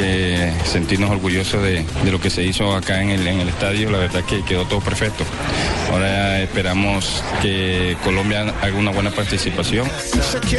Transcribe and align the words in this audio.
que 0.00 0.52
sentirnos 0.64 1.10
orgullosos 1.10 1.62
de, 1.62 1.84
de 2.04 2.10
lo 2.10 2.20
que 2.20 2.30
se 2.30 2.42
hizo 2.42 2.74
acá 2.74 3.02
en 3.02 3.10
el, 3.10 3.26
en 3.26 3.40
el 3.40 3.48
estadio. 3.48 3.90
La 3.90 3.98
verdad 3.98 4.22
que 4.24 4.42
quedó 4.44 4.64
todo 4.64 4.80
perfecto. 4.80 5.24
Ahora 5.90 6.40
esperamos 6.40 7.22
que 7.42 7.96
Colombia 8.04 8.54
haga 8.62 8.76
una 8.76 8.90
buena 8.90 9.10
participación. 9.10 9.88
Oh. 9.88 10.50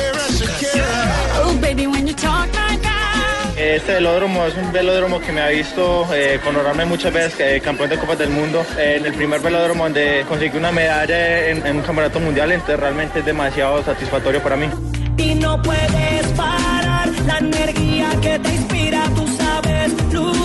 Este 3.58 3.94
velódromo 3.94 4.46
es 4.46 4.56
un 4.56 4.72
velódromo 4.72 5.20
que 5.20 5.32
me 5.32 5.42
ha 5.42 5.50
visto 5.50 6.08
eh, 6.14 6.40
coronarme 6.44 6.86
muchas 6.86 7.14
veces 7.14 7.36
eh, 7.40 7.62
campeón 7.64 7.90
de 7.90 7.98
Copas 7.98 8.18
del 8.18 8.30
Mundo. 8.30 8.66
Eh, 8.78 8.96
en 9.00 9.06
el 9.06 9.14
primer 9.14 9.40
velódromo 9.40 9.84
donde 9.84 10.26
conseguí 10.28 10.58
una 10.58 10.72
medalla 10.72 11.50
en, 11.50 11.66
en 11.66 11.76
un 11.78 11.82
campeonato 11.84 12.20
mundial, 12.20 12.52
entonces 12.52 12.80
realmente 12.80 13.20
es 13.20 13.26
demasiado 13.26 13.84
satisfactorio 13.84 14.42
para 14.42 14.56
mí. 14.56 14.68
y 15.18 15.36
no 15.36 15.62
puedes 15.62 16.26
parar 16.36 17.08
la 17.26 17.38
energía 17.38 18.10
que 18.22 18.40
te 18.40 18.50
inspira, 18.50 18.82
tú 18.82 18.90
sabes 18.90 19.01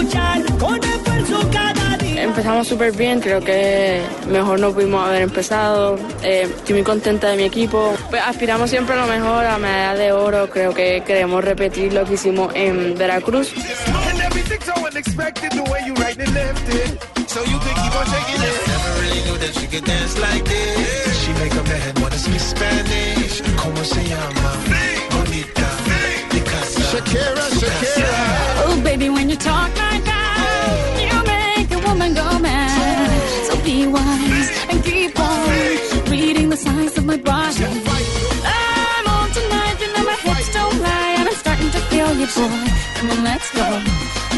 luchar 0.06 0.58
con 0.58 0.82
esfuerzo 0.82 1.50
cada 1.52 1.96
día. 1.98 2.22
Empezamos 2.22 2.68
súper 2.68 2.92
bien, 2.92 3.20
creo 3.20 3.40
que 3.40 4.02
mejor 4.28 4.60
no 4.60 4.72
pudimos 4.72 5.06
haber 5.06 5.22
empezado. 5.22 5.98
Eh, 6.22 6.42
estoy 6.42 6.74
muy 6.76 6.84
contenta 6.84 7.28
de 7.28 7.36
mi 7.36 7.44
equipo. 7.44 7.94
Pues 8.10 8.22
aspiramos 8.24 8.70
siempre 8.70 8.94
a 8.94 9.04
lo 9.04 9.06
mejor, 9.06 9.44
a 9.44 9.58
medalla 9.58 9.94
de 9.94 10.12
oro. 10.12 10.48
Creo 10.50 10.72
que 10.72 11.02
queremos 11.06 11.44
repetir 11.44 11.92
lo 11.92 12.04
que 12.04 12.14
hicimos 12.14 12.52
en 12.54 12.96
Veracruz. 12.96 13.52
Shakira, 26.92 27.48
Shakira. 27.60 28.55
Baby, 28.82 29.10
when 29.10 29.28
you 29.28 29.36
talk 29.36 29.70
like 29.76 30.04
that, 30.04 30.98
you 31.00 31.16
make 31.26 31.70
a 31.70 31.78
woman 31.86 32.14
go 32.14 32.38
mad. 32.38 33.20
So 33.46 33.56
be 33.64 33.86
wise 33.86 34.48
and 34.70 34.82
keep 34.84 35.18
on 35.18 36.10
reading 36.10 36.48
the 36.48 36.56
signs 36.56 36.96
of 36.96 37.04
my 37.04 37.16
body. 37.16 37.64
I'm 37.64 39.06
on 39.06 39.28
tonight, 39.32 39.76
you 39.80 39.92
know 39.92 40.04
my 40.04 40.16
hips 40.16 40.52
don't 40.54 40.80
lie, 40.80 41.14
and 41.18 41.28
I'm 41.28 41.34
starting 41.34 41.70
to 41.70 41.80
feel 41.90 42.10
you, 42.20 42.26
boy. 42.26 42.64
Come 42.96 43.10
on, 43.10 43.24
let's 43.24 43.50
go, 43.52 43.66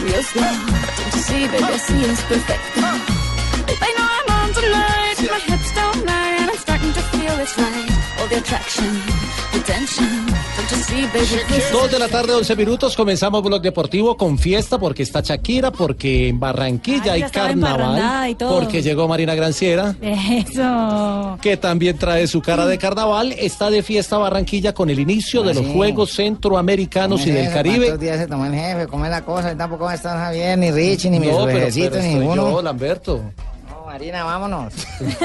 real 0.02 0.22
slow. 0.22 0.54
Don't 0.96 1.14
you 1.14 1.22
see, 1.28 1.46
baby, 1.46 1.64
I 1.64 1.76
see 1.76 2.00
it's 2.02 2.22
perfect. 2.22 2.62
Babe, 3.66 3.78
I 3.80 3.91
know 3.96 4.06
I'm 4.18 4.27
on 4.48 4.54
tonight, 4.54 5.16
my 5.30 5.38
hips 5.54 5.74
don't 5.74 6.04
lie, 6.06 6.36
and 6.41 6.50
I'm 6.50 6.56
starting 6.58 6.92
to 6.92 7.00
feel 7.12 7.38
it's 7.41 7.56
right. 7.58 8.20
All 8.20 8.28
the 8.28 8.36
attraction, 8.38 8.91
the 9.52 9.60
tension. 9.64 10.27
Don't 10.56 10.70
you 10.70 10.77
see, 10.78 11.06
baby, 11.06 11.44
this 11.48 11.64
is 11.66 11.70
Dos 11.72 11.91
de 11.91 11.98
la 11.98 12.08
tarde, 12.08 12.32
11 12.34 12.56
minutos. 12.56 12.96
Comenzamos 12.96 13.42
Blog 13.42 13.62
Deportivo 13.62 14.16
con 14.16 14.38
fiesta 14.38 14.78
porque 14.78 15.02
está 15.02 15.20
Shakira, 15.20 15.70
porque 15.70 16.28
en 16.28 16.41
Barranquilla 16.41 17.12
Ay, 17.12 17.22
hay 17.22 17.30
carnaval, 17.30 17.52
embarrandada 17.80 18.28
y 18.30 18.34
todo. 18.34 18.58
porque 18.58 18.82
llegó 18.82 19.06
Marina 19.06 19.34
Granciera, 19.34 19.94
Eso. 20.00 21.38
que 21.41 21.56
también 21.56 21.96
trae 21.98 22.26
su 22.26 22.41
cara 22.42 22.66
de 22.66 22.78
carnaval. 22.78 23.32
Está 23.38 23.70
de 23.70 23.82
fiesta 23.82 24.19
Barranquilla 24.19 24.72
con 24.74 24.91
el 24.91 24.98
inicio 24.98 25.42
de 25.42 25.54
los 25.54 25.64
sí. 25.64 25.72
Juegos 25.72 26.12
Centroamericanos 26.12 27.24
y 27.26 27.30
del 27.30 27.52
Caribe. 27.52 27.86
¿Cuántos 27.86 28.00
días 28.00 28.19
se 28.19 28.26
tomó 28.26 28.46
el 28.46 28.54
jefe? 28.54 28.86
¿Cómo 28.88 29.04
es 29.04 29.10
la 29.10 29.24
cosa? 29.24 29.56
Tampoco 29.56 29.91
está 29.91 30.19
Javier, 30.19 30.58
ni 30.58 30.70
Richie, 30.72 31.10
ni 31.10 31.20
mis 31.20 31.30
No, 31.30 31.44
pero, 31.44 31.58
vejecitos, 31.58 31.91
pero 31.91 32.02
ni 32.02 32.08
estoy 32.08 32.20
ninguno. 32.20 32.50
yo, 32.50 32.62
Lamberto. 32.62 33.20
Marina, 33.98 34.22
vámonos. 34.22 34.72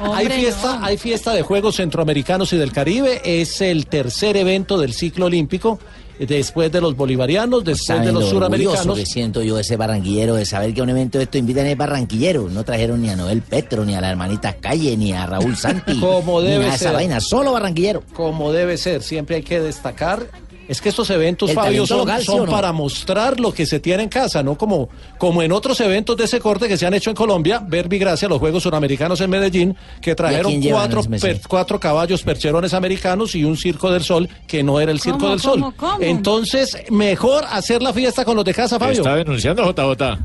hay 0.00 0.28
fiesta, 0.28 0.78
no. 0.78 0.84
hay 0.86 0.96
fiesta 0.96 1.34
de 1.34 1.42
Juegos 1.42 1.76
Centroamericanos 1.76 2.54
y 2.54 2.56
del 2.56 2.72
Caribe. 2.72 3.20
Es 3.22 3.60
el 3.60 3.86
tercer 3.86 4.38
evento 4.38 4.78
del 4.78 4.94
ciclo 4.94 5.26
olímpico. 5.26 5.78
Después 6.18 6.72
de 6.72 6.80
los 6.80 6.96
bolivarianos, 6.96 7.64
después 7.64 7.86
de 7.86 7.94
¿Saben 7.96 8.14
los 8.14 8.24
lo 8.24 8.30
suramericanos. 8.30 8.98
que 8.98 9.04
siento 9.04 9.42
yo 9.42 9.58
ese 9.58 9.76
barranquillero 9.76 10.36
de 10.36 10.46
saber 10.46 10.72
que 10.72 10.80
a 10.80 10.84
un 10.84 10.90
evento 10.90 11.18
de 11.18 11.24
esto 11.24 11.36
invitan 11.36 11.66
a 11.66 11.74
barranquilleros? 11.74 12.50
No 12.50 12.64
trajeron 12.64 13.02
ni 13.02 13.10
a 13.10 13.16
Noel 13.16 13.42
Petro, 13.42 13.84
ni 13.84 13.94
a 13.94 14.00
la 14.00 14.10
hermanita 14.10 14.54
Calle, 14.54 14.96
ni 14.96 15.12
a 15.12 15.26
Raúl 15.26 15.56
Santi. 15.56 15.96
Como 16.00 16.40
ni 16.40 16.46
debe 16.48 16.58
nada 16.60 16.70
de 16.70 16.76
esa 16.76 16.84
ser. 16.86 16.94
vaina, 16.94 17.20
solo 17.20 17.52
barranquillero. 17.52 18.02
como 18.14 18.52
debe 18.52 18.78
ser. 18.78 19.02
Siempre 19.02 19.36
hay 19.36 19.42
que 19.42 19.60
destacar. 19.60 20.28
Es 20.70 20.80
que 20.80 20.88
estos 20.88 21.10
eventos, 21.10 21.50
El 21.50 21.56
Fabio, 21.56 21.84
son, 21.84 21.98
local, 21.98 22.20
¿sí 22.20 22.26
son 22.26 22.40
o 22.42 22.46
no? 22.46 22.52
para 22.52 22.70
mostrar 22.72 23.40
lo 23.40 23.52
que 23.52 23.66
se 23.66 23.80
tiene 23.80 24.04
en 24.04 24.08
casa, 24.08 24.40
no 24.44 24.56
como, 24.56 24.88
como 25.18 25.42
en 25.42 25.50
otros 25.50 25.80
eventos 25.80 26.16
de 26.16 26.24
ese 26.24 26.38
corte 26.38 26.68
que 26.68 26.76
se 26.76 26.86
han 26.86 26.94
hecho 26.94 27.10
en 27.10 27.16
Colombia. 27.16 27.60
Verbi, 27.66 27.98
gracias 27.98 28.28
a 28.28 28.30
los 28.30 28.38
Juegos 28.38 28.62
Suramericanos 28.62 29.20
en 29.20 29.30
Medellín, 29.30 29.76
que 30.00 30.14
trajeron 30.14 30.62
cuatro, 30.62 31.02
per- 31.02 31.40
cuatro 31.48 31.80
caballos 31.80 32.22
percherones 32.22 32.72
americanos 32.72 33.34
y 33.34 33.42
un 33.42 33.56
Circo 33.56 33.90
del 33.90 34.04
Sol, 34.04 34.28
que 34.46 34.62
no 34.62 34.78
era 34.78 34.92
el 34.92 35.00
Circo 35.00 35.18
¿Cómo, 35.18 35.30
del 35.30 35.40
Sol. 35.40 35.60
cómo, 35.60 35.74
cómo? 35.76 35.96
Entonces, 36.00 36.76
mejor 36.90 37.44
hacer 37.50 37.82
la 37.82 37.92
fiesta 37.92 38.24
con 38.24 38.36
los 38.36 38.44
de 38.44 38.54
casa, 38.54 38.78
Fabio. 38.78 38.98
Está 38.98 39.16
denunciando 39.16 39.64
JJ. 39.72 40.18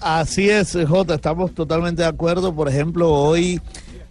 Así 0.00 0.48
es, 0.50 0.76
Jota, 0.88 1.14
estamos 1.14 1.54
totalmente 1.54 2.02
de 2.02 2.08
acuerdo. 2.08 2.54
Por 2.54 2.68
ejemplo, 2.68 3.10
hoy 3.12 3.60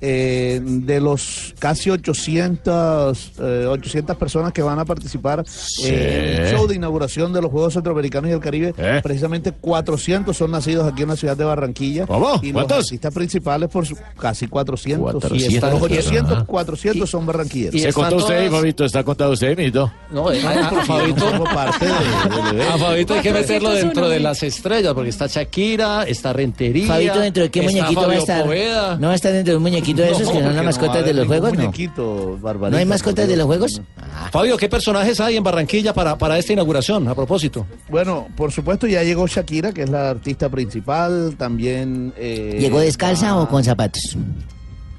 eh, 0.02 0.60
de 0.64 1.02
los 1.02 1.54
casi 1.60 1.90
800, 1.90 3.32
eh, 3.40 3.66
800 3.70 4.16
personas 4.18 4.54
que 4.54 4.62
van 4.62 4.80
a 4.80 4.86
participar 4.86 5.44
eh, 5.84 6.36
en 6.38 6.44
el 6.46 6.52
show 6.56 6.68
de 6.68 6.76
inauguración 6.76 7.34
de 7.34 7.42
los 7.42 7.52
Juegos 7.52 7.74
Centroamericanos 7.74 8.28
y 8.30 8.32
del 8.32 8.40
Caribe, 8.40 8.74
¿Eh? 8.78 9.00
precisamente 9.04 9.52
400 9.52 10.36
son 10.36 10.52
nacidos 10.52 10.92
aquí 10.92 11.04
en 11.04 11.10
la 11.10 11.16
ciudad 11.16 11.36
de 11.38 11.44
Barranquilla. 11.44 12.06
¿Cómo? 12.06 12.40
Y 12.42 12.52
¿Cuántos? 12.52 12.78
los 12.78 12.86
artistas 12.88 13.14
principales, 13.14 13.70
por 13.70 13.86
su- 13.86 13.98
casi 14.20 14.48
400. 14.48 15.12
400. 15.14 15.52
Y 15.52 15.56
están- 15.56 15.72
los 15.74 15.82
800, 15.82 16.34
Ajá. 16.34 16.46
400 16.46 17.10
son 17.10 17.26
barranquilleros. 17.26 17.76
Y 17.76 17.80
Se 17.80 17.94
contó 17.94 18.18
usted, 18.18 18.48
todas- 18.48 18.52
Fabito, 18.62 18.86
está 18.86 19.04
contado 19.04 19.32
usted, 19.32 19.58
Mito. 19.58 19.92
No, 20.12 20.32
eh, 20.32 20.42
a, 20.46 20.68
a 20.70 20.86
Fabito, 20.86 21.44
parte 21.54 21.86
de- 21.86 22.64
a 22.64 22.78
Fabito 22.78 23.14
hay 23.16 23.22
que 23.22 23.34
meterlo 23.34 23.70
401, 23.70 23.76
dentro 23.76 24.10
de 24.10 24.20
las 24.20 24.44
estrellas, 24.44 24.94
porque 24.94 25.10
está 25.10 25.28
Shakira, 25.28 26.04
está 26.04 26.34
Rentería. 26.34 26.88
Fabito, 26.88 27.20
¿dentro 27.20 27.44
de 27.44 27.50
qué 27.52 27.62
muñequito 27.62 28.02
va 28.08 28.14
a 28.14 28.16
estar? 28.18 28.44
Poveda. 28.44 28.98
¿No 28.98 29.08
va 29.08 29.14
a 29.14 29.16
estar 29.16 29.32
dentro 29.34 29.54
de 29.54 29.58
un 29.58 29.64
muñequito 29.64 29.87
de 29.94 30.12
esos 30.12 30.20
que 30.30 30.34
son 30.36 30.44
las 30.44 30.56
no 30.56 30.64
mascotas 30.64 30.98
a 30.98 31.02
de 31.04 31.14
los 31.14 31.28
juegos? 31.28 31.54
No. 31.54 31.60
muñequito, 31.60 32.38
Barbarita, 32.42 32.70
¿No 32.72 32.78
hay 32.78 32.86
mascotas 32.86 33.28
de 33.28 33.36
los 33.38 33.46
juegos? 33.46 33.82
Ah, 33.98 34.30
Fabio, 34.32 34.58
¿qué 34.58 34.68
personajes 34.70 35.20
hay 35.20 35.38
en 35.38 35.44
Barranquilla 35.44 35.94
para, 35.94 36.18
para 36.18 36.38
esta 36.38 36.54
inauguración? 36.54 37.08
A 37.08 37.16
propósito. 37.16 37.66
Bueno, 37.90 38.28
por 38.36 38.52
supuesto 38.52 38.88
ya 38.88 39.04
llegó 39.04 39.28
Shakira, 39.28 39.72
que 39.72 39.84
es 39.84 39.90
la 39.90 40.10
artista 40.10 40.50
principal, 40.50 41.36
también... 41.38 42.14
eh, 42.18 42.58
¿Llegó 42.60 42.80
descalza 42.80 43.34
va- 43.36 43.44
o 43.44 43.50
con 43.50 43.64
zapatos? 43.64 44.18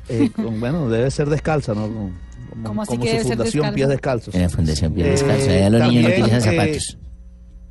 eh, 0.08 0.30
con- 0.34 0.58
bueno, 0.60 0.88
debe 0.88 1.10
ser 1.10 1.28
descalza, 1.28 1.74
¿no? 1.74 1.82
Como, 1.82 2.10
como- 2.50 2.64
¿Cómo 2.64 2.82
así 2.82 2.90
como 2.92 3.02
que 3.04 3.20
su 3.20 3.28
fundación 3.28 3.44
descalza? 3.62 3.74
Pies 3.74 3.88
Descalzos. 3.88 4.34
En 4.34 4.42
la 4.42 4.48
Fundación 4.48 4.92
Pies 4.94 5.06
Eh, 5.06 5.10
Descalzos. 5.10 5.48
Allá 5.48 5.70
los 5.70 5.82
niños 5.82 6.02
no 6.02 6.08
utilizan 6.08 6.38
eh, 6.38 6.40
zapatos. 6.42 6.98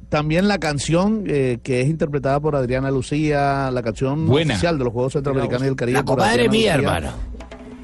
También 0.09 0.47
la 0.47 0.57
canción 0.57 1.25
eh, 1.28 1.59
que 1.63 1.81
es 1.81 1.88
interpretada 1.88 2.40
por 2.40 2.56
Adriana 2.56 2.90
Lucía, 2.91 3.69
la 3.72 3.84
canción 3.84 4.25
Buena. 4.25 4.53
oficial 4.53 4.78
de 4.78 4.84
los 4.85 4.94
Juegos 4.94 5.13
Centroamericanos 5.13 5.63
y 5.63 5.66
del 5.66 5.75
Caribe. 5.75 5.97
La 5.97 6.06
por 6.06 6.16
comadre 6.18 6.47
Adriana 6.47 6.51
mía, 6.51 6.78
Lucía 6.78 6.97
hermano. 6.97 7.13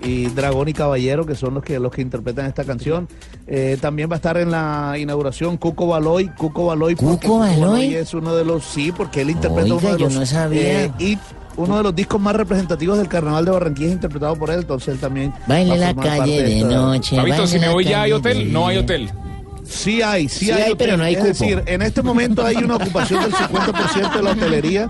Y 0.05 0.25
Dragón 0.27 0.67
y 0.67 0.73
Caballero, 0.73 1.25
que 1.25 1.33
son 1.35 1.53
los 1.53 1.63
que 1.63 1.79
los 1.79 1.91
que 1.91 2.01
interpretan 2.01 2.45
esta 2.45 2.63
canción. 2.65 3.07
Eh, 3.47 3.77
también 3.79 4.09
va 4.09 4.15
a 4.15 4.17
estar 4.17 4.37
en 4.37 4.51
la 4.51 4.95
inauguración 4.97 5.55
Cuco 5.57 5.87
Baloy. 5.87 6.27
Cuco 6.29 6.65
Baloy. 6.67 6.95
¿Cuco 6.95 7.39
Baloy? 7.39 7.93
es 7.95 8.13
uno 8.13 8.35
de 8.35 8.43
los, 8.45 8.63
sí, 8.65 8.91
porque 8.91 9.21
él 9.21 9.29
interpreta 9.29 9.63
Oiga, 9.73 9.75
uno 9.77 9.91
de 9.93 9.99
yo 9.99 10.05
los 10.05 10.13
no 10.15 10.25
sabía. 10.25 10.83
eh, 10.85 10.91
hit- 10.99 11.19
uno 11.55 11.77
de 11.77 11.83
los 11.83 11.95
discos 11.95 12.19
más 12.19 12.35
representativos 12.35 12.97
del 12.97 13.07
Carnaval 13.07 13.45
de 13.45 13.51
Barranquilla 13.51 13.87
es 13.89 13.93
interpretado 13.93 14.35
por 14.35 14.49
él, 14.49 14.59
entonces 14.61 14.87
él 14.95 14.99
también 14.99 15.31
Baile 15.47 15.77
la 15.77 15.93
calle 15.93 16.41
de 16.43 16.57
esta- 16.61 16.69
noche. 16.75 17.15
Fabito, 17.15 17.47
si 17.47 17.59
me 17.59 17.69
voy 17.69 17.85
ya 17.85 18.01
hay 18.01 18.11
hotel, 18.11 18.39
de 18.39 18.45
no 18.45 18.67
hay 18.67 18.77
hotel. 18.77 19.09
Sí 19.65 20.01
hay, 20.01 20.27
sí, 20.29 20.45
Sí 20.45 20.51
hay, 20.51 20.75
pero 20.75 20.97
no 20.97 21.03
hay 21.03 21.13
Es 21.13 21.19
cupo. 21.19 21.29
decir, 21.29 21.63
en 21.65 21.81
este 21.81 22.01
momento 22.01 22.45
hay 22.45 22.57
una 22.57 22.75
ocupación 22.75 23.23
del 23.23 23.31
50% 23.33 24.13
de 24.15 24.21
la 24.23 24.31
hotelería, 24.31 24.89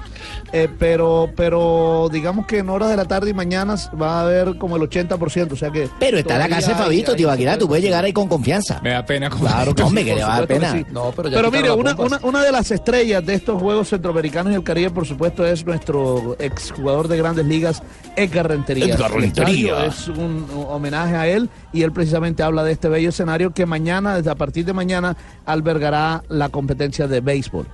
eh, 0.51 0.67
pero, 0.79 1.31
pero 1.35 2.09
digamos 2.11 2.45
que 2.47 2.59
en 2.59 2.69
horas 2.69 2.89
de 2.89 2.97
la 2.97 3.05
tarde 3.05 3.29
y 3.29 3.33
mañanas 3.33 3.89
va 3.99 4.19
a 4.19 4.21
haber 4.23 4.57
como 4.57 4.75
el 4.77 4.83
80%, 4.83 5.51
o 5.51 5.55
sea 5.55 5.69
que... 5.71 5.89
Pero 5.99 6.17
está 6.17 6.37
la 6.37 6.47
casa 6.49 6.69
de 6.71 6.75
Fabito, 6.75 7.15
Tibaquirá, 7.15 7.57
tú 7.57 7.67
puedes 7.67 7.83
llegar 7.83 8.03
ahí 8.03 8.13
con 8.13 8.27
confianza. 8.27 8.79
Me 8.83 8.91
da 8.91 9.05
pena. 9.05 9.29
Claro 9.29 9.73
que 9.75 9.83
Hombre, 9.83 10.05
que 10.05 10.15
le 10.15 10.23
va 10.23 10.35
a 10.35 10.39
dar 10.39 10.47
pena. 10.47 10.71
sí. 10.71 10.85
No, 10.91 11.11
pero 11.15 11.29
ya 11.29 11.35
Pero 11.37 11.51
mire, 11.51 11.71
una, 11.71 11.95
una, 11.95 12.19
una 12.23 12.43
de 12.43 12.51
las 12.51 12.71
estrellas 12.71 13.25
de 13.25 13.33
estos 13.35 13.61
Juegos 13.61 13.89
Centroamericanos 13.89 14.51
y 14.53 14.55
el 14.55 14.63
Caribe, 14.63 14.89
por 14.89 15.05
supuesto, 15.05 15.45
es 15.45 15.65
nuestro 15.65 16.35
exjugador 16.39 17.07
de 17.07 17.17
grandes 17.17 17.45
ligas, 17.45 17.81
Edgar 18.15 18.47
Rentería. 18.49 18.93
Edgar 18.95 19.11
El 19.11 19.21
Rentería. 19.21 19.85
Es 19.85 20.07
un 20.07 20.45
homenaje 20.69 21.15
a 21.15 21.27
él 21.27 21.49
y 21.71 21.83
él 21.83 21.91
precisamente 21.91 22.43
habla 22.43 22.63
de 22.63 22.71
este 22.71 22.89
bello 22.89 23.09
escenario 23.09 23.53
que 23.53 23.65
mañana, 23.65 24.15
desde 24.15 24.29
a 24.31 24.35
partir 24.35 24.62
de 24.65 24.73
mañana, 24.73 25.15
albergará 25.45 26.23
la 26.29 26.49
competencia 26.49 27.07
de 27.07 27.21
béisbol. 27.21 27.67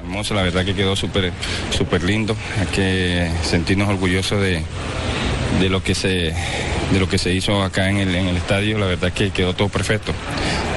Hermoso, 0.00 0.34
la 0.34 0.42
verdad 0.42 0.64
que 0.64 0.74
quedó 0.74 0.96
súper 0.96 1.32
súper 1.70 2.02
lindo. 2.02 2.34
Hay 2.58 2.66
que 2.68 3.30
sentirnos 3.42 3.88
orgullosos 3.88 4.40
de, 4.40 4.62
de 5.60 5.68
lo 5.68 5.82
que 5.82 5.94
se 5.94 6.34
de 6.92 6.98
lo 6.98 7.08
que 7.08 7.18
se 7.18 7.32
hizo 7.32 7.62
acá 7.62 7.90
en 7.90 7.98
el, 7.98 8.36
estadio. 8.36 8.78
La 8.78 8.86
verdad 8.86 9.12
que 9.12 9.30
quedó 9.30 9.54
todo 9.54 9.68
perfecto. 9.68 10.12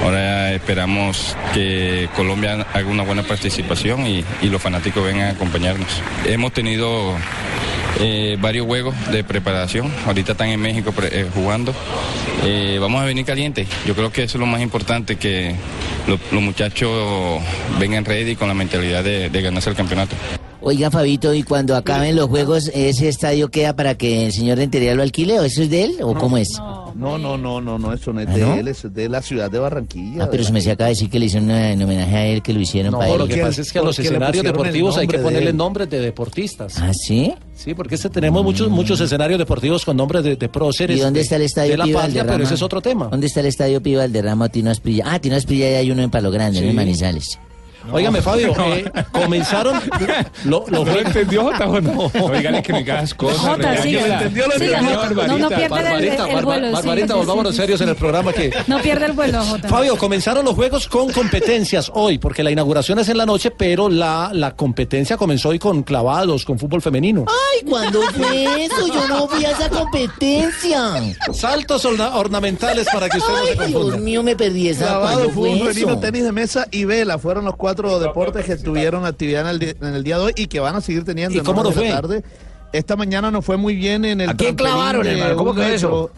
Ahora 0.02 0.52
esperamos 0.52 1.36
que 1.54 2.08
Colombia 2.14 2.66
haga 2.72 2.86
una 2.86 3.02
buena 3.02 3.22
participación 3.22 4.06
y 4.06 4.24
los 4.42 4.60
fanáticos 4.60 5.04
vengan 5.04 5.28
a 5.28 5.30
acompañarnos. 5.30 5.88
Hemos 6.26 6.52
tenido 6.52 7.14
eh, 8.00 8.36
varios 8.40 8.66
juegos 8.66 8.94
de 9.10 9.24
preparación. 9.24 9.90
Ahorita 10.06 10.32
están 10.32 10.48
en 10.48 10.60
México 10.60 10.92
eh, 11.02 11.26
jugando. 11.34 11.74
Eh, 12.44 12.78
vamos 12.80 13.00
a 13.02 13.04
venir 13.04 13.24
calientes. 13.24 13.66
Yo 13.86 13.94
creo 13.94 14.10
que 14.12 14.24
eso 14.24 14.36
es 14.38 14.40
lo 14.40 14.46
más 14.46 14.60
importante, 14.60 15.16
que 15.16 15.54
lo- 16.06 16.18
los 16.32 16.42
muchachos 16.42 17.42
vengan 17.78 18.04
ready 18.04 18.36
con 18.36 18.48
la 18.48 18.54
mentalidad 18.54 19.02
de 19.04 19.28
ganarse 19.42 19.70
el 19.70 19.76
campeonato. 19.76 20.14
Oiga, 20.66 20.90
Fabito, 20.90 21.34
¿y 21.34 21.42
cuando 21.42 21.76
acaben 21.76 22.16
los 22.16 22.26
juegos, 22.28 22.70
ese 22.72 23.06
estadio 23.08 23.50
queda 23.50 23.76
para 23.76 23.96
que 23.96 24.24
el 24.24 24.32
señor 24.32 24.56
Rentería 24.56 24.94
lo 24.94 25.02
alquile 25.02 25.38
o 25.38 25.44
eso 25.44 25.60
es 25.62 25.68
de 25.68 25.84
él 25.84 25.96
o 26.00 26.14
cómo 26.14 26.38
es? 26.38 26.48
No, 26.96 27.18
no, 27.18 27.36
no, 27.36 27.60
no, 27.60 27.78
no, 27.78 27.92
eso 27.92 28.14
no 28.14 28.20
es 28.20 28.28
¿Ah, 28.28 28.34
de 28.34 28.40
no? 28.40 28.54
él, 28.54 28.68
eso 28.68 28.88
es 28.88 28.94
de 28.94 29.10
la 29.10 29.20
ciudad 29.20 29.50
de 29.50 29.58
Barranquilla. 29.58 30.24
Ah, 30.24 30.28
pero 30.30 30.42
se 30.42 30.52
me 30.52 30.60
acaba 30.60 30.84
de 30.86 30.94
decir 30.94 31.10
que 31.10 31.18
le 31.18 31.26
hicieron 31.26 31.50
una- 31.50 31.72
en 31.72 31.82
homenaje 31.82 32.16
a 32.16 32.26
él, 32.28 32.40
que 32.40 32.54
lo 32.54 32.60
hicieron 32.60 32.92
No, 32.92 32.98
para 32.98 33.10
él. 33.12 33.18
lo 33.18 33.26
que 33.28 33.36
pasa 33.36 33.60
es 33.60 33.70
que 33.72 33.78
a 33.78 33.82
los 33.82 33.98
escenarios 33.98 34.42
deportivos 34.42 34.96
hay 34.96 35.06
que 35.06 35.18
de 35.18 35.22
ponerle 35.22 35.52
nombres 35.52 35.90
de 35.90 36.00
deportistas. 36.00 36.78
¿Ah, 36.78 36.92
sí? 36.94 37.34
Sí, 37.54 37.74
porque 37.74 37.96
este 37.96 38.08
tenemos 38.08 38.42
muchos 38.42 38.70
muchos 38.70 38.98
escenarios 39.02 39.38
deportivos 39.38 39.84
con 39.84 39.98
nombres 39.98 40.24
de, 40.24 40.36
de 40.36 40.48
próceres. 40.48 40.96
¿Y 40.96 41.00
dónde 41.00 41.18
de- 41.18 41.24
está 41.24 41.36
el 41.36 41.42
estadio 41.42 41.72
de 41.72 41.76
la 41.76 41.84
Pío 41.84 41.98
patria, 41.98 42.24
pero 42.26 42.42
ese 42.42 42.54
es 42.54 42.62
otro 42.62 42.80
tema. 42.80 43.08
¿Dónde 43.08 43.26
está 43.26 43.40
el 43.40 43.46
estadio 43.46 43.82
Pío 43.82 43.98
Valderrama 43.98 44.46
o 44.46 44.48
Tino 44.48 44.70
Asprilla? 44.70 45.04
Ah, 45.08 45.18
Tino 45.18 45.36
Asprilla 45.36 45.70
ya 45.72 45.78
hay 45.78 45.90
uno 45.90 46.00
en 46.02 46.10
Palo 46.10 46.30
Grande, 46.30 46.60
¿no? 46.60 46.64
Sí. 46.64 46.70
en 46.70 46.76
Manizales. 46.76 47.38
Óigame, 47.92 48.22
Fabio, 48.22 48.54
eh, 48.66 48.84
comenzaron 49.12 49.80
lo, 50.44 50.64
lo 50.68 50.84
¿No 50.84 50.92
lo 50.92 51.00
entendió, 51.00 51.42
Jota, 51.44 51.68
o 51.68 51.80
no? 51.80 52.10
Óigale 52.20 52.62
que 52.62 52.72
no 52.72 52.78
diga 52.78 52.94
las 52.96 53.14
cosas. 53.14 53.38
Jota, 53.38 53.76
siga. 53.82 54.02
regáñela. 54.02 54.58
Siga, 54.58 54.82
Jota. 54.82 55.26
No, 55.26 55.38
no 55.38 55.48
pierda 55.48 55.64
el, 55.64 55.70
Barbarita, 55.84 56.28
el 56.28 56.34
Barba- 56.34 56.44
vuelo. 56.44 56.72
Barbarita, 56.72 57.06
sí, 57.06 57.12
sí, 57.12 57.18
volvámonos 57.18 57.52
sí, 57.52 57.60
serios 57.60 57.80
en 57.80 57.88
el 57.90 57.96
programa 57.96 58.32
que... 58.32 58.52
No 58.66 58.78
pierde 58.80 59.06
el 59.06 59.12
vuelo, 59.12 59.42
Jota. 59.44 59.68
Fabio, 59.68 59.96
comenzaron 59.96 60.44
los 60.44 60.54
juegos 60.54 60.88
con 60.88 61.10
competencias 61.12 61.90
hoy, 61.94 62.18
porque 62.18 62.42
la 62.42 62.50
inauguración 62.50 62.98
es 62.98 63.08
en 63.08 63.18
la 63.18 63.26
noche, 63.26 63.50
pero 63.50 63.88
la, 63.88 64.30
la 64.32 64.54
competencia 64.56 65.16
comenzó 65.16 65.50
hoy 65.50 65.58
con 65.58 65.82
clavados, 65.82 66.44
con 66.44 66.58
fútbol 66.58 66.82
femenino. 66.82 67.24
Ay, 67.28 67.68
¿cuándo 67.68 68.02
fue 68.12 68.64
eso? 68.64 68.86
Yo 68.86 69.08
no 69.08 69.26
fui 69.28 69.44
a 69.44 69.50
esa 69.50 69.68
competencia. 69.68 71.14
Saltos 71.32 71.84
orna- 71.84 72.14
ornamentales 72.16 72.86
para 72.92 73.08
que 73.08 73.18
usted 73.18 73.32
no 73.32 73.44
se 73.44 73.50
Ay, 73.50 73.56
Dios 73.68 73.72
confunda. 73.72 73.96
mío, 73.98 74.22
me 74.22 74.36
perdí 74.36 74.68
esa. 74.68 74.86
Clavado, 74.86 75.14
¿Cuándo 75.16 75.30
fútbol 75.32 75.58
femenino, 75.68 75.98
tenis 75.98 76.24
de 76.24 76.32
mesa 76.32 76.66
y 76.70 76.84
vela 76.84 77.18
fueron 77.18 77.44
los 77.44 77.56
cuatro 77.56 77.73
deportes 77.74 78.44
que 78.44 78.56
tuvieron 78.56 79.04
actividad 79.04 79.42
en 79.42 79.62
el, 79.62 79.76
en 79.80 79.94
el 79.94 80.04
día 80.04 80.18
de 80.18 80.24
hoy 80.24 80.32
y 80.36 80.46
que 80.46 80.60
van 80.60 80.76
a 80.76 80.80
seguir 80.80 81.04
teniendo 81.04 81.34
¿Y 81.34 81.38
en 81.38 81.44
cómo 81.44 81.62
la 81.62 81.72
fue? 81.72 81.88
tarde. 81.88 82.24
Esta 82.72 82.96
mañana 82.96 83.30
nos 83.30 83.44
fue 83.44 83.56
muy 83.56 83.76
bien 83.76 84.04
en 84.04 84.20
el 84.20 84.30
¿A 84.30 84.34
quién 84.34 84.56
clavaron, 84.56 85.06
hermano? 85.06 85.36
¿Cómo 85.36 85.54
que 85.54 85.74
eso? 85.74 86.10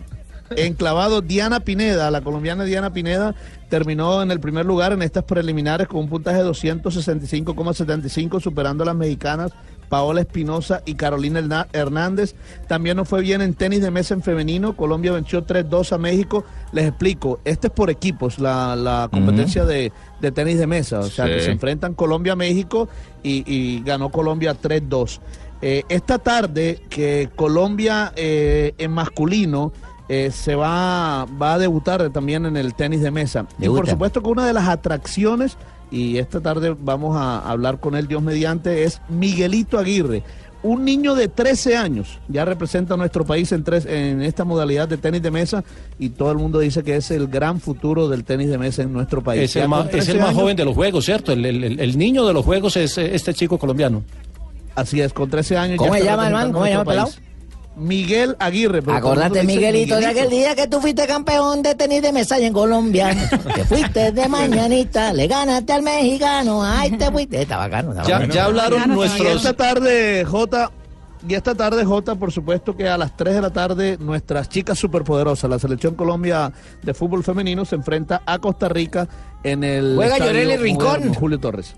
Enclavado 0.50 1.22
Diana 1.22 1.60
Pineda, 1.60 2.10
la 2.10 2.20
colombiana 2.20 2.64
Diana 2.64 2.92
Pineda, 2.92 3.34
terminó 3.68 4.22
en 4.22 4.30
el 4.30 4.38
primer 4.38 4.64
lugar 4.64 4.92
en 4.92 5.02
estas 5.02 5.24
preliminares 5.24 5.88
con 5.88 6.00
un 6.00 6.08
puntaje 6.08 6.38
de 6.38 6.48
265,75, 6.48 8.40
superando 8.40 8.84
a 8.84 8.86
las 8.86 8.94
mexicanas 8.94 9.50
Paola 9.88 10.20
Espinosa 10.22 10.82
y 10.84 10.94
Carolina 10.94 11.66
Hernández. 11.72 12.34
También 12.68 12.96
nos 12.96 13.08
fue 13.08 13.20
bien 13.22 13.40
en 13.40 13.54
tenis 13.54 13.80
de 13.82 13.90
mesa 13.90 14.14
en 14.14 14.22
femenino. 14.22 14.76
Colombia 14.76 15.12
venció 15.12 15.44
3-2 15.46 15.92
a 15.92 15.98
México. 15.98 16.44
Les 16.72 16.86
explico, 16.86 17.40
este 17.44 17.68
es 17.68 17.72
por 17.72 17.90
equipos, 17.90 18.38
la, 18.38 18.74
la 18.76 19.08
competencia 19.10 19.64
de, 19.64 19.92
de 20.20 20.32
tenis 20.32 20.58
de 20.58 20.66
mesa. 20.66 21.00
O 21.00 21.04
sea, 21.04 21.26
Sí. 21.26 21.32
que 21.32 21.40
se 21.40 21.50
enfrentan 21.50 21.94
Colombia-México 21.94 22.88
y, 23.22 23.44
y 23.52 23.82
ganó 23.82 24.10
Colombia 24.10 24.54
3-2. 24.60 25.20
Eh, 25.62 25.84
esta 25.88 26.18
tarde 26.18 26.82
que 26.90 27.30
Colombia 27.34 28.12
eh, 28.16 28.74
en 28.76 28.90
masculino 28.92 29.72
eh, 30.08 30.30
se 30.30 30.54
va, 30.54 31.24
va 31.40 31.54
a 31.54 31.58
debutar 31.58 32.10
también 32.10 32.44
en 32.46 32.56
el 32.56 32.74
tenis 32.74 33.00
de 33.00 33.10
mesa. 33.10 33.46
Y 33.58 33.66
por 33.68 33.88
supuesto 33.88 34.22
que 34.22 34.28
una 34.28 34.46
de 34.46 34.52
las 34.52 34.68
atracciones, 34.68 35.56
y 35.90 36.18
esta 36.18 36.40
tarde 36.40 36.76
vamos 36.78 37.16
a 37.16 37.38
hablar 37.48 37.78
con 37.80 37.94
él 37.96 38.06
Dios 38.08 38.22
mediante, 38.22 38.84
es 38.84 39.00
Miguelito 39.08 39.78
Aguirre. 39.78 40.22
Un 40.62 40.84
niño 40.84 41.14
de 41.14 41.28
13 41.28 41.76
años 41.76 42.18
ya 42.28 42.44
representa 42.44 42.94
a 42.94 42.96
nuestro 42.96 43.24
país 43.24 43.52
en, 43.52 43.62
tres, 43.62 43.86
en 43.86 44.20
esta 44.22 44.44
modalidad 44.44 44.88
de 44.88 44.96
tenis 44.96 45.22
de 45.22 45.30
mesa 45.30 45.62
y 45.98 46.08
todo 46.08 46.32
el 46.32 46.38
mundo 46.38 46.58
dice 46.58 46.82
que 46.82 46.96
es 46.96 47.10
el 47.12 47.28
gran 47.28 47.60
futuro 47.60 48.08
del 48.08 48.24
tenis 48.24 48.48
de 48.48 48.58
mesa 48.58 48.82
en 48.82 48.92
nuestro 48.92 49.22
país. 49.22 49.42
Es 49.42 49.56
el, 49.56 49.68
más, 49.68 49.80
con 49.80 49.86
es 49.88 49.92
13 49.92 50.12
el 50.12 50.18
más 50.18 50.28
años- 50.30 50.40
joven 50.40 50.56
de 50.56 50.64
los 50.64 50.74
juegos, 50.74 51.04
¿cierto? 51.04 51.30
El, 51.32 51.44
el- 51.44 51.62
el- 51.62 51.78
el 51.80 51.98
niño 51.98 52.26
de 52.26 52.32
los 52.32 52.44
juegos 52.44 52.76
es 52.76 52.98
eh, 52.98 53.14
este 53.14 53.32
chico 53.32 53.58
colombiano. 53.58 54.02
Así 54.74 55.00
es, 55.00 55.12
con 55.12 55.30
13 55.30 55.56
años. 55.56 55.76
¿Cómo 55.78 55.92
ya 55.94 56.00
se 56.00 56.04
llama 56.04 56.26
el 56.26 56.32
man? 56.32 56.52
representando 56.52 56.58
¿Cómo 56.58 56.64
se 56.66 56.70
llama 56.72 56.84
país. 56.84 57.20
Miguel 57.76 58.36
Aguirre. 58.38 58.82
Acordate, 58.90 59.42
Miguelito, 59.44 59.96
de 59.98 60.06
aquel 60.06 60.30
día 60.30 60.54
que 60.54 60.66
tú 60.66 60.80
fuiste 60.80 61.06
campeón 61.06 61.62
de 61.62 61.74
tenis 61.74 62.00
de 62.02 62.12
mesa 62.12 62.38
en 62.38 62.52
Colombia. 62.52 63.14
Te 63.54 63.64
fuiste 63.64 64.12
de 64.12 64.28
mañanita, 64.30 65.12
le 65.12 65.26
ganaste 65.26 65.72
al 65.74 65.82
mexicano. 65.82 66.62
Ay, 66.64 66.92
te 66.92 67.10
fuiste. 67.10 67.42
Está 67.42 67.58
bacano, 67.58 67.90
está 67.90 68.02
Ya, 68.04 68.14
bacano. 68.14 68.34
ya 68.34 68.44
hablaron 68.46 68.78
Bacano 68.80 68.94
Y 68.94 68.96
nuestros... 68.96 69.36
esta 69.36 69.52
tarde, 69.52 70.24
Jota, 70.24 70.70
y 71.28 71.34
esta 71.34 71.54
tarde, 71.54 71.84
Jota, 71.84 72.14
por 72.14 72.32
supuesto 72.32 72.74
que 72.76 72.88
a 72.88 72.96
las 72.96 73.14
3 73.16 73.34
de 73.34 73.40
la 73.42 73.50
tarde 73.50 73.96
nuestras 74.00 74.48
chicas 74.48 74.78
superpoderosas, 74.78 75.50
la 75.50 75.58
selección 75.58 75.94
Colombia 75.94 76.52
de 76.82 76.94
fútbol 76.94 77.22
femenino, 77.24 77.64
se 77.64 77.74
enfrenta 77.74 78.22
a 78.24 78.38
Costa 78.38 78.68
Rica 78.68 79.06
en 79.42 79.64
el 79.64 79.96
Juega 79.96 80.18
Llorelli 80.18 80.56
Rincón. 80.56 81.12
Julio 81.14 81.38
Torres. 81.38 81.74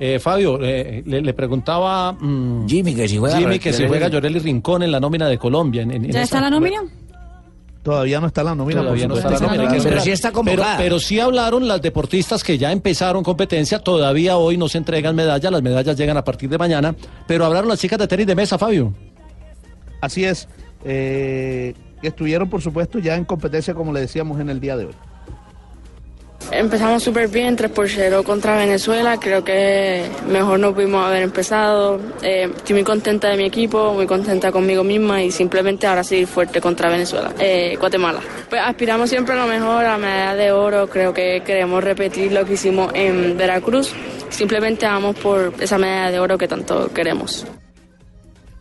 Eh, 0.00 0.18
Fabio, 0.20 0.58
eh, 0.62 1.02
le, 1.04 1.20
le 1.22 1.34
preguntaba 1.34 2.12
mm, 2.12 2.68
Jimmy, 2.68 2.94
que 2.94 3.08
si 3.08 3.18
juega. 3.18 3.36
Jimmy 3.38 3.58
que 3.58 3.72
si 3.72 3.82
Llorelli- 3.82 3.88
juega 3.88 4.08
Llorelli 4.08 4.38
Rincón 4.38 4.82
en 4.84 4.92
la 4.92 5.00
nómina 5.00 5.26
de 5.28 5.38
Colombia. 5.38 5.82
en- 5.82 5.90
en- 5.90 6.04
en 6.04 6.10
¿Ya 6.12 6.22
esa- 6.22 6.36
está 6.36 6.40
la 6.40 6.50
nómina? 6.50 6.82
Todavía 7.82 8.20
no 8.20 8.26
está 8.26 8.42
la 8.44 8.54
nómina, 8.54 8.80
Todavía 8.82 9.08
no 9.08 9.16
está 9.16 9.30
la 9.30 9.38
nómina, 9.40 9.70
Pero 9.82 10.00
sí 10.00 10.10
está 10.10 10.28
Pero, 10.28 10.34
convocada. 10.34 10.76
pero 10.76 10.98
sí 11.00 11.18
hablaron 11.20 11.66
las 11.66 11.80
deportistas 11.80 12.44
que 12.44 12.58
ya 12.58 12.70
empezaron 12.70 13.22
competencia, 13.24 13.78
todavía 13.78 14.36
hoy 14.36 14.56
no 14.58 14.68
se 14.68 14.78
entregan 14.78 15.16
medallas, 15.16 15.50
las 15.50 15.62
medallas 15.62 15.96
llegan 15.96 16.16
a 16.16 16.22
partir 16.24 16.50
de 16.50 16.58
mañana, 16.58 16.94
pero 17.26 17.46
hablaron 17.46 17.68
las 17.68 17.78
chicas 17.80 17.98
de 17.98 18.06
tenis 18.06 18.26
de 18.26 18.34
mesa, 18.34 18.58
Fabio. 18.58 18.92
Así 20.00 20.24
es. 20.24 20.48
eh, 20.84 21.74
que 22.00 22.08
estuvieron, 22.08 22.48
por 22.48 22.62
supuesto, 22.62 23.00
ya 23.00 23.16
en 23.16 23.24
competencia, 23.24 23.74
como 23.74 23.92
le 23.92 24.00
decíamos, 24.00 24.38
en 24.38 24.48
el 24.48 24.60
día 24.60 24.76
de 24.76 24.84
hoy. 24.86 24.92
Empezamos 26.50 27.02
súper 27.02 27.28
bien, 27.28 27.56
3 27.56 27.70
por 27.70 27.88
0 27.88 28.22
contra 28.24 28.56
Venezuela. 28.56 29.20
Creo 29.20 29.44
que 29.44 30.08
mejor 30.28 30.58
no 30.58 30.74
pudimos 30.74 31.04
haber 31.04 31.22
empezado. 31.22 32.00
Eh, 32.22 32.50
estoy 32.56 32.74
muy 32.74 32.84
contenta 32.84 33.28
de 33.28 33.36
mi 33.36 33.44
equipo, 33.44 33.92
muy 33.92 34.06
contenta 34.06 34.50
conmigo 34.50 34.82
misma 34.82 35.22
y 35.22 35.30
simplemente 35.30 35.86
ahora 35.86 36.02
seguir 36.02 36.26
fuerte 36.26 36.60
contra 36.60 36.88
Venezuela, 36.88 37.32
eh, 37.38 37.76
Guatemala. 37.78 38.20
Pues 38.48 38.62
aspiramos 38.64 39.10
siempre 39.10 39.34
a 39.34 39.36
lo 39.36 39.46
mejor, 39.46 39.84
a 39.84 39.98
medalla 39.98 40.34
de 40.34 40.52
oro. 40.52 40.88
Creo 40.88 41.12
que 41.12 41.42
queremos 41.44 41.84
repetir 41.84 42.32
lo 42.32 42.46
que 42.46 42.54
hicimos 42.54 42.92
en 42.94 43.36
Veracruz. 43.36 43.92
Simplemente 44.30 44.86
vamos 44.86 45.16
por 45.16 45.52
esa 45.60 45.76
medalla 45.76 46.10
de 46.10 46.18
oro 46.18 46.38
que 46.38 46.48
tanto 46.48 46.90
queremos. 46.94 47.46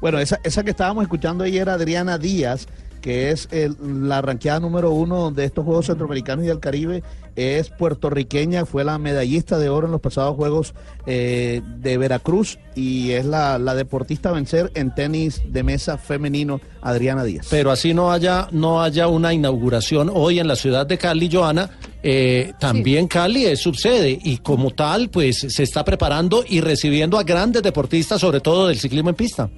Bueno, 0.02 0.20
esa, 0.20 0.40
esa 0.44 0.64
que 0.64 0.72
estábamos 0.72 1.04
escuchando 1.04 1.46
ayer 1.46 1.70
Adriana 1.70 2.18
Díaz, 2.18 2.68
que 3.08 3.32
es 3.32 3.48
el- 3.52 3.78
la 4.10 4.22
ranqueada 4.22 4.60
número 4.60 4.92
uno 4.92 5.32
de 5.32 5.46
estos 5.46 5.64
Juegos 5.64 5.86
Centroamericanos 5.86 6.44
y 6.44 6.50
del 6.50 6.60
Caribe. 6.60 7.04
Es 7.38 7.70
puertorriqueña, 7.70 8.66
fue 8.66 8.84
la 8.84 8.98
medallista 8.98 9.58
de 9.58 9.70
oro 9.70 9.86
en 9.88 9.94
los 9.94 10.02
pasados 10.02 10.36
Juegos 10.36 10.74
eh, 11.06 11.62
de 11.80 11.98
Veracruz 11.98 12.60
y 12.76 13.12
es 13.12 13.26
la, 13.26 13.60
la 13.60 13.76
deportista 13.76 14.28
a 14.28 14.32
vencer 14.34 14.72
en 14.76 14.94
tenis 14.94 15.42
de 15.48 15.64
mesa 15.64 15.98
femenino, 15.98 16.60
Adriana 16.82 17.24
Díaz. 17.24 17.48
Pero 17.50 17.72
así 17.72 17.94
no 17.94 18.12
haya, 18.12 18.50
no 18.52 18.82
haya 18.82 19.08
una 19.08 19.34
inauguración 19.34 20.12
hoy 20.14 20.40
en 20.40 20.50
la 20.50 20.58
ciudad 20.58 20.86
de 20.86 20.98
Cali, 20.98 21.30
Joana. 21.32 21.70
eh, 22.04 22.52
también 22.60 23.08
Cali 23.08 23.46
es 23.46 23.62
subsede 23.62 24.20
y 24.22 24.40
como 24.40 24.72
tal, 24.72 25.10
pues 25.10 25.46
se 25.48 25.64
está 25.64 25.86
preparando 25.86 26.44
y 26.46 26.60
recibiendo 26.60 27.18
a 27.18 27.24
grandes 27.24 27.64
deportistas, 27.64 28.20
sobre 28.20 28.42
todo 28.42 28.68
del 28.68 28.78
ciclismo 28.78 29.12
en 29.12 29.16
pista. 29.16 29.50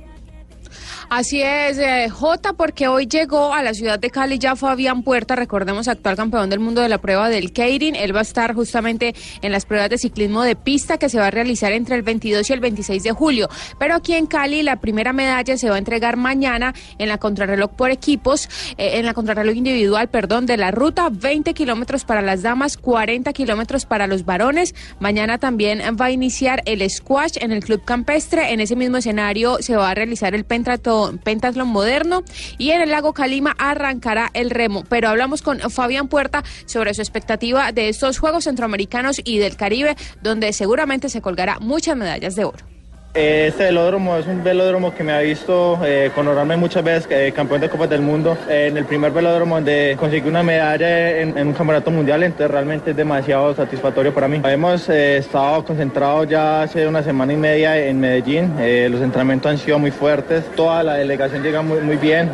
Así 1.11 1.41
es, 1.41 1.79
eh, 1.79 2.07
J, 2.07 2.53
porque 2.53 2.87
hoy 2.87 3.07
llegó 3.07 3.51
a 3.51 3.63
la 3.63 3.73
ciudad 3.73 3.97
de 3.97 4.11
Cali 4.11 4.37
ya 4.37 4.55
Fabián 4.55 5.01
Puerta, 5.01 5.35
recordemos, 5.35 5.87
actual 5.87 6.15
campeón 6.15 6.51
del 6.51 6.59
mundo 6.59 6.81
de 6.81 6.87
la 6.89 6.99
prueba 6.99 7.29
del 7.29 7.51
Keirin. 7.51 7.95
Él 7.95 8.13
va 8.15 8.19
a 8.19 8.21
estar 8.21 8.53
justamente 8.53 9.15
en 9.41 9.51
las 9.51 9.65
pruebas 9.65 9.89
de 9.89 9.97
ciclismo 9.97 10.43
de 10.43 10.55
pista 10.55 10.99
que 10.99 11.09
se 11.09 11.17
va 11.17 11.25
a 11.27 11.31
realizar 11.31 11.71
entre 11.71 11.95
el 11.95 12.03
22 12.03 12.47
y 12.47 12.53
el 12.53 12.59
26 12.59 13.01
de 13.01 13.11
julio. 13.11 13.49
Pero 13.79 13.95
aquí 13.95 14.13
en 14.13 14.27
Cali 14.27 14.61
la 14.61 14.75
primera 14.79 15.11
medalla 15.11 15.57
se 15.57 15.67
va 15.67 15.77
a 15.77 15.79
entregar 15.79 16.15
mañana 16.15 16.75
en 16.99 17.09
la 17.09 17.17
contrarreloj 17.17 17.71
por 17.71 17.89
equipos, 17.89 18.47
eh, 18.77 18.99
en 18.99 19.07
la 19.07 19.15
contrarreloj 19.15 19.55
individual, 19.55 20.09
perdón, 20.09 20.45
de 20.45 20.57
la 20.57 20.69
ruta, 20.69 21.09
20 21.11 21.55
kilómetros 21.55 22.05
para 22.05 22.21
las 22.21 22.43
damas, 22.43 22.77
40 22.77 23.33
kilómetros 23.33 23.87
para 23.87 24.05
los 24.05 24.25
varones. 24.25 24.75
Mañana 24.99 25.39
también 25.39 25.81
va 25.99 26.05
a 26.05 26.11
iniciar 26.11 26.61
el 26.65 26.87
squash 26.87 27.37
en 27.41 27.51
el 27.51 27.63
Club 27.63 27.83
Campestre. 27.83 28.53
En 28.53 28.59
ese 28.59 28.75
mismo 28.75 28.97
escenario 28.97 29.57
se 29.61 29.75
va 29.75 29.89
a 29.89 29.95
realizar 29.95 30.35
el 30.35 30.45
pentrato- 30.45 30.98
pentatlón 31.23 31.67
moderno 31.67 32.23
y 32.57 32.71
en 32.71 32.81
el 32.81 32.91
lago 32.91 33.13
Calima 33.13 33.55
arrancará 33.57 34.29
el 34.33 34.49
remo. 34.49 34.83
Pero 34.87 35.09
hablamos 35.09 35.41
con 35.41 35.59
Fabián 35.59 36.07
Puerta 36.07 36.43
sobre 36.65 36.93
su 36.93 37.01
expectativa 37.01 37.71
de 37.71 37.89
estos 37.89 38.19
Juegos 38.19 38.45
Centroamericanos 38.45 39.21
y 39.23 39.37
del 39.39 39.55
Caribe, 39.55 39.95
donde 40.21 40.53
seguramente 40.53 41.09
se 41.09 41.21
colgará 41.21 41.59
muchas 41.59 41.95
medallas 41.95 42.35
de 42.35 42.45
oro. 42.45 42.78
Este 43.21 43.65
velódromo 43.65 44.15
es 44.15 44.27
un 44.27 44.41
velódromo 44.45 44.95
que 44.95 45.03
me 45.03 45.11
ha 45.11 45.19
visto 45.19 45.77
eh, 45.83 46.09
muchas 46.57 46.81
veces 46.85 47.05
eh, 47.09 47.33
campeón 47.35 47.59
de 47.59 47.67
Copas 47.67 47.89
del 47.89 47.99
Mundo. 47.99 48.37
En 48.47 48.77
el 48.77 48.85
primer 48.85 49.11
velódromo 49.11 49.55
donde 49.55 49.97
conseguí 49.99 50.29
una 50.29 50.41
medalla 50.41 51.19
en, 51.19 51.47
un 51.47 51.51
campeonato 51.51 51.91
mundial, 51.91 52.23
entonces 52.23 52.49
realmente 52.49 52.91
es 52.91 52.95
demasiado 52.95 53.53
satisfactorio 53.53 54.13
para 54.13 54.29
mí. 54.29 54.41
Hemos 54.45 54.87
eh, 54.87 55.17
estado 55.17 55.65
concentrados 55.65 56.29
ya 56.29 56.61
hace 56.61 56.87
una 56.87 57.03
semana 57.03 57.33
y 57.33 57.35
media 57.35 57.77
en 57.77 57.99
Medellín. 57.99 58.53
Eh, 58.57 58.87
los 58.89 59.01
entrenamientos 59.01 59.51
han 59.51 59.57
sido 59.57 59.79
muy 59.79 59.91
fuertes. 59.91 60.45
Toda 60.55 60.81
la 60.81 60.93
delegación 60.93 61.43
llega 61.43 61.61
muy, 61.61 61.97
bien, 61.97 62.31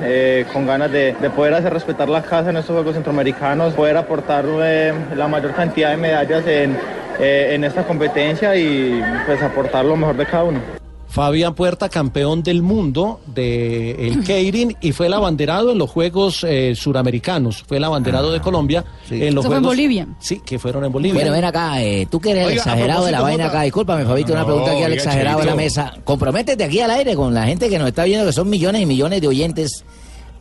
con 0.54 0.68
ganas 0.68 0.92
de, 0.92 1.16
de 1.20 1.30
poder 1.32 1.56
hacer 1.56 1.74
respetar 1.74 2.10
la 2.10 2.22
casa 2.22 2.52
en 2.52 2.58
estos 2.58 2.76
Juegos 2.76 2.94
Centroamericanos, 2.94 3.74
poder 3.74 3.98
aportar 3.98 4.46
la 4.46 5.28
mayor 5.28 5.52
cantidad 5.56 5.90
de 5.90 5.98
medallas 5.98 6.46
en, 6.46 6.78
en 7.20 7.64
esta 7.64 7.82
competencia 7.84 8.56
y 8.56 9.02
pues 9.26 9.42
aportar 9.42 9.84
lo 9.84 9.96
mejor 9.96 10.16
de 10.16 10.26
cada 10.28 10.44
uno. 10.44 10.75
Fabián 11.16 11.56
Puerta, 11.56 11.88
campeón 11.88 12.44
del 12.44 12.62
mundo 12.62 13.22
de 13.26 13.92
el 13.92 14.22
Keirin 14.26 14.76
y 14.82 14.92
fue 14.92 15.08
el 15.08 15.14
abanderado 15.14 15.72
en 15.72 15.78
los 15.78 15.90
Juegos 15.90 16.44
eh, 16.44 16.76
Suramericanos. 16.76 17.64
Fue 17.66 17.78
el 17.78 17.86
abanderado 17.86 18.34
de 18.34 18.42
Colombia 18.42 18.84
en 19.10 19.34
los 19.34 19.46
Eso 19.46 19.50
fue 19.50 19.58
en 19.58 19.64
Juegos. 19.64 19.78
Bolivia. 19.78 20.08
Sí, 20.20 20.42
que 20.46 20.60
fueron 20.60 20.84
en 20.84 20.92
Bolivia. 20.92 21.14
Bueno, 21.14 21.32
ven 21.32 21.46
acá, 21.46 21.82
eh, 21.82 22.06
tú 22.12 22.20
que 22.20 22.32
eres 22.32 22.48
Oiga, 22.48 22.58
exagerado 22.58 23.06
de 23.06 23.14
la 23.14 23.22
vaina 23.22 23.46
acá. 23.46 23.62
Discúlpame, 23.62 24.04
Fabito, 24.04 24.34
una 24.34 24.42
No, 24.42 24.48
pregunta 24.48 24.72
aquí 24.72 24.84
al 24.84 24.92
oiga, 24.92 25.04
exagerado 25.04 25.40
de 25.40 25.46
la 25.46 25.56
mesa. 25.56 25.94
Comprométete 26.04 26.66
aquí 26.66 26.82
al 26.82 26.92
aire 26.92 27.16
con 27.16 27.34
la 27.34 27.46
gente 27.46 27.70
que 27.70 27.80
nos 27.80 27.88
está 27.88 28.04
viendo, 28.04 28.26
que 28.26 28.34
son 28.34 28.50
millones 28.50 28.82
y 28.82 28.86
millones 28.86 29.22
de 29.22 29.28
oyentes. 29.30 29.86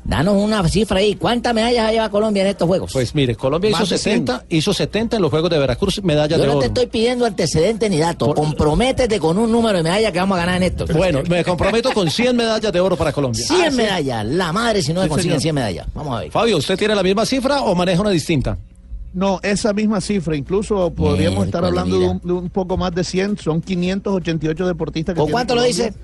Danos 0.04 0.34
una 0.34 0.66
cifra 0.68 0.98
ahí. 0.98 1.14
¿Cuántas 1.14 1.54
medallas 1.54 1.88
ha 1.88 1.92
llevado 1.92 2.10
Colombia 2.10 2.42
en 2.42 2.48
estos 2.48 2.68
Juegos? 2.68 2.92
Pues 2.92 3.14
mire, 3.14 3.34
Colombia 3.36 3.70
hizo 3.70 3.80
Más 3.80 3.88
de 3.88 3.96
70, 3.98 4.44
hizo 4.50 4.74
70 4.74 5.16
en 5.16 5.22
los 5.22 5.30
Juegos 5.30 5.50
de 5.50 5.58
Veracruz, 5.58 6.02
medallas 6.02 6.38
Yo 6.38 6.42
de 6.42 6.46
no 6.46 6.52
oro. 6.52 6.60
te 6.60 6.66
estoy 6.66 6.86
pidiendo 6.86 7.24
antecedentes 7.24 7.90
ni 7.90 7.98
datos. 7.98 8.34
Comprométete 8.34 9.18
con 9.18 9.38
un 9.38 9.50
número 9.50 9.78
de 9.78 9.84
medallas 9.84 10.12
que 10.12 10.18
vamos 10.18 10.36
a 10.36 10.40
ganar 10.40 10.56
en 10.56 10.64
esto. 10.64 10.84
Bueno, 10.94 11.22
me 11.28 11.42
comprometo 11.42 11.92
con 11.92 12.10
100 12.10 12.36
medallas 12.36 12.72
de 12.72 12.80
oro 12.80 12.96
para 12.96 13.12
Colombia. 13.12 13.46
100 13.46 13.74
medallas. 13.74 14.26
La 14.26 14.52
madre 14.52 14.82
si 14.82 14.92
no 14.92 15.00
Sí, 15.00 15.04
se 15.04 15.08
consiguen 15.08 15.40
señor. 15.40 15.42
100 15.42 15.54
medallas. 15.54 15.86
Vamos 15.94 16.16
a 16.16 16.20
ver. 16.20 16.30
Fabio, 16.30 16.58
¿usted 16.58 16.76
tiene 16.76 16.94
la 16.94 17.02
misma 17.02 17.24
cifra 17.24 17.62
o 17.62 17.74
maneja 17.74 18.02
una 18.02 18.10
distinta? 18.10 18.58
No, 19.14 19.38
esa 19.44 19.72
misma 19.72 20.00
cifra, 20.00 20.36
incluso 20.36 20.90
podríamos 20.92 21.46
estar 21.46 21.64
hablando 21.64 22.00
de 22.00 22.08
un, 22.08 22.20
de 22.24 22.32
un 22.32 22.50
poco 22.50 22.76
más 22.76 22.92
de 22.92 23.04
100, 23.04 23.38
son 23.38 23.60
588 23.60 24.66
deportistas 24.66 25.14
que 25.14 25.20
¿Con 25.20 25.30
cuánto 25.30 25.54
lo 25.54 25.62
dice? 25.62 25.94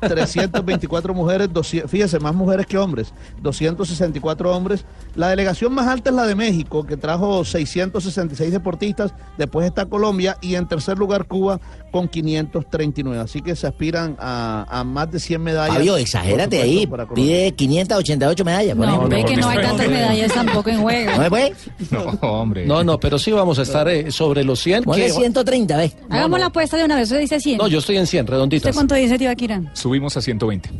324 0.00 1.14
mujeres, 1.14 1.52
200 1.52 1.90
fíjese, 1.90 2.18
más 2.18 2.34
mujeres 2.34 2.66
que 2.66 2.78
hombres, 2.78 3.12
264 3.42 4.56
hombres. 4.56 4.84
La 5.14 5.28
delegación 5.28 5.72
más 5.72 5.86
alta 5.86 6.10
es 6.10 6.16
la 6.16 6.26
de 6.26 6.34
México, 6.34 6.84
que 6.84 6.96
trajo 6.96 7.44
666 7.44 8.52
deportistas, 8.52 9.14
después 9.38 9.66
está 9.66 9.86
Colombia 9.86 10.36
y 10.40 10.54
en 10.54 10.66
tercer 10.66 10.98
lugar 10.98 11.26
Cuba 11.26 11.60
con 11.92 12.08
539. 12.08 13.20
Así 13.22 13.40
que 13.40 13.56
se 13.56 13.66
aspiran 13.66 14.16
a, 14.18 14.66
a 14.68 14.84
más 14.84 15.10
de 15.10 15.18
100 15.18 15.42
medallas. 15.42 15.76
Fabio, 15.76 15.96
exagérate 15.96 16.60
ahí. 16.60 16.86
Pide 17.14 17.52
588 17.54 18.44
medallas. 18.44 18.76
No, 18.76 19.08
ve 19.08 19.24
que 19.24 19.36
no 19.36 19.48
hay 19.48 19.60
tantas 19.60 19.88
medallas 19.88 20.32
tampoco 20.34 20.68
en 20.70 20.82
juego. 20.82 21.22
¿No 21.22 21.28
puede? 21.30 21.52
No, 21.90 22.04
hombre. 22.22 22.66
No, 22.66 22.84
no, 22.84 22.98
pero 23.00 23.18
sí 23.18 23.32
vamos 23.32 23.58
a 23.58 23.62
estar 23.62 23.88
eh, 23.88 24.10
sobre 24.10 24.44
los 24.44 24.60
100. 24.60 24.84
Ponle 24.84 25.06
que- 25.06 25.12
130, 25.12 25.76
¿ves? 25.76 25.96
Hagamos 26.10 26.38
la 26.40 26.46
apuesta 26.46 26.76
de 26.76 26.84
una 26.84 26.96
vez. 26.96 27.04
Usted 27.04 27.20
dice 27.20 27.40
100. 27.40 27.58
No, 27.58 27.68
yo 27.68 27.78
estoy 27.78 27.96
en 27.96 28.06
100, 28.06 28.24
¿Usted 28.24 28.32
redonditas. 28.34 28.74
cuánto 28.74 28.94
dice, 28.94 29.16
Tibaquira? 29.18 29.62
Subimos 29.72 30.16
a 30.16 30.20
120. 30.20 30.70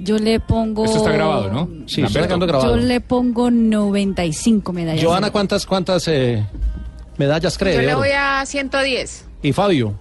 Yo 0.00 0.18
le 0.18 0.40
pongo. 0.40 0.84
Esto 0.84 0.98
está 0.98 1.10
grabado, 1.12 1.50
¿no? 1.50 1.68
Sí, 1.86 2.02
está 2.02 2.20
sacando 2.22 2.46
Yo 2.46 2.52
grabado. 2.52 2.76
le 2.76 3.00
pongo 3.00 3.50
95 3.50 4.72
medallas. 4.72 5.04
Joana, 5.04 5.30
¿cuántas, 5.30 5.66
cuántas 5.66 6.06
eh, 6.08 6.44
medallas 7.16 7.58
cree? 7.58 7.74
Yo 7.74 7.80
le 7.82 7.94
voy 7.94 8.08
a 8.16 8.44
110. 8.46 9.24
Y 9.42 9.52
Fabio. 9.52 9.94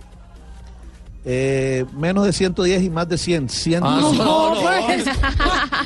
Eh, 1.30 1.84
menos 1.94 2.26
de 2.26 2.32
110 2.32 2.84
y 2.84 2.90
más 2.90 3.10
de 3.10 3.18
100. 3.18 3.50
100 3.50 3.84
Ah, 3.84 3.98
no, 4.00 4.14
no, 4.14 4.56
no. 4.56 4.62
pues. 4.62 5.04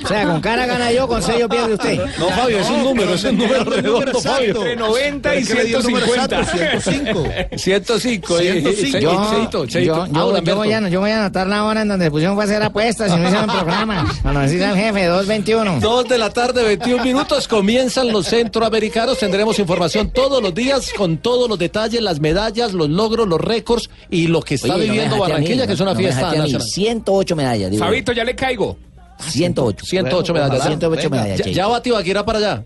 O 0.03 0.07
sea, 0.07 0.25
con 0.27 0.39
cara 0.39 0.67
gana 0.67 0.91
yo, 0.91 1.07
con 1.07 1.21
sello 1.23 1.49
pierde 1.49 1.73
usted. 1.73 1.99
No, 2.19 2.29
Fabio, 2.29 2.59
es 2.59 2.69
un 2.69 2.83
número, 2.83 3.13
es 3.15 3.23
un 3.23 3.37
número 3.39 3.63
redondo, 3.63 4.21
Fabio. 4.21 4.55
Entre 4.57 4.75
90 4.75 5.35
y 5.35 5.39
Pero 5.39 5.41
es 5.43 5.47
que 5.47 5.53
le 5.55 5.63
dio 5.65 5.77
el 5.79 5.83
número 5.83 6.05
150. 6.05 6.41
exacto, 6.73 6.91
105. 6.91 7.23
105. 7.57 8.39
eh, 8.39 8.51
105. 8.61 8.97
eh, 8.97 9.01
Yo, 9.01 9.31
Cheito, 9.31 9.65
Cheito. 9.65 9.79
yo, 9.95 10.03
Ah, 10.03 10.07
yo, 10.13 10.43
yo 10.43 10.55
voy 10.55 10.71
a, 10.73 10.89
yo 10.89 10.99
voy 10.99 11.09
a 11.09 11.19
anotar 11.21 11.47
la 11.47 11.65
hora 11.65 11.81
en 11.81 11.87
donde 11.87 12.11
pusieron 12.11 12.35
fue 12.35 12.43
a 12.43 12.45
hacer 12.45 12.61
apuestas 12.61 13.11
y 13.11 13.15
no 13.17 13.23
hicieron 13.27 13.47
programa. 13.49 14.13
Cuando 14.21 14.41
decís 14.41 14.61
al 14.61 14.75
jefe, 14.77 15.05
221. 15.07 15.79
Dos 15.79 16.07
de 16.07 16.17
la 16.19 16.29
tarde, 16.29 16.63
21 16.63 17.03
minutos, 17.03 17.47
comienzan 17.47 18.11
los 18.11 18.27
centroamericanos. 18.27 19.17
Tendremos 19.17 19.57
información 19.57 20.11
todos 20.11 20.41
los 20.43 20.53
días 20.53 20.91
con 20.95 21.17
todos 21.17 21.49
los 21.49 21.57
detalles, 21.57 21.99
las 22.03 22.19
medallas, 22.19 22.73
los 22.73 22.89
logros, 22.91 23.27
los 23.27 23.41
récords 23.41 23.89
y 24.11 24.27
lo 24.27 24.41
que 24.43 24.53
está 24.55 24.75
Oye, 24.75 24.85
viviendo 24.85 25.17
Barranquilla, 25.31 25.67
que 25.67 25.73
es 25.73 25.79
una 25.79 25.95
fiesta 25.95 26.33
nacional. 26.33 26.61
108 26.61 27.35
medallas, 27.35 27.71
digo. 27.71 27.83
Fabito, 27.83 28.11
ya 28.11 28.23
le 28.23 28.35
caigo. 28.35 28.77
108. 29.19 29.85
108 29.85 30.33
medallas. 30.33 30.63
108 30.63 31.09
Venga, 31.09 31.23
medallas, 31.23 31.45
Ya, 31.47 31.51
ya 31.51 31.67
va 31.67 31.81
Tibaquira 31.81 32.25
para 32.25 32.39
allá. 32.39 32.63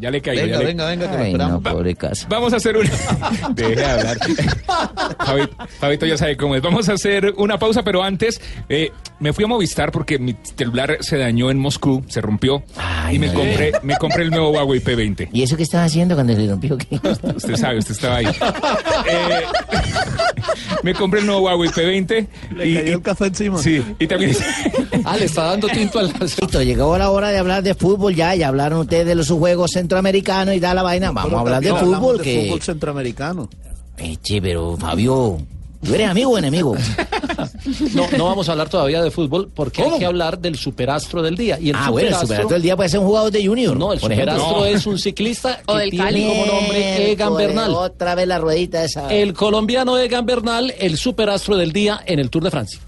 Ya 0.00 0.10
le 0.10 0.20
caigo. 0.20 0.42
Venga, 0.42 0.52
ya 0.54 0.58
le- 0.60 0.66
venga, 0.66 0.86
venga, 0.86 1.10
que 1.10 1.16
lo 1.16 1.22
Ay, 1.24 1.32
no, 1.34 1.38
esperamos. 1.38 1.62
pobre 1.72 1.94
casa. 1.96 2.26
Vamos 2.30 2.52
a 2.52 2.56
hacer 2.56 2.76
una. 2.76 2.90
Deje 3.54 3.76
de 3.76 3.84
hablar. 3.84 4.18
Fabito, 5.24 5.56
Fabito 5.80 6.06
ya 6.06 6.16
sabe 6.16 6.36
cómo 6.36 6.54
es. 6.54 6.62
Vamos 6.62 6.88
a 6.88 6.92
hacer 6.94 7.34
una 7.36 7.58
pausa, 7.58 7.82
pero 7.82 8.02
antes 8.02 8.40
eh, 8.68 8.92
me 9.18 9.32
fui 9.32 9.44
a 9.44 9.48
Movistar 9.48 9.90
porque 9.90 10.18
mi 10.18 10.36
celular 10.56 10.98
se 11.00 11.16
dañó 11.18 11.50
en 11.50 11.58
Moscú, 11.58 12.04
se 12.08 12.20
rompió 12.20 12.62
Ay, 12.76 13.16
y 13.16 13.18
me 13.18 13.26
no. 13.28 13.34
compré, 13.34 13.72
me 13.82 13.96
compré 13.96 14.22
el 14.24 14.30
nuevo 14.30 14.50
Huawei 14.50 14.80
P20. 14.80 15.28
¿Y 15.32 15.42
eso 15.42 15.56
qué 15.56 15.62
estaba 15.64 15.84
haciendo 15.84 16.14
cuando 16.14 16.34
se 16.34 16.46
rompió? 16.46 16.78
¿Qué? 16.78 17.00
Usted 17.34 17.56
sabe, 17.56 17.78
usted 17.78 17.92
estaba 17.92 18.16
ahí. 18.16 18.26
Eh, 18.26 19.42
me 20.82 20.94
compré 20.94 21.20
el 21.20 21.26
nuevo 21.26 21.42
Huawei 21.42 21.70
P20 21.70 22.26
Le 22.56 22.66
y, 22.68 22.74
cayó 22.74 22.92
el 22.96 23.02
café 23.02 23.26
encima. 23.26 23.58
sí, 23.58 23.82
y 23.98 24.06
también 24.06 24.36
Ah, 25.04 25.16
le 25.16 25.24
está 25.24 25.44
dando 25.44 25.68
tinto 25.68 25.98
al... 25.98 26.12
Llegó 26.64 26.98
la 26.98 27.10
hora 27.10 27.30
de 27.30 27.38
hablar 27.38 27.62
de 27.62 27.74
fútbol 27.74 28.14
ya, 28.14 28.34
ya 28.34 28.48
hablaron 28.48 28.80
ustedes 28.80 29.06
de 29.06 29.14
los 29.14 29.28
juegos 29.30 29.76
centroamericanos 29.88 30.54
y 30.54 30.60
da 30.60 30.74
la 30.74 30.82
vaina. 30.82 31.10
Vamos 31.12 31.32
a 31.32 31.40
hablar 31.40 31.62
de 31.62 31.74
fútbol 31.74 32.18
de 32.18 32.24
que... 32.24 32.42
fútbol 32.44 32.62
centroamericano. 32.62 33.48
Eche, 33.96 34.40
pero 34.40 34.76
Fabio, 34.76 35.38
¿tú 35.82 35.94
eres 35.94 36.08
amigo 36.08 36.30
o 36.32 36.38
enemigo? 36.38 36.76
No, 37.94 38.06
no 38.16 38.24
vamos 38.26 38.48
a 38.48 38.52
hablar 38.52 38.68
todavía 38.68 39.02
de 39.02 39.10
fútbol 39.10 39.50
porque 39.54 39.82
hay 39.82 39.98
que 39.98 40.04
hablar 40.06 40.38
del 40.38 40.56
superastro 40.56 41.22
del 41.22 41.36
día. 41.36 41.58
Y 41.60 41.70
el 41.70 41.76
Ah, 41.76 41.90
bueno, 41.90 42.08
el 42.08 42.14
superastro- 42.14 42.20
superastro 42.26 42.54
del 42.54 42.62
día 42.62 42.76
puede 42.76 42.88
ser 42.88 43.00
un 43.00 43.06
jugador 43.06 43.30
de 43.32 43.46
Junior. 43.46 43.76
No, 43.76 43.92
el 43.92 44.00
superastro 44.00 44.50
No. 44.58 44.64
es 44.64 44.86
un 44.86 44.98
ciclista 44.98 45.60
O 45.66 45.74
que 45.74 45.80
del 45.80 45.90
tiene 45.90 46.04
Cali. 46.04 46.26
como 46.28 46.46
nombre 46.46 47.12
Egan 47.12 47.34
Bernal. 47.36 47.74
Otra 47.74 48.14
vez 48.14 48.26
la 48.28 48.38
ruedita 48.38 48.84
esa. 48.84 49.12
El 49.12 49.32
colombiano 49.34 49.98
Egan 49.98 50.24
Bernal, 50.26 50.72
el 50.78 50.96
superastro 50.96 51.56
del 51.56 51.72
día 51.72 52.00
en 52.06 52.18
el 52.18 52.30
Tour 52.30 52.44
de 52.44 52.50
Francia. 52.50 52.80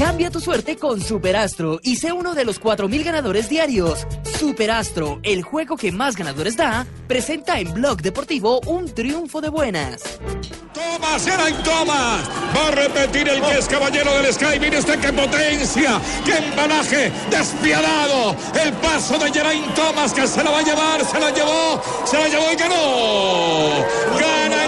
Cambia 0.00 0.30
tu 0.30 0.40
suerte 0.40 0.78
con 0.78 0.98
Superastro 1.02 1.78
y 1.82 1.96
sé 1.96 2.10
uno 2.10 2.34
de 2.34 2.46
los 2.46 2.58
4.000 2.58 3.04
ganadores 3.04 3.50
diarios. 3.50 4.06
Superastro, 4.38 5.20
el 5.22 5.42
juego 5.42 5.76
que 5.76 5.92
más 5.92 6.16
ganadores 6.16 6.56
da, 6.56 6.86
presenta 7.06 7.60
en 7.60 7.74
Blog 7.74 8.00
Deportivo 8.00 8.62
un 8.66 8.86
triunfo 8.94 9.42
de 9.42 9.50
buenas. 9.50 10.18
Thomas, 10.72 11.22
Geraint 11.22 11.62
Thomas. 11.62 12.30
Va 12.56 12.68
a 12.68 12.70
repetir 12.70 13.28
el 13.28 13.42
que 13.42 13.58
es 13.58 13.68
caballero 13.68 14.10
del 14.14 14.32
Sky. 14.32 14.58
Mire 14.58 14.78
usted 14.78 14.98
qué 15.00 15.12
potencia, 15.12 16.00
qué 16.24 16.38
embalaje 16.48 17.12
despiadado. 17.30 18.34
El 18.58 18.72
paso 18.80 19.18
de 19.18 19.30
Geraint 19.30 19.74
Thomas 19.74 20.14
que 20.14 20.26
se 20.26 20.42
la 20.42 20.50
va 20.50 20.60
a 20.60 20.62
llevar, 20.62 21.04
se 21.04 21.20
la 21.20 21.30
llevó, 21.30 21.82
se 22.06 22.16
la 22.16 22.26
llevó 22.26 22.50
y 22.50 22.56
ganó. 22.56 23.84
Gana 24.18 24.60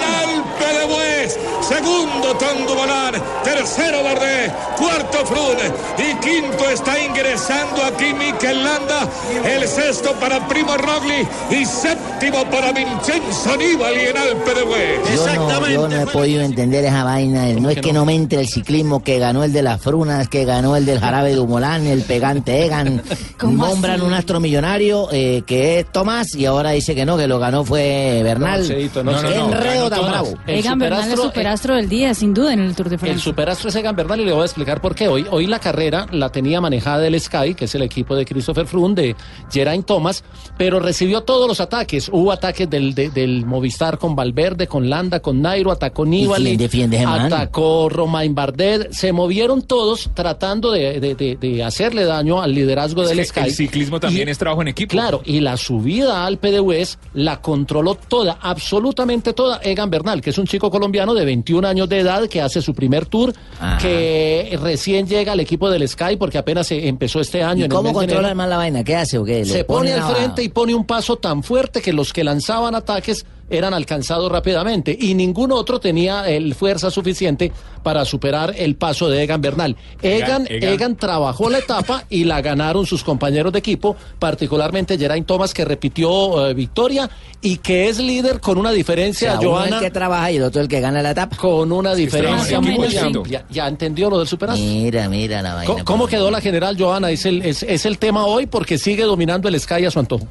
en 0.62 0.68
Alpe 0.68 0.78
de 0.78 0.84
Bues. 0.86 1.38
Segundo 1.60 2.36
Tondo 2.36 2.74
Volar. 2.74 3.14
Tercero 3.44 4.02
Bardet. 4.02 4.52
Cuarto 4.76 5.26
Frun. 5.26 5.56
Y 5.98 6.14
quinto 6.20 6.70
está 6.70 6.98
ingresando 6.98 7.82
aquí 7.84 8.12
Mikel 8.14 8.62
Landa. 8.64 9.08
El 9.44 9.66
sexto 9.66 10.12
para 10.14 10.46
Primo 10.48 10.76
Rogli. 10.76 11.26
Y 11.50 11.64
séptimo 11.64 12.44
para 12.50 12.72
Vincenzo 12.72 13.56
Nibali 13.56 14.00
en 14.00 14.16
Alpe 14.16 14.54
de 14.54 14.62
Bues. 14.62 15.14
Yo 15.14 15.34
no, 15.34 15.68
yo 15.68 15.88
no 15.88 16.00
he 16.02 16.06
podido 16.06 16.42
entender 16.42 16.84
esa 16.84 17.04
vaina. 17.04 17.46
No 17.60 17.70
es 17.70 17.80
que 17.80 17.92
no 17.92 18.04
me 18.04 18.14
entre 18.14 18.40
el 18.40 18.48
ciclismo 18.48 19.02
que 19.02 19.18
ganó 19.18 19.44
el 19.44 19.52
de 19.52 19.62
las 19.62 19.80
frunas, 19.80 20.28
que 20.28 20.44
ganó 20.44 20.76
el 20.76 20.86
del 20.86 21.00
jarabe 21.00 21.30
de 21.30 21.40
Humolán, 21.40 21.86
el 21.86 22.02
pegante 22.02 22.64
Egan. 22.64 23.02
¿Cómo 23.38 23.66
Nombran 23.66 23.96
así? 23.96 24.04
un 24.04 24.14
astro 24.14 24.40
millonario 24.40 25.08
eh, 25.12 25.42
que 25.46 25.80
es 25.80 25.92
Tomás 25.92 26.34
y 26.34 26.46
ahora 26.46 26.70
dice 26.70 26.94
que 26.94 27.04
no, 27.04 27.16
que 27.16 27.26
lo 27.26 27.38
ganó 27.38 27.64
fue 27.64 28.20
Bernal. 28.22 28.62
No, 28.62 28.66
Cheito, 28.66 29.02
no, 29.02 29.12
¿Qué 29.20 29.36
no, 29.36 29.48
no, 29.48 29.56
enredo 29.56 29.90
tan 29.90 30.06
bravo? 30.06 30.34
El 30.52 30.58
Egan 30.60 30.78
Bernal 30.78 30.98
es 31.00 31.04
superastro, 31.06 31.30
superastro 31.30 31.74
del 31.76 31.88
día, 31.88 32.14
sin 32.14 32.34
duda, 32.34 32.52
en 32.52 32.60
el 32.60 32.74
Tour 32.76 32.88
de 32.88 32.94
El 32.96 33.00
Francia. 33.00 33.18
superastro 33.22 33.68
es 33.68 33.76
Egan 33.76 33.96
Bernal 33.96 34.20
y 34.20 34.24
le 34.24 34.32
voy 34.32 34.42
a 34.42 34.44
explicar 34.44 34.80
por 34.80 34.94
qué. 34.94 35.08
Hoy, 35.08 35.26
hoy 35.30 35.46
la 35.46 35.58
carrera 35.58 36.06
la 36.12 36.30
tenía 36.30 36.60
manejada 36.60 37.06
el 37.06 37.20
Sky, 37.20 37.54
que 37.54 37.64
es 37.66 37.74
el 37.74 37.82
equipo 37.82 38.14
de 38.16 38.24
Christopher 38.24 38.66
Froome, 38.66 38.94
de 38.94 39.16
Geraint 39.52 39.86
Thomas, 39.86 40.24
pero 40.56 40.80
recibió 40.80 41.22
todos 41.22 41.48
los 41.48 41.60
ataques. 41.60 42.08
Hubo 42.12 42.32
ataques 42.32 42.68
del, 42.70 42.94
de- 42.94 43.10
del 43.10 43.44
Movistar 43.46 43.98
con 43.98 44.14
Valverde, 44.16 44.66
con 44.66 44.88
Landa, 44.88 45.20
con 45.20 45.40
Nairo, 45.42 45.70
atacó 45.70 46.04
Nibali, 46.04 46.56
defiende 46.56 46.98
atacó 47.04 47.88
Romain 47.88 48.34
Bardet. 48.34 48.92
Se 48.92 49.12
movieron 49.12 49.62
todos 49.62 50.10
tratando 50.14 50.70
de, 50.70 51.00
de- 51.00 51.14
de- 51.14 51.36
de 51.36 51.64
hacerle 51.64 52.04
daño 52.04 52.40
al 52.42 52.54
liderazgo 52.54 53.06
del 53.06 53.18
Es 53.20 53.28
Sky. 53.28 53.40
el 53.40 53.52
ciclismo 53.54 54.00
también 54.00 54.28
es 54.28 54.38
trabajo 54.38 54.62
en 54.62 54.68
equipo. 54.68 54.90
Claro, 54.90 55.22
y 55.24 55.40
la 55.40 55.56
subida 55.56 56.24
al 56.26 56.38
PDUES 56.38 56.98
la 57.14 57.40
controló 57.40 57.94
toda, 57.94 58.38
absolutamente 58.40 59.32
toda, 59.32 59.60
Egan 59.62 59.90
Bernal, 59.90 60.20
que 60.20 60.30
es 60.30 60.38
un 60.38 60.41
chico 60.46 60.70
colombiano 60.70 61.12
de 61.14 61.24
21 61.24 61.42
21 61.42 61.66
años 61.68 61.88
de 61.88 61.98
edad, 61.98 62.28
que 62.28 62.40
hace 62.40 62.62
su 62.62 62.72
primer 62.72 63.06
tour, 63.06 63.32
Ajá. 63.58 63.78
que 63.78 64.56
recién 64.62 65.06
llega 65.08 65.32
al 65.32 65.40
equipo 65.40 65.68
del 65.70 65.86
Sky 65.88 66.16
porque 66.16 66.38
apenas 66.38 66.68
se 66.68 66.86
empezó 66.88 67.20
este 67.20 67.42
año. 67.42 67.62
¿Y 67.62 67.64
en 67.64 67.70
el 67.72 67.76
cómo 67.76 67.88
de 67.88 67.94
controla 67.94 68.32
la 68.34 68.56
vaina? 68.56 68.84
¿Qué 68.84 68.94
hace 68.94 69.18
o 69.18 69.24
qué? 69.24 69.40
¿Le 69.40 69.44
Se 69.46 69.64
pone 69.64 69.92
al 69.92 70.04
una- 70.04 70.08
frente 70.14 70.42
y 70.42 70.48
pone 70.48 70.74
un 70.74 70.84
paso 70.86 71.16
tan 71.16 71.42
fuerte 71.42 71.82
que 71.82 71.92
los 71.92 72.12
que 72.12 72.22
lanzaban 72.22 72.74
ataques 72.74 73.26
eran 73.52 73.74
alcanzados 73.74 74.30
rápidamente 74.32 74.96
y 74.98 75.14
ningún 75.14 75.52
otro 75.52 75.78
tenía 75.78 76.28
el 76.28 76.54
fuerza 76.54 76.90
suficiente 76.90 77.52
para 77.82 78.04
superar 78.04 78.54
el 78.56 78.76
paso 78.76 79.08
de 79.08 79.22
Egan 79.22 79.40
Bernal. 79.40 79.76
Egan, 80.02 80.46
Egan- 80.46 80.46
Egan. 80.50 80.72
Egan 80.74 80.96
trabajó 80.96 81.50
la 81.50 81.58
etapa 81.58 82.04
y 82.08 82.24
la 82.24 82.40
ganaron 82.40 82.86
sus 82.86 83.02
compañeros 83.04 83.52
de 83.52 83.58
equipo, 83.58 83.96
particularmente 84.18 84.96
Geraint 84.98 85.26
Thomas 85.26 85.52
que 85.52 85.64
repitió 85.64 86.46
eh, 86.46 86.54
victoria 86.54 87.10
y 87.40 87.56
que 87.58 87.88
es 87.88 87.98
líder 87.98 88.40
con 88.40 88.56
una 88.58 88.70
O 88.70 88.72
diferencia, 88.72 89.32
sea, 89.32 89.40
uno 89.40 89.50
Joana, 89.50 89.76
el 89.78 89.82
que 89.82 89.90
trabaja 89.90 90.30
y 90.30 90.36
el 90.36 90.44
otro 90.44 90.62
el 90.62 90.68
que 90.68 90.80
gana 90.80 91.02
la 91.02 91.10
etapa. 91.10 91.36
con 91.36 91.70
una 91.72 91.94
diferencia 91.94 92.60
muy 92.60 92.96
amplia. 92.96 93.44
¿Ya 93.50 93.66
entendió 93.68 94.08
lo 94.08 94.18
del 94.18 94.28
superastro? 94.28 94.64
Mira, 94.64 95.08
mira 95.08 95.42
la 95.42 95.54
vaina. 95.54 95.66
¿Cómo, 95.72 95.84
cómo 95.84 96.06
quedó 96.06 96.30
la 96.30 96.40
general 96.40 96.76
Joana? 96.78 97.10
Es 97.10 97.26
el, 97.26 97.42
es, 97.42 97.62
es 97.64 97.84
el 97.84 97.98
tema 97.98 98.26
hoy 98.26 98.46
porque 98.46 98.78
sigue 98.78 99.02
dominando 99.02 99.48
el 99.48 99.58
Sky 99.60 99.84
a 99.84 99.90
su 99.90 99.98
antojo. 99.98 100.26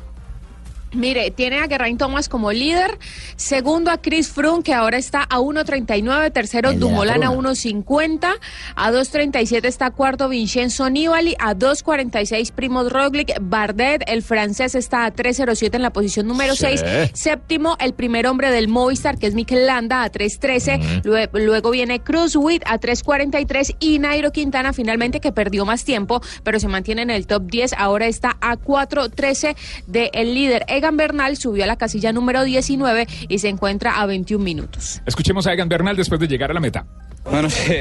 Mire, 0.93 1.31
tiene 1.31 1.59
a 1.59 1.67
Geraint 1.67 1.97
Thomas 1.97 2.27
como 2.27 2.51
líder, 2.51 2.97
segundo 3.37 3.91
a 3.91 4.01
Chris 4.01 4.27
Froome 4.29 4.61
que 4.61 4.73
ahora 4.73 4.97
está 4.97 5.23
a 5.23 5.39
1.39, 5.39 6.33
tercero 6.33 6.73
Dumoulin 6.73 7.23
a 7.23 7.31
Pruna. 7.31 7.49
1.50, 7.51 8.33
a 8.75 8.91
2.37 8.91 9.65
está 9.65 9.91
cuarto 9.91 10.27
Vincenzo 10.27 10.89
Nibali, 10.89 11.35
a 11.39 11.55
2.46 11.55 12.51
Primoz 12.51 12.91
Roglic, 12.91 13.31
Bardet, 13.41 14.03
el 14.07 14.21
francés 14.21 14.75
está 14.75 15.05
a 15.05 15.13
3.07 15.13 15.75
en 15.75 15.81
la 15.81 15.91
posición 15.93 16.27
número 16.27 16.55
Sí. 16.55 16.65
6, 16.77 16.83
séptimo 17.13 17.77
el 17.79 17.93
primer 17.93 18.27
hombre 18.27 18.51
del 18.51 18.67
Movistar 18.67 19.17
que 19.17 19.27
es 19.27 19.33
Mikel 19.33 19.65
Landa 19.67 20.03
a 20.03 20.11
3.13, 20.11 21.03
Lue- 21.03 21.29
luego 21.33 21.71
viene 21.71 22.01
Cruzwit 22.01 22.63
a 22.65 22.79
3.43 22.79 23.77
y 23.79 23.99
Nairo 23.99 24.31
Quintana 24.31 24.73
finalmente 24.73 25.21
que 25.21 25.31
perdió 25.31 25.65
más 25.65 25.85
tiempo 25.85 26.21
pero 26.43 26.59
se 26.59 26.67
mantiene 26.67 27.03
en 27.03 27.09
el 27.11 27.27
top 27.27 27.43
10, 27.43 27.73
ahora 27.77 28.07
está 28.07 28.35
a 28.41 28.57
4.13 28.57 29.55
del 29.87 30.33
líder. 30.35 30.65
Egan 30.81 30.97
Bernal 30.97 31.37
subió 31.37 31.63
a 31.63 31.67
la 31.67 31.75
casilla 31.75 32.11
número 32.11 32.43
19 32.43 33.05
y 33.29 33.37
se 33.37 33.49
encuentra 33.49 34.01
a 34.01 34.07
21 34.07 34.43
minutos. 34.43 34.99
Escuchemos 35.05 35.45
a 35.45 35.53
Egan 35.53 35.69
Bernal 35.69 35.95
después 35.95 36.19
de 36.19 36.27
llegar 36.27 36.49
a 36.49 36.55
la 36.55 36.59
meta. 36.59 36.87
Bueno, 37.29 37.49
sí, 37.49 37.77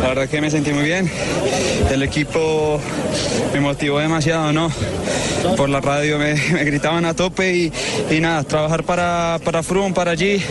la 0.00 0.08
verdad 0.08 0.28
que 0.28 0.40
me 0.40 0.50
sentí 0.50 0.72
muy 0.72 0.84
bien. 0.84 1.10
El 1.90 2.02
equipo 2.02 2.80
me 3.52 3.60
motivó 3.60 3.98
demasiado, 3.98 4.52
¿no? 4.52 4.70
Por 5.56 5.68
la 5.68 5.80
radio 5.80 6.18
me, 6.18 6.34
me 6.52 6.64
gritaban 6.64 7.04
a 7.04 7.14
tope 7.14 7.54
y, 7.54 7.72
y 8.10 8.20
nada, 8.20 8.42
trabajar 8.44 8.84
para, 8.84 9.38
para 9.44 9.62
Froome, 9.62 9.94
para 9.94 10.10
allí, 10.12 10.42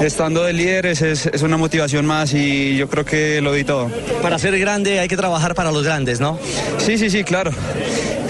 estando 0.00 0.42
de 0.42 0.52
líderes 0.52 1.02
es, 1.02 1.26
es 1.26 1.42
una 1.42 1.56
motivación 1.56 2.06
más 2.06 2.34
y 2.34 2.76
yo 2.76 2.88
creo 2.88 3.04
que 3.04 3.40
lo 3.40 3.52
di 3.52 3.64
todo. 3.64 3.90
Para 4.22 4.38
ser 4.38 4.58
grande 4.58 5.00
hay 5.00 5.08
que 5.08 5.16
trabajar 5.16 5.54
para 5.54 5.70
los 5.70 5.84
grandes, 5.84 6.20
¿no? 6.20 6.38
Sí, 6.78 6.98
sí, 6.98 7.10
sí, 7.10 7.24
claro. 7.24 7.52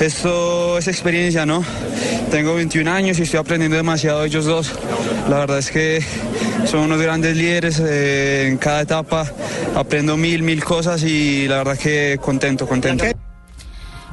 Esto 0.00 0.76
es 0.78 0.88
experiencia, 0.88 1.47
¿no? 1.47 1.64
Tengo 2.31 2.54
21 2.54 2.90
años 2.90 3.19
y 3.19 3.23
estoy 3.23 3.38
aprendiendo 3.38 3.76
demasiado 3.76 4.21
de 4.21 4.26
ellos 4.26 4.45
dos. 4.45 4.73
La 5.31 5.38
verdad 5.38 5.59
es 5.59 5.71
que 5.71 6.02
son 6.66 6.80
unos 6.80 7.00
grandes 7.00 7.37
líderes 7.37 7.80
eh, 7.80 8.49
en 8.49 8.56
cada 8.59 8.83
etapa. 8.83 9.26
Aprendo 9.75 10.16
mil, 10.16 10.42
mil 10.42 10.62
cosas 10.64 11.02
y 11.02 11.47
la 11.49 11.59
verdad 11.59 11.78
que 11.78 12.18
contento, 12.21 12.66
contento. 12.66 13.04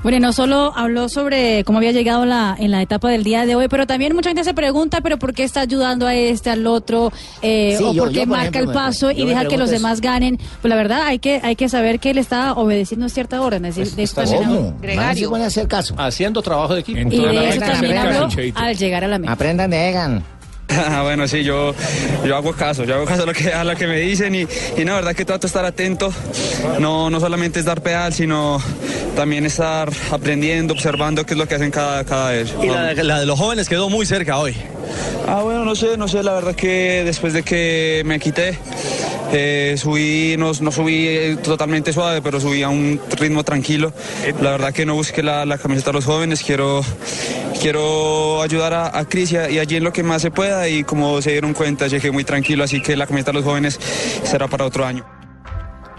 Bueno, 0.03 0.17
y 0.17 0.19
no 0.19 0.33
solo 0.33 0.73
habló 0.75 1.09
sobre 1.09 1.63
cómo 1.63 1.77
había 1.77 1.91
llegado 1.91 2.25
la, 2.25 2.55
en 2.57 2.71
la 2.71 2.81
etapa 2.81 3.07
del 3.11 3.23
día 3.23 3.45
de 3.45 3.55
hoy, 3.55 3.67
pero 3.67 3.85
también 3.85 4.15
mucha 4.15 4.31
gente 4.31 4.43
se 4.43 4.55
pregunta, 4.55 5.01
pero 5.01 5.19
¿por 5.19 5.31
qué 5.35 5.43
está 5.43 5.61
ayudando 5.61 6.07
a 6.07 6.15
este, 6.15 6.49
al 6.49 6.65
otro? 6.65 7.13
Eh, 7.43 7.75
Sí, 7.77 7.83
o 7.83 7.93
yo- 7.93 8.03
por 8.05 8.11
qué 8.11 8.15
yo, 8.15 8.21
por 8.23 8.29
marca 8.29 8.47
ejemplo, 8.57 8.71
el 8.71 8.75
paso 8.75 9.11
y 9.11 9.23
deja 9.27 9.45
que 9.45 9.57
los 9.59 9.69
demás 9.69 10.01
ganen. 10.01 10.39
Pues 10.59 10.69
la 10.69 10.75
verdad, 10.75 11.03
hay 11.05 11.19
que, 11.19 11.39
hay 11.43 11.55
que 11.55 11.69
saber 11.69 11.99
que 11.99 12.09
él 12.09 12.17
está 12.17 12.53
obedeciendo 12.53 13.09
cierta 13.09 13.39
orden. 13.41 13.63
Es 13.65 13.75
decir, 13.75 13.93
de 13.95 14.07
también 14.07 14.37
haciendo- 14.37 14.57
habló. 14.69 14.77
Gregario. 14.81 15.29
pone 15.29 15.43
a 15.43 15.47
hacer 15.47 15.67
caso. 15.67 15.93
Haciendo 15.99 16.41
trabajo 16.41 16.73
de 16.73 16.79
equipo. 16.81 16.97
Y 16.99 17.03
de 17.21 17.49
eso 17.49 17.59
también 17.59 17.93
de 17.93 17.99
habló 17.99 18.27
al 18.55 18.75
llegar 18.75 19.03
a 19.03 19.07
la 19.07 19.19
meta. 19.19 19.33
Aprendan 19.33 19.69
de 19.69 19.87
Egan. 19.89 20.23
Ah, 20.87 21.01
bueno, 21.03 21.27
sí, 21.27 21.43
yo, 21.43 21.73
yo 22.25 22.35
hago 22.35 22.53
caso, 22.53 22.83
yo 22.85 22.95
hago 22.95 23.05
caso 23.05 23.23
a 23.23 23.25
lo 23.25 23.33
que, 23.33 23.51
a 23.53 23.63
lo 23.63 23.75
que 23.75 23.87
me 23.87 23.99
dicen 23.99 24.33
y, 24.35 24.41
y 24.41 24.85
no, 24.85 24.91
la 24.93 24.95
verdad 24.95 25.15
que 25.15 25.25
trato 25.25 25.41
de 25.41 25.47
estar 25.47 25.65
atento. 25.65 26.13
No, 26.79 27.09
no 27.09 27.19
solamente 27.19 27.59
es 27.59 27.65
dar 27.65 27.81
pedal, 27.81 28.13
sino 28.13 28.61
también 29.15 29.45
estar 29.45 29.89
aprendiendo, 30.11 30.73
observando 30.73 31.25
qué 31.25 31.33
es 31.33 31.37
lo 31.37 31.47
que 31.47 31.55
hacen 31.55 31.71
cada, 31.71 32.03
cada 32.05 32.31
vez. 32.31 32.53
Y 32.63 32.67
la, 32.67 32.93
la 32.93 33.19
de 33.19 33.25
los 33.25 33.37
jóvenes 33.37 33.67
quedó 33.67 33.89
muy 33.89 34.05
cerca 34.05 34.37
hoy. 34.37 34.55
Ah, 35.27 35.41
bueno, 35.43 35.65
no 35.65 35.75
sé, 35.75 35.97
no 35.97 36.07
sé, 36.07 36.23
la 36.23 36.33
verdad 36.33 36.55
que 36.55 37.03
después 37.05 37.33
de 37.33 37.43
que 37.43 38.01
me 38.05 38.19
quité, 38.19 38.57
eh, 39.33 39.75
subí, 39.77 40.35
no, 40.37 40.51
no 40.59 40.71
subí 40.71 41.07
eh, 41.07 41.37
totalmente 41.41 41.93
suave, 41.93 42.21
pero 42.21 42.39
subí 42.41 42.63
a 42.63 42.69
un 42.69 42.99
ritmo 43.17 43.43
tranquilo. 43.43 43.93
La 44.41 44.51
verdad 44.51 44.73
que 44.73 44.85
no 44.85 44.95
busqué 44.95 45.21
la, 45.23 45.45
la 45.45 45.57
camiseta 45.57 45.91
de 45.91 45.93
los 45.95 46.05
jóvenes, 46.05 46.43
quiero, 46.43 46.81
quiero 47.61 48.41
ayudar 48.41 48.73
a, 48.73 48.97
a 48.97 49.05
Cris 49.05 49.31
y, 49.31 49.37
a- 49.37 49.49
y 49.49 49.59
allí 49.59 49.77
en 49.77 49.83
lo 49.83 49.93
que 49.93 50.03
más 50.03 50.21
se 50.21 50.31
pueda 50.31 50.60
y 50.67 50.83
como 50.83 51.21
se 51.21 51.31
dieron 51.31 51.53
cuenta 51.53 51.87
llegué 51.87 52.11
muy 52.11 52.23
tranquilo, 52.23 52.63
así 52.63 52.81
que 52.81 52.95
la 52.95 53.07
camiseta 53.07 53.31
de 53.31 53.37
los 53.37 53.45
jóvenes 53.45 53.79
será 54.23 54.47
para 54.47 54.65
otro 54.65 54.85
año. 54.85 55.20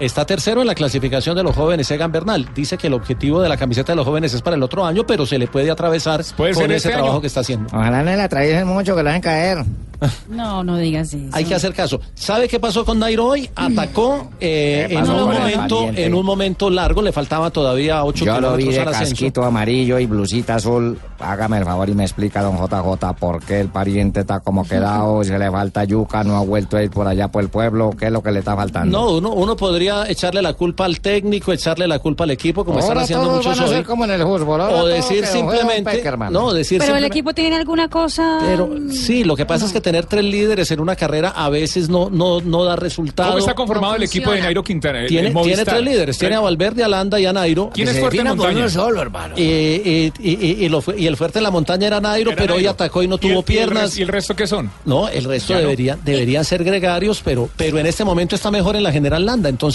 Está 0.00 0.24
tercero 0.24 0.60
en 0.60 0.66
la 0.66 0.74
clasificación 0.74 1.36
de 1.36 1.42
los 1.42 1.54
jóvenes 1.54 1.90
Egan 1.90 2.10
Bernal. 2.12 2.48
Dice 2.54 2.76
que 2.76 2.88
el 2.88 2.94
objetivo 2.94 3.40
de 3.40 3.48
la 3.48 3.56
camiseta 3.56 3.92
de 3.92 3.96
los 3.96 4.04
jóvenes 4.06 4.34
es 4.34 4.42
para 4.42 4.56
el 4.56 4.62
otro 4.62 4.84
año, 4.84 5.04
pero 5.06 5.26
se 5.26 5.38
le 5.38 5.46
puede 5.46 5.70
atravesar 5.70 6.22
Puede 6.36 6.54
con 6.54 6.64
ese 6.64 6.76
este 6.76 6.88
trabajo 6.90 7.12
año. 7.12 7.20
que 7.20 7.26
está 7.26 7.40
haciendo. 7.40 7.68
Ojalá 7.72 8.02
no 8.02 8.16
la 8.16 8.24
atraviesen 8.24 8.66
mucho, 8.66 8.96
que 8.96 9.02
la 9.02 9.10
dejen 9.10 9.22
caer. 9.22 9.64
No, 10.28 10.64
no 10.64 10.76
digas 10.78 11.14
eso. 11.14 11.28
Hay 11.32 11.44
que 11.44 11.54
hacer 11.54 11.72
caso. 11.74 12.00
¿Sabe 12.14 12.48
qué 12.48 12.58
pasó 12.58 12.84
con 12.84 12.98
Nairo 12.98 13.26
hoy? 13.26 13.48
Atacó 13.54 14.30
eh, 14.40 14.86
¿Qué 14.88 14.94
en, 14.96 15.08
un 15.08 15.16
momento, 15.24 15.88
en 15.94 16.14
un 16.14 16.26
momento 16.26 16.70
largo, 16.70 17.02
le 17.02 17.12
faltaba 17.12 17.50
todavía 17.50 18.04
8 18.04 18.24
Yo 18.24 18.40
lo 18.40 18.56
vi 18.56 18.64
kilómetros 18.64 18.74
de 18.74 18.80
al 18.96 19.08
casquito 19.08 19.44
amarillo 19.44 19.98
y 19.98 20.06
blusita 20.06 20.56
azul. 20.56 20.98
Hágame 21.20 21.58
el 21.58 21.64
favor 21.64 21.88
y 21.88 21.94
me 21.94 22.02
explica, 22.02 22.42
don 22.42 22.56
JJ, 22.56 23.12
por 23.18 23.44
qué 23.44 23.60
el 23.60 23.68
pariente 23.68 24.20
está 24.20 24.40
como 24.40 24.66
quedado, 24.66 25.22
si 25.22 25.30
le 25.30 25.50
falta 25.50 25.84
yuca, 25.84 26.24
no 26.24 26.36
ha 26.36 26.40
vuelto 26.40 26.76
a 26.76 26.82
ir 26.82 26.90
por 26.90 27.06
allá 27.06 27.28
por 27.28 27.44
el 27.44 27.48
pueblo, 27.48 27.92
qué 27.96 28.06
es 28.06 28.12
lo 28.12 28.22
que 28.22 28.32
le 28.32 28.40
está 28.40 28.56
faltando. 28.56 28.98
No, 28.98 29.10
uno, 29.12 29.30
uno 29.32 29.56
podría 29.56 29.81
echarle 30.08 30.42
la 30.42 30.52
culpa 30.54 30.84
al 30.84 31.00
técnico, 31.00 31.52
echarle 31.52 31.86
la 31.86 31.98
culpa 31.98 32.24
al 32.24 32.30
equipo, 32.30 32.64
como 32.64 32.78
están 32.80 32.98
haciendo 32.98 33.24
todos 33.26 33.36
muchos 33.38 33.56
van 33.58 33.66
a 33.66 33.68
hoy. 33.70 33.76
ser 33.76 33.84
como 33.84 34.04
en 34.04 34.10
el 34.12 34.22
fútbol. 34.22 34.60
ahora 34.60 34.82
O 34.82 34.86
decir 34.86 35.24
simplemente, 35.26 36.02
no, 36.30 36.52
decir 36.52 36.78
Pero 36.80 36.96
el 36.96 37.04
equipo 37.04 37.32
tiene 37.34 37.56
alguna 37.56 37.88
cosa. 37.88 38.38
Pero 38.40 38.70
sí, 38.90 39.24
lo 39.24 39.36
que 39.36 39.46
pasa 39.46 39.66
es 39.66 39.72
que 39.72 39.80
tener 39.80 40.06
tres 40.06 40.24
líderes 40.24 40.70
en 40.70 40.80
una 40.80 40.96
carrera 40.96 41.30
a 41.30 41.48
veces 41.48 41.88
no, 41.88 42.10
no, 42.10 42.40
no 42.40 42.64
da 42.64 42.76
resultado. 42.76 43.30
¿Cómo 43.30 43.38
está 43.38 43.54
conformado 43.54 43.96
el 43.96 44.04
equipo 44.04 44.30
de 44.32 44.40
Nairo 44.40 44.62
Quintana? 44.62 45.00
el- 45.02 45.08
Tiene, 45.08 45.28
el 45.28 45.34
tiene 45.42 45.64
tres 45.64 45.82
líderes, 45.82 46.18
tiene 46.18 46.34
a 46.36 46.40
Valverde, 46.40 46.84
a 46.84 46.88
Landa 46.88 47.18
y 47.20 47.26
a 47.26 47.32
Nairo. 47.32 47.70
¿Quién 47.72 47.88
es 47.88 47.98
fuerte 47.98 48.18
en 48.18 48.28
montaña? 48.28 48.66
hermano. 49.00 49.34
Y, 49.36 49.42
y- 49.42 50.12
y- 50.20 50.64
y 50.64 50.68
lo 50.68 50.80
fue- 50.80 50.98
y 51.00 51.06
el 51.06 51.16
fuerte 51.16 51.38
en 51.38 51.44
la 51.44 51.50
montaña 51.50 51.86
era 51.86 52.00
Nairo, 52.00 52.30
Era 52.32 52.40
pero 52.40 52.54
hoy 52.54 52.60
Nairo. 52.60 52.70
atacó 52.72 53.02
y 53.02 53.08
no 53.08 53.16
¿Y 53.16 53.18
tuvo 53.18 53.30
el- 53.30 53.36
y 53.36 53.38
el 53.38 53.44
piernas. 53.44 53.96
¿Y 53.96 54.02
el 54.02 54.08
resto 54.08 54.34
qué 54.36 54.46
son? 54.46 54.70
No, 54.84 55.08
el 55.08 55.24
resto 55.24 55.54
debería, 55.54 55.98
deberían 56.04 56.44
ser 56.44 56.64
gregarios, 56.64 57.20
pero, 57.24 57.48
pero 57.56 57.78
en 57.78 57.86
este 57.86 58.04
momento 58.04 58.34
está 58.34 58.50
mejor 58.50 58.76
en 58.76 58.82
la 58.82 58.92
General 58.92 59.24
Landa. 59.24 59.48
Entonces, 59.48 59.71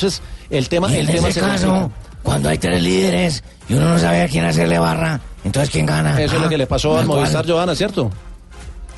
el 0.50 0.70
tema, 0.70 0.88
el 0.88 1.08
en 1.10 1.16
tema 1.16 1.30
ese 1.30 1.40
se 1.42 1.46
caso, 1.46 1.92
cuando 2.24 2.50
hay 2.50 2.58
tres 2.58 2.82
líderes 2.82 3.44
y 3.70 3.74
uno 3.74 3.90
no 3.90 4.00
sabe 4.00 4.22
a 4.24 4.28
quién 4.28 4.46
hacerle 4.46 4.80
barra, 4.80 5.20
entonces 5.44 5.70
¿quién 5.70 5.86
gana? 5.86 6.12
Eso 6.22 6.36
es 6.36 6.42
lo 6.42 6.48
Ah, 6.48 6.50
que 6.50 6.58
le 6.58 6.68
pasó 6.68 6.98
al. 6.98 7.06
Movistar 7.06 7.48
Johanna, 7.50 7.76
¿cierto? 7.76 8.12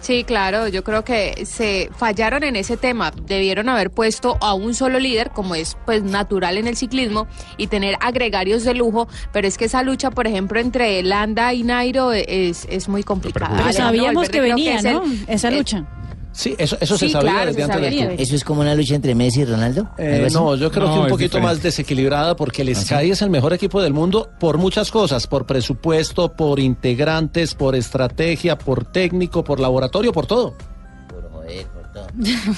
Sí, 0.01 0.23
claro, 0.23 0.67
yo 0.69 0.83
creo 0.83 1.03
que 1.03 1.45
se 1.45 1.89
fallaron 1.97 2.43
en 2.43 2.55
ese 2.55 2.77
tema. 2.77 3.11
Debieron 3.27 3.67
haber 3.67 3.91
puesto 3.91 4.37
a 4.41 4.53
un 4.53 4.73
solo 4.73 4.97
líder, 4.97 5.29
como 5.31 5.55
es 5.55 5.77
pues 5.85 6.01
natural 6.03 6.57
en 6.57 6.67
el 6.67 6.77
ciclismo, 6.77 7.27
y 7.57 7.67
tener 7.67 7.95
agregarios 7.99 8.63
de 8.63 8.73
lujo, 8.73 9.07
pero 9.33 9.45
es 9.47 9.57
que 9.57 9.65
esa 9.65 9.83
lucha, 9.83 10.09
por 10.09 10.25
ejemplo, 10.25 10.59
entre 10.59 11.03
Landa 11.03 11.53
y 11.53 11.63
Nairo 11.63 12.13
es, 12.13 12.65
es 12.69 12.87
muy 12.87 13.03
complicada. 13.03 13.49
Pero 13.51 13.63
Alejandro 13.65 13.83
sabíamos 13.85 14.15
Valverde 14.15 14.31
que 14.31 14.39
venía, 14.41 14.79
el- 14.79 14.93
¿no? 14.93 15.03
Esa 15.27 15.49
el- 15.49 15.57
lucha. 15.57 15.85
Sí, 16.31 16.55
eso, 16.57 16.77
eso 16.79 16.97
se 16.97 17.09
sabía 17.09 17.31
claro, 17.31 17.45
desde 17.47 17.57
se 17.57 17.63
antes 17.63 17.81
del 17.81 17.91
sabía. 17.93 18.09
Tour. 18.09 18.21
¿Eso 18.21 18.35
es 18.35 18.43
como 18.43 18.61
una 18.61 18.75
lucha 18.75 18.95
entre 18.95 19.15
Messi 19.15 19.41
y 19.41 19.45
Ronaldo? 19.45 19.89
Eh, 19.97 20.27
no, 20.31 20.55
yo 20.55 20.71
creo 20.71 20.87
No, 20.87 20.93
que 20.93 20.99
un 20.99 21.07
poquito 21.07 21.37
diferente. 21.37 21.47
más 21.47 21.63
desequilibrada 21.63 22.35
porque 22.35 22.61
el 22.61 22.75
Sky 22.75 23.11
es 23.11 23.21
el 23.21 23.29
mejor 23.29 23.53
equipo 23.53 23.81
del 23.81 23.93
mundo 23.93 24.29
por 24.39 24.57
muchas 24.57 24.91
cosas, 24.91 25.27
por 25.27 25.45
presupuesto, 25.45 26.31
por 26.33 26.59
integrantes, 26.59 27.55
por 27.55 27.75
estrategia, 27.75 28.57
por 28.57 28.85
técnico, 28.85 29.43
por 29.43 29.59
laboratorio, 29.59 30.11
por 30.13 30.27
todo. 30.27 30.53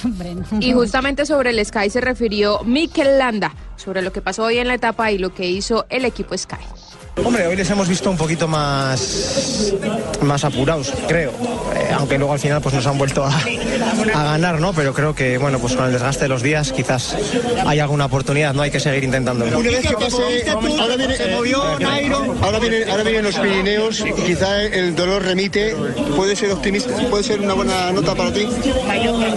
Hombre, 0.04 0.34
no. 0.34 0.44
Y 0.60 0.72
justamente 0.72 1.26
sobre 1.26 1.50
el 1.50 1.64
Sky 1.64 1.90
se 1.90 2.00
refirió 2.00 2.60
Mikel 2.64 3.18
Landa, 3.18 3.54
sobre 3.76 4.02
lo 4.02 4.12
que 4.12 4.20
pasó 4.20 4.44
hoy 4.44 4.58
en 4.58 4.68
la 4.68 4.74
etapa 4.74 5.10
y 5.12 5.18
lo 5.18 5.32
que 5.34 5.48
hizo 5.48 5.86
el 5.88 6.04
equipo 6.04 6.36
Sky. 6.36 6.56
Hombre, 7.14 7.46
hoy 7.46 7.56
les 7.56 7.68
hemos 7.68 7.88
visto 7.88 8.10
un 8.10 8.16
poquito 8.16 8.48
más, 8.48 9.74
más 10.22 10.44
apurados, 10.44 10.92
creo. 11.06 11.30
Eh, 11.76 11.90
aunque 11.94 12.16
luego 12.16 12.32
al 12.32 12.38
final 12.38 12.62
pues 12.62 12.74
nos 12.74 12.86
han 12.86 12.96
vuelto 12.96 13.22
a, 13.24 13.30
a 14.14 14.24
ganar, 14.24 14.58
¿no? 14.60 14.72
Pero 14.72 14.94
creo 14.94 15.14
que, 15.14 15.36
bueno, 15.36 15.58
pues 15.58 15.74
con 15.76 15.84
el 15.86 15.92
desgaste 15.92 16.22
de 16.24 16.28
los 16.30 16.42
días 16.42 16.72
quizás 16.72 17.14
hay 17.66 17.80
alguna 17.80 18.06
oportunidad, 18.06 18.54
¿no? 18.54 18.62
Hay 18.62 18.70
que 18.70 18.80
seguir 18.80 19.04
intentándolo. 19.04 19.58
Una 19.58 19.70
vez 19.70 19.86
que 19.86 19.94
pase, 19.94 20.16
ahora, 20.50 20.96
viene, 20.96 21.16
ahora, 22.40 22.58
viene- 22.58 22.90
ahora 22.90 23.02
vienen 23.02 23.24
los 23.24 23.36
Pirineos 23.38 24.00
y 24.00 24.12
quizá 24.14 24.62
el 24.62 24.96
dolor 24.96 25.22
remite. 25.22 25.76
¿Puede 26.16 26.34
ser 26.34 26.50
optimista? 26.52 26.94
¿Puede 27.10 27.24
ser 27.24 27.40
una 27.40 27.52
buena 27.52 27.92
nota 27.92 28.14
para 28.14 28.32
ti? 28.32 28.48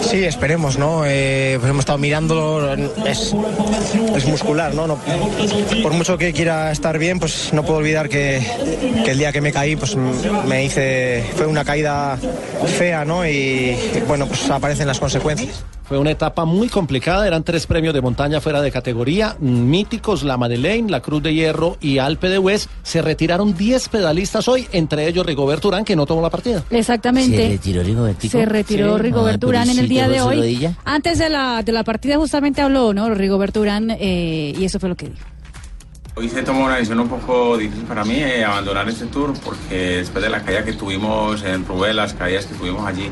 Sí, 0.09 0.23
esperemos, 0.23 0.77
¿no? 0.77 1.03
Eh, 1.05 1.57
pues 1.59 1.69
hemos 1.69 1.81
estado 1.81 1.97
mirándolo, 1.97 2.73
es, 3.05 3.35
es 4.15 4.25
muscular, 4.25 4.73
¿no? 4.73 4.87
¿no? 4.87 4.97
Por 5.83 5.91
mucho 5.91 6.17
que 6.17 6.31
quiera 6.31 6.71
estar 6.71 6.97
bien, 6.97 7.19
pues 7.19 7.49
no 7.51 7.64
puedo 7.65 7.79
olvidar 7.79 8.07
que, 8.09 8.41
que 9.03 9.11
el 9.11 9.17
día 9.17 9.31
que 9.31 9.41
me 9.41 9.51
caí, 9.51 9.75
pues 9.75 9.95
me 9.95 10.63
hice, 10.65 11.23
fue 11.35 11.45
una 11.47 11.63
caída 11.65 12.17
fea, 12.77 13.03
¿no? 13.05 13.27
Y 13.27 13.75
bueno, 14.07 14.27
pues 14.27 14.49
aparecen 14.49 14.87
las 14.87 14.99
consecuencias. 14.99 15.63
Fue 15.87 15.99
una 15.99 16.09
etapa 16.09 16.45
muy 16.45 16.67
complicada, 16.67 17.27
eran 17.27 17.43
tres 17.43 17.67
premios 17.67 17.93
de 17.93 18.01
montaña 18.01 18.41
fuera 18.41 18.59
de 18.63 18.71
categoría, 18.71 19.35
míticos, 19.39 20.23
la 20.23 20.35
Madeleine, 20.35 20.89
la 20.89 20.99
Cruz 21.01 21.21
de 21.21 21.31
Hierro 21.35 21.77
y 21.79 21.99
Alpe 21.99 22.27
de 22.27 22.39
Hues. 22.39 22.69
Se 22.81 23.03
retiraron 23.03 23.55
10 23.55 23.89
pedalistas 23.89 24.47
hoy, 24.47 24.67
entre 24.71 25.07
ellos 25.07 25.23
Rigoberto 25.27 25.67
Urán, 25.67 25.85
que 25.85 25.95
no 25.95 26.07
tomó 26.07 26.23
la 26.23 26.31
partida. 26.31 26.63
Exactamente. 26.71 27.37
¿Se 27.37 27.49
retiró 27.49 27.83
Rigobertico? 27.83 28.31
Se 28.31 28.45
retiró 28.47 28.95
Sí. 28.97 29.03
Rigoberto 29.03 29.47
Urán 29.47 29.69
en 29.69 29.77
el 29.77 29.87
día 29.87 30.07
de 30.07 30.21
hoy. 30.21 30.37
rodilla. 30.37 30.73
Antes 30.85 31.19
de 31.19 31.29
la, 31.29 31.61
de 31.61 31.71
la 31.71 31.83
partida 31.83 32.17
justamente 32.17 32.61
habló, 32.63 32.91
¿no? 32.95 33.13
Rigoberto 33.13 33.61
Urán, 33.61 33.91
eh, 33.91 34.55
y 34.57 34.65
eso 34.65 34.79
fue 34.79 34.89
lo 34.89 34.95
que 34.95 35.09
dijo. 35.09 35.19
Hoy 36.17 36.29
se 36.29 36.43
tomó 36.43 36.63
una 36.63 36.75
decisión 36.75 37.01
un 37.01 37.09
poco 37.09 37.57
difícil 37.57 37.83
para 37.83 38.05
mí, 38.05 38.15
eh, 38.15 38.45
abandonar 38.45 38.87
este 38.87 39.05
tour, 39.07 39.33
porque 39.43 39.97
después 39.97 40.23
de 40.23 40.29
la 40.29 40.41
caída 40.41 40.63
que 40.63 40.71
tuvimos 40.71 41.43
en 41.43 41.65
Rubé, 41.65 41.93
las 41.93 42.13
caídas 42.13 42.45
que 42.45 42.55
tuvimos 42.55 42.87
allí, 42.87 43.11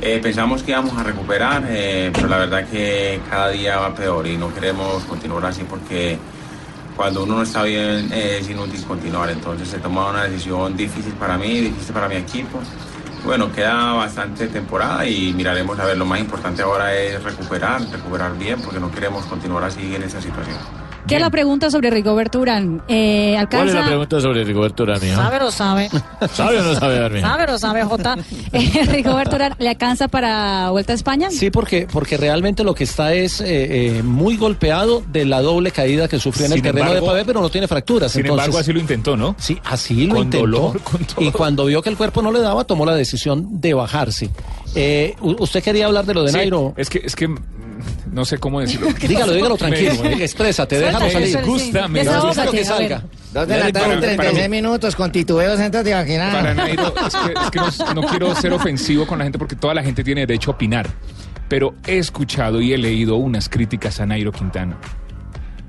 eh, 0.00 0.18
pensamos 0.22 0.62
que 0.62 0.70
íbamos 0.70 0.96
a 0.96 1.02
recuperar, 1.02 1.64
eh, 1.68 2.10
pero 2.14 2.26
la 2.26 2.38
verdad 2.38 2.66
que 2.66 3.20
cada 3.28 3.50
día 3.50 3.78
va 3.78 3.94
peor 3.94 4.26
y 4.26 4.38
no 4.38 4.54
queremos 4.54 5.04
continuar 5.04 5.44
así 5.44 5.62
porque 5.64 6.18
cuando 6.96 7.24
uno 7.24 7.36
no 7.36 7.42
está 7.42 7.64
bien 7.64 8.10
eh, 8.12 8.38
es 8.40 8.48
inútil 8.48 8.82
continuar. 8.84 9.28
Entonces 9.28 9.68
se 9.68 9.78
tomó 9.78 10.08
una 10.08 10.24
decisión 10.24 10.74
difícil 10.74 11.12
para 11.14 11.36
mí, 11.36 11.60
difícil 11.60 11.92
para 11.92 12.08
mi 12.08 12.16
equipo. 12.16 12.60
Bueno, 13.24 13.52
queda 13.52 13.92
bastante 13.92 14.46
temporada 14.46 15.06
y 15.06 15.34
miraremos 15.34 15.78
a 15.80 15.84
ver. 15.84 15.98
Lo 15.98 16.06
más 16.06 16.18
importante 16.20 16.62
ahora 16.62 16.94
es 16.94 17.22
recuperar, 17.22 17.82
recuperar 17.90 18.38
bien, 18.38 18.60
porque 18.62 18.80
no 18.80 18.90
queremos 18.90 19.26
continuar 19.26 19.64
así 19.64 19.94
en 19.94 20.02
esta 20.02 20.22
situación. 20.22 20.87
¿Qué 21.08 21.14
es 21.14 21.20
la 21.22 21.30
pregunta 21.30 21.70
sobre 21.70 21.88
Rigoberto 21.88 22.38
Urán? 22.38 22.82
Eh, 22.86 23.30
¿Cuál 23.32 23.32
es 23.32 23.38
¿Alcanza? 23.40 23.80
la 23.80 23.86
pregunta 23.86 24.20
sobre 24.20 24.44
Rigoberto 24.44 24.82
Urán, 24.82 25.00
mijo? 25.02 25.16
¿Sabe 25.16 25.36
o 25.36 25.40
no 25.40 25.50
sabe? 25.50 25.88
¿Sabe 26.34 26.60
o 26.60 26.62
no 26.62 26.74
sabe, 26.74 26.98
Darmi? 26.98 27.20
¿Sabe 27.22 27.44
o 27.44 27.46
no 27.46 27.58
sabe, 27.58 27.82
Jota? 27.84 28.16
Eh, 28.52 28.84
Rigoberto 28.86 29.36
Urán, 29.36 29.54
¿le 29.58 29.68
alcanza 29.70 30.08
para 30.08 30.70
Vuelta 30.70 30.92
a 30.92 30.96
España? 30.96 31.30
Sí, 31.30 31.50
porque, 31.50 31.86
porque 31.90 32.16
realmente 32.18 32.62
lo 32.62 32.74
que 32.74 32.84
está 32.84 33.14
es 33.14 33.40
eh, 33.40 33.46
eh, 33.98 34.02
muy 34.02 34.36
golpeado 34.36 35.02
de 35.10 35.24
la 35.24 35.40
doble 35.40 35.70
caída 35.70 36.08
que 36.08 36.18
sufrió 36.18 36.44
en 36.46 36.52
el 36.52 36.56
Sin 36.56 36.62
terreno 36.64 36.86
embargo- 36.88 37.06
de 37.06 37.10
pavé, 37.12 37.24
pero 37.24 37.40
no 37.40 37.48
tiene 37.48 37.66
fracturas. 37.68 38.12
Sin 38.12 38.22
entonces, 38.26 38.44
embargo, 38.46 38.58
así 38.60 38.72
lo 38.74 38.80
intentó, 38.80 39.16
¿no? 39.16 39.34
Sí, 39.38 39.58
así 39.64 40.06
lo 40.06 40.14
Con 40.16 40.24
intentó. 40.24 40.46
dolor, 40.46 40.80
con 40.82 41.04
todo. 41.04 41.24
Y 41.24 41.30
cuando 41.30 41.64
vio 41.64 41.80
que 41.82 41.88
el 41.88 41.96
cuerpo 41.96 42.20
no 42.20 42.30
le 42.32 42.40
daba, 42.40 42.64
tomó 42.64 42.84
la 42.84 42.94
decisión 42.94 43.60
de 43.62 43.72
bajarse. 43.74 44.30
Eh, 44.74 45.14
¿Usted 45.20 45.62
quería 45.62 45.86
hablar 45.86 46.04
de 46.04 46.12
lo 46.14 46.22
de 46.24 46.32
Sí, 46.32 46.36
Nairo? 46.36 46.74
Es 46.76 46.90
que, 46.90 47.00
es 47.02 47.16
que 47.16 47.28
no 48.12 48.24
sé 48.24 48.38
cómo 48.38 48.60
decirlo. 48.60 48.88
Dígalo, 49.00 49.32
dígalo 49.32 49.56
tranquilo, 49.56 49.92
eh, 50.04 50.24
exprésate, 50.24 50.78
déjalo 50.78 51.10
salir. 51.10 51.36
Me 51.36 51.42
gusta, 51.44 51.88
me 51.88 52.04
gusta 52.04 52.42
a 52.42 52.50
que 52.50 52.64
salga. 52.64 53.02
Dos 53.32 53.46
de 53.46 53.58
la 53.58 53.72
tarde, 53.72 54.00
36 54.00 54.48
minutos, 54.48 54.96
con 54.96 55.12
titubeos 55.12 55.60
entras 55.60 55.84
de 55.84 55.90
imaginar. 55.90 56.32
Para 56.32 56.54
Nairo, 56.54 56.94
es 57.06 57.14
que, 57.14 57.32
es 57.32 57.76
que 57.76 57.84
no, 57.84 57.94
no 57.94 58.08
quiero 58.08 58.34
ser 58.34 58.52
ofensivo 58.52 59.06
con 59.06 59.18
la 59.18 59.24
gente 59.24 59.38
porque 59.38 59.56
toda 59.56 59.74
la 59.74 59.82
gente 59.82 60.02
tiene 60.02 60.22
derecho 60.22 60.50
a 60.50 60.54
opinar. 60.54 60.88
Pero 61.48 61.74
he 61.86 61.98
escuchado 61.98 62.60
y 62.60 62.72
he 62.72 62.78
leído 62.78 63.16
unas 63.16 63.48
críticas 63.48 64.00
a 64.00 64.06
Nairo 64.06 64.32
Quintana. 64.32 64.76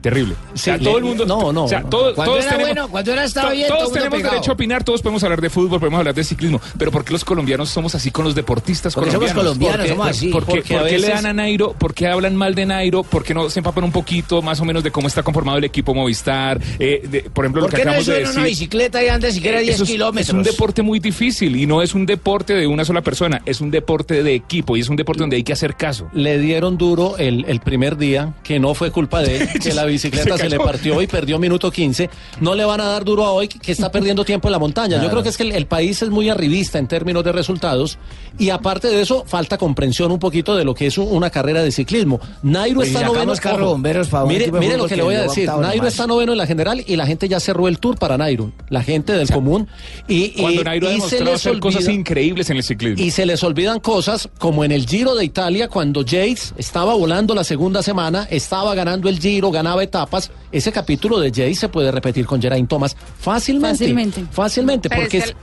Terrible. 0.02 0.36
O 0.54 0.58
sea, 0.58 0.78
Sí, 0.78 0.84
todo 0.84 0.98
el 0.98 1.04
mundo. 1.04 1.26
no, 1.26 1.52
no, 1.52 1.66
o 1.66 1.68
sea, 1.68 1.82
no. 1.82 1.90
todo- 1.90 2.16
Cuando 2.16 2.34
todos 2.34 2.46
era 2.46 2.52
tenemos, 2.56 2.74
bueno, 2.76 2.88
cuando 2.90 3.12
era 3.14 3.24
estaba 3.26 3.50
to- 3.50 3.56
bien, 3.56 3.68
todos 3.68 3.84
todo 3.84 3.94
tenemos 3.94 4.18
pegado. 4.18 4.34
derecho 4.36 4.52
a 4.52 4.54
opinar, 4.54 4.84
todos 4.84 5.02
podemos 5.02 5.24
hablar 5.24 5.42
de 5.42 5.50
fútbol, 5.50 5.80
podemos 5.80 5.98
hablar 6.00 6.16
de 6.16 6.24
ciclismo. 6.24 6.62
Pero 6.78 6.92
¿por 6.92 7.04
qué 7.04 7.14
los 7.14 7.26
colombianos 7.26 7.70
somos 7.70 7.96
así 7.96 8.12
con 8.12 8.26
los 8.26 8.36
deportistas 8.36 8.94
Porque 8.96 9.12
somos 9.12 9.32
colombianos? 9.34 9.78
colombianos, 9.78 9.78
¿Por 9.78 9.86
qué- 9.86 9.90
somos 9.92 10.08
así. 10.10 10.28
¿Por 10.30 10.46
qué, 10.46 10.52
Porque 10.62 10.74
por 10.78 10.88
qué 10.88 11.00
le 11.00 11.08
dan 11.10 11.26
a 11.26 11.34
Nairo? 11.34 11.74
¿Por 11.74 11.94
qué 11.94 12.08
hablan 12.08 12.36
mal 12.36 12.56
de 12.56 12.66
Nairo? 12.66 13.04
¿Por 13.04 13.24
qué 13.24 13.34
no 13.34 13.50
se 13.50 13.60
empapan 13.60 13.84
un 13.84 13.92
poquito 13.92 14.42
más 14.42 14.60
o 14.62 14.66
menos 14.66 14.84
de 14.84 14.92
cómo 14.92 15.08
está 15.08 15.24
conformado 15.24 15.58
el 15.58 15.64
equipo 15.66 15.94
Movistar? 15.94 16.60
Eh, 16.80 17.02
de- 17.10 17.22
por 17.24 17.46
ejemplo, 17.46 17.62
¿Por 17.64 17.72
lo 17.72 17.78
que 17.78 17.84
no 17.84 17.92
acabamos 17.92 18.08
le 18.08 18.14
de 18.14 18.20
decir. 18.22 18.38
una 18.38 18.46
bicicleta 18.48 19.04
y 19.04 19.32
siquiera 19.34 19.60
10 19.60 19.76
Eso 19.76 19.84
es- 19.84 19.90
kilómetros? 19.90 20.28
Es 20.30 20.34
un 20.34 20.44
deporte 20.44 20.82
muy 20.82 21.00
difícil 21.00 21.56
y 21.56 21.66
no 21.66 21.82
es 21.82 21.94
un 21.94 22.06
deporte 22.06 22.54
de 22.54 22.68
una 22.68 22.86
sola 22.86 23.02
persona, 23.02 23.42
es 23.46 23.62
un 23.62 23.72
deporte 23.72 24.24
de 24.24 24.34
equipo 24.34 24.78
y 24.78 24.82
es 24.82 24.90
un 24.90 24.96
deporte 24.96 25.22
donde 25.22 25.36
hay 25.36 25.44
que 25.44 25.54
hacer 25.54 25.76
caso. 25.76 26.08
Le 26.14 26.40
dieron 26.40 26.78
duro 26.78 27.18
el, 27.18 27.46
el 27.48 27.60
primer 27.60 27.98
día, 27.98 28.34
que 28.44 28.60
no 28.60 28.74
fue 28.74 28.92
culpa 28.92 29.22
de 29.22 29.38
él, 29.38 29.50
que 29.64 29.74
la 29.74 29.86
bicicleta 29.89 30.38
Se 30.38 30.43
se, 30.43 30.49
le 30.49 30.58
partió 30.58 31.02
y 31.02 31.08
perdió 31.08 31.38
minuto 31.39 31.69
15. 31.71 32.10
No 32.39 32.56
le 32.56 32.63
van 32.65 32.80
a 32.82 32.86
dar 32.86 33.04
duro 33.04 33.25
a 33.25 33.32
hoy, 33.32 33.47
que 33.47 33.71
está 33.71 33.91
perdiendo 33.91 34.23
tiempo 34.23 34.47
en 34.47 34.54
la 34.54 34.60
montaña. 34.60 34.95
Yo 34.95 35.02
Claro. 35.04 35.10
creo 35.12 35.23
que 35.23 35.30
es 35.30 35.38
que 35.38 35.43
el, 35.43 35.52
el 35.52 35.65
país 35.65 36.02
es 36.02 36.10
muy 36.10 36.30
arribista 36.30 36.80
en 36.80 36.88
términos 36.88 37.23
de 37.23 37.32
resultados 37.32 37.97
y 38.38 38.49
aparte 38.49 38.88
de 38.88 39.02
eso, 39.02 39.23
falta 39.28 39.58
comprensión 39.58 40.12
un 40.12 40.19
poquito 40.19 40.56
de 40.56 40.63
lo 40.63 40.73
que 40.73 40.88
es 40.88 40.97
un- 40.97 41.08
una 41.12 41.30
carrera 41.30 41.62
de 41.63 41.71
ciclismo. 41.71 42.19
Nairo 42.43 42.78
Pues 42.78 42.89
está 42.89 43.06
noveno. 43.06 43.34
carro 43.41 43.65
bomberos 43.67 44.12
un 44.13 44.28
mire 44.28 44.52
mire 44.52 44.78
lo 44.78 44.84
que 44.84 44.89
que 44.89 44.95
le 44.97 45.04
voy 45.04 45.15
a 45.15 45.21
decir. 45.23 45.47
Nairo 45.47 45.78
nomás. 45.78 45.93
está 45.93 46.08
noveno 46.08 46.32
en 46.32 46.38
la 46.38 46.45
general 46.47 46.84
y 46.86 46.95
la 46.95 47.06
gente 47.06 47.28
ya 47.28 47.39
cerró 47.39 47.67
el 47.67 47.80
tour 47.80 47.97
para 47.97 48.17
Nairo. 48.17 48.52
La 48.69 48.84
gente 48.84 49.13
del 49.13 49.30
común. 49.30 49.67
Y, 50.08 50.25
y- 50.25 50.41
Cuando 50.41 50.63
Nairo 50.63 50.88
ha 50.88 50.91
y 50.91 50.93
se 50.93 51.17
demostrado 51.17 51.25
les 51.25 51.36
hacer 51.36 51.60
cosas 51.60 51.84
olvida- 51.84 51.91
increíbles 51.93 52.49
en 52.49 52.58
el 52.58 52.63
ciclismo. 52.63 53.04
y 53.04 53.12
se 53.12 53.25
les 53.25 53.43
olvidan 53.43 53.80
cosas 53.80 54.30
como 54.39 54.63
en 54.63 54.71
el 54.71 54.86
Giro 54.88 55.15
de 55.15 55.25
Italia, 55.25 55.67
cuando 55.67 56.02
Yates 56.02 56.54
estaba 56.58 56.93
volando 56.93 57.34
la 57.36 57.43
segunda 57.43 57.82
semana, 57.84 58.28
estaba 58.30 58.73
ganando 58.75 59.10
el 59.10 59.19
Giro, 59.19 59.52
ganaba 59.52 59.79
etapas. 59.82 60.32
Ese 60.52 60.72
capítulo 60.72 61.20
de 61.20 61.32
Yates 61.32 61.60
se 61.60 61.70
puede 61.70 61.92
repetir 61.92 62.26
con 62.26 62.42
Geraint 62.42 62.70
Thomas 62.70 62.96
fácilmente. 63.20 63.78
Fácilmente. 63.86 64.26
Fácilmente, 64.32 64.89
porque, 64.89 65.18
es 65.18 65.24
que 65.26 65.30
es- 65.32 65.36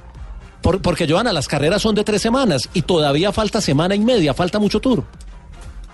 por- 0.63 0.81
porque 0.83 1.07
Joana, 1.09 1.33
las 1.33 1.49
carreras 1.49 1.83
son 1.83 1.95
de 1.95 2.05
tres 2.05 2.21
semanas 2.23 2.69
y 2.75 2.83
todavía 2.83 3.33
falta 3.33 3.61
semana 3.61 3.95
y 3.95 4.01
media, 4.01 4.35
falta 4.35 4.59
mucho 4.59 4.81
tour. 4.81 5.05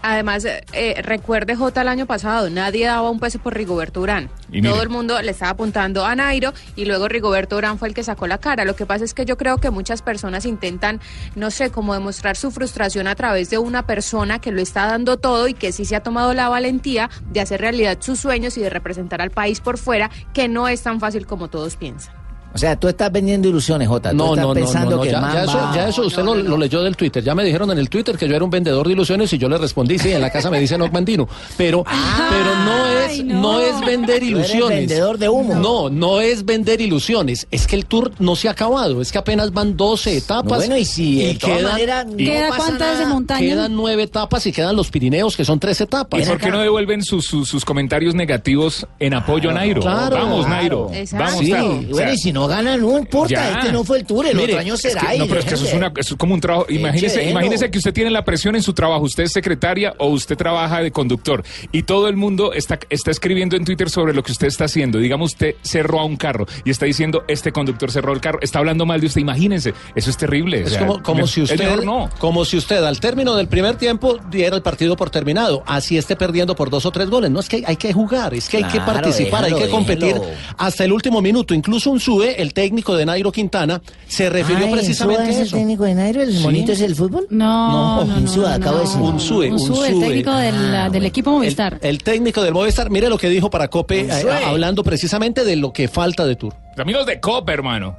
Además, 0.02 0.44
eh, 0.44 0.64
eh, 0.72 1.00
recuerde 1.02 1.54
J 1.54 1.80
el 1.80 1.88
año 1.88 2.06
pasado, 2.06 2.50
nadie 2.50 2.86
daba 2.86 3.08
un 3.10 3.20
peso 3.20 3.38
por 3.38 3.54
Rigoberto 3.54 4.00
Urán. 4.00 4.28
Y 4.50 4.60
mire. 4.60 4.70
Todo 4.70 4.82
el 4.82 4.88
mundo 4.88 5.20
le 5.22 5.30
estaba 5.30 5.52
apuntando 5.52 6.04
a 6.04 6.14
Nairo 6.14 6.52
y 6.76 6.84
luego 6.84 7.08
Rigoberto 7.08 7.56
Urán 7.56 7.78
fue 7.78 7.88
el 7.88 7.94
que 7.94 8.02
sacó 8.02 8.26
la 8.26 8.38
cara. 8.38 8.64
Lo 8.64 8.74
que 8.74 8.84
pasa 8.84 9.04
es 9.04 9.14
que 9.14 9.24
yo 9.24 9.36
creo 9.36 9.58
que 9.58 9.70
muchas 9.70 10.02
personas 10.02 10.44
intentan, 10.44 11.00
no 11.36 11.50
sé, 11.50 11.70
como 11.70 11.94
demostrar 11.94 12.36
su 12.36 12.50
frustración 12.50 13.06
a 13.06 13.14
través 13.14 13.48
de 13.50 13.58
una 13.58 13.86
persona 13.86 14.40
que 14.40 14.50
lo 14.50 14.60
está 14.60 14.86
dando 14.86 15.16
todo 15.18 15.46
y 15.48 15.54
que 15.54 15.72
sí 15.72 15.84
se 15.84 15.96
ha 15.96 16.02
tomado 16.02 16.34
la 16.34 16.48
valentía 16.48 17.08
de 17.30 17.40
hacer 17.40 17.60
realidad 17.60 17.98
sus 18.00 18.18
sueños 18.18 18.56
y 18.58 18.60
de 18.60 18.70
representar 18.70 19.22
al 19.22 19.30
país 19.30 19.60
por 19.60 19.78
fuera, 19.78 20.10
que 20.34 20.48
no 20.48 20.68
es 20.68 20.82
tan 20.82 20.98
fácil 21.00 21.26
como 21.26 21.48
todos 21.48 21.76
piensan. 21.76 22.21
O 22.54 22.58
sea, 22.58 22.76
tú 22.78 22.88
estás 22.88 23.10
vendiendo 23.10 23.48
ilusiones, 23.48 23.88
Jota. 23.88 24.10
Tú 24.10 24.16
No, 24.16 24.24
estás 24.34 24.42
no, 24.42 24.48
no, 24.48 24.54
pensando 24.54 24.90
no, 24.90 24.96
no, 24.96 25.02
que 25.02 25.10
ya, 25.10 25.20
ya 25.32 25.42
eso, 25.44 25.70
ya 25.74 25.88
eso 25.88 26.02
usted 26.06 26.22
lo, 26.22 26.34
lo 26.34 26.56
leyó 26.56 26.82
del 26.82 26.96
Twitter. 26.96 27.22
Ya 27.22 27.34
me 27.34 27.44
dijeron 27.44 27.70
en 27.70 27.78
el 27.78 27.88
Twitter 27.88 28.16
que 28.18 28.28
yo 28.28 28.34
era 28.36 28.44
un 28.44 28.50
vendedor 28.50 28.86
de 28.86 28.92
ilusiones 28.92 29.32
y 29.32 29.38
yo 29.38 29.48
le 29.48 29.58
respondí, 29.58 29.98
sí, 29.98 30.10
en 30.12 30.20
la 30.20 30.30
casa 30.30 30.50
me 30.50 30.60
dicen 30.60 30.80
Ocmandino. 30.82 31.28
Pero, 31.56 31.84
pero 31.84 32.54
no 32.64 32.86
es, 33.08 33.24
no. 33.24 33.60
es 33.60 33.80
vender 33.86 34.18
Tú 34.20 34.26
eres 34.26 34.28
ilusiones. 34.28 34.78
vendedor 34.78 35.18
de 35.18 35.28
humo. 35.28 35.54
No, 35.54 35.88
no 35.90 36.20
es 36.20 36.44
vender 36.44 36.80
ilusiones. 36.80 37.46
Es 37.50 37.66
que 37.66 37.76
el 37.76 37.86
tour 37.86 38.12
no 38.18 38.36
se 38.36 38.48
ha 38.48 38.52
acabado. 38.52 39.00
Es 39.00 39.12
que 39.12 39.18
apenas 39.18 39.52
van 39.52 39.76
12 39.76 40.16
etapas. 40.16 40.44
No, 40.52 40.56
bueno, 40.56 40.76
y 40.76 40.84
si 40.84 41.36
quedan, 41.40 41.64
maneras 41.64 42.06
no 42.06 42.16
¿Queda 42.16 42.48
pasa 42.50 42.62
cuántas 42.64 42.98
de 42.98 43.06
montaña? 43.06 43.40
quedan 43.40 43.74
nueve 43.76 44.02
etapas 44.02 44.46
y 44.46 44.52
quedan 44.52 44.76
los 44.76 44.90
Pirineos, 44.90 45.36
que 45.36 45.44
son 45.44 45.58
tres 45.58 45.80
etapas. 45.80 46.20
¿Y 46.20 46.24
por 46.28 46.38
qué 46.38 46.50
no 46.50 46.60
devuelven 46.60 47.02
sus, 47.02 47.24
sus, 47.26 47.48
sus 47.48 47.64
comentarios 47.64 48.14
negativos 48.14 48.86
en 48.98 49.14
apoyo 49.14 49.50
a 49.50 49.54
Nairo? 49.54 49.80
claro, 49.82 50.16
Vamos, 50.16 50.48
Nairo. 50.48 50.90
Exacto. 50.92 51.24
Vamos, 51.26 51.40
Sí, 51.44 51.50
Nairo. 51.52 51.66
y 51.72 51.84
O 51.84 51.88
bueno, 51.88 51.96
sea, 51.96 52.12
y 52.14 52.18
si 52.18 52.32
no 52.32 52.41
gana, 52.46 52.76
no 52.76 52.98
importa. 52.98 53.32
Ya. 53.34 53.58
Este 53.58 53.72
no 53.72 53.84
fue 53.84 53.98
el 53.98 54.04
tour, 54.06 54.26
el 54.26 54.34
Mire, 54.36 54.52
otro 54.52 54.58
año 54.60 54.74
Es 54.74 54.80
será. 54.80 55.00
que- 55.10 55.18
no, 55.18 55.26
pero 55.26 55.40
es 55.40 55.44
que 55.46 55.54
eso 55.54 55.64
es, 55.64 55.70
déjenle. 55.72 55.86
una, 55.88 56.00
eso 56.00 56.14
es 56.14 56.18
como 56.18 56.34
un 56.34 56.40
trabajo. 56.40 56.66
Imagínese, 56.68 57.70
que 57.70 57.78
usted 57.78 57.92
tiene 57.92 58.10
la 58.10 58.24
presión 58.24 58.56
en 58.56 58.62
su 58.62 58.72
trabajo. 58.72 59.04
Usted 59.04 59.24
es 59.24 59.32
secretaria 59.32 59.94
o 59.98 60.08
usted 60.08 60.36
trabaja 60.36 60.80
de 60.82 60.90
conductor 60.90 61.44
y 61.70 61.82
todo 61.84 62.08
el 62.08 62.16
mundo 62.16 62.52
está, 62.52 62.78
está 62.90 63.10
escribiendo 63.10 63.56
en 63.56 63.64
Twitter 63.64 63.88
sobre 63.90 64.14
lo 64.14 64.22
que 64.22 64.32
usted 64.32 64.46
está 64.48 64.64
haciendo. 64.64 64.98
Digamos, 64.98 65.32
usted 65.32 65.54
cerró 65.62 66.00
a 66.00 66.04
un 66.04 66.16
carro 66.16 66.46
y 66.64 66.70
está 66.70 66.86
diciendo, 66.86 67.24
este 67.28 67.52
conductor 67.52 67.90
cerró 67.90 68.12
el 68.12 68.20
carro. 68.20 68.38
Está 68.42 68.58
hablando 68.58 68.86
mal 68.86 69.00
de 69.00 69.06
usted. 69.06 69.20
Imagínense. 69.20 69.74
Eso 69.94 70.10
es 70.10 70.16
terrible. 70.16 70.62
o 70.62 70.66
Es 70.66 70.70
sea, 70.72 70.80
como, 70.86 71.02
como 71.02 71.22
me- 71.22 71.26
si 71.28 71.42
es 71.42 71.50
usted, 71.50 71.64
mejor 71.64 71.84
no. 71.84 72.10
como 72.18 72.44
si 72.44 72.56
usted 72.56 72.82
al 72.84 73.00
término 73.00 73.34
del 73.36 73.48
primer 73.48 73.76
tiempo 73.76 74.18
diera 74.30 74.56
el 74.56 74.62
partido 74.62 74.96
por 74.96 75.10
terminado, 75.10 75.62
así 75.66 75.96
esté 75.96 76.16
perdiendo 76.16 76.54
por 76.54 76.70
dos 76.70 76.84
o 76.86 76.90
tres 76.90 77.08
goles. 77.10 77.30
No 77.30 77.40
es 77.40 77.48
que 77.48 77.56
hay, 77.56 77.64
hay 77.66 77.76
que 77.76 77.92
jugar, 77.92 78.34
es 78.34 78.48
que 78.48 78.58
hay 78.58 78.64
que 78.64 78.80
participar, 78.80 79.44
hay 79.44 79.54
que 79.54 79.68
competir 79.68 80.14
déjalo. 80.14 80.26
hasta 80.58 80.84
el 80.84 80.92
último 80.92 81.20
minuto. 81.22 81.54
Incluso 81.54 81.90
un 81.90 82.00
sube, 82.00 82.31
el 82.38 82.52
técnico 82.54 82.96
de 82.96 83.06
Nairo 83.06 83.32
Quintana, 83.32 83.82
se 84.06 84.28
refirió 84.30 84.66
Ay, 84.66 84.72
precisamente 84.72 85.22
¿Insúa 85.22 85.28
a 85.28 85.30
es 85.32 85.36
el 85.40 85.46
eso. 85.46 85.56
técnico 85.56 85.84
de 85.84 85.94
Nairo? 85.94 86.22
¿El 86.22 86.32
Sí. 86.36 86.42
monito 86.42 86.72
es 86.72 86.80
el 86.80 86.94
fútbol? 86.94 87.26
No, 87.30 88.04
no, 88.04 88.14
no. 88.14 88.20
Insúa, 88.20 88.50
no, 88.50 88.54
acabo 88.56 88.76
de 88.78 88.84
decir. 88.84 89.00
Un 89.00 89.20
sube, 89.20 89.46
un 89.48 89.52
Unsúe, 89.54 89.84
el 89.84 90.00
técnico 90.00 90.32
del, 90.34 90.74
Ah, 90.74 90.88
del 90.90 91.04
equipo 91.06 91.30
Movistar. 91.32 91.78
El 91.82 92.02
técnico 92.02 92.42
del 92.42 92.52
Movistar, 92.54 92.90
mire 92.90 93.08
lo 93.08 93.18
que 93.18 93.28
dijo 93.28 93.50
para 93.50 93.68
Cope, 93.68 94.00
eh, 94.00 94.10
hablando 94.46 94.82
precisamente 94.82 95.44
de 95.44 95.56
lo 95.56 95.72
que 95.72 95.88
falta 95.88 96.24
de 96.26 96.36
Tour. 96.36 96.54
A 96.76 96.84
mí 96.84 96.92
los 96.92 97.04
de 97.06 97.20
Copa, 97.20 97.52
hermano. 97.52 97.96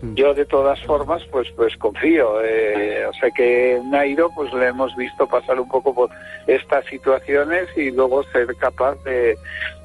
Yo 0.00 0.32
de 0.32 0.44
todas 0.44 0.80
formas 0.84 1.22
pues 1.30 1.50
pues 1.56 1.76
confío. 1.76 2.40
Eh, 2.42 3.04
o 3.06 3.12
sea 3.14 3.30
que 3.30 3.80
Nairo 3.84 4.30
pues 4.34 4.52
le 4.52 4.66
hemos 4.66 4.94
visto 4.96 5.26
pasar 5.26 5.58
un 5.58 5.68
poco 5.68 5.92
por 5.94 6.10
estas 6.46 6.84
situaciones 6.86 7.68
y 7.76 7.90
luego 7.90 8.22
ser 8.24 8.54
capaz 8.56 8.96
de, 9.04 9.36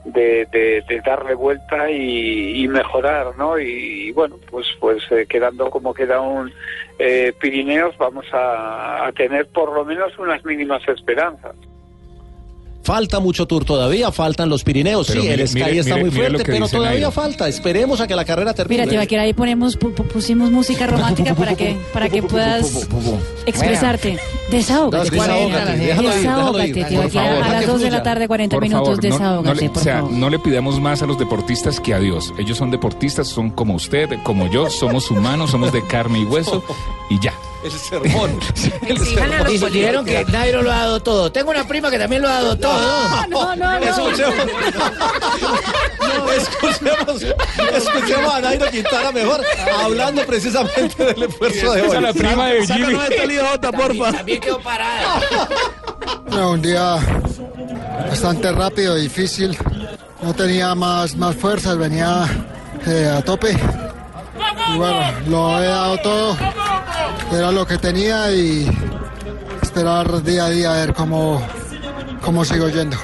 de, 0.06 1.02
darle 1.06 1.34
vuelta 1.34 1.90
y, 1.90 2.68
mejorar, 2.68 3.36
¿no? 3.38 3.58
Y, 3.58 4.12
bueno, 4.12 4.38
pues 4.50 4.68
pues 4.80 5.04
eh, 5.12 5.26
quedando 5.28 5.70
como 5.70 5.94
queda 5.94 6.22
un 6.22 6.52
eh, 7.00 7.34
Pirineos 7.40 7.98
vamos 7.98 8.26
a 8.34 9.12
tener 9.16 9.48
por 9.48 9.74
lo 9.74 9.84
menos 9.84 10.18
unas 10.20 10.46
mínimas 10.46 10.88
esperanzas. 10.88 11.56
Falta 12.84 13.20
mucho 13.22 13.46
tour 13.48 13.64
todavía, 13.64 14.12
faltan 14.12 14.50
los 14.50 14.64
Pirineos. 14.66 15.08
Pero 15.08 15.22
sí, 15.22 15.28
mire- 15.30 15.42
el 15.44 15.48
Sky 15.48 15.60
mire- 15.64 15.80
está 15.80 15.96
mire- 15.96 16.02
muy 16.02 16.12
fuerte, 16.12 16.44
pero 16.46 16.68
todavía 16.68 16.90
Nairo. 16.92 17.12
falta. 17.12 17.48
Esperemos 17.48 18.02
a 18.02 18.08
que 18.08 18.16
la 18.16 18.26
carrera 18.26 18.54
termine. 18.54 18.82
Mira, 18.82 18.92
Tibaquira, 18.92 19.22
ahí 19.22 19.34
ponemos, 19.34 19.80
pu- 19.80 19.94
pu- 19.96 20.06
pusimos 20.06 20.52
música 20.52 20.86
romántica 20.86 21.34
para 21.34 21.56
que, 21.56 21.78
para 21.94 22.10
que 22.10 22.22
puedas 22.22 22.88
expresarte. 23.46 24.20
Desahógate. 24.52 25.10
2:40, 25.12 25.66
déjalo 25.66 25.74
ir, 25.74 25.80
déjalo 25.80 26.10
ir, 26.10 26.14
Desahógate, 26.76 27.10
favor, 27.10 27.44
A 27.44 27.50
las 27.50 27.62
que 27.62 27.68
2 27.68 27.82
de 27.82 27.90
la 27.92 28.04
tarde, 28.04 28.28
40 28.28 28.56
Por 28.56 28.64
minutos, 28.64 28.88
favor, 28.88 29.04
no- 29.04 29.10
no, 29.10 29.16
desahógate, 29.16 29.62
le, 29.62 29.70
por 29.70 29.78
o 29.78 29.84
sea, 29.84 29.96
favor. 30.00 30.12
no 30.12 30.30
le 30.30 30.40
pidamos 30.40 30.80
más 30.82 31.02
a 31.02 31.06
los 31.06 31.18
deportistas 31.18 31.80
que 31.80 31.94
a 31.94 32.00
Dios. 32.00 32.34
Ellos 32.38 32.58
son 32.58 32.70
deportistas, 32.70 33.28
son 33.28 33.50
como 33.50 33.76
usted, 33.76 34.10
como 34.24 34.48
yo, 34.48 34.70
somos 34.70 35.10
humanos, 35.10 35.52
somos 35.52 35.72
de 35.72 35.86
carne 35.88 36.20
y 36.20 36.26
hueso 36.26 36.64
y 37.10 37.20
ya. 37.22 37.34
El 37.64 37.72
sermón. 37.72 38.40
Y 39.50 39.58
si 39.58 39.66
dijeron 39.70 40.06
que 40.06 40.24
Nairo 40.26 40.62
lo 40.62 40.72
ha 40.72 40.80
dado 40.80 41.00
todo. 41.02 41.32
Tengo 41.32 41.50
una 41.52 41.66
prima 41.68 41.90
que 41.90 41.98
también 41.98 42.22
lo 42.22 42.30
ha 42.30 42.34
dado 42.34 42.58
todo. 42.58 43.28
No, 43.30 43.56
no, 43.56 43.80
no. 43.80 43.86
Escuchemos, 43.86 44.36
escuchemos, 46.38 47.24
escuchemos 47.74 48.34
a 48.34 48.42
Nairo 48.42 48.70
Quintana 48.70 49.12
mejor, 49.12 49.42
hablando 49.84 50.26
precisamente 50.26 51.06
del 51.06 51.24
esfuerzo 51.24 51.74
de 51.74 51.82
hoy. 51.82 51.88
Esa 51.88 51.96
es 51.96 52.02
la 52.02 52.14
prima 52.14 52.48
de 52.48 52.68
Jimmy. 52.68 52.96
Sácanos 52.96 53.54
esta 53.54 53.72
porfa. 53.72 54.12
También 54.12 54.42
quedó 54.42 54.60
parada. 54.60 55.22
Bueno, 56.26 56.52
un 56.52 56.62
día 56.62 56.98
bastante 58.10 58.52
rápido, 58.52 58.96
difícil. 58.96 59.58
No 60.22 60.34
tenía 60.34 60.76
más, 60.76 61.16
más 61.16 61.36
fuerzas, 61.36 61.78
venía 61.78 62.26
eh, 62.86 63.14
a 63.18 63.22
tope. 63.22 63.58
Y 64.72 64.78
bueno, 64.78 65.02
lo 65.28 65.62
he 65.62 65.68
dado 65.68 65.98
todo. 65.98 66.38
Era 67.32 67.52
lo 67.52 67.66
que 67.66 67.78
tenía 67.78 68.32
y 68.32 68.70
esperar 69.62 70.22
día 70.24 70.46
a 70.46 70.50
día 70.50 70.72
a 70.72 70.86
ver 70.86 70.94
cómo, 70.94 71.42
cómo 72.22 72.46
sigo 72.46 72.70
yendo. 72.70 72.98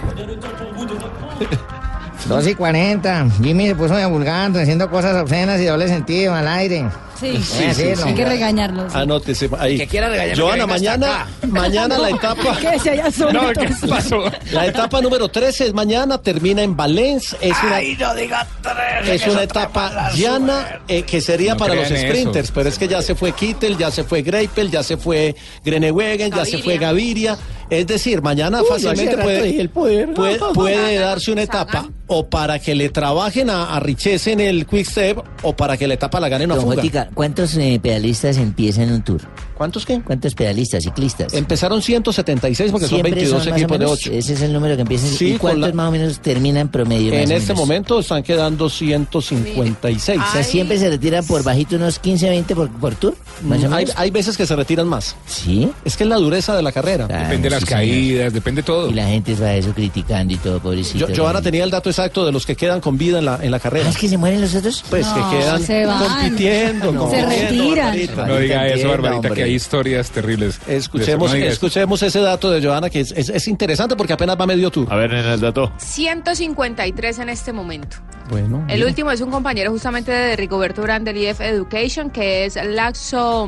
2 2.28 2.48
y 2.48 2.56
40. 2.56 3.28
Jimmy 3.42 3.68
se 3.68 3.76
puso 3.76 3.98
divulgando, 3.98 4.60
haciendo 4.60 4.90
cosas 4.90 5.16
obscenas 5.22 5.60
y 5.60 5.66
doble 5.66 5.88
sentido 5.88 6.34
al 6.36 6.48
aire. 6.48 6.86
Sí, 7.20 7.38
sí, 7.44 7.64
decirlo. 7.64 8.06
Hay 8.06 8.16
que 8.16 8.26
regañarlos. 8.26 8.96
Anótese 8.96 9.50
ahí. 9.60 9.78
Que 9.78 9.88
quiera 9.88 10.10
regañarme, 10.10 10.42
Joana, 10.42 10.68
mañana, 10.68 11.28
mañana 11.48 11.98
la 11.98 12.10
etapa. 12.12 12.58
Que 12.58 12.80
se 12.80 12.92
haya. 12.92 13.10
No, 13.32 13.50
¿qué 13.52 13.70
pasó? 13.88 14.24
La 14.52 14.66
etapa 14.68 15.02
número 15.02 15.28
13 15.28 15.68
es 15.68 15.74
mañana, 15.74 16.22
termina 16.22 16.62
en 16.64 16.76
Valencia. 16.76 17.38
Es 17.42 17.56
una, 17.64 17.76
Ay, 17.76 17.98
no 18.00 18.16
diga 18.16 18.48
tres. 18.62 19.22
es 19.22 19.28
una 19.28 19.44
etapa 19.44 20.12
llana 20.16 20.80
eh, 20.88 21.04
que 21.04 21.22
sería 21.22 21.54
No 21.54 21.58
para 21.60 21.76
los 21.76 21.92
eso. 21.92 22.08
sprinters, 22.08 22.52
pero 22.52 22.70
es 22.70 22.78
que 22.78 22.88
ya 22.88 23.02
se 23.02 23.16
fue 23.16 23.32
Kittel, 23.34 23.78
ya 23.78 23.92
se 23.92 24.04
fue 24.04 24.22
Greipel, 24.22 24.72
ya 24.72 24.84
se 24.84 24.98
fue 24.98 25.36
Grenewegen, 25.64 26.32
ya 26.32 26.46
se 26.46 26.58
fue 26.60 26.78
Gaviria. 26.78 27.38
Es 27.70 27.86
decir, 27.86 28.22
mañana 28.22 28.62
fácilmente 28.68 29.18
puede, 29.18 29.70
puede, 29.70 30.08
puede 30.54 30.96
darse 31.00 31.32
una 31.32 31.44
etapa 31.44 31.88
o 32.10 32.28
para 32.28 32.60
que 32.60 32.76
le 32.76 32.90
trabajen 32.90 33.50
a, 33.50 33.76
a 33.76 33.80
Richese 33.80 34.32
en 34.34 34.40
el 34.42 34.66
Quick 34.66 34.86
Step 34.86 35.20
o 35.44 35.56
para 35.56 35.78
que 35.78 35.88
la 35.88 35.94
etapa 35.94 36.20
la 36.20 36.28
gane 36.28 36.46
una 36.46 36.56
Don 36.56 36.64
fuga. 36.66 36.76
Jotica, 36.78 37.10
¿cuántos 37.14 37.56
eh, 37.56 37.80
pedalistas 37.82 38.38
empiezan 38.38 38.92
un 38.92 39.02
tour? 39.04 39.22
¿Cuántos 39.56 39.86
qué? 39.86 40.00
¿Cuántos 40.02 40.36
pedalistas, 40.36 40.84
ciclistas? 40.84 41.34
Empezaron 41.34 41.82
176 41.82 42.72
porque 42.72 42.88
son 42.88 42.96
Siempre 42.98 43.12
22 43.12 43.30
son 43.30 43.40
más 43.40 43.48
o 43.48 43.56
equipos 43.60 43.78
de 43.80 43.86
menos, 43.86 44.00
8. 44.00 44.12
Ese 44.14 44.34
es 44.34 44.42
el 44.42 44.54
número 44.54 44.76
que 44.78 44.82
empiezan. 44.84 45.10
Sí, 45.10 45.34
¿Y 45.34 45.38
cuántos 45.38 45.70
la- 45.70 45.76
más 45.76 45.90
o 45.90 45.92
menos 45.92 46.20
terminan 46.22 46.62
en 46.62 46.68
promedio? 46.70 47.14
En 47.14 47.30
este 47.32 47.54
menos? 47.54 47.58
momento 47.58 48.00
están 48.00 48.24
quedando 48.24 48.70
156. 48.70 50.18
O 50.20 50.32
sea, 50.32 50.44
siempre 50.44 50.78
se 50.78 50.90
retiran 50.90 51.26
por 51.26 51.44
bajito 51.44 51.76
unos 51.76 52.00
15, 52.00 52.30
20 52.30 52.56
por, 52.56 52.70
por 52.80 52.96
tour. 52.96 53.16
Más 53.44 53.64
o 53.64 53.70
Mm, 53.70 53.74
hay, 53.74 53.86
menos. 53.86 54.00
hay 54.00 54.12
veces 54.12 54.38
que 54.38 54.46
se 54.46 54.56
retiran 54.56 54.88
más. 54.88 55.16
Sí. 55.28 55.70
Es 55.86 55.98
que 55.98 56.04
es 56.04 56.10
la 56.10 56.16
dureza 56.18 56.56
de 56.56 56.62
la 56.64 56.72
carrera. 56.72 57.08
Depende 57.08 57.38
de 57.38 57.50
las 57.50 57.60
sí, 57.60 57.66
señor. 57.68 57.80
caídas, 57.82 58.34
depende 58.34 58.62
de 58.62 58.66
todo. 58.66 58.90
Y 58.90 58.94
la 58.94 59.08
gente 59.08 59.36
va 59.36 59.54
eso 59.54 59.74
criticando 59.74 60.34
y 60.34 60.38
todo, 60.38 60.60
pobrecito. 60.62 61.08
Yo, 61.10 61.16
Joana 61.24 61.42
tenía 61.42 61.64
el 61.66 61.70
dato 61.70 61.90
exacto 62.00 62.26
de 62.26 62.32
los 62.32 62.46
que 62.46 62.56
quedan 62.56 62.82
con 62.82 62.98
vida 62.98 63.20
en 63.20 63.26
la, 63.26 63.40
en 63.42 63.52
la 63.52 63.60
carrera. 63.60 63.88
¿Ah, 63.88 63.90
¿Es 63.90 63.98
que 63.98 64.08
se 64.10 64.18
mueren 64.18 64.42
los 64.42 64.56
otros? 64.56 64.84
Pues 64.90 65.06
No, 65.08 65.30
que 65.30 65.38
quedan 65.38 65.62
se 65.62 65.86
van. 65.86 66.00
compitiendo, 66.04 66.92
Se 66.92 66.98
compitiendo, 66.98 67.30
retiran. 67.42 67.76
Barbarita. 67.86 68.26
No 68.28 68.38
diga 68.38 68.68
eso, 68.68 68.88
Barbarita, 68.90 69.16
hombre. 69.18 69.34
que 69.36 69.44
hay 69.44 69.54
historias 69.54 70.12
terribles. 70.12 70.60
Escuchemos, 70.68 71.32
No 71.32 71.38
escuchemos 71.38 72.02
ese 72.04 72.20
dato 72.20 72.50
de 72.52 72.66
Joana 72.66 72.90
que 72.90 73.02
es, 73.02 73.12
es- 73.12 73.30
es 73.30 73.48
interesante 73.48 73.96
porque 73.96 74.14
apenas 74.14 74.38
va 74.40 74.46
medio 74.48 74.70
tour. 74.72 74.88
A 74.92 74.96
ver, 74.96 75.14
en 75.14 75.26
el 75.26 75.40
dato. 75.40 75.72
153 75.78 77.20
en 77.20 77.30
este 77.30 77.54
momento. 77.54 77.98
Bueno, 78.30 78.64
El 78.68 78.76
mira. 78.78 78.88
último 78.88 79.12
es 79.12 79.22
un 79.22 79.32
compañero 79.32 79.72
justamente 79.72 80.12
de 80.12 80.36
Rigoberto 80.36 80.82
Urán 80.84 81.04
del 81.04 81.18
IF 81.18 81.42
Education, 81.42 82.12
que 82.12 82.46
es 82.46 82.56
Laxo 82.64 83.48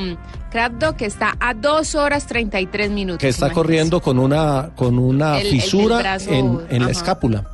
Kratdo, 0.52 0.98
que 0.98 1.06
está 1.06 1.38
a 1.40 1.54
2 1.54 1.96
horas 1.96 2.26
33 2.26 2.90
minutos. 2.90 3.20
que 3.20 3.30
está 3.30 3.46
imagínense. 3.46 3.56
corriendo 3.62 4.02
con 4.02 4.20
una 4.20 4.72
con 4.76 4.98
una 4.98 5.40
El- 5.40 5.46
el 5.48 5.52
del 5.54 5.62
fisura 5.62 5.98
brazo, 6.00 6.32
en, 6.32 6.60
en 6.70 6.86
la 6.86 6.92
escápula. 6.92 7.46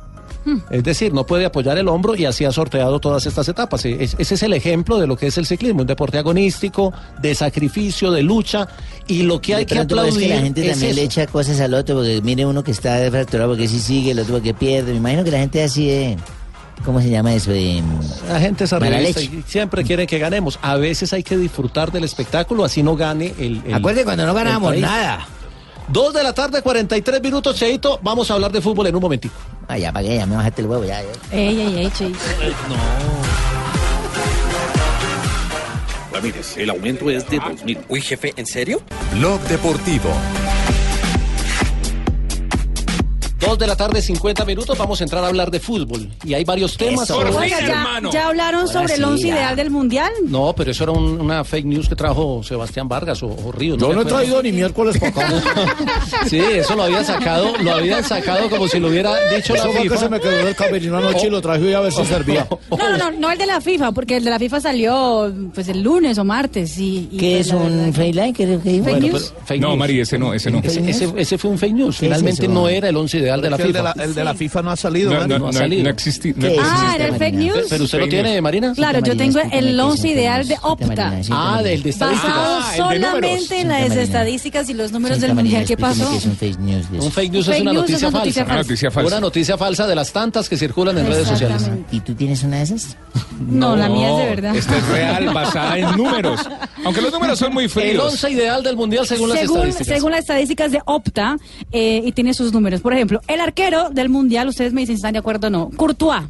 Es 0.70 0.82
decir, 0.84 1.12
no 1.12 1.24
puede 1.26 1.44
apoyar 1.44 1.78
el 1.78 1.88
hombro 1.88 2.14
y 2.16 2.24
así 2.24 2.44
ha 2.44 2.52
sorteado 2.52 2.98
todas 3.00 3.26
estas 3.26 3.48
etapas. 3.48 3.84
E- 3.84 4.02
es- 4.04 4.16
ese 4.18 4.34
es 4.34 4.42
el 4.42 4.52
ejemplo 4.52 4.98
de 4.98 5.06
lo 5.06 5.16
que 5.16 5.26
es 5.28 5.38
el 5.38 5.46
ciclismo, 5.46 5.80
un 5.82 5.86
deporte 5.86 6.18
agonístico, 6.18 6.92
de 7.20 7.34
sacrificio, 7.34 8.10
de 8.10 8.22
lucha 8.22 8.68
y 9.06 9.22
lo 9.22 9.40
que 9.40 9.54
hay 9.54 9.64
que 9.66 9.74
pero 9.74 9.80
es 9.82 9.84
aplaudir 9.86 10.28
que 10.28 10.34
la 10.34 10.40
gente 10.42 10.60
es 10.66 10.70
también 10.72 10.90
eso. 10.92 11.00
le 11.00 11.04
echa 11.06 11.26
cosas 11.26 11.60
al 11.60 11.74
otro, 11.74 11.96
porque 11.96 12.20
mire 12.22 12.46
uno 12.46 12.62
que 12.64 12.70
está 12.70 12.98
fracturado 13.10 13.50
porque 13.50 13.68
sí 13.68 13.78
sigue, 13.80 14.10
el 14.12 14.18
otro 14.20 14.34
porque 14.34 14.54
pierde. 14.54 14.92
Me 14.92 14.98
imagino 14.98 15.24
que 15.24 15.30
la 15.30 15.38
gente 15.38 15.62
así 15.62 15.86
de... 15.88 16.16
¿Cómo 16.84 17.00
se 17.02 17.10
llama 17.10 17.34
eso? 17.34 17.50
De, 17.50 17.82
La 18.28 18.38
gente 18.38 18.62
es 18.62 18.72
arribista 18.72 19.20
y 19.20 19.42
siempre 19.48 19.82
quieren 19.82 20.06
que 20.06 20.16
ganemos. 20.20 20.60
A 20.62 20.76
veces 20.76 21.12
hay 21.12 21.24
que 21.24 21.36
disfrutar 21.36 21.90
del 21.90 22.04
espectáculo, 22.04 22.62
así 22.64 22.84
no 22.84 22.94
gane 22.94 23.34
el. 23.36 23.60
el 23.66 23.74
Acuerde 23.74 24.04
cuando 24.04 24.24
no 24.24 24.32
ganamos 24.32 24.76
nada. 24.76 25.26
Dos 25.88 26.12
de 26.12 26.22
la 26.22 26.34
tarde, 26.34 26.60
43 26.60 27.22
minutos, 27.22 27.56
Cheito. 27.56 27.98
Vamos 28.02 28.30
a 28.30 28.34
hablar 28.34 28.52
de 28.52 28.60
fútbol 28.60 28.86
en 28.88 28.94
un 28.94 29.00
momentico. 29.02 29.34
Ah, 29.66 29.78
ya, 29.78 29.92
que 29.92 30.16
ya 30.16 30.26
me 30.26 30.36
bajaste 30.36 30.62
el 30.62 30.68
huevo, 30.68 30.84
ya. 30.84 31.02
ya. 31.02 31.08
Ey, 31.36 31.60
ey, 31.60 31.78
ey, 31.78 31.90
Cheito. 31.90 32.18
Ramírez, 36.12 36.56
el 36.56 36.70
aumento 36.70 37.08
es 37.10 37.28
de 37.28 37.40
2.000. 37.40 37.78
Uy, 37.88 38.00
jefe, 38.00 38.32
¿en 38.36 38.46
serio? 38.46 38.82
Blog 39.14 39.40
Deportivo. 39.42 40.10
Dos 43.48 43.58
de 43.58 43.66
la 43.66 43.76
tarde, 43.76 44.02
50 44.02 44.44
minutos. 44.44 44.76
Vamos 44.76 45.00
a 45.00 45.04
entrar 45.04 45.24
a 45.24 45.28
hablar 45.28 45.50
de 45.50 45.58
fútbol. 45.58 46.06
Y 46.24 46.34
hay 46.34 46.44
varios 46.44 46.76
temas. 46.76 47.04
Eso. 47.08 47.22
ya, 47.46 48.00
ya 48.12 48.26
hablaron 48.28 48.60
Ahora 48.62 48.72
sobre 48.72 48.94
el 48.94 49.04
once 49.04 49.26
ya. 49.28 49.34
ideal 49.36 49.56
del 49.56 49.70
mundial. 49.70 50.12
No, 50.26 50.54
pero 50.54 50.70
eso 50.70 50.84
era 50.84 50.92
un- 50.92 51.18
una 51.20 51.44
fake 51.44 51.64
news 51.64 51.88
que 51.88 51.96
trajo 51.96 52.42
Sebastián 52.42 52.88
Vargas 52.88 53.22
o, 53.22 53.28
o 53.28 53.50
Ríos. 53.52 53.78
Yo 53.78 53.92
no 53.94 54.02
he 54.02 54.04
traído 54.04 54.42
ni 54.42 54.52
miércoles 54.52 54.98
para 54.98 55.08
acá. 55.08 55.28
Sí, 56.28 56.38
eso 56.38 56.74
lo 56.76 56.82
habían 56.82 57.04
sacado, 57.04 57.52
lo 57.62 57.72
habían 57.72 58.04
sacado 58.04 58.50
como 58.50 58.68
si 58.68 58.78
lo 58.78 58.88
hubiera 58.88 59.14
dicho 59.34 59.54
Eso 59.54 59.66
la 59.66 59.72
fue 59.72 59.82
que 59.82 59.88
FIFA. 59.90 59.96
se 59.96 60.08
me 60.10 60.20
quedó 60.20 60.44
del 60.44 60.54
camerino 60.54 60.98
anoche 60.98 61.26
y 61.26 61.30
lo 61.30 61.40
traje 61.40 61.64
hoy 61.64 61.72
a 61.72 61.80
ver 61.80 61.92
si 61.92 62.04
servía. 62.04 62.46
No, 62.78 62.90
no, 62.90 62.98
no, 62.98 63.10
no 63.10 63.30
el 63.30 63.38
de 63.38 63.46
la 63.46 63.60
FIFA, 63.60 63.92
porque 63.92 64.18
el 64.18 64.24
de 64.24 64.30
la 64.30 64.38
FIFA 64.38 64.60
salió 64.60 65.32
pues 65.54 65.68
el 65.68 65.82
lunes 65.82 66.16
o 66.18 66.24
martes. 66.24 66.78
Y, 66.78 67.08
y, 67.10 67.16
¿Qué 67.16 67.36
pues, 67.36 67.46
es 67.46 67.52
la 67.52 67.56
un 67.58 67.92
fake 67.94 68.14
line? 68.14 68.32
¿Qué, 68.34 68.46
qué 68.46 68.58
Fake 68.58 68.82
Bueno, 68.82 68.98
news. 69.00 69.32
pero 69.34 69.46
fake 69.46 69.60
No. 69.62 69.76
Mari, 69.76 70.00
ese 70.00 70.18
no, 70.18 70.32
ese 70.34 70.50
no. 70.50 70.58
Ese, 70.62 70.88
ese- 70.88 71.12
ese 71.16 71.38
fue 71.38 71.50
un 71.50 71.58
fake 71.58 71.74
news. 71.74 71.98
¿Qué 71.98 72.06
es 72.06 72.12
Finalmente 72.12 72.42
eso? 72.44 72.52
no 72.52 72.68
era 72.68 72.88
el 72.90 72.96
once 72.96 73.18
ideal 73.18 73.37
de 73.40 73.50
la 73.50 73.56
el 73.56 73.62
de 73.62 73.68
FIFA. 73.68 73.82
la, 73.96 74.04
el 74.04 74.14
de 74.14 74.24
la 74.24 74.34
FIFA 74.34 74.62
no 74.62 74.70
ha 74.70 74.76
salido. 74.76 75.12
No, 75.12 75.26
no, 75.26 75.38
no 75.38 75.48
ha 75.48 75.52
salido. 75.52 75.84
no 75.84 75.90
existe. 75.90 76.34
Ah, 76.60 76.92
era 76.96 77.06
el 77.06 77.16
fake 77.16 77.34
news. 77.34 77.66
Pero 77.68 77.84
usted 77.84 77.98
lo 77.98 78.08
tiene, 78.08 78.30
news. 78.32 78.42
Marina. 78.42 78.72
Claro, 78.74 79.00
yo 79.00 79.16
tengo 79.16 79.38
el 79.40 79.50
que 79.50 79.58
es 79.58 79.64
un 79.74 79.80
once 79.80 80.02
fake 80.02 80.12
ideal 80.14 80.38
news. 80.38 80.48
de 80.48 80.56
Opta. 80.62 81.20
Ah, 81.30 81.60
del 81.62 81.82
de 81.82 81.90
estadísticas. 81.90 82.34
Basado 82.34 82.58
Ah, 82.60 82.70
el 82.94 83.02
solamente 83.02 83.60
en 83.60 83.68
las 83.68 83.92
estadísticas 83.96 84.68
y 84.70 84.74
los 84.74 84.92
números 84.92 85.20
del 85.20 85.34
mundial. 85.34 85.64
¿Qué 85.64 85.76
pasó? 85.76 86.08
un 86.10 86.36
fake 86.36 86.58
news 86.58 86.90
de 86.90 86.98
Un 86.98 87.02
eso. 87.04 87.10
fake 87.10 87.32
news 87.32 87.48
es 87.48 87.60
una 87.60 87.72
noticia 87.72 88.10
falsa. 88.10 88.44
Una 88.44 88.56
noticia 88.56 88.90
falsa. 88.90 89.06
Una 89.08 89.20
noticia 89.20 89.58
falsa 89.58 89.86
de 89.86 89.94
las 89.94 90.12
tantas 90.12 90.48
que 90.48 90.56
circulan 90.56 90.96
en 90.98 91.06
redes 91.06 91.28
sociales. 91.28 91.70
¿Y 91.92 92.00
tú 92.00 92.14
tienes 92.14 92.42
una 92.42 92.58
de 92.58 92.62
esas? 92.64 92.96
No, 93.40 93.76
la 93.76 93.88
mía 93.88 94.10
es 94.10 94.16
de 94.18 94.24
verdad. 94.26 94.56
Esta 94.56 94.76
es 94.76 94.88
real, 94.88 95.32
basada 95.34 95.78
en 95.78 95.96
números. 95.96 96.40
Aunque 96.84 97.00
los 97.00 97.12
números 97.12 97.38
son 97.38 97.52
muy 97.52 97.64
El 97.64 97.70
fríos. 97.70 98.04
once 98.12 98.30
ideal 98.30 98.62
del 98.62 98.76
mundial 98.76 99.06
según, 99.06 99.28
las 99.30 99.40
estadísticas. 99.42 99.86
según 99.86 100.10
las 100.12 100.20
estadísticas 100.20 100.72
de 100.72 100.80
Opta, 100.84 101.36
eh, 101.72 102.02
y 102.04 102.12
tiene 102.12 102.34
sus 102.34 102.52
números. 102.52 102.80
Por 102.80 102.92
ejemplo, 102.94 103.20
el 103.28 103.40
arquero 103.40 103.90
del 103.90 104.08
mundial, 104.08 104.48
ustedes 104.48 104.72
me 104.72 104.80
dicen 104.82 104.96
si 104.96 105.00
están 105.00 105.12
de 105.12 105.18
acuerdo 105.20 105.46
o 105.46 105.50
no. 105.50 105.70
Courtois. 105.76 106.22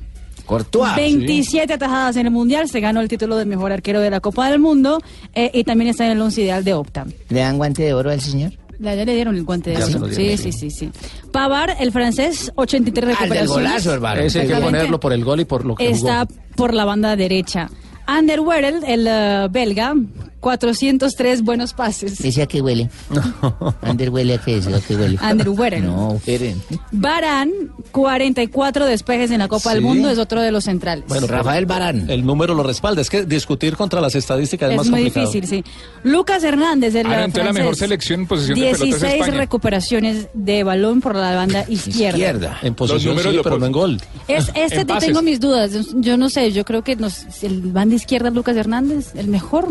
Courtois. 0.46 0.96
27 0.96 1.72
atajadas 1.74 2.16
en 2.16 2.26
el 2.26 2.32
mundial, 2.32 2.68
se 2.68 2.80
ganó 2.80 3.00
el 3.00 3.08
título 3.08 3.36
de 3.36 3.44
mejor 3.44 3.70
arquero 3.72 4.00
de 4.00 4.10
la 4.10 4.20
Copa 4.20 4.50
del 4.50 4.58
Mundo 4.60 5.00
eh, 5.34 5.50
y 5.52 5.64
también 5.64 5.90
está 5.90 6.06
en 6.06 6.12
el 6.12 6.20
once 6.22 6.40
ideal 6.42 6.64
de 6.64 6.74
Opta. 6.74 7.06
¿Le 7.28 7.40
dan 7.40 7.58
guante 7.58 7.82
de 7.82 7.92
oro 7.94 8.10
al 8.10 8.20
señor? 8.20 8.52
Ya 8.80 8.94
le 8.94 9.04
dieron 9.14 9.34
el 9.36 9.44
guante 9.44 9.70
de 9.70 9.76
oro. 9.76 9.86
dieron, 10.08 10.14
Sí, 10.14 10.36
sí, 10.38 10.52
sí, 10.52 10.70
sí. 10.70 10.90
Pavar, 11.32 11.76
el 11.80 11.92
francés, 11.92 12.50
83 12.54 13.02
Al 13.04 13.08
del 13.08 13.18
recuperaciones. 13.18 13.68
golazo, 13.68 13.92
hermano. 13.92 14.20
Ese 14.22 14.40
hay 14.42 14.48
que 14.48 14.54
ponerlo 14.56 15.00
por 15.00 15.12
el 15.12 15.24
gol 15.24 15.40
y 15.40 15.44
por 15.44 15.64
lo 15.66 15.74
que 15.74 15.90
Está 15.90 16.24
jugó. 16.26 16.40
por 16.56 16.74
la 16.74 16.84
banda 16.84 17.14
derecha. 17.16 17.68
Ander 18.10 18.40
Werel, 18.40 18.82
el 18.86 19.06
eh, 19.06 19.48
belga, 19.50 19.94
403 20.40 21.42
buenos 21.42 21.74
pases. 21.74 22.20
¿Ese 22.24 22.40
a 22.42 22.46
qué 22.46 22.62
huele? 22.62 22.88
Ander 23.82 24.08
huele 24.08 24.34
a 24.34 24.38
qué 24.38 24.56
es, 24.56 24.66
a 24.66 24.80
qué 24.80 24.96
huele. 24.96 25.18
Ander 25.20 25.48
Werel. 25.50 25.84
No, 25.84 26.14
esperen. 26.14 26.62
Barán, 26.90 27.50
44 27.92 28.86
despejes 28.86 29.30
en 29.30 29.40
la 29.40 29.48
Copa 29.48 29.74
del. 29.74 29.82
Mundo, 29.82 30.08
es 30.08 30.18
otro 30.18 30.40
de 30.40 30.50
los 30.52 30.64
centrales. 30.64 31.04
Bueno, 31.08 31.26
Rafael 31.26 31.66
Barán. 31.66 32.08
El 32.08 32.24
número 32.24 32.54
lo 32.54 32.62
respalda. 32.62 33.00
Es 33.02 33.10
que 33.10 33.24
discutir 33.26 33.76
contra 33.76 34.00
las 34.00 34.14
estadísticas 34.14 34.68
es, 34.68 34.72
es 34.72 34.76
más 34.78 34.90
muy 34.90 35.02
complicado. 35.04 35.30
difícil, 35.32 35.64
sí. 35.64 35.70
Lucas 36.02 36.42
Hernández, 36.44 36.94
el 36.94 37.06
Ah, 37.06 37.10
no, 37.10 37.14
entonces 37.24 37.36
la 37.36 37.42
francés, 37.44 37.60
mejor 37.62 37.76
selección 37.76 38.20
en 38.20 38.26
posesión 38.26 38.58
de 38.58 38.64
pelota 38.64 38.84
es 38.84 38.90
16 39.00 39.14
España. 39.20 39.36
recuperaciones 39.38 40.28
de 40.34 40.64
balón 40.64 41.00
por 41.00 41.14
la 41.14 41.34
banda 41.34 41.64
izquierda. 41.68 42.58
En 42.62 42.74
posesión 42.74 43.14
números 43.14 43.32
sí, 43.32 43.36
lo 43.36 43.42
pero 43.42 43.58
no 43.58 43.66
en 43.66 43.72
gol. 43.72 44.00
Es, 44.28 44.48
este 44.54 44.80
En 44.80 44.86
te 44.86 44.94
pases. 44.94 45.08
tengo 45.08 45.22
mis 45.22 45.40
dudas. 45.40 45.72
Yo 45.96 46.16
no 46.16 46.30
sé, 46.30 46.52
yo 46.52 46.64
creo 46.64 46.82
que 46.82 46.96
nos, 46.96 47.24
el 47.42 47.60
banda 47.72 47.97
izquierda 47.98 48.30
Lucas 48.30 48.56
Hernández, 48.56 49.14
el 49.14 49.28
mejor. 49.28 49.68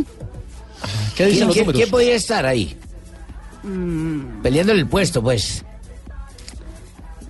¿Qué 1.16 1.26
dicen 1.26 1.38
¿Quién, 1.40 1.48
los 1.48 1.54
quién- 1.56 1.66
números? 1.66 1.80
quién 1.82 1.90
podría 1.92 2.16
estar 2.16 2.46
ahí? 2.46 2.78
Mm. 3.63 4.42
Peleando 4.44 4.74
el 4.74 4.88
puesto, 4.88 5.22
pues. 5.24 5.63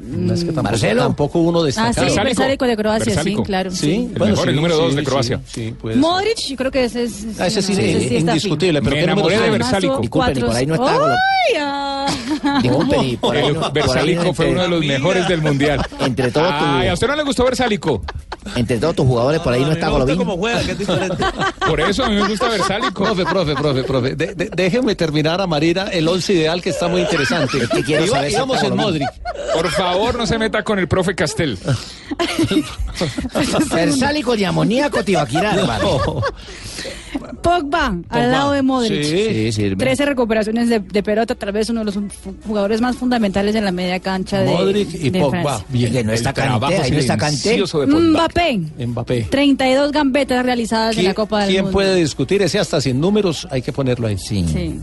No, 0.07 0.33
es 0.33 0.39
que 0.41 0.45
tampoco, 0.47 0.63
Marcelo. 0.63 1.01
tampoco 1.03 1.39
uno 1.39 1.61
Ah, 1.61 1.65
destacado. 1.65 1.93
sí, 1.93 2.01
Versálico. 2.01 2.23
Versálico 2.25 2.65
de 2.67 2.77
Croacia, 2.77 3.23
sí, 3.23 3.35
claro. 3.43 3.71
Sí, 3.71 4.09
El 4.15 4.19
mejor, 4.29 4.49
el 4.49 4.55
número 4.55 4.77
dos 4.77 4.95
de 4.95 5.01
sí, 5.01 5.05
Croacia. 5.05 5.41
Sí, 5.47 5.53
sí, 5.69 5.75
ser. 5.87 5.95
Modric, 5.97 6.37
yo 6.47 6.55
creo 6.55 6.71
que 6.71 6.83
ese 6.85 7.03
es... 7.03 7.25
Ah, 7.39 7.47
ese 7.47 7.61
sí, 7.61 7.73
no, 7.73 7.79
ese 7.79 7.99
sí 8.09 8.15
está 8.17 8.31
indiscutible. 8.31 8.81
Pero 8.81 8.95
Me 8.95 9.01
¿qué 9.01 9.07
número 9.07 9.29
enamoré 9.29 9.35
de. 9.37 9.41
Además, 9.49 9.81
Disculpen, 9.81 10.37
y 10.37 10.41
por 10.41 10.55
ahí 10.55 10.65
no 10.65 10.73
está 10.75 10.83
cuatro- 10.85 11.01
Golo- 11.05 11.15
¡Ay, 11.15 11.55
ah! 11.59 12.07
Disculpen, 12.61 13.03
y 13.03 13.17
por 13.17 13.35
ahí 13.35 13.53
no- 13.53 14.23
no 14.23 14.33
fue 14.33 14.45
uno 14.51 14.61
de 14.61 14.67
los 14.69 14.85
mejores 14.85 15.27
del 15.27 15.41
mundial. 15.41 15.81
Entre 15.99 16.31
todos 16.31 16.47
tus- 16.57 16.67
Ay, 16.67 16.87
¿a 16.87 16.93
usted 16.93 17.07
no 17.07 17.15
le 17.15 17.23
gustó 17.23 17.43
Versalico? 17.43 18.01
Entre 18.55 18.77
todos 18.77 18.95
tus 18.95 19.05
jugadores, 19.05 19.41
por 19.41 19.51
ahí 19.53 19.61
no 19.61 19.71
está 19.73 19.89
Golovin. 19.89 20.17
cómo 20.17 20.37
juega, 20.37 20.61
que 20.63 20.71
es 20.71 20.77
diferente. 20.79 21.23
Por 21.67 21.81
eso 21.81 22.05
a 22.05 22.09
mí 22.09 22.15
me 22.15 22.27
gusta 22.29 22.47
Versalico. 22.47 23.03
Profe, 23.03 23.25
profe, 23.25 23.55
profe, 23.55 23.83
profe. 23.83 24.15
Déjeme 24.15 24.95
terminar 24.95 25.41
a 25.41 25.47
Marina 25.47 25.87
el 25.91 26.07
once 26.07 26.33
ideal 26.33 26.61
que 26.61 26.69
está 26.69 26.87
muy 26.87 27.01
interesante. 27.01 27.59
que 27.73 27.83
quiero 27.83 28.07
saber 28.07 28.31
íbamos 28.31 28.63
en. 28.63 28.75
Modric. 28.77 29.07
Por 29.53 29.69
favor, 29.71 29.96
no 30.17 30.25
se 30.25 30.37
meta 30.37 30.63
con 30.63 30.79
el 30.79 30.87
profe 30.87 31.15
Castel. 31.15 31.57
Versálico 33.73 34.35
de 34.35 34.45
amoníaco 34.45 35.03
Tibaquirá, 35.03 35.53
hermano. 35.55 36.21
Pogba, 37.41 37.97
al 38.09 38.31
lado 38.31 38.51
de 38.51 38.61
Modric. 38.61 39.03
Sí. 39.03 39.25
Sí, 39.29 39.51
sirve. 39.51 39.75
13 39.77 40.05
recuperaciones 40.05 40.69
de, 40.69 40.79
de 40.79 41.03
pelota, 41.03 41.35
tal 41.35 41.51
vez 41.51 41.69
uno 41.69 41.81
de 41.81 41.85
los 41.85 41.99
jugadores 42.45 42.81
más 42.81 42.95
fundamentales 42.95 43.55
en 43.55 43.65
la 43.65 43.71
media 43.71 43.99
cancha 43.99 44.39
de, 44.41 44.51
Modric 44.51 44.93
y 44.93 45.09
de 45.09 45.19
Pogba. 45.19 45.41
Francia. 45.41 45.65
Bien. 45.69 46.09
Está 46.09 46.33
Canté. 46.33 47.37
silencioso 47.37 47.81
de 47.81 47.87
Pogba. 47.87 47.99
Mbappé, 47.99 48.59
Mbappé. 48.87 49.21
32 49.29 49.91
gambetas 49.91 50.45
realizadas 50.45 50.91
en 50.91 50.95
¿Quién, 51.01 51.07
la 51.07 51.13
Copa 51.13 51.39
del 51.41 51.49
quién 51.49 51.63
Mundo. 51.63 51.73
puede 51.73 51.95
discutir 51.95 52.41
ese 52.41 52.59
hasta 52.59 52.81
sin 52.81 52.99
números? 52.99 53.47
Hay 53.51 53.61
que 53.61 53.71
ponerlo 53.71 54.07
ahí. 54.07 54.17
Sí. 54.17 54.45
Sí. 54.51 54.79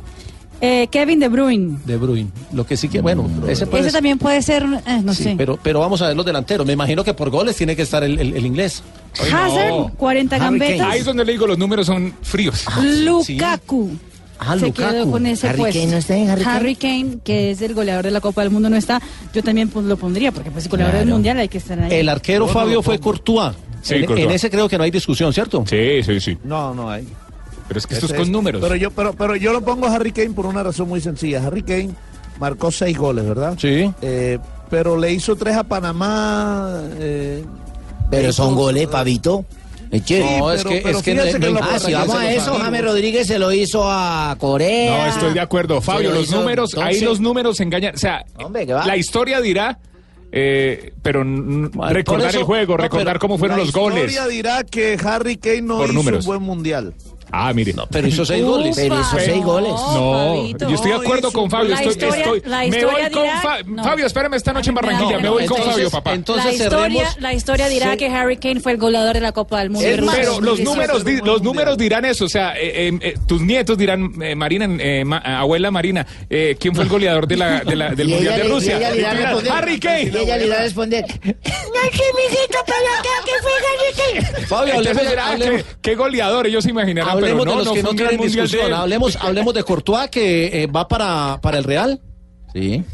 Eh, 0.67 0.89
Kevin 0.91 1.21
De 1.21 1.29
Bruyne. 1.29 1.79
De 1.85 1.97
Bruyne. 1.99 2.31
Lo 2.53 2.65
que 2.65 2.77
sí 2.77 2.89
que, 2.89 3.01
bueno, 3.03 3.29
ese 3.49 3.67
puede 3.67 3.83
Ese 3.83 3.91
ser- 3.91 3.99
también 3.99 4.19
puede 4.19 4.41
ser, 4.41 4.63
eh, 4.87 5.01
no 5.05 5.13
sí, 5.13 5.25
sé. 5.25 5.35
pero, 5.37 5.59
pero 5.63 5.81
vamos 5.81 6.01
a 6.01 6.09
ver 6.09 6.17
los 6.17 6.25
delanteros. 6.25 6.67
Me 6.67 6.73
imagino 6.73 7.05
que 7.05 7.13
por 7.13 7.29
goles 7.31 7.55
tiene 7.57 7.77
que 7.77 7.83
estar 7.83 8.03
el, 8.03 8.19
el- 8.19 8.35
el 8.35 8.47
inglés. 8.47 8.83
Ay, 9.23 9.31
no. 9.31 9.37
Hazard, 9.39 9.97
40 9.99 10.37
Harry 10.37 10.45
Kane. 10.45 10.59
gambetas. 10.59 10.87
Ahí 10.93 10.99
es 11.01 11.05
donde 11.05 11.25
le 11.25 11.33
digo, 11.33 11.47
los 11.47 11.59
números 11.59 11.87
son 11.87 12.15
fríos. 12.23 12.65
Lukaku. 12.83 13.91
Ah, 14.39 14.57
se 14.59 14.67
Lukaku. 14.67 14.91
quedó 14.93 15.11
con 15.11 15.27
ese 15.27 15.49
Harry 15.49 15.59
puesto. 15.59 15.79
Kane 15.81 15.93
no 15.93 15.99
está 15.99 16.17
en 16.17 16.31
Harry 16.31 16.75
Kane. 16.77 17.03
Kane, 17.05 17.19
que 17.23 17.51
es 17.51 17.61
el 17.63 17.75
goleador 17.75 18.05
de 18.05 18.11
la 18.11 18.21
Copa 18.21 18.41
del 18.43 18.51
Mundo, 18.51 18.69
no 18.71 18.77
está. 18.77 19.01
Yo 19.33 19.43
también 19.43 19.69
pues, 19.69 19.85
lo 19.87 19.97
pondría, 19.97 20.33
porque 20.33 20.51
pues 20.51 20.65
el 20.65 20.71
goleador 20.71 20.97
del. 20.97 21.09
Mundial 21.09 21.39
hay 21.39 21.49
que 21.49 21.59
estar 21.59 21.79
ahí. 21.79 21.93
El 21.93 22.09
arquero 22.09 22.49
Fabio 22.49 22.83
fue 22.83 22.99
Courtois. 22.99 23.53
Sí, 23.83 23.97
en, 23.97 24.07
Courtois. 24.07 24.27
en 24.27 24.33
ese 24.33 24.51
creo 24.51 24.69
que 24.69 24.79
no 24.79 24.85
hay 24.85 24.91
discusión, 24.91 25.33
¿cierto? 25.33 25.63
Sí, 25.69 26.03
sí, 26.03 26.19
sí. 26.21 26.39
No, 26.45 26.75
no 26.75 26.91
hay. 26.91 27.07
Pero 27.69 27.79
es 27.79 27.87
que 27.87 27.95
esto 27.95 28.07
es 28.07 28.13
con 28.15 28.31
números. 28.31 28.61
Pero 28.63 28.77
yo, 28.77 28.91
pero, 28.91 29.13
pero 29.15 29.37
yo 29.37 29.53
lo 29.53 29.63
pongo 29.63 29.87
a 29.87 29.95
Harry 29.95 30.13
Kane 30.13 30.31
por 30.31 30.47
una 30.47 30.63
razón 30.63 30.89
muy 30.89 31.01
sencilla. 31.01 31.45
Harry 31.47 31.63
Kane 31.63 31.91
marcó 32.39 32.71
seis 32.71 32.97
goles, 32.97 33.25
¿verdad? 33.27 33.57
Sí. 33.59 33.91
Eh, 34.03 34.39
pero 34.71 34.97
le 34.99 35.13
hizo 35.13 35.35
tres 35.37 35.57
a 35.57 35.65
Panamá. 35.65 36.81
eh, 36.99 37.45
Pero 38.11 38.33
son 38.33 38.49
hizo- 38.49 38.57
goles, 38.57 38.87
pavito. 38.89 39.45
Eche. 39.91 40.39
No, 40.39 40.51
es 40.53 40.65
que, 40.65 40.79
es 40.79 41.03
que 41.03 41.13
Ah, 41.61 41.79
si 41.79 41.93
vamos 41.93 42.17
a 42.17 42.33
eso. 42.33 42.55
James 42.59 42.83
Rodríguez 42.85 43.27
se 43.29 43.39
lo 43.39 43.53
hizo 43.53 43.85
a 43.89 44.35
Corea. 44.41 45.05
No, 45.05 45.07
estoy 45.07 45.33
de 45.35 45.41
acuerdo. 45.41 45.81
Fabio, 45.81 46.09
lo 46.11 46.17
los 46.17 46.25
hizo 46.25 46.41
números, 46.41 46.75
ahí 46.77 47.01
los 47.01 47.21
números 47.21 47.61
engañan. 47.61 47.95
O 47.95 47.99
sea, 47.99 48.25
Hombre, 48.37 48.67
¿qué 48.67 48.73
va? 48.73 48.85
la 48.87 48.97
historia 48.97 49.41
dirá, 49.41 49.79
eh, 50.33 50.93
pero 51.01 51.23
recordar 51.91 52.31
eso- 52.31 52.39
el 52.41 52.45
juego, 52.45 52.77
no, 52.77 52.83
recordar 52.83 53.21
cómo 53.21 53.39
fueron 53.39 53.59
la 53.59 53.65
los 53.65 53.73
goles. 53.73 53.99
historia 54.11 54.27
dirá 54.27 54.65
que 54.65 54.99
Harry 55.05 55.37
Kane 55.37 55.63
no 55.63 55.77
Por 55.77 55.85
hizo 55.87 55.93
números. 55.95 56.21
un 56.25 56.27
buen 56.27 56.43
mundial. 56.43 56.93
Ah, 57.37 57.53
mire. 57.53 57.75
Pero 57.91 58.07
hizo 58.07 58.25
seis 58.25 58.45
goles. 58.45 58.77
Pero 58.77 59.01
hizo 59.01 59.19
seis 59.19 59.43
goles. 59.45 59.71
No, 59.73 60.35
Fabito. 60.37 60.69
yo 60.69 60.75
estoy 60.77 60.91
de 60.93 60.97
acuerdo 60.97 61.33
con 61.33 61.51
Fabio. 61.51 61.71
La 61.71 61.77
Estoy, 61.83 61.93
historia- 61.93 62.25
estoy- 62.25 62.43
la 62.47 62.59
me 62.67 62.85
voy 62.85 63.03
con 63.13 63.23
dirá- 63.23 63.41
Fa- 63.43 63.63
no. 63.67 63.83
Fabio. 63.85 64.07
Espérame 64.07 64.35
esta 64.35 64.53
noche 64.53 64.69
en 64.71 64.75
Barranquilla. 64.77 65.17
No, 65.17 65.21
me 65.21 65.29
voy 65.31 65.47
con 65.47 65.63
Fabio, 65.63 65.91
papá. 65.91 66.15
entonces 66.15 66.45
la, 66.45 66.53
historia, 66.53 66.79
cerremos- 67.05 67.21
la 67.21 67.33
historia 67.35 67.69
dirá 67.69 67.91
Sí. 67.93 67.97
que 67.99 68.07
Harry 68.09 68.37
Kane 68.37 68.61
fue 68.61 68.73
el 68.73 68.79
goleador 68.79 69.15
de 69.15 69.21
la 69.21 69.33
Copa 69.33 69.59
del 69.59 69.71
Mundo. 69.71 69.87
Es 69.89 69.99
Rusia 69.99 70.13
pero 70.17 70.31
los 70.41 70.59
2018. 70.59 70.71
números, 70.71 71.05
di- 71.05 71.21
los 71.27 71.43
números 71.43 71.77
dirán 71.79 72.05
eso. 72.05 72.25
O 72.25 72.29
sea, 72.29 72.55
eh, 72.57 72.89
eh, 72.89 72.99
eh, 73.01 73.15
tus 73.27 73.41
nietos 73.43 73.77
dirán, 73.77 74.13
eh, 74.23 74.35
Marina, 74.35 74.69
eh, 74.79 75.05
ma- 75.05 75.19
abuela 75.19 75.71
Marina, 75.71 76.07
eh, 76.31 76.57
¿quién 76.59 76.75
fue 76.75 76.85
el 76.85 76.91
goleador 76.91 77.27
de 77.27 77.37
la, 77.37 77.61
de 77.65 77.75
la- 77.77 77.91
del 77.91 78.09
Mundial 78.09 78.37
de 78.37 78.45
Rusia? 78.49 78.75
y 78.95 78.99
ella 79.01 79.13
le. 79.15 79.51
Harry 79.51 79.75
Y 79.75 79.81
Kane. 79.81 80.03
ella 80.23 80.37
le 80.37 80.47
irá 80.47 80.59
a 80.59 80.63
responder. 80.63 81.05
No 81.05 81.91
sé, 81.91 82.05
mijito, 82.17 82.59
pero 82.65 82.91
creo 83.03 83.25
que 83.25 83.43
fue 83.43 83.53
Harry 83.65 84.23
Kane. 84.31 84.47
Fabio, 84.47 84.75
ah, 84.75 85.29
hablemos- 85.33 85.63
¿qué, 85.63 85.65
qué 85.83 85.95
goleador, 85.97 86.47
ellos 86.47 86.65
se 86.65 86.71
imaginarán, 86.71 87.11
hablemos 87.31 87.47
de 87.47 87.55
los 87.57 87.65
no 87.67 87.73
que 87.75 87.83
no 87.83 87.95
tienen 87.95 88.21
discusión. 88.21 88.73
Hablemos, 88.73 89.17
hablemos 89.21 89.55
de 89.55 89.63
Courtois 89.65 90.09
que 90.11 90.63
eh, 90.63 90.67
va 90.67 90.87
para, 90.89 91.39
para 91.43 91.59
el 91.59 91.65
Real. 91.65 92.01
Sí. 92.53 92.85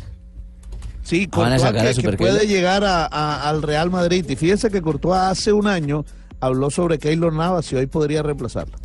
Sí, 1.03 1.27
Courtois 1.27 1.63
a 1.65 1.73
que, 1.73 1.95
que 2.03 2.13
puede 2.17 2.47
llegar 2.47 2.85
a- 2.85 3.07
a- 3.07 3.49
al 3.49 3.63
Real 3.63 3.91
Madrid. 3.91 4.25
Y 4.29 4.37
fíjense 4.37 4.71
que 4.71 4.81
Courtois 4.83 5.19
hace 5.21 5.53
un 5.53 5.67
año 5.67 6.05
habló 6.41 6.71
sobre 6.71 6.99
Keylor 6.99 7.33
Navas 7.33 7.71
y 7.73 7.77
hoy 7.77 7.87
podría 7.87 8.23
reemplazarlo. 8.23 8.77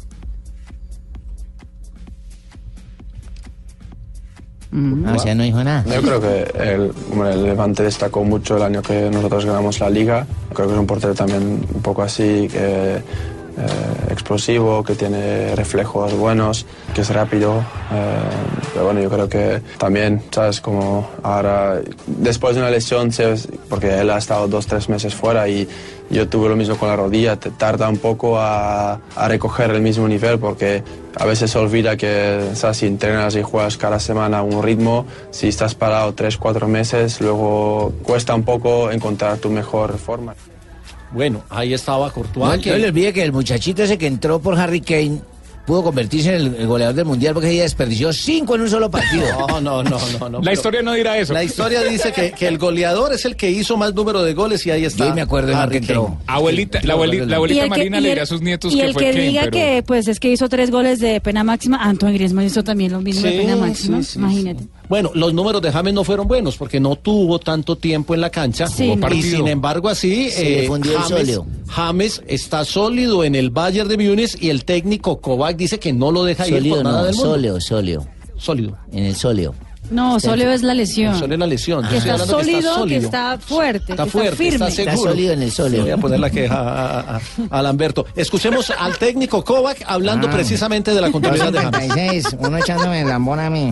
Ah, 5.05 5.13
o 5.15 5.19
sea, 5.19 5.33
no 5.35 5.43
dijo 5.43 5.63
nada. 5.63 5.85
Yo 5.85 6.01
creo 6.01 6.19
que 6.19 6.43
el, 6.59 7.43
Levante 7.43 7.83
destacó 7.83 8.25
mucho 8.25 8.57
el 8.57 8.63
año 8.63 8.81
que 8.81 9.09
nosotros 9.09 9.45
ganamos 9.45 9.79
la 9.79 9.89
liga. 9.89 10.27
Creo 10.53 10.67
que 10.67 10.73
es 10.73 10.79
un 10.79 10.85
portero 10.87 11.13
también 11.15 11.65
un 11.73 11.81
poco 11.81 12.01
así, 12.01 12.49
que, 12.51 13.01
eh, 13.57 14.11
explosivo, 14.11 14.83
que 14.83 14.95
tiene 14.95 15.55
reflejos 15.55 16.13
buenos, 16.13 16.65
que 16.93 17.01
es 17.01 17.09
rápido. 17.09 17.59
eh, 17.91 18.17
pero 18.73 18.85
bueno, 18.85 19.01
yo 19.01 19.09
creo 19.09 19.29
que 19.29 19.61
también, 19.77 20.21
¿sabes? 20.31 20.59
Como 20.61 21.09
ahora, 21.23 21.79
después 22.07 22.55
de 22.55 22.61
una 22.61 22.69
lesión, 22.71 23.11
se- 23.11 23.35
porque 23.69 23.99
él 23.99 24.09
ha 24.09 24.17
estado 24.17 24.47
dos, 24.47 24.67
tres 24.67 24.89
meses 24.89 25.13
fuera 25.15 25.47
y 25.47 25.67
yo 26.09 26.27
tuve 26.27 26.49
lo 26.49 26.55
mismo 26.55 26.75
con 26.77 26.89
la 26.89 26.95
rodilla, 26.95 27.35
te 27.37 27.49
tarda 27.51 27.87
un 27.89 27.97
poco 27.97 28.37
a, 28.39 28.99
a 29.15 29.27
recoger 29.27 29.71
el 29.71 29.81
mismo 29.81 30.07
nivel 30.07 30.37
porque 30.39 30.83
a 31.17 31.25
veces 31.25 31.49
se 31.51 31.57
olvida 31.57 31.95
que 31.97 32.41
¿sabes? 32.53 32.77
si 32.77 32.85
entrenas 32.87 33.35
y 33.35 33.41
juegas 33.41 33.77
cada 33.77 33.99
semana 33.99 34.39
a 34.39 34.43
un 34.43 34.61
ritmo, 34.61 35.05
si 35.31 35.47
estás 35.47 35.73
parado 35.73 36.13
tres, 36.13 36.37
cuatro 36.37 36.67
meses, 36.67 37.21
luego 37.21 37.93
cuesta 38.03 38.35
un 38.35 38.43
poco 38.43 38.91
encontrar 38.91 39.37
tu 39.37 39.49
mejor 39.49 39.97
forma. 39.97 40.35
Bueno, 41.15 41.43
ahí 41.49 41.73
estaba 41.73 42.11
Courtois. 42.11 42.57
No, 42.57 42.61
que- 42.61 42.69
no 42.71 42.77
le 42.77 42.87
olvide 42.89 43.13
que 43.13 43.23
el 43.23 43.31
muchachito 43.31 43.81
ese 43.83 43.97
que 43.97 44.05
entró 44.05 44.39
por 44.39 44.59
Harry 44.59 44.81
Kane 44.81 45.21
pudo 45.65 45.83
convertirse 45.83 46.29
en 46.29 46.35
el, 46.35 46.55
el 46.55 46.67
goleador 46.67 46.95
del 46.95 47.05
mundial 47.05 47.33
porque 47.33 47.49
día 47.49 47.63
desperdició 47.63 48.13
cinco 48.13 48.55
en 48.55 48.61
un 48.61 48.69
solo 48.69 48.89
partido. 48.91 49.25
No, 49.55 49.61
no, 49.61 49.83
no, 49.83 49.97
no, 50.19 50.29
no. 50.29 50.41
La 50.41 50.53
historia 50.53 50.81
no 50.81 50.93
dirá 50.93 51.17
eso. 51.17 51.33
La 51.33 51.43
historia 51.43 51.81
dice 51.83 52.11
que, 52.11 52.31
que 52.31 52.47
el 52.47 52.57
goleador 52.57 53.13
es 53.13 53.25
el 53.25 53.35
que 53.35 53.49
hizo 53.51 53.77
más 53.77 53.93
número 53.93 54.21
de 54.23 54.33
goles 54.33 54.65
y 54.65 54.71
ahí 54.71 54.83
está. 54.85 55.07
Yo 55.07 55.15
me 55.15 55.21
acuerdo 55.21 55.49
de 55.49 55.55
Harry. 55.55 55.81
Kane. 55.81 56.07
Abuelita, 56.27 56.79
la 56.83 56.93
abuelita, 56.93 57.25
la 57.25 57.35
abuelita 57.37 57.63
el 57.63 57.65
que- 57.65 57.69
Marina 57.69 57.99
le 57.99 58.07
el- 58.09 58.13
dirá 58.15 58.23
a 58.23 58.25
sus 58.25 58.41
nietos 58.41 58.73
y 58.73 58.77
que 58.79 58.85
el 58.85 58.93
fue 58.93 59.03
que 59.05 59.11
Kane, 59.11 59.23
diga 59.27 59.41
pero... 59.43 59.51
que 59.51 59.83
pues 59.85 60.07
es 60.07 60.19
que 60.19 60.31
hizo 60.31 60.49
tres 60.49 60.71
goles 60.71 60.99
de 60.99 61.19
pena 61.21 61.43
máxima, 61.43 61.77
Antoine 61.77 62.15
Griezmann 62.15 62.45
hizo 62.45 62.63
también 62.63 62.91
lo 62.91 63.01
mismo 63.01 63.21
de 63.23 63.31
pena 63.31 63.55
máxima, 63.55 64.01
sí, 64.03 64.11
sí, 64.13 64.19
imagínate. 64.19 64.63
Bueno, 64.89 65.09
los 65.15 65.33
números 65.33 65.61
de 65.63 65.71
James 65.71 65.93
no 65.93 66.03
fueron 66.03 66.27
buenos 66.27 66.57
porque 66.57 66.79
no 66.79 66.95
tuvo 66.95 67.39
tanto 67.39 67.75
tiempo 67.75 68.13
en 68.13 68.21
la 68.21 68.29
cancha. 68.29 68.67
Sí, 68.67 68.93
y 69.13 69.21
sin 69.23 69.47
embargo 69.47 69.89
así, 69.89 70.29
eh, 70.35 70.65
fundió 70.67 70.91
el 70.91 70.97
James, 70.99 71.09
sóleo. 71.19 71.47
James 71.75 72.21
está 72.27 72.63
sólido 72.63 73.23
en 73.25 73.35
el 73.35 73.49
Bayern 73.49 73.89
de 73.89 73.97
Múnich 73.97 74.37
y 74.41 74.49
el 74.49 74.63
técnico 74.63 75.19
Kovac 75.19 75.57
dice 75.57 75.77
que 75.79 75.91
no 75.91 76.11
lo 76.11 76.23
deja 76.23 76.47
ir 76.47 76.53
Sólido 76.55 76.75
por 76.77 76.83
nada 76.85 76.99
no, 76.99 77.05
del 77.05 77.15
mundo. 77.15 77.29
sóleo, 77.31 77.61
sóleo. 77.61 78.07
Sólido. 78.37 78.77
En 78.93 79.03
el 79.05 79.15
sóleo. 79.15 79.53
No, 79.91 80.19
sóleo 80.19 80.51
es 80.51 80.63
la 80.63 80.73
lesión. 80.73 81.13
Sóleo 81.19 81.33
es 81.35 81.39
la 81.39 81.45
lesión. 81.47 81.87
Que 81.87 81.97
está 81.97 82.13
hablando 82.13 82.39
sólido, 82.39 82.85
que 82.87 82.95
está 82.97 83.37
fuerte, 83.37 83.91
Está 83.91 84.05
que 84.05 84.09
fuerte, 84.09 84.29
está 84.31 84.37
firme. 84.43 84.67
está 84.67 84.71
seguro. 84.71 84.93
Está 84.95 85.09
sólido 85.09 85.33
en 85.33 85.41
el 85.43 85.51
sóleo. 85.51 85.81
Voy 85.83 85.91
a 85.91 85.97
poner 85.97 86.19
la 86.19 86.29
queja 86.31 86.55
a, 86.55 86.99
a, 86.99 87.15
a- 87.17 87.21
a 87.51 87.61
Lamberto. 87.61 88.05
Escuchemos 88.15 88.71
al 88.71 88.97
técnico 88.97 89.43
Kovac 89.43 89.83
hablando 89.85 90.27
Ah. 90.27 90.31
precisamente 90.31 90.91
de 90.93 91.01
la 91.01 91.11
continuidad 91.11 91.51
de 91.51 91.59
James. 91.59 91.81
56, 91.83 92.37
uno 92.39 92.57
echándome 92.57 93.01
el 93.01 93.09
lambón 93.09 93.39
a 93.39 93.49
mí. 93.49 93.71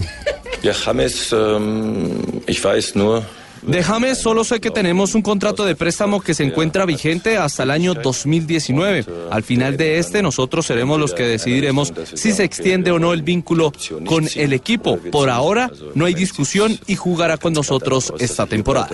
Ja, 0.64 0.74
James, 0.74 1.32
ähm, 1.34 2.10
ich 2.48 2.62
weiß 2.64 2.96
nur, 2.96 3.24
De 3.68 3.84
James 3.84 4.18
solo 4.18 4.44
sé 4.44 4.60
que 4.60 4.72
tenemos 4.72 5.16
un 5.16 5.22
contrato 5.22 5.66
de 5.66 5.76
préstamo 5.76 6.22
que 6.22 6.34
se 6.34 6.44
encuentra 6.44 6.86
vigente 6.86 7.38
hasta 7.38 7.64
el 7.64 7.72
año 7.72 7.94
2019. 7.94 9.06
Al 9.32 9.44
final 9.44 9.78
de 9.78 10.00
este, 10.00 10.22
nosotros 10.22 10.66
seremos 10.66 11.00
los 11.00 11.14
que 11.14 11.24
decidiremos 11.24 11.94
si 12.14 12.32
se 12.32 12.44
extiende 12.44 12.92
o 12.92 13.00
no 13.00 13.14
el 13.14 13.22
vínculo 13.22 13.72
con 14.06 14.28
el 14.36 14.54
equipo. 14.54 14.98
Por 15.12 15.30
ahora, 15.30 15.72
no 15.96 16.06
hay 16.06 16.14
discusión 16.14 16.78
y 16.88 16.96
jugará 16.96 17.38
con 17.38 17.54
nosotros 17.54 18.14
esta 18.20 18.46
temporada. 18.46 18.90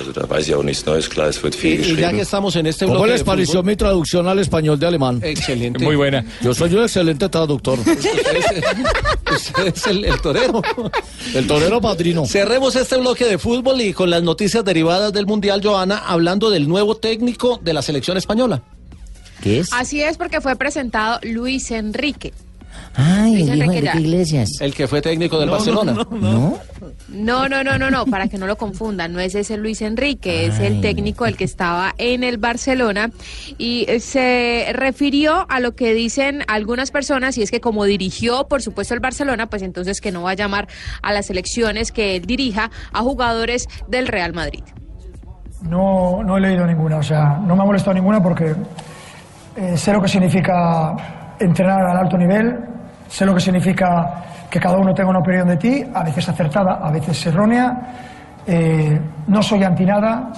Y, 1.64 1.68
y 1.92 1.96
ya 1.96 2.12
que 2.12 2.22
estamos 2.22 2.56
en 2.56 2.68
este 2.68 2.86
¿Cómo 2.86 3.06
les 3.06 3.24
pareció 3.24 3.62
fútbol- 3.62 3.66
mi 3.66 3.76
traducción 3.76 4.28
al 4.28 4.40
español 4.40 4.80
de 4.80 4.88
alemán? 4.88 5.20
Excelente. 5.24 5.84
Muy 5.84 5.96
buena. 5.96 6.24
Yo 6.42 6.54
soy 6.54 6.74
un 6.74 6.84
excelente 6.84 7.28
traductor. 7.30 7.80
Usted 9.32 9.68
es 9.68 9.88
el, 9.88 10.06
el 10.06 10.22
torero. 10.22 10.62
El 11.34 11.48
torero 11.48 11.80
padrino. 11.82 12.26
Cerremos 12.26 12.76
este 12.76 12.98
bloque 12.98 13.26
de 13.26 13.38
fútbol 13.38 13.80
y 13.82 13.94
con 13.94 14.10
las 14.10 14.24
noticias 14.24 14.59
derivadas 14.64 15.14
del 15.14 15.26
Mundial, 15.26 15.62
Joana, 15.64 15.98
hablando 15.98 16.50
del 16.50 16.68
nuevo 16.68 16.96
técnico 16.96 17.60
de 17.64 17.74
la 17.74 17.82
selección 17.82 18.18
española. 18.18 18.64
¿Qué 19.42 19.60
es? 19.60 19.74
Así 19.74 20.02
es 20.02 20.18
porque 20.18 20.42
fue 20.42 20.56
presentado 20.56 21.20
Luis 21.24 21.72
Enrique. 21.72 22.34
Ay, 23.00 23.34
Luis 23.34 23.50
el 23.50 23.58
hijo 23.58 23.72
de 23.72 23.78
Enrique 23.78 23.78
Enrique 23.78 23.86
ya. 23.94 24.00
Iglesias. 24.00 24.50
El 24.62 24.74
que 24.74 24.88
fue 24.88 25.02
técnico 25.02 25.40
del 25.40 25.50
Barcelona. 25.50 25.94
¿No? 25.94 26.60
No, 27.10 27.50
no, 27.50 27.64
no, 27.64 27.78
no, 27.78 27.90
no, 27.90 28.06
para 28.06 28.28
que 28.28 28.38
no 28.38 28.46
lo 28.46 28.56
confundan, 28.58 29.14
no 29.14 29.20
es 29.20 29.34
ese 29.34 29.58
Luis 29.58 29.82
Enrique, 29.82 30.46
es 30.46 30.60
el 30.60 30.80
técnico 30.82 31.26
el 31.26 31.38
que 31.38 31.44
estaba 31.44 31.94
en 31.98 32.24
el 32.24 32.38
Barcelona 32.38 33.10
y 33.58 33.86
eh, 33.88 34.00
se 34.00 34.68
refirió 34.74 35.46
a 35.50 35.60
lo 35.60 35.76
que 35.76 35.94
dicen 35.94 36.44
algunas 36.48 36.92
personas 36.92 37.38
y 37.38 37.42
es 37.42 37.52
que 37.52 37.62
como 37.62 37.86
dirigió, 37.86 38.48
por 38.48 38.62
supuesto, 38.62 38.94
el 38.94 39.00
Barcelona, 39.00 39.48
pues 39.48 39.64
entonces 39.64 40.02
que 40.02 40.12
no 40.12 40.24
va 40.24 40.32
a 40.32 40.36
llamar 40.36 40.68
a 41.02 41.12
las 41.12 41.30
elecciones 41.30 41.92
que 41.92 42.16
él 42.18 42.26
dirija 42.26 42.70
a 42.94 43.02
jugadores 43.02 43.68
del 43.88 44.08
Real 44.08 44.34
Madrid. 44.34 44.64
No, 45.62 46.24
no 46.24 46.38
he 46.38 46.42
leído 46.42 46.66
ninguna, 46.66 46.98
o 46.98 47.04
sea, 47.04 47.40
no 47.44 47.56
me 47.56 47.64
ha 47.64 47.66
molestado 47.66 47.94
ninguna 47.94 48.22
porque 48.22 48.56
eh, 49.56 49.78
sé 49.78 49.92
lo 49.92 50.02
que 50.02 50.08
significa 50.08 51.36
entrenar 51.40 51.82
al 51.82 51.98
alto 51.98 52.18
nivel, 52.18 52.56
sé 53.10 53.26
lo 53.26 53.34
que 53.34 53.42
significa 53.42 54.24
que 54.50 54.60
cada 54.60 54.78
uno 54.78 54.94
tenga 54.94 55.10
una 55.10 55.20
opinión 55.20 55.48
de 55.48 55.58
ti, 55.58 55.84
a 55.94 56.04
veces 56.04 56.30
acertada, 56.30 56.80
a 56.82 56.92
veces 56.92 57.26
errónea. 57.26 57.76
Eh, 58.46 59.00
no 59.28 59.44
soy 59.44 59.64
anti 59.64 59.86
nada, 59.86 60.32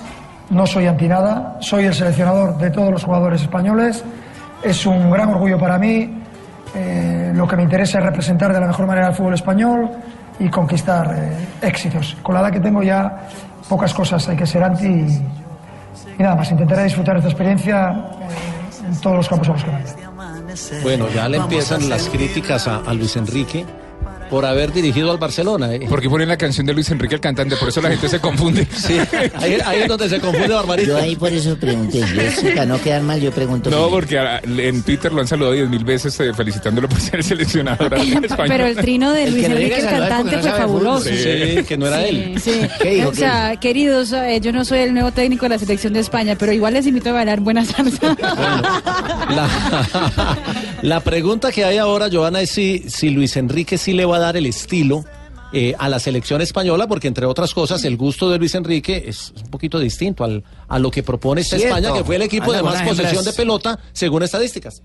no 0.49 0.65
soy 0.65 0.87
anti 0.87 1.07
nada, 1.07 1.57
soy 1.59 1.85
el 1.85 1.93
seleccionador 1.93 2.57
de 2.57 2.71
todos 2.71 2.91
los 2.91 3.03
jugadores 3.03 3.41
españoles. 3.41 4.03
Es 4.63 4.85
un 4.85 5.09
gran 5.09 5.29
orgullo 5.29 5.57
para 5.57 5.77
mí. 5.77 6.17
Eh, 6.73 7.31
lo 7.33 7.47
que 7.47 7.57
me 7.57 7.63
interesa 7.63 7.99
es 7.99 8.05
representar 8.05 8.53
de 8.53 8.59
la 8.59 8.67
mejor 8.67 8.87
manera 8.87 9.07
el 9.07 9.13
fútbol 9.13 9.33
español 9.33 9.89
y 10.39 10.49
conquistar 10.49 11.13
eh, 11.15 11.67
éxitos. 11.67 12.17
Con 12.21 12.35
la 12.35 12.41
edad 12.41 12.51
que 12.51 12.59
tengo 12.59 12.81
ya 12.81 13.27
pocas 13.67 13.93
cosas 13.93 14.27
hay 14.29 14.37
que 14.37 14.45
ser 14.45 14.63
anti 14.63 14.87
y, 14.87 16.21
nada 16.21 16.35
más. 16.35 16.51
Intentaré 16.51 16.83
disfrutar 16.83 17.17
esta 17.17 17.29
experiencia 17.29 17.93
en 18.85 19.01
todos 19.01 19.17
los 19.17 19.29
campos 19.29 19.49
a 19.49 19.51
los 19.53 19.63
que 19.63 19.71
vaya. 19.71 20.10
Bueno, 20.81 21.07
ya 21.13 21.29
le 21.29 21.37
empiezan 21.37 21.89
las 21.89 22.09
críticas 22.09 22.67
a, 22.67 22.93
Luis 22.93 23.15
Enrique 23.15 23.65
por 24.31 24.45
haber 24.45 24.71
dirigido 24.73 25.11
al 25.11 25.17
Barcelona. 25.19 25.71
¿eh? 25.75 25.81
Porque 25.87 26.09
ponen 26.09 26.27
la 26.29 26.37
canción 26.37 26.65
de 26.65 26.73
Luis 26.73 26.89
Enrique 26.89 27.13
el 27.15 27.21
cantante, 27.21 27.55
por 27.57 27.69
eso 27.69 27.81
la 27.81 27.89
gente 27.89 28.09
se 28.09 28.19
confunde. 28.19 28.65
Sí, 28.81 28.97
ahí, 29.35 29.57
ahí 29.63 29.81
es 29.81 29.87
donde 29.87 30.09
se 30.09 30.19
confunde 30.19 30.47
Barbarita. 30.47 30.87
Yo 30.87 30.97
ahí 30.97 31.15
por 31.15 31.31
eso 31.31 31.55
pregunté. 31.57 31.99
Yo, 31.99 32.49
para 32.55 32.65
no 32.65 32.81
quedar 32.81 33.03
mal, 33.03 33.21
yo 33.21 33.31
pregunto. 33.31 33.69
No, 33.69 33.89
porque 33.89 34.17
a- 34.17 34.39
en 34.43 34.81
Twitter 34.81 35.11
lo 35.13 35.21
han 35.21 35.27
saludado 35.27 35.53
diez 35.53 35.69
mil 35.69 35.83
veces 35.83 36.17
eh, 36.19 36.33
felicitándolo 36.33 36.89
por 36.89 36.99
ser 36.99 37.23
seleccionador 37.23 37.93
español. 37.95 38.47
Pero 38.47 38.65
el 38.65 38.75
trino 38.77 39.11
de 39.11 39.29
Luis 39.29 39.45
Enrique, 39.45 39.75
el 39.79 39.85
cantante, 39.85 40.37
fue 40.39 40.49
fabuloso. 40.51 41.03
Sí, 41.09 41.63
que 41.67 41.77
no 41.77 41.87
era 41.87 42.01
Sí, 42.01 42.07
él. 42.07 42.41
sí. 42.41 42.51
¿Qué 42.81 42.89
dijo? 42.95 43.09
O 43.09 43.13
sea, 43.13 43.55
queridos, 43.59 44.13
eh, 44.13 44.39
yo 44.41 44.51
no 44.53 44.63
soy 44.65 44.79
el 44.79 44.93
nuevo 44.93 45.11
técnico 45.11 45.45
de 45.45 45.49
la 45.49 45.59
selección 45.59 45.91
de 45.93 45.99
España, 45.99 46.35
pero 46.39 46.51
igual 46.53 46.73
les 46.73 46.87
invito 46.87 47.09
a 47.09 47.13
bailar 47.13 47.41
buena 47.41 47.65
salsa. 47.65 48.15
La, 49.29 50.37
la 50.81 50.99
pregunta 51.01 51.51
que 51.51 51.65
hay 51.65 51.77
ahora, 51.77 52.07
Joana, 52.11 52.41
es 52.41 52.51
si, 52.51 52.83
si 52.87 53.09
Luis 53.09 53.35
Enrique 53.37 53.77
sí 53.77 53.93
le 53.93 54.05
va 54.05 54.17
a 54.17 54.19
dar 54.21 54.37
el 54.37 54.45
estilo 54.45 55.03
eh, 55.53 55.75
a 55.77 55.89
la 55.89 55.99
selección 55.99 56.41
española, 56.41 56.87
porque 56.87 57.09
entre 57.09 57.25
otras 57.25 57.53
cosas, 57.53 57.83
el 57.83 57.97
gusto 57.97 58.29
de 58.29 58.37
Luis 58.37 58.55
Enrique 58.55 59.03
es 59.07 59.33
un 59.43 59.49
poquito 59.49 59.79
distinto 59.79 60.23
al, 60.23 60.43
a 60.69 60.79
lo 60.79 60.89
que 60.89 61.03
propone 61.03 61.41
esta 61.41 61.57
Cierto. 61.57 61.75
España, 61.75 61.93
que 61.97 62.05
fue 62.05 62.15
el 62.15 62.21
equipo 62.21 62.53
de 62.53 62.63
más 62.63 62.81
posesión 62.83 63.07
hembras. 63.07 63.25
de 63.25 63.33
pelota, 63.33 63.79
según 63.91 64.23
estadísticas. 64.23 64.81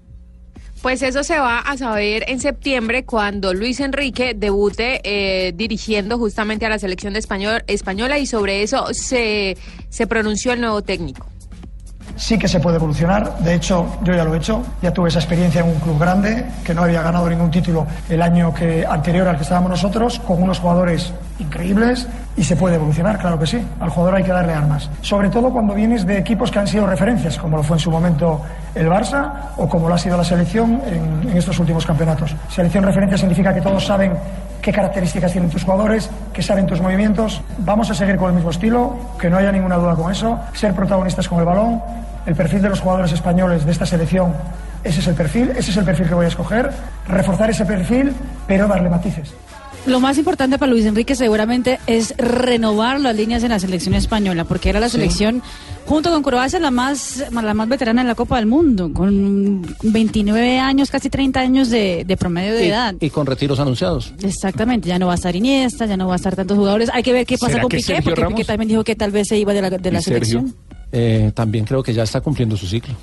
Pues 0.82 1.02
eso 1.02 1.22
se 1.24 1.38
va 1.38 1.60
a 1.60 1.76
saber 1.76 2.24
en 2.28 2.40
septiembre 2.40 3.04
cuando 3.04 3.54
Luis 3.54 3.80
Enrique 3.80 4.34
debute 4.34 5.00
eh, 5.04 5.52
dirigiendo 5.54 6.18
justamente 6.18 6.66
a 6.66 6.68
la 6.68 6.78
selección 6.78 7.12
de 7.12 7.20
español, 7.20 7.62
española 7.66 8.18
y 8.18 8.26
sobre 8.26 8.62
eso 8.62 8.92
se, 8.92 9.56
se 9.88 10.06
pronunció 10.06 10.52
el 10.52 10.60
nuevo 10.60 10.82
técnico. 10.82 11.26
Sí 12.16 12.38
que 12.38 12.48
se 12.48 12.60
puede 12.60 12.76
evolucionar, 12.76 13.38
de 13.38 13.54
hecho 13.54 13.86
yo 14.02 14.14
ya 14.14 14.24
lo 14.24 14.34
he 14.34 14.38
hecho, 14.38 14.62
ya 14.80 14.90
tuve 14.90 15.10
esa 15.10 15.18
experiencia 15.18 15.60
en 15.60 15.68
un 15.68 15.78
club 15.80 15.98
grande 15.98 16.46
que 16.64 16.74
no 16.74 16.82
había 16.82 17.02
ganado 17.02 17.28
ningún 17.28 17.50
título 17.50 17.86
el 18.08 18.22
año 18.22 18.54
que, 18.54 18.86
anterior 18.86 19.28
al 19.28 19.36
que 19.36 19.42
estábamos 19.42 19.70
nosotros, 19.70 20.18
con 20.20 20.42
unos 20.42 20.58
jugadores 20.58 21.12
increíbles 21.38 22.08
y 22.36 22.42
se 22.42 22.56
puede 22.56 22.76
evolucionar, 22.76 23.18
claro 23.18 23.38
que 23.38 23.46
sí, 23.46 23.60
al 23.80 23.90
jugador 23.90 24.16
hay 24.16 24.24
que 24.24 24.32
darle 24.32 24.54
armas, 24.54 24.90
sobre 25.02 25.28
todo 25.28 25.50
cuando 25.50 25.74
vienes 25.74 26.06
de 26.06 26.18
equipos 26.18 26.50
que 26.50 26.58
han 26.58 26.66
sido 26.66 26.86
referencias, 26.86 27.38
como 27.38 27.58
lo 27.58 27.62
fue 27.62 27.76
en 27.76 27.80
su 27.80 27.90
momento 27.90 28.40
el 28.74 28.88
Barça 28.88 29.30
o 29.56 29.68
como 29.68 29.88
lo 29.88 29.94
ha 29.94 29.98
sido 29.98 30.16
la 30.16 30.24
selección 30.24 30.80
en, 30.86 31.36
estos 31.36 31.58
últimos 31.58 31.84
campeonatos. 31.84 32.34
Selección 32.48 32.84
referencia 32.84 33.18
significa 33.18 33.52
que 33.52 33.60
todos 33.60 33.84
saben 33.84 34.12
qué 34.66 34.72
características 34.72 35.30
tienen 35.30 35.48
tus 35.48 35.62
jugadores, 35.62 36.10
que 36.32 36.42
saben 36.42 36.66
tus 36.66 36.80
movimientos. 36.80 37.40
Vamos 37.58 37.88
a 37.88 37.94
seguir 37.94 38.16
con 38.16 38.30
el 38.30 38.34
mismo 38.34 38.50
estilo, 38.50 38.96
que 39.16 39.30
no 39.30 39.36
haya 39.36 39.52
ninguna 39.52 39.76
duda 39.76 39.94
con 39.94 40.10
eso, 40.10 40.40
ser 40.54 40.74
protagonistas 40.74 41.28
con 41.28 41.38
el 41.38 41.44
balón. 41.44 41.80
El 42.26 42.34
perfil 42.34 42.62
de 42.62 42.70
los 42.70 42.80
jugadores 42.80 43.12
españoles 43.12 43.64
de 43.64 43.70
esta 43.70 43.86
selección, 43.86 44.34
ese 44.82 44.98
es 44.98 45.06
el 45.06 45.14
perfil, 45.14 45.50
ese 45.50 45.70
es 45.70 45.76
el 45.76 45.84
perfil 45.84 46.08
que 46.08 46.14
voy 46.14 46.24
a 46.24 46.28
escoger. 46.28 46.72
Reforzar 47.06 47.48
ese 47.48 47.64
perfil, 47.64 48.12
pero 48.48 48.66
darle 48.66 48.90
matices. 48.90 49.32
Lo 49.86 50.00
más 50.00 50.18
importante 50.18 50.58
para 50.58 50.70
Luis 50.72 50.84
Enrique 50.84 51.14
seguramente 51.14 51.78
es 51.86 52.12
renovar 52.18 53.00
las 53.00 53.14
líneas 53.14 53.42
en 53.44 53.50
la 53.50 53.60
selección 53.60 53.94
española, 53.94 54.44
porque 54.44 54.68
era 54.68 54.80
la 54.80 54.88
Sí. 54.88 54.92
selección, 54.98 55.42
junto 55.86 56.10
con 56.10 56.22
Croacia, 56.24 56.58
la 56.58 56.72
más, 56.72 57.24
la 57.30 57.54
más 57.54 57.68
veterana 57.68 58.00
en 58.00 58.08
la 58.08 58.16
Copa 58.16 58.36
del 58.36 58.46
Mundo, 58.46 58.92
con 58.92 59.62
29 59.84 60.58
años, 60.58 60.90
casi 60.90 61.08
30 61.08 61.38
años 61.38 61.70
de, 61.70 62.02
de 62.04 62.16
promedio 62.16 62.54
de 62.54 62.64
Y, 62.64 62.68
edad. 62.68 62.94
y 63.00 63.10
con 63.10 63.26
retiros 63.26 63.60
anunciados. 63.60 64.12
Exactamente, 64.22 64.88
ya 64.88 64.98
no 64.98 65.06
va 65.06 65.12
a 65.12 65.16
estar 65.16 65.36
Iniesta, 65.36 65.86
ya 65.86 65.96
no 65.96 66.08
va 66.08 66.14
a 66.14 66.16
estar 66.16 66.34
tantos 66.34 66.58
jugadores. 66.58 66.90
Hay 66.92 67.04
que 67.04 67.12
ver 67.12 67.24
qué 67.24 67.38
pasa 67.38 67.52
¿Será 67.52 67.62
con 67.62 67.70
Piqué, 67.70 67.82
Sergio 67.84 68.04
porque 68.06 68.20
Ramos? 68.22 68.34
Piqué 68.40 68.44
también 68.46 68.68
dijo 68.68 68.82
que 68.82 68.96
tal 68.96 69.12
vez 69.12 69.28
se 69.28 69.38
iba 69.38 69.54
de 69.54 69.62
la, 69.62 69.70
de 69.70 69.92
la 69.92 70.00
selección. 70.02 70.52
Eh, 70.90 71.30
también 71.34 71.64
creo 71.64 71.82
que 71.84 71.94
ya 71.94 72.02
está 72.02 72.20
cumpliendo 72.20 72.56
su 72.56 72.66
ciclo. 72.66 72.94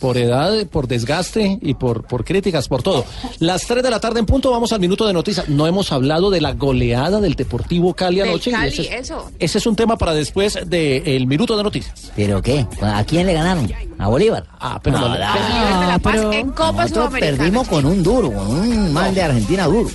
Por 0.00 0.16
edad, 0.16 0.66
por 0.66 0.86
desgaste 0.88 1.58
y 1.60 1.74
por, 1.74 2.04
por 2.04 2.24
críticas, 2.24 2.68
por 2.68 2.82
todo. 2.82 3.04
Las 3.38 3.66
3 3.66 3.82
de 3.82 3.90
la 3.90 4.00
tarde 4.00 4.20
en 4.20 4.26
punto, 4.26 4.50
vamos 4.50 4.72
al 4.72 4.80
minuto 4.80 5.06
de 5.06 5.12
noticias. 5.12 5.48
No 5.48 5.66
hemos 5.66 5.92
hablado 5.92 6.30
de 6.30 6.40
la 6.40 6.52
goleada 6.52 7.20
del 7.20 7.34
Deportivo 7.34 7.94
Cali 7.94 8.20
anoche. 8.20 8.50
y 8.50 8.52
Cali, 8.52 8.68
ese, 8.68 8.82
es, 8.82 8.90
eso. 9.02 9.30
ese 9.38 9.58
es 9.58 9.66
un 9.66 9.76
tema 9.76 9.96
para 9.96 10.14
después 10.14 10.58
del 10.66 11.26
minuto 11.26 11.56
de 11.56 11.62
noticias. 11.62 12.12
¿Pero 12.14 12.40
qué? 12.42 12.66
¿A 12.80 13.04
quién 13.04 13.26
le 13.26 13.32
ganaron? 13.32 13.70
¿A 13.98 14.08
Bolívar? 14.08 14.44
Ah, 14.60 14.80
pero 14.82 14.98
no, 14.98 15.08
no, 15.08 15.14
de 15.14 15.18
la 15.18 15.98
Paz 16.00 16.16
en 16.32 16.50
Copa 16.50 16.86
Sudamericana. 16.88 17.36
perdimos 17.36 17.68
con 17.68 17.84
un 17.84 18.02
duro, 18.02 18.32
con 18.32 18.48
un 18.48 18.92
mal 18.92 19.14
de 19.14 19.22
Argentina 19.22 19.66
duro. 19.66 19.90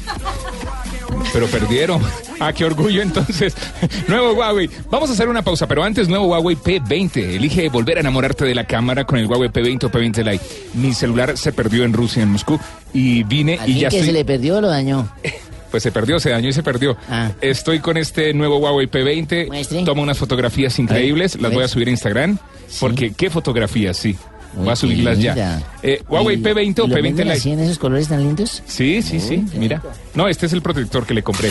Pero 1.31 1.47
perdieron. 1.47 2.01
Ah, 2.39 2.51
qué 2.53 2.65
orgullo 2.65 3.01
entonces. 3.01 3.55
Nuevo 4.07 4.33
Huawei. 4.33 4.69
Vamos 4.89 5.09
a 5.09 5.13
hacer 5.13 5.29
una 5.29 5.41
pausa, 5.41 5.67
pero 5.67 5.83
antes, 5.83 6.07
nuevo 6.07 6.27
Huawei 6.27 6.55
P20. 6.55 7.35
Elige 7.35 7.69
volver 7.69 7.97
a 7.97 7.99
enamorarte 8.01 8.45
de 8.45 8.55
la 8.55 8.65
cámara 8.65 9.05
con 9.05 9.19
el 9.19 9.25
Huawei 9.25 9.49
P20 9.49 9.85
o 9.85 9.91
P20 9.91 10.23
Lite. 10.23 10.45
Mi 10.73 10.93
celular 10.93 11.37
se 11.37 11.53
perdió 11.53 11.83
en 11.83 11.93
Rusia, 11.93 12.23
en 12.23 12.29
Moscú, 12.29 12.59
y 12.93 13.23
vine 13.23 13.59
y 13.65 13.79
ya 13.79 13.89
que 13.89 13.97
estoy... 13.97 14.07
se 14.07 14.13
le 14.13 14.25
perdió 14.25 14.61
lo 14.61 14.69
dañó. 14.69 15.09
Pues 15.73 15.81
se 15.81 15.91
perdió, 15.91 16.19
se 16.19 16.29
dañó 16.29 16.49
y 16.49 16.53
se 16.53 16.61
perdió. 16.61 16.95
Ah. 17.09 17.31
Estoy 17.41 17.79
con 17.79 17.97
este 17.97 18.31
nuevo 18.35 18.59
Huawei 18.59 18.85
P20. 18.85 19.83
Tomo 19.83 20.03
unas 20.03 20.19
fotografías 20.19 20.77
increíbles. 20.77 21.41
Las 21.41 21.51
voy 21.51 21.63
a 21.63 21.67
subir 21.67 21.87
a 21.87 21.89
Instagram. 21.89 22.37
Porque, 22.79 23.13
¿qué 23.13 23.31
fotografías? 23.31 23.97
Sí. 23.97 24.15
Voy 24.55 24.69
a 24.69 24.75
subirlas 24.75 25.19
ya. 25.19 25.61
Eh, 25.81 26.01
Huawei 26.07 26.37
¿Y- 26.37 26.41
P20 26.43 26.79
o 26.81 26.85
y 26.85 26.89
lo 26.89 26.95
P20 26.95 27.01
venden 27.01 27.27
Lite. 27.27 27.37
así 27.39 27.51
en 27.51 27.59
esos 27.59 27.79
colores 27.79 28.07
tan 28.07 28.19
lindos? 28.23 28.61
Sí, 28.65 29.01
sí, 29.01 29.19
sí, 29.19 29.43
mira. 29.55 29.81
No, 30.13 30.27
este 30.27 30.45
es 30.45 30.53
el 30.53 30.61
protector 30.61 31.05
que 31.05 31.13
le 31.13 31.23
compré. 31.23 31.49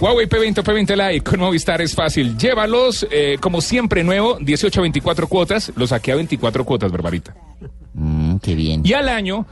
Huawei 0.00 0.26
P20 0.28 0.58
o 0.58 0.62
P20 0.64 0.96
Lite 1.12 1.20
con 1.24 1.40
Movistar 1.40 1.80
es 1.80 1.94
fácil. 1.94 2.36
Llévalos, 2.36 3.06
eh, 3.10 3.36
como 3.40 3.60
siempre, 3.60 4.02
nuevo, 4.02 4.38
18 4.40 4.80
a 4.80 4.82
24 4.82 5.28
cuotas. 5.28 5.72
Lo 5.76 5.86
saqué 5.86 6.12
a 6.12 6.16
24 6.16 6.64
cuotas, 6.64 6.90
Barbarita. 6.90 7.34
Mm, 7.94 8.36
qué 8.38 8.54
bien. 8.54 8.82
Y 8.84 8.92
al 8.94 9.08
año 9.08 9.46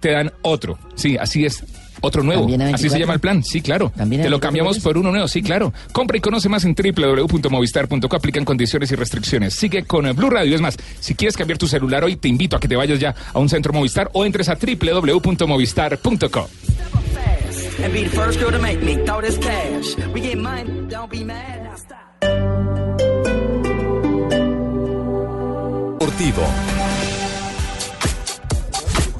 te 0.00 0.10
dan 0.10 0.32
otro. 0.42 0.78
Sí, 0.96 1.16
así 1.18 1.44
es. 1.44 1.62
Otro 2.02 2.22
nuevo. 2.22 2.42
¿También 2.42 2.62
a 2.62 2.66
Así 2.66 2.88
se 2.88 2.98
24? 2.98 3.00
llama 3.00 3.14
el 3.14 3.20
plan. 3.20 3.42
Sí, 3.42 3.62
claro. 3.62 3.92
¿También 3.96 4.20
a 4.20 4.24
Te 4.24 4.30
lo 4.30 4.36
24 4.36 4.48
cambiamos 4.48 4.78
por 4.80 4.98
uno 4.98 5.10
nuevo. 5.10 5.28
Sí, 5.28 5.42
claro. 5.42 5.72
Compra 5.92 6.18
y 6.18 6.20
conoce 6.20 6.48
más 6.48 6.64
en 6.64 6.74
www.movistar.co. 6.74 8.16
Aplican 8.16 8.44
condiciones 8.44 8.92
y 8.92 8.94
restricciones. 8.94 9.54
Sigue 9.54 9.84
con 9.84 10.06
eh, 10.06 10.12
Blue 10.12 10.28
Radio. 10.30 10.54
Es 10.54 10.60
más, 10.60 10.76
si 11.00 11.14
quieres 11.14 11.36
cambiar 11.36 11.58
tu 11.58 11.66
celular 11.66 12.04
hoy, 12.04 12.16
te 12.16 12.28
invito 12.28 12.56
a 12.56 12.60
que 12.60 12.68
te 12.68 12.76
vayas 12.76 13.00
ya 13.00 13.14
a 13.32 13.38
un 13.38 13.48
centro 13.48 13.72
Movistar 13.72 14.10
o 14.12 14.24
entres 14.24 14.48
a 14.48 14.56
www.movistar.co. 14.56 16.48
and 26.24 26.71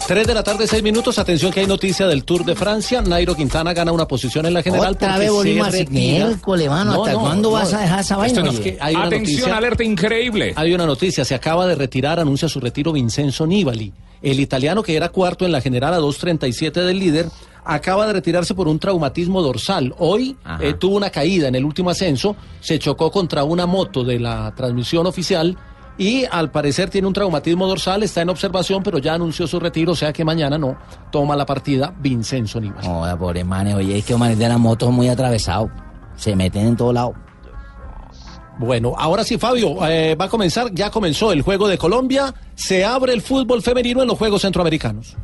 3 0.09 0.26
de 0.26 0.34
la 0.34 0.42
tarde, 0.42 0.66
6 0.66 0.82
minutos. 0.82 1.18
Atención 1.18 1.53
que 1.53 1.61
hay 1.61 1.66
noticia 1.66 2.07
del 2.07 2.24
Tour 2.24 2.44
de 2.44 2.55
Francia. 2.55 3.00
Nairo 3.00 3.34
Quintana 3.34 3.72
gana 3.72 3.92
una 3.92 4.07
posición 4.07 4.44
en 4.46 4.53
la 4.53 4.62
general. 4.62 4.92
Otra 4.92 5.09
porque 5.09 5.18
vez 5.20 5.28
se 5.28 5.32
volvimos 5.34 5.68
a 5.68 5.70
retira. 5.70 5.90
miércoles, 5.90 6.68
mano. 6.68 7.05
¿Hasta 7.05 7.18
cuándo 7.18 7.50
vas 7.53 7.72
a 7.72 7.80
dejar 7.80 8.00
esa 8.00 8.16
vaina, 8.16 8.26
Esto 8.32 8.44
no 8.44 8.50
es 8.50 8.61
oye? 8.61 8.72
que 8.74 8.78
hay 8.80 8.94
una 8.94 9.05
Atención, 9.07 9.38
noticia- 9.40 9.57
alerta 9.57 9.84
increíble. 9.84 10.53
Hay 10.57 10.74
una 10.74 10.86
noticia, 10.86 11.24
se 11.24 11.34
acaba 11.34 11.66
de 11.66 11.76
retirar, 11.76 12.20
anuncia 12.20 12.48
su 12.48 12.61
retiro 12.61 12.92
Vincenzo 12.92 13.46
Nibali. 13.46 13.92
El 14.20 14.38
italiano 14.40 14.82
que 14.82 14.96
era 14.96 15.09
cuarto 15.09 15.46
en 15.46 15.53
la 15.53 15.61
general 15.61 15.94
a 15.94 15.98
2.37 16.00 16.72
del 16.84 16.98
líder, 16.98 17.26
acaba 17.64 18.07
de 18.07 18.12
retirarse 18.12 18.55
por 18.55 18.68
un 18.68 18.78
traumatismo 18.78 19.40
dorsal. 19.40 19.94
Hoy 19.98 20.36
eh, 20.61 20.74
tuvo 20.74 20.96
una 20.96 21.11
caída 21.11 21.48
en 21.48 21.55
el 21.55 21.64
último 21.64 21.90
ascenso, 21.90 22.36
se 22.61 22.78
chocó 22.78 23.11
contra 23.11 23.44
una 23.44 23.66
moto 23.66 24.05
de 24.05 24.18
la 24.18 24.53
transmisión 24.57 25.07
oficial 25.07 25.57
y 25.99 26.24
al 26.30 26.51
parecer 26.51 26.90
tiene 26.90 27.07
un 27.07 27.12
traumatismo 27.12 27.66
dorsal, 27.66 28.03
está 28.03 28.22
en 28.22 28.30
observación, 28.30 28.82
pero 28.82 28.99
ya 28.99 29.14
anunció 29.14 29.47
su 29.47 29.61
retiro, 29.61 29.93
o 29.93 29.97
sea 29.97 30.12
que 30.12 30.24
mañana 30.24 30.59
no 30.59 30.76
toma 31.11 31.36
la 31.36 31.47
partida 31.47 31.95
Vincenzo 31.99 32.61
Nibali. 32.61 32.86
Joder, 32.86 33.16
pobre 33.16 33.45
manes, 33.45 33.74
oye, 33.74 33.99
es 33.99 34.05
que 34.05 34.12
los 34.12 34.20
manes 34.20 34.38
de 34.38 34.49
la 34.49 34.59
moto 34.59 34.86
son 34.86 34.95
muy 34.95 35.09
atravesados. 35.09 35.70
Se 36.16 36.36
meten 36.36 36.66
en 36.66 36.76
todos 36.76 36.95
lados. 36.95 37.14
Bueno, 38.59 38.95
ahora 38.97 39.24
sí, 39.24 39.38
Fabio, 39.38 39.86
eh, 39.88 40.14
va 40.14 40.26
a 40.26 40.28
comenzar, 40.28 40.72
ya 40.72 40.90
comenzó 40.90 41.32
el 41.32 41.43
juego 41.43 41.68
de 41.68 41.78
Colombia, 41.78 42.34
se 42.55 42.84
abre 42.84 43.12
el 43.12 43.22
fútbol 43.22 43.62
femenino 43.62 44.03
en 44.03 44.09
los 44.09 44.18
Juegos 44.18 44.43
Centroamericanos. 44.43 45.16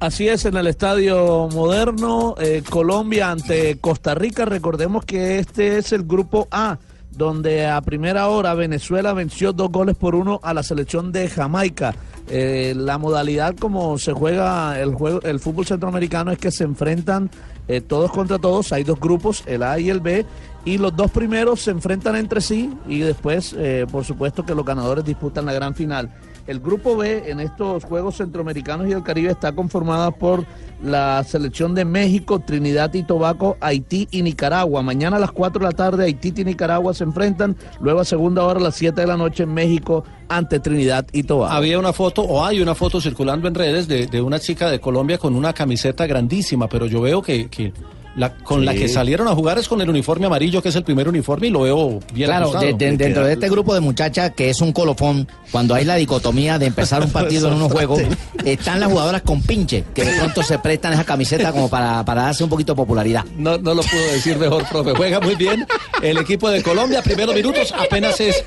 Así 0.00 0.26
es, 0.28 0.46
en 0.46 0.56
el 0.56 0.66
Estadio 0.66 1.48
Moderno, 1.52 2.34
eh, 2.40 2.64
Colombia 2.68 3.30
ante 3.30 3.78
Costa 3.78 4.16
Rica. 4.16 4.44
Recordemos 4.44 5.04
que 5.04 5.38
este 5.38 5.78
es 5.78 5.92
el 5.92 6.02
grupo 6.02 6.48
A, 6.50 6.78
donde 7.16 7.66
a 7.66 7.80
primera 7.80 8.28
hora 8.28 8.54
Venezuela 8.54 9.12
venció 9.12 9.52
dos 9.52 9.70
goles 9.70 9.96
por 9.96 10.14
uno 10.14 10.40
a 10.42 10.54
la 10.54 10.62
selección 10.62 11.12
de 11.12 11.28
Jamaica. 11.28 11.94
Eh, 12.28 12.74
la 12.76 12.98
modalidad 12.98 13.56
como 13.56 13.98
se 13.98 14.12
juega 14.12 14.80
el 14.80 14.94
juego, 14.94 15.20
el 15.22 15.40
fútbol 15.40 15.66
centroamericano 15.66 16.30
es 16.30 16.38
que 16.38 16.50
se 16.50 16.64
enfrentan 16.64 17.30
eh, 17.68 17.80
todos 17.80 18.10
contra 18.10 18.38
todos. 18.38 18.72
Hay 18.72 18.84
dos 18.84 18.98
grupos, 18.98 19.42
el 19.46 19.62
A 19.62 19.78
y 19.78 19.90
el 19.90 20.00
B, 20.00 20.24
y 20.64 20.78
los 20.78 20.96
dos 20.96 21.10
primeros 21.10 21.60
se 21.60 21.72
enfrentan 21.72 22.16
entre 22.16 22.40
sí 22.40 22.72
y 22.88 23.00
después, 23.00 23.54
eh, 23.58 23.86
por 23.90 24.04
supuesto, 24.04 24.44
que 24.44 24.54
los 24.54 24.64
ganadores 24.64 25.04
disputan 25.04 25.44
la 25.46 25.52
gran 25.52 25.74
final. 25.74 26.10
El 26.46 26.60
grupo 26.60 26.96
B 26.96 27.30
en 27.30 27.40
estos 27.40 27.84
Juegos 27.84 28.16
Centroamericanos 28.16 28.86
y 28.86 28.90
del 28.90 29.02
Caribe 29.02 29.30
está 29.30 29.52
conformada 29.52 30.10
por 30.10 30.44
la 30.82 31.22
selección 31.22 31.74
de 31.74 31.84
México, 31.84 32.40
Trinidad 32.40 32.92
y 32.94 33.04
Tobago, 33.04 33.56
Haití 33.60 34.08
y 34.10 34.22
Nicaragua. 34.22 34.82
Mañana 34.82 35.18
a 35.18 35.20
las 35.20 35.30
4 35.30 35.60
de 35.60 35.66
la 35.66 35.72
tarde 35.72 36.04
Haití 36.04 36.32
y 36.36 36.44
Nicaragua 36.44 36.94
se 36.94 37.04
enfrentan, 37.04 37.56
luego 37.80 38.00
a 38.00 38.04
segunda 38.04 38.44
hora 38.44 38.58
a 38.58 38.62
las 38.62 38.74
7 38.74 39.00
de 39.00 39.06
la 39.06 39.16
noche 39.16 39.44
en 39.44 39.54
México 39.54 40.04
ante 40.28 40.58
Trinidad 40.58 41.06
y 41.12 41.22
Tobago. 41.22 41.52
Había 41.52 41.78
una 41.78 41.92
foto, 41.92 42.22
o 42.22 42.44
hay 42.44 42.60
una 42.60 42.74
foto 42.74 43.00
circulando 43.00 43.46
en 43.46 43.54
redes 43.54 43.86
de, 43.86 44.06
de 44.06 44.20
una 44.20 44.40
chica 44.40 44.68
de 44.68 44.80
Colombia 44.80 45.18
con 45.18 45.36
una 45.36 45.52
camiseta 45.52 46.06
grandísima, 46.06 46.68
pero 46.68 46.86
yo 46.86 47.02
veo 47.02 47.22
que, 47.22 47.48
que 47.48 47.72
la, 48.16 48.34
con 48.34 48.64
la 48.64 48.74
que 48.74 48.88
salieron 48.88 49.26
a 49.28 49.34
jugar 49.34 49.58
es 49.58 49.68
con 49.68 49.80
el 49.80 49.88
uniforme 49.88 50.26
amarillo, 50.26 50.62
que 50.62 50.68
es 50.68 50.76
el 50.76 50.84
primer 50.84 51.08
uniforme, 51.08 51.46
y 51.46 51.50
lo 51.50 51.60
veo 51.62 52.00
bien 52.12 52.28
Claro, 52.28 52.52
de- 52.52 52.74
de- 52.74 52.96
dentro 52.96 53.24
de 53.26 53.32
este 53.34 53.48
grupo 53.48 53.74
de 53.74 53.80
muchachas 53.80 54.32
que 54.36 54.50
es 54.50 54.60
un 54.60 54.72
colofón, 54.72 55.26
cuando 55.50 55.74
hay 55.74 55.84
la 55.84 55.96
dicotomía 55.96 56.58
de 56.58 56.66
empezar 56.66 57.02
un 57.02 57.10
partido 57.12 57.48
en 57.48 57.54
unos 57.54 57.72
juegos, 57.72 58.00
están 58.44 58.80
las 58.80 58.90
jugadoras 58.90 59.22
con 59.22 59.40
pinche, 59.42 59.84
que 59.94 60.04
de 60.04 60.12
pronto 60.18 60.42
se 60.42 60.58
prestan 60.58 60.92
esa 60.92 61.04
camiseta 61.04 61.52
como 61.52 61.68
para, 61.70 62.04
para 62.04 62.22
darse 62.24 62.44
un 62.44 62.50
poquito 62.50 62.72
de 62.72 62.76
popularidad. 62.76 63.24
No, 63.36 63.56
no 63.58 63.74
lo 63.74 63.82
puedo 63.82 64.12
decir 64.12 64.36
mejor, 64.36 64.64
profe. 64.68 64.92
Juega 64.94 65.20
muy 65.20 65.34
bien 65.36 65.66
el 66.02 66.18
equipo 66.18 66.50
de 66.50 66.62
Colombia. 66.62 67.02
Primeros 67.02 67.34
minutos, 67.34 67.72
apenas 67.78 68.20
es 68.20 68.44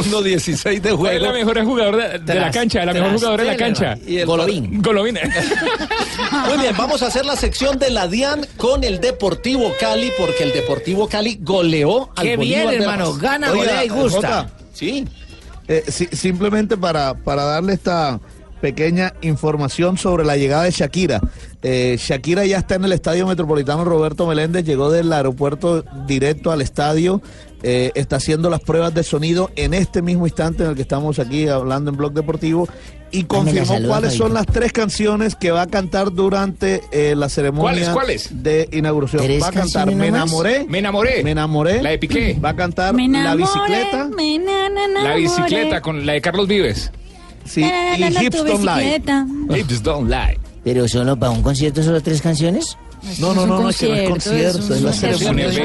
1.16 0.00 0.80
de 0.80 0.90
juego. 0.92 1.18
la 1.26 1.32
mejor 1.32 1.64
jugadora 1.64 2.08
de, 2.08 2.18
de 2.18 2.34
la 2.34 2.50
cancha, 2.50 2.84
la 2.84 2.92
mejor 2.92 3.12
jugadora 3.14 3.44
de 3.44 3.50
la 3.50 3.56
cancha. 3.56 3.96
Y 4.06 4.18
el- 4.18 4.26
Golovin. 4.26 4.82
Golovin. 4.82 5.18
Muy 6.48 6.58
bien, 6.58 6.74
vamos 6.76 7.02
a 7.02 7.06
hacer 7.06 7.24
la 7.24 7.36
sección 7.36 7.78
de 7.78 7.90
la 7.90 8.08
DIAN 8.08 8.46
con 8.56 8.84
el 8.84 8.95
Deportivo 9.00 9.72
Cali, 9.80 10.10
porque 10.18 10.44
el 10.44 10.52
Deportivo 10.52 11.08
Cali 11.08 11.38
goleó 11.42 12.10
al 12.16 12.24
Qué 12.26 12.36
bien, 12.36 12.64
Bolívar 12.64 12.68
de 12.74 12.76
hermano. 12.82 13.14
Gana, 13.14 13.50
Oiga, 13.52 13.58
golea 13.64 13.84
y 13.84 13.88
gusta. 13.88 14.16
Jota, 14.42 14.50
Sí. 14.72 15.06
Eh, 15.68 15.82
si- 15.88 16.06
simplemente 16.06 16.76
para, 16.76 17.14
para 17.14 17.44
darle 17.44 17.72
esta 17.72 18.20
pequeña 18.60 19.14
información 19.22 19.98
sobre 19.98 20.24
la 20.24 20.36
llegada 20.36 20.62
de 20.64 20.70
Shakira. 20.70 21.20
Eh, 21.62 21.96
Shakira 21.98 22.44
ya 22.46 22.58
está 22.58 22.76
en 22.76 22.84
el 22.84 22.92
Estadio 22.92 23.26
Metropolitano 23.26 23.84
Roberto 23.84 24.26
Meléndez, 24.26 24.64
llegó 24.64 24.90
del 24.90 25.12
aeropuerto 25.12 25.84
directo 26.06 26.52
al 26.52 26.62
estadio, 26.62 27.20
eh, 27.62 27.90
está 27.94 28.16
haciendo 28.16 28.48
las 28.48 28.60
pruebas 28.60 28.94
de 28.94 29.02
sonido 29.02 29.50
en 29.56 29.74
este 29.74 30.00
mismo 30.02 30.26
instante 30.26 30.62
en 30.62 30.70
el 30.70 30.76
que 30.76 30.82
estamos 30.82 31.18
aquí 31.18 31.48
hablando 31.48 31.90
en 31.90 31.96
Blog 31.96 32.12
Deportivo 32.12 32.68
y 33.18 33.24
confirmó 33.24 33.66
saluda, 33.66 33.88
cuáles 33.88 34.14
son 34.14 34.34
las 34.34 34.46
tres 34.46 34.72
canciones 34.72 35.34
que 35.36 35.50
va 35.50 35.62
a 35.62 35.66
cantar 35.66 36.12
durante 36.12 36.82
eh, 36.92 37.14
la 37.16 37.28
ceremonia 37.28 37.70
¿Cuáles, 37.70 37.88
cuáles? 38.28 38.42
de 38.42 38.68
inauguración. 38.72 39.22
¿Tres 39.22 39.42
Va 39.42 39.48
a 39.48 39.52
cantar 39.52 39.84
canciones 39.86 39.96
Me 39.96 40.06
enamoré, 40.08 40.66
Me 40.68 40.78
enamoré. 40.78 41.22
Me 41.24 41.30
enamoré, 41.32 41.82
La 41.82 41.90
de 41.90 41.98
Piqué. 41.98 42.38
va 42.44 42.50
a 42.50 42.56
cantar 42.56 42.94
Me 42.94 43.08
La 43.08 43.34
bicicleta, 43.34 44.08
me 44.16 44.38
na- 44.38 44.68
na- 44.68 45.02
La 45.02 45.14
bicicleta 45.16 45.80
con 45.80 46.04
la 46.06 46.12
de 46.14 46.20
Carlos 46.20 46.46
Vives. 46.48 46.90
sí, 47.44 47.62
y 47.62 48.02
Hips 48.24 48.44
Don't 48.44 48.64
Lie. 48.64 49.02
Hips 49.60 49.82
don't 49.82 50.10
lie. 50.10 50.38
Pero 50.64 50.88
solo 50.88 51.16
para 51.16 51.30
un 51.30 51.42
concierto, 51.42 51.82
solo 51.82 52.00
tres 52.02 52.20
canciones. 52.20 52.76
No, 53.18 53.34
no, 53.34 53.46
no, 53.46 53.60
no, 53.60 53.68
es 53.70 53.76
que 53.78 53.88
no 53.88 53.94
es 53.94 54.10
concierto, 54.10 54.58
concierto, 54.58 54.74
es 54.74 54.78
es 54.78 54.82
la 54.82 54.92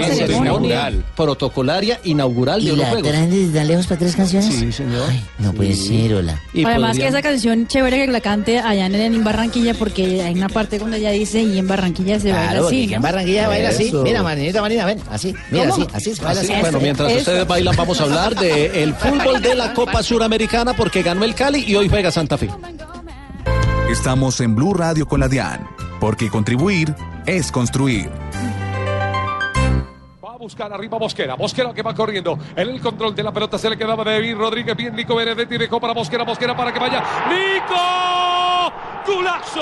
ceremonia. 0.10 0.92
protocolaria 1.16 2.00
inaugural 2.04 2.62
¿Y 2.62 2.66
de 2.66 2.70
los 2.72 2.80
la 2.80 2.89
Juegos. 2.89 3.10
traen 3.10 3.30
desde 3.30 3.54
tan 3.54 3.68
lejos 3.68 3.88
para 3.88 4.00
tres 4.00 4.16
canciones? 4.16 4.54
Sí, 4.54 4.72
señor. 4.72 5.04
Ay, 5.10 5.24
no 5.39 5.54
puede 5.54 5.74
ser, 5.76 6.14
hola. 6.14 6.39
Y 6.54 6.64
Además 6.66 6.98
que 6.98 7.08
esa 7.08 7.22
canción 7.22 7.68
chévere 7.68 8.06
que 8.06 8.12
la 8.12 8.22
cante 8.22 8.60
allá 8.60 8.86
en, 8.86 8.96
en 8.96 9.24
Barranquilla 9.24 9.74
porque 9.74 10.22
hay 10.22 10.34
una 10.34 10.50
parte 10.50 10.80
donde 10.80 10.98
ella 10.98 11.12
dice 11.12 11.42
y 11.42 11.58
en 11.58 11.68
Barranquilla 11.68 12.20
se 12.20 12.32
baila 12.32 12.66
así. 12.68 12.94
en 12.94 13.02
Barranquilla 13.02 13.48
baila 13.48 13.70
así. 13.70 13.92
Mira, 14.04 14.24
Marinita 14.24 14.62
Marina, 14.62 14.86
ven, 14.86 15.00
así. 15.10 15.34
Mira, 15.52 15.70
así, 15.70 15.88
así 15.94 16.16
se 16.16 16.22
baila 16.24 16.42
Así, 16.42 16.52
así. 16.52 16.62
bueno, 16.62 16.80
mientras 16.80 17.10
Eso. 17.12 17.20
ustedes 17.20 17.48
bailan, 17.48 17.76
vamos 17.76 18.00
a 18.00 18.04
hablar 18.04 18.36
del 18.36 18.94
fútbol 18.96 19.42
de 19.42 19.56
la 19.56 19.74
Copa 19.74 20.02
Suramericana 20.04 20.74
porque 20.76 21.02
ganó 21.02 21.24
el 21.26 21.36
Cali 21.36 21.64
y 21.68 21.76
hoy 21.76 21.89
juega 21.89 22.12
Santa 22.12 22.38
Fe. 22.38 22.50
Estamos 23.92 24.39
en 24.39 24.56
Blue 24.56 24.74
Radio 24.74 25.06
con 25.06 25.20
la 25.20 25.28
DIAN, 25.28 25.68
porque 26.00 26.30
contribuir 26.30 26.96
es 27.26 27.52
construir. 27.52 28.10
Va 30.24 30.32
a 30.32 30.38
buscar 30.38 30.72
arriba 30.72 30.98
Mosquera. 30.98 31.36
Mosquera 31.36 31.74
que 31.74 31.82
va 31.82 31.94
corriendo. 31.94 32.39
En 32.56 32.70
el 32.70 32.80
control 32.80 33.14
de 33.14 33.22
la 33.22 33.34
pelota 33.34 33.58
se 33.58 33.70
le 33.70 33.78
quedaba 33.78 34.06
David 34.06 34.38
Rodríguez. 34.38 34.78
Bien, 34.78 34.96
Nico 34.96 35.14
Benedetti 35.16 35.58
dejó 35.58 35.82
para 35.82 35.94
Mosquera. 35.94 36.24
Mosquera 36.24 36.56
para 36.56 36.72
que 36.72 36.80
vaya. 36.80 37.04
¡Nico! 37.28 37.76
¡Golazo! 39.06 39.62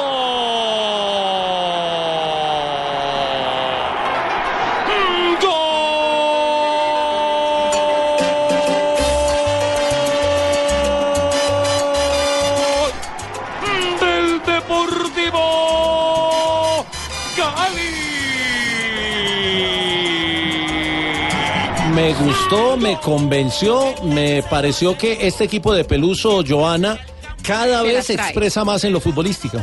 Gustó, 22.50 22.78
me 22.78 23.00
convenció, 23.00 23.94
me 24.04 24.42
pareció 24.44 24.98
que 24.98 25.28
este 25.28 25.44
equipo 25.44 25.74
de 25.74 25.84
Peluso, 25.84 26.44
Joana, 26.48 27.00
cada 27.44 27.82
Se 27.82 27.88
vez 27.88 28.06
se 28.08 28.14
expresa 28.14 28.66
más 28.66 28.84
en 28.84 28.94
lo 28.94 29.00
futbolístico. 29.00 29.60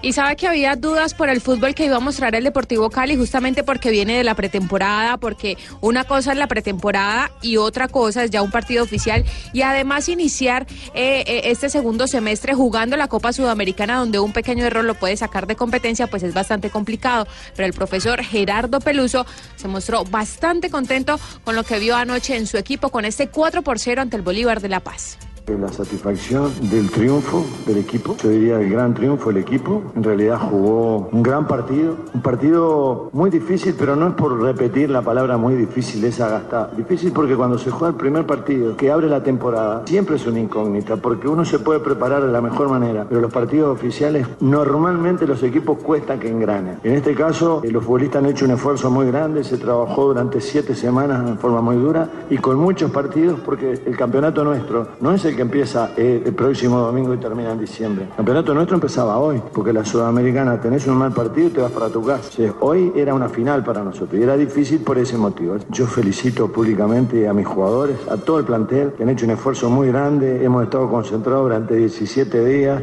Y 0.00 0.12
sabe 0.12 0.36
que 0.36 0.46
había 0.46 0.76
dudas 0.76 1.12
por 1.12 1.28
el 1.28 1.40
fútbol 1.40 1.74
que 1.74 1.84
iba 1.84 1.96
a 1.96 2.00
mostrar 2.00 2.36
el 2.36 2.44
Deportivo 2.44 2.88
Cali, 2.88 3.16
justamente 3.16 3.64
porque 3.64 3.90
viene 3.90 4.16
de 4.16 4.22
la 4.22 4.36
pretemporada, 4.36 5.16
porque 5.16 5.58
una 5.80 6.04
cosa 6.04 6.32
es 6.32 6.38
la 6.38 6.46
pretemporada 6.46 7.32
y 7.42 7.56
otra 7.56 7.88
cosa 7.88 8.22
es 8.22 8.30
ya 8.30 8.42
un 8.42 8.52
partido 8.52 8.84
oficial. 8.84 9.24
Y 9.52 9.62
además 9.62 10.08
iniciar 10.08 10.66
eh, 10.94 11.24
eh, 11.26 11.40
este 11.46 11.68
segundo 11.68 12.06
semestre 12.06 12.54
jugando 12.54 12.96
la 12.96 13.08
Copa 13.08 13.32
Sudamericana, 13.32 13.98
donde 13.98 14.20
un 14.20 14.32
pequeño 14.32 14.64
error 14.64 14.84
lo 14.84 14.94
puede 14.94 15.16
sacar 15.16 15.48
de 15.48 15.56
competencia, 15.56 16.06
pues 16.06 16.22
es 16.22 16.32
bastante 16.32 16.70
complicado. 16.70 17.26
Pero 17.56 17.66
el 17.66 17.72
profesor 17.72 18.22
Gerardo 18.22 18.78
Peluso 18.78 19.26
se 19.56 19.66
mostró 19.66 20.04
bastante 20.04 20.70
contento 20.70 21.18
con 21.42 21.56
lo 21.56 21.64
que 21.64 21.80
vio 21.80 21.96
anoche 21.96 22.36
en 22.36 22.46
su 22.46 22.56
equipo, 22.56 22.90
con 22.90 23.04
este 23.04 23.28
4 23.28 23.62
por 23.62 23.80
0 23.80 24.02
ante 24.02 24.16
el 24.16 24.22
Bolívar 24.22 24.60
de 24.60 24.68
La 24.68 24.78
Paz. 24.78 25.18
La 25.56 25.68
satisfacción 25.68 26.52
del 26.70 26.90
triunfo 26.90 27.42
del 27.66 27.78
equipo, 27.78 28.14
yo 28.22 28.28
diría 28.28 28.60
el 28.60 28.68
gran 28.68 28.92
triunfo 28.92 29.30
del 29.30 29.38
equipo. 29.38 29.82
En 29.96 30.04
realidad 30.04 30.38
jugó 30.38 31.08
un 31.10 31.22
gran 31.22 31.46
partido, 31.46 31.96
un 32.12 32.20
partido 32.20 33.08
muy 33.14 33.30
difícil, 33.30 33.74
pero 33.76 33.96
no 33.96 34.08
es 34.08 34.14
por 34.14 34.38
repetir 34.42 34.90
la 34.90 35.00
palabra 35.00 35.38
muy 35.38 35.54
difícil, 35.54 36.04
esa 36.04 36.28
gastada. 36.28 36.70
Difícil 36.76 37.12
porque 37.12 37.34
cuando 37.34 37.56
se 37.56 37.70
juega 37.70 37.88
el 37.88 37.94
primer 37.94 38.26
partido 38.26 38.76
que 38.76 38.90
abre 38.90 39.08
la 39.08 39.22
temporada, 39.22 39.84
siempre 39.86 40.16
es 40.16 40.26
una 40.26 40.38
incógnita, 40.38 40.96
porque 40.96 41.26
uno 41.26 41.46
se 41.46 41.58
puede 41.58 41.80
preparar 41.80 42.26
de 42.26 42.30
la 42.30 42.42
mejor 42.42 42.68
manera, 42.68 43.06
pero 43.08 43.22
los 43.22 43.32
partidos 43.32 43.74
oficiales 43.74 44.26
normalmente 44.40 45.26
los 45.26 45.42
equipos 45.42 45.78
cuesta 45.78 46.20
que 46.20 46.28
engranen. 46.28 46.78
En 46.84 46.92
este 46.92 47.14
caso, 47.14 47.62
eh, 47.64 47.70
los 47.70 47.84
futbolistas 47.84 48.22
han 48.22 48.30
hecho 48.30 48.44
un 48.44 48.50
esfuerzo 48.50 48.90
muy 48.90 49.06
grande, 49.06 49.42
se 49.44 49.56
trabajó 49.56 50.08
durante 50.08 50.42
siete 50.42 50.74
semanas 50.74 51.26
en 51.26 51.38
forma 51.38 51.62
muy 51.62 51.76
dura 51.76 52.08
y 52.28 52.36
con 52.36 52.58
muchos 52.58 52.90
partidos, 52.90 53.40
porque 53.40 53.80
el 53.86 53.96
campeonato 53.96 54.44
nuestro 54.44 54.88
no 55.00 55.12
es 55.12 55.24
el 55.24 55.37
que 55.38 55.42
empieza 55.42 55.92
eh, 55.96 56.20
el 56.26 56.34
próximo 56.34 56.80
domingo 56.80 57.14
y 57.14 57.18
termina 57.18 57.52
en 57.52 57.60
diciembre. 57.60 58.06
El 58.10 58.16
campeonato 58.16 58.52
nuestro 58.54 58.74
empezaba 58.74 59.18
hoy, 59.18 59.40
porque 59.52 59.72
la 59.72 59.84
Sudamericana 59.84 60.60
tenés 60.60 60.88
un 60.88 60.96
mal 60.96 61.12
partido 61.12 61.46
y 61.46 61.50
te 61.50 61.60
vas 61.60 61.70
para 61.70 61.88
tu 61.88 62.04
casa. 62.04 62.28
Hoy 62.58 62.92
era 62.96 63.14
una 63.14 63.28
final 63.28 63.62
para 63.62 63.84
nosotros 63.84 64.18
y 64.18 64.24
era 64.24 64.36
difícil 64.36 64.80
por 64.80 64.98
ese 64.98 65.16
motivo. 65.16 65.56
Yo 65.70 65.86
felicito 65.86 66.50
públicamente 66.50 67.28
a 67.28 67.32
mis 67.32 67.46
jugadores, 67.46 67.98
a 68.10 68.16
todo 68.16 68.40
el 68.40 68.46
plantel, 68.46 68.94
que 68.94 69.04
han 69.04 69.10
hecho 69.10 69.26
un 69.26 69.30
esfuerzo 69.30 69.70
muy 69.70 69.86
grande. 69.86 70.44
Hemos 70.44 70.64
estado 70.64 70.90
concentrados 70.90 71.44
durante 71.44 71.76
17 71.76 72.44
días. 72.44 72.82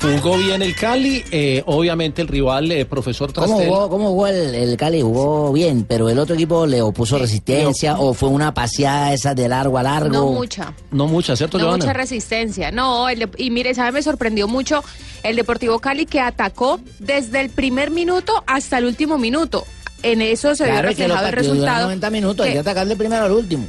Jugó 0.00 0.36
bien 0.38 0.62
el 0.62 0.76
Cali, 0.76 1.24
eh, 1.32 1.62
obviamente 1.66 2.22
el 2.22 2.28
rival, 2.28 2.70
eh, 2.70 2.84
profesor 2.84 3.32
¿Cómo 3.32 3.46
Trastel. 3.48 3.68
jugó, 3.68 3.88
¿Cómo 3.90 4.08
jugó 4.10 4.26
el, 4.28 4.54
el 4.54 4.76
Cali? 4.76 5.02
Jugó 5.02 5.52
bien, 5.52 5.84
pero 5.88 6.08
el 6.08 6.18
otro 6.20 6.36
equipo 6.36 6.66
le 6.66 6.80
opuso 6.82 7.18
resistencia 7.18 7.98
o 7.98 8.14
fue 8.14 8.28
una 8.28 8.54
paseada 8.54 9.12
esa 9.12 9.34
de 9.34 9.48
largo 9.48 9.76
a 9.76 9.82
largo. 9.82 10.10
No 10.10 10.26
mucha. 10.32 10.72
No 10.92 11.06
mucha, 11.08 11.34
¿cierto, 11.34 11.58
No 11.58 11.72
mucha 11.72 11.92
resistencia. 11.92 12.70
No, 12.70 13.08
el 13.08 13.18
de- 13.18 13.28
y 13.38 13.50
mire, 13.50 13.74
¿sabe? 13.74 13.90
Me 13.92 14.02
sorprendió 14.02 14.46
mucho 14.46 14.84
el 15.24 15.34
Deportivo 15.34 15.80
Cali 15.80 16.06
que 16.06 16.20
atacó 16.20 16.78
desde 17.00 17.40
el 17.40 17.50
primer 17.50 17.90
minuto 17.90 18.44
hasta 18.46 18.78
el 18.78 18.84
último 18.84 19.18
minuto. 19.18 19.64
En 20.04 20.22
eso 20.22 20.54
se 20.54 20.62
Claro, 20.64 20.88
vio 20.88 20.96
que 20.96 21.02
reflejado 21.02 21.26
el 21.26 21.32
resultado. 21.32 21.84
90 21.86 22.10
minutos, 22.10 22.44
hay 22.46 22.50
que- 22.52 22.54
que 22.54 22.60
atacarle 22.60 22.94
primero 22.94 23.24
al 23.24 23.32
último. 23.32 23.66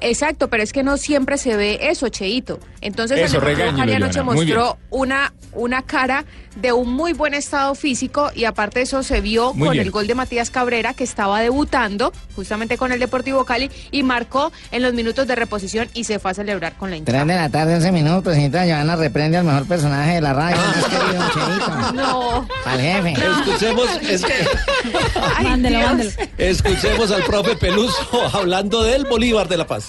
Exacto, 0.00 0.48
pero 0.48 0.62
es 0.62 0.72
que 0.72 0.82
no 0.82 0.96
siempre 0.96 1.38
se 1.38 1.56
ve 1.56 1.78
eso, 1.82 2.08
Cheito. 2.08 2.58
Entonces 2.80 3.18
Eso, 3.18 3.38
el 3.38 4.24
muy 4.24 4.34
mostró 4.36 4.76
una, 4.90 5.32
una 5.52 5.80
cara 5.82 6.24
de 6.56 6.72
un 6.72 6.92
muy 6.92 7.14
buen 7.14 7.32
estado 7.32 7.74
físico 7.74 8.30
y 8.34 8.44
aparte 8.44 8.80
de 8.80 8.84
eso 8.84 9.02
se 9.02 9.20
vio 9.22 9.54
Muy 9.54 9.68
con 9.68 9.72
bien. 9.72 9.86
el 9.86 9.90
gol 9.90 10.06
de 10.06 10.14
Matías 10.14 10.50
Cabrera 10.50 10.92
que 10.92 11.02
estaba 11.04 11.40
debutando 11.40 12.12
justamente 12.36 12.76
con 12.76 12.92
el 12.92 13.00
Deportivo 13.00 13.44
Cali 13.46 13.70
y 13.90 14.02
marcó 14.02 14.52
en 14.70 14.82
los 14.82 14.92
minutos 14.92 15.26
de 15.26 15.34
reposición 15.34 15.88
y 15.94 16.04
se 16.04 16.18
fue 16.18 16.32
a 16.32 16.34
celebrar 16.34 16.74
con 16.76 16.90
la 16.90 16.96
hinchada. 16.96 17.18
Tres 17.24 17.26
de 17.28 17.34
la 17.42 17.48
tarde, 17.48 17.74
11 17.76 17.90
minutos. 17.92 18.34
Señorita 18.34 18.64
Joana 18.66 18.96
reprende 18.96 19.38
al 19.38 19.44
mejor 19.44 19.66
personaje 19.66 20.14
de 20.16 20.20
la 20.20 20.32
radio. 20.34 20.56
Ah. 20.58 21.92
No. 21.94 22.46
Al 22.64 22.80
jefe. 22.80 23.12
Escuchemos, 23.12 23.88
es- 24.02 24.22
Mándelo, 25.42 25.78
mándelo. 25.80 26.10
escuchemos 26.38 27.10
al 27.10 27.22
profe 27.24 27.56
Peluso 27.56 27.96
hablando 28.32 28.82
del 28.82 29.04
Bolívar 29.04 29.48
de 29.48 29.56
La 29.56 29.66
Paz. 29.66 29.83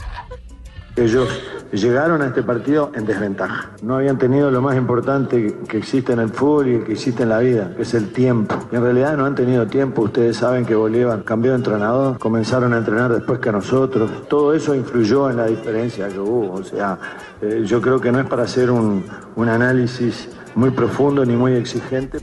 Ellos 0.98 1.28
llegaron 1.74 2.22
a 2.22 2.28
este 2.28 2.42
partido 2.42 2.92
en 2.96 3.06
desventaja. 3.06 3.72
No 3.82 3.98
habían 3.98 4.18
tenido 4.18 4.50
lo 4.50 4.62
más 4.62 4.78
importante 4.78 5.58
que 5.68 5.78
existe 5.78 6.14
en 6.14 6.20
el 6.20 6.30
fútbol 6.30 6.70
y 6.70 6.80
que 6.80 6.94
existe 6.94 7.24
en 7.24 7.30
la 7.30 7.40
vida, 7.40 7.74
que 7.76 7.82
es 7.82 7.94
el 7.94 8.14
tiempo. 8.14 8.56
En 8.72 8.82
realidad 8.82 9.18
no 9.18 9.26
han 9.26 9.36
tenido 9.36 9.68
tiempo. 9.68 10.04
Ustedes 10.04 10.38
saben 10.38 10.66
que 10.66 10.74
Bolívar 10.74 11.24
cambió 11.26 11.52
de 11.52 11.58
entrenador, 11.58 12.18
comenzaron 12.18 12.74
a 12.74 12.78
entrenar 12.78 13.12
después 13.12 13.40
que 13.40 13.52
nosotros. 13.52 14.10
Todo 14.30 14.54
eso 14.54 14.74
influyó 14.74 15.30
en 15.30 15.38
la 15.38 15.48
diferencia 15.48 16.08
que 16.08 16.20
hubo. 16.20 16.54
O 16.54 16.64
sea, 16.64 16.98
eh, 17.42 17.64
yo 17.66 17.82
creo 17.82 18.00
que 18.00 18.12
no 18.12 18.22
es 18.22 18.28
para 18.28 18.44
hacer 18.44 18.72
un, 18.72 19.06
un 19.36 19.50
análisis 19.50 20.30
muy 20.56 20.72
profundo 20.72 21.26
ni 21.26 21.36
muy 21.36 21.56
exigente. 21.56 22.20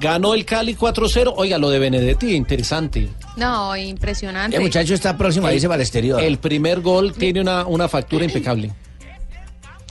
Ganó 0.00 0.32
el 0.34 0.46
Cali 0.46 0.74
4-0. 0.74 1.34
Oiga, 1.36 1.58
lo 1.58 1.68
de 1.68 1.78
Benedetti, 1.78 2.34
interesante. 2.34 3.10
No, 3.36 3.76
impresionante. 3.76 4.56
El 4.56 4.62
muchacho 4.62 4.94
está 4.94 5.16
próximo 5.16 5.46
a 5.46 5.52
irse 5.52 5.66
para 5.68 5.76
el 5.76 5.82
exterior. 5.82 6.22
El 6.22 6.38
primer 6.38 6.80
gol 6.80 7.12
tiene 7.12 7.42
una, 7.42 7.66
una 7.66 7.86
factura 7.86 8.24
impecable. 8.24 8.72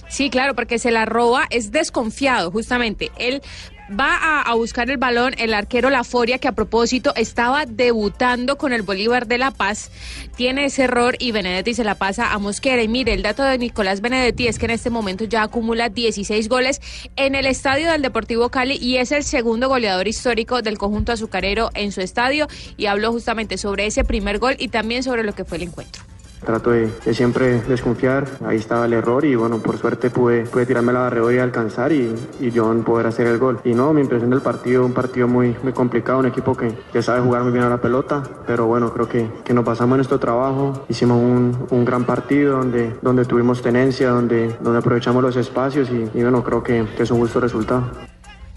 Sí, 0.10 0.32
claro, 0.32 0.55
porque 0.55 0.80
se 0.80 0.89
la 0.89 1.05
roba, 1.05 1.45
es 1.51 1.72
desconfiado, 1.72 2.49
justamente. 2.49 3.12
Él 3.20 3.43
va 3.97 4.41
a, 4.41 4.53
buscar 4.55 4.89
el 4.89 4.97
balón, 4.97 5.33
el 5.37 5.53
arquero 5.53 5.89
Laforia, 5.89 6.37
que 6.37 6.47
a 6.47 6.51
propósito 6.51 7.13
estaba 7.15 7.65
debutando 7.65 8.57
con 8.57 8.73
el 8.73 8.81
Bolívar 8.81 9.27
de 9.27 9.37
La 9.37 9.51
Paz, 9.51 9.91
tiene 10.35 10.65
ese 10.65 10.83
error 10.83 11.15
y 11.19 11.31
Benedetti 11.31 11.73
se 11.73 11.83
la 11.83 11.95
pasa 11.95 12.33
a 12.33 12.39
Mosquera. 12.39 12.81
Y 12.81 12.87
mire, 12.87 13.13
el 13.13 13.21
dato 13.21 13.43
de 13.43 13.57
Nicolás 13.57 14.01
Benedetti 14.01 14.47
es 14.47 14.59
que 14.59 14.65
en 14.65 14.71
este 14.71 14.89
momento 14.89 15.25
ya 15.25 15.43
acumula 15.43 15.89
16 15.89 16.49
goles 16.49 16.81
en 17.15 17.35
el 17.35 17.45
estadio 17.45 17.91
del 17.91 18.01
Deportivo 18.01 18.49
Cali 18.49 18.75
y 18.75 18.97
es 18.97 19.11
el 19.11 19.23
segundo 19.23 19.69
goleador 19.69 20.07
histórico 20.07 20.61
del 20.61 20.77
conjunto 20.77 21.11
azucarero 21.11 21.69
en 21.73 21.91
su 21.91 22.01
estadio. 22.01 22.47
Y 22.77 22.87
habló 22.87 23.11
justamente 23.11 23.57
sobre 23.57 23.85
ese 23.85 24.03
primer 24.03 24.39
gol 24.39 24.55
y 24.59 24.67
también 24.69 25.03
sobre 25.03 25.23
lo 25.23 25.33
que 25.33 25.45
fue 25.45 25.57
el 25.57 25.63
encuentro. 25.63 26.03
Trato 26.45 26.71
de, 26.71 26.89
siempre 27.13 27.61
desconfiar, 27.61 28.27
ahí 28.45 28.57
estaba 28.57 28.85
el 28.85 28.93
error 28.93 29.25
y 29.25 29.35
bueno, 29.35 29.59
por 29.59 29.77
suerte 29.77 30.09
pude, 30.09 30.43
pude 30.45 30.65
tirarme 30.65 30.93
la 30.93 31.01
barredora 31.01 31.35
y 31.35 31.39
alcanzar 31.39 31.91
y, 31.91 32.13
y 32.39 32.51
John 32.55 32.83
poder 32.83 33.07
hacer 33.07 33.27
el 33.27 33.37
gol. 33.37 33.59
Y 33.63 33.73
no, 33.73 33.93
mi 33.93 34.01
impresión 34.01 34.29
del 34.29 34.41
partido, 34.41 34.85
un 34.85 34.93
partido 34.93 35.27
muy, 35.27 35.55
muy 35.63 35.73
complicado, 35.73 36.19
un 36.19 36.25
equipo 36.25 36.55
que, 36.55 36.73
que 36.91 37.01
sabe 37.01 37.21
jugar 37.21 37.43
muy 37.43 37.51
bien 37.51 37.63
a 37.63 37.69
la 37.69 37.81
pelota, 37.81 38.23
pero 38.47 38.67
bueno, 38.67 38.93
creo 38.93 39.07
que, 39.07 39.29
que 39.43 39.53
nos 39.53 39.65
pasamos 39.65 39.95
en 39.95 39.97
nuestro 39.97 40.19
trabajo, 40.19 40.85
hicimos 40.89 41.17
un, 41.17 41.67
un 41.69 41.85
gran 41.85 42.05
partido 42.05 42.57
donde, 42.57 42.95
donde 43.01 43.25
tuvimos 43.25 43.61
tenencia, 43.61 44.09
donde, 44.09 44.55
donde 44.61 44.79
aprovechamos 44.79 45.21
los 45.21 45.35
espacios 45.35 45.89
y, 45.89 46.21
bueno, 46.21 46.43
creo 46.43 46.63
que, 46.63 46.85
que 46.95 47.03
es 47.03 47.11
un 47.11 47.19
justo 47.19 47.39
resultado. 47.39 47.89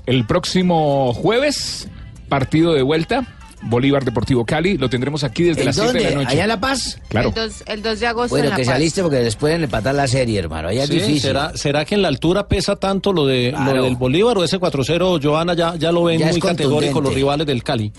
El 0.07 0.27
próximo 0.27 1.13
jueves, 1.15 1.89
partido 2.29 2.73
de 2.73 2.83
vuelta. 2.83 3.27
Bolívar 3.65 4.05
Deportivo 4.05 4.45
Cali, 4.45 4.77
lo 4.77 4.91
tendremos 4.91 5.23
aquí 5.25 5.45
desde 5.45 5.61
¿En 5.61 5.67
las 5.67 5.77
7 5.77 5.93
de 5.99 6.05
la 6.11 6.11
noche. 6.17 6.29
¿Allá 6.29 6.43
en 6.43 6.49
La 6.49 6.61
Paz? 6.61 6.99
Claro. 7.09 7.29
El 7.29 7.35
2, 7.35 7.63
el 7.67 7.83
2 7.83 8.01
de 8.01 8.07
agosto 8.07 8.31
Bueno, 8.31 8.45
en 8.47 8.51
La 8.51 8.57
que 8.57 8.65
Paz. 8.65 8.73
saliste 8.75 9.03
porque 9.03 9.23
les 9.23 9.37
pueden 9.37 9.63
empatar 9.65 9.95
la 9.95 10.07
serie, 10.09 10.39
hermano. 10.39 10.69
Allá 10.69 10.87
Sí, 10.87 10.97
es 10.97 11.03
difícil. 11.07 11.21
¿Será, 11.23 11.57
¿Será 11.57 11.85
que 11.85 11.95
en 11.95 12.03
la 12.03 12.09
altura 12.09 12.49
pesa 12.49 12.77
tanto 12.77 13.13
lo, 13.13 13.27
de, 13.27 13.51
Claro. 13.55 13.77
lo 13.77 13.83
del 13.85 13.97
Bolívar 13.97 14.37
o 14.39 14.45
ese 14.45 14.59
4-0, 14.59 15.21
Joana, 15.23 15.55
ya, 15.55 15.77
ya 15.77 15.93
lo 15.93 16.05
ven 16.05 16.19
Ya 16.19 16.27
es 16.27 16.33
muy 16.33 16.41
categórico 16.41 17.01
los 17.01 17.15
rivales 17.15 17.47
del 17.47 17.63
Cali? 17.63 17.93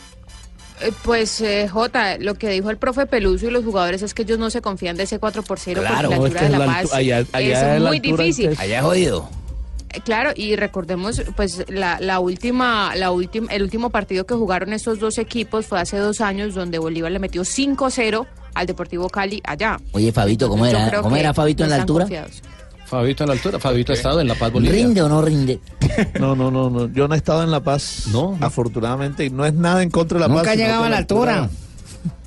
Eh, 0.81 0.91
Pues, 1.03 1.39
eh, 1.39 1.69
Jota, 1.69 2.17
lo 2.17 2.33
que 2.35 2.49
dijo 2.49 2.69
el 2.69 2.77
profe 2.77 3.05
Peluso 3.05 3.47
y 3.47 3.51
los 3.51 3.63
jugadores 3.63 4.01
es 4.01 4.13
que 4.13 4.23
ellos 4.23 4.39
no 4.39 4.49
se 4.49 4.61
confían 4.61 4.97
de 4.97 5.03
ese 5.03 5.17
4 5.19 5.43
por 5.43 5.59
0 5.59 5.81
Claro, 5.81 6.09
porque 6.09 6.09
la 6.09 6.15
es 6.15 6.23
altura 6.25 6.39
que 6.39 6.45
de 6.45 6.51
La 6.51 6.57
la 6.59 6.65
Paz 6.65 6.93
allá- 6.93 7.25
allá 7.31 7.75
es 7.75 7.81
la 7.81 7.87
muy 7.89 7.97
altura 7.97 8.23
difícil. 8.23 8.49
es- 8.49 8.59
Allá 8.59 8.77
es 8.79 8.83
jodido. 8.83 9.29
Claro, 10.05 10.31
y 10.35 10.55
recordemos, 10.55 11.21
pues 11.35 11.65
la, 11.69 11.99
la 11.99 12.19
última, 12.19 12.95
la 12.95 13.11
última, 13.11 13.51
el 13.51 13.63
último 13.63 13.89
partido 13.89 14.25
que 14.25 14.33
jugaron 14.33 14.73
estos 14.73 14.99
dos 14.99 15.17
equipos 15.17 15.65
fue 15.65 15.79
hace 15.79 15.97
dos 15.97 16.21
años, 16.21 16.55
donde 16.55 16.79
Bolívar 16.79 17.11
le 17.11 17.19
metió 17.19 17.43
5-0 17.43 18.25
al 18.53 18.65
Deportivo 18.65 19.09
Cali 19.09 19.41
allá. 19.45 19.79
Oye, 19.91 20.11
Fabito, 20.11 20.49
¿cómo 20.49 20.65
Yo 20.67 20.77
era, 20.77 21.01
¿cómo 21.01 21.15
era 21.15 21.33
Fabito 21.33 21.63
en 21.63 21.69
la 21.69 21.75
altura? 21.77 22.05
confiados. 22.05 22.41
Fabito 22.85 23.23
en 23.23 23.29
la 23.29 23.33
altura, 23.33 23.59
Fabito 23.59 23.91
ha 23.91 23.95
estado 23.95 24.21
en 24.21 24.27
La 24.27 24.35
Paz, 24.35 24.51
Bolivia. 24.51 24.75
¿Rinde 24.75 25.01
o 25.01 25.09
no 25.09 25.21
rinde? 25.21 25.59
No, 26.19 26.35
no, 26.35 26.51
no, 26.51 26.69
no. 26.69 26.91
Yo 26.91 27.07
no 27.07 27.13
he 27.15 27.17
estado 27.17 27.43
en 27.43 27.51
La 27.51 27.59
Paz. 27.59 28.05
No. 28.11 28.37
Afortunadamente. 28.41 29.25
Y 29.25 29.29
no 29.29 29.45
es 29.45 29.53
nada 29.53 29.81
en 29.83 29.89
contra 29.89 30.17
de 30.17 30.21
La 30.21 30.27
Paz. 30.27 30.37
Nunca 30.37 30.55
llegaba 30.55 30.87
a 30.87 30.89
la 30.89 30.97
altura. 30.97 31.49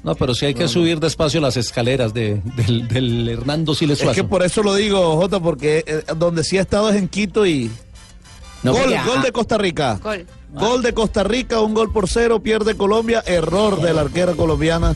No, 0.02 0.14
pero 0.14 0.34
sí 0.34 0.46
hay 0.46 0.54
que 0.54 0.68
subir 0.68 1.00
despacio 1.00 1.40
las 1.40 1.56
escaleras 1.56 2.14
de, 2.14 2.40
del, 2.56 2.86
del 2.88 3.28
Hernando 3.28 3.74
Siles 3.74 4.00
Es 4.00 4.08
que 4.10 4.24
por 4.24 4.42
eso 4.44 4.62
lo 4.62 4.74
digo, 4.74 5.16
Jota, 5.16 5.40
porque 5.40 5.84
eh, 5.86 6.04
donde 6.16 6.44
sí 6.44 6.56
he 6.56 6.60
estado 6.60 6.88
es 6.90 6.96
en 6.96 7.08
Quito 7.08 7.44
y. 7.46 7.70
No, 8.62 8.72
gol, 8.72 8.84
gol 8.84 9.18
ah, 9.18 9.22
de 9.22 9.32
Costa 9.32 9.58
Rica. 9.58 9.98
Gol. 10.02 10.26
Gol 10.52 10.82
de 10.82 10.92
Costa 10.94 11.22
Rica, 11.24 11.60
un 11.60 11.74
gol 11.74 11.92
por 11.92 12.08
cero, 12.08 12.40
pierde 12.42 12.76
Colombia, 12.76 13.22
error 13.26 13.80
de 13.82 13.92
la 13.92 14.00
arquera 14.02 14.32
colombiana, 14.32 14.94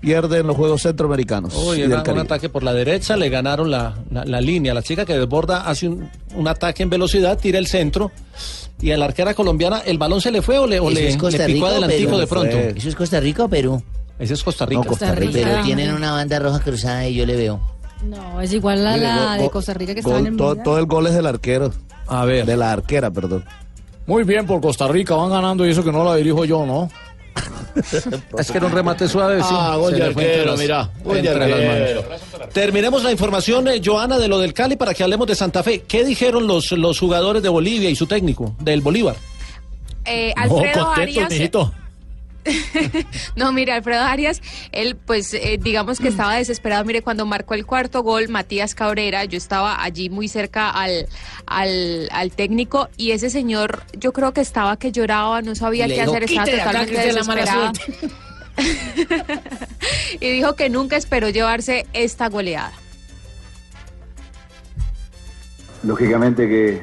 pierde 0.00 0.38
en 0.38 0.46
los 0.46 0.56
Juegos 0.56 0.82
Centroamericanos. 0.82 1.54
Uy, 1.54 1.82
era 1.82 2.02
un 2.10 2.18
ataque 2.20 2.48
por 2.48 2.62
la 2.62 2.72
derecha, 2.72 3.16
le 3.16 3.28
ganaron 3.28 3.70
la, 3.70 3.96
la- 4.10 4.24
la 4.24 4.40
línea. 4.40 4.72
La 4.72 4.82
chica 4.82 5.04
que 5.04 5.18
desborda 5.18 5.68
hace 5.68 5.88
un, 5.88 6.08
un 6.34 6.48
ataque 6.48 6.82
en 6.84 6.90
velocidad, 6.90 7.38
tira 7.38 7.58
el 7.58 7.66
centro. 7.66 8.10
Y 8.80 8.92
a 8.92 8.96
la 8.96 9.06
arquera 9.06 9.34
colombiana, 9.34 9.80
¿el 9.84 9.98
balón 9.98 10.20
se 10.20 10.30
le 10.30 10.40
fue 10.40 10.56
o 10.58 10.66
le, 10.66 10.78
o 10.78 10.88
¿Eso 10.90 11.28
le, 11.30 11.38
le 11.38 11.46
picó 11.46 11.66
adelantico 11.66 12.16
de 12.16 12.26
pronto? 12.28 12.56
¿Eso 12.56 12.88
es 12.88 12.94
Costa 12.94 13.18
Rica 13.18 13.44
o 13.44 13.48
Perú? 13.48 13.82
Ese 14.18 14.34
es 14.34 14.42
Costa 14.42 14.66
Rica. 14.66 14.82
No, 14.82 14.86
Costa 14.88 15.14
Rica. 15.14 15.32
Pero 15.44 15.62
tienen 15.62 15.94
una 15.94 16.12
banda 16.12 16.38
roja 16.38 16.60
cruzada 16.60 17.06
y 17.06 17.14
yo 17.14 17.24
le 17.26 17.36
veo. 17.36 17.60
No, 18.04 18.40
es 18.40 18.52
igual 18.52 18.86
a 18.86 18.96
la 18.96 19.36
de 19.36 19.50
Costa 19.50 19.74
Rica 19.74 19.92
que 19.94 20.00
estaba 20.00 20.18
en 20.18 20.26
el 20.28 20.36
todo, 20.36 20.48
Mundial. 20.48 20.64
todo 20.64 20.78
el 20.78 20.86
gol 20.86 21.06
es 21.06 21.14
del 21.14 21.26
arquero. 21.26 21.72
A 22.06 22.24
ver. 22.24 22.46
De 22.46 22.56
la 22.56 22.72
arquera, 22.72 23.10
perdón. 23.10 23.44
Muy 24.06 24.24
bien 24.24 24.46
por 24.46 24.60
Costa 24.60 24.88
Rica, 24.88 25.14
van 25.14 25.30
ganando 25.30 25.66
y 25.66 25.70
eso 25.70 25.84
que 25.84 25.92
no 25.92 26.02
la 26.04 26.14
dirijo 26.16 26.44
yo, 26.44 26.64
¿no? 26.64 26.88
Es 28.38 28.50
que 28.50 28.58
era 28.58 28.66
un 28.66 28.72
remate 28.72 29.06
suave. 29.06 29.40
sí. 29.42 29.48
Ah, 29.52 29.76
gol 29.76 30.00
arquero, 30.00 30.56
mira. 30.56 30.90
Terminemos 32.52 33.04
la 33.04 33.12
información, 33.12 33.68
eh, 33.68 33.80
Joana, 33.84 34.18
de 34.18 34.28
lo 34.28 34.38
del 34.38 34.52
Cali 34.52 34.76
para 34.76 34.94
que 34.94 35.02
hablemos 35.02 35.26
de 35.26 35.34
Santa 35.34 35.62
Fe. 35.62 35.82
¿Qué 35.86 36.04
dijeron 36.04 36.46
los, 36.46 36.72
los 36.72 36.98
jugadores 36.98 37.42
de 37.42 37.48
Bolivia 37.48 37.90
y 37.90 37.94
su 37.96 38.06
técnico, 38.06 38.56
del 38.60 38.80
Bolívar? 38.80 39.16
Eh, 40.04 40.32
Alfredo 40.36 40.88
Arias. 40.90 41.28
No, 43.36 43.52
mire, 43.52 43.72
Alfredo 43.72 44.02
Arias, 44.02 44.42
él 44.72 44.96
pues 44.96 45.32
eh, 45.34 45.58
digamos 45.60 45.98
que 45.98 46.08
estaba 46.08 46.34
desesperado. 46.36 46.84
Mire, 46.84 47.02
cuando 47.02 47.26
marcó 47.26 47.54
el 47.54 47.66
cuarto 47.66 48.02
gol, 48.02 48.28
Matías 48.28 48.74
Cabrera, 48.74 49.24
yo 49.24 49.38
estaba 49.38 49.82
allí 49.82 50.10
muy 50.10 50.28
cerca 50.28 50.70
al, 50.70 51.06
al, 51.46 52.08
al 52.10 52.30
técnico 52.32 52.88
y 52.96 53.12
ese 53.12 53.30
señor 53.30 53.82
yo 53.96 54.12
creo 54.12 54.32
que 54.32 54.40
estaba 54.40 54.78
que 54.78 54.92
lloraba, 54.92 55.42
no 55.42 55.54
sabía 55.54 55.86
Le 55.86 55.94
qué 55.96 56.02
hacer, 56.02 56.24
estaba 56.24 56.44
"Quite 56.44 56.56
de 56.56 56.62
acá, 56.62 56.70
totalmente 56.72 57.06
desesperado. 57.06 57.72
y 60.20 60.30
dijo 60.30 60.54
que 60.56 60.68
nunca 60.68 60.96
esperó 60.96 61.28
llevarse 61.28 61.86
esta 61.92 62.28
goleada. 62.28 62.72
Lógicamente 65.84 66.48
que 66.48 66.80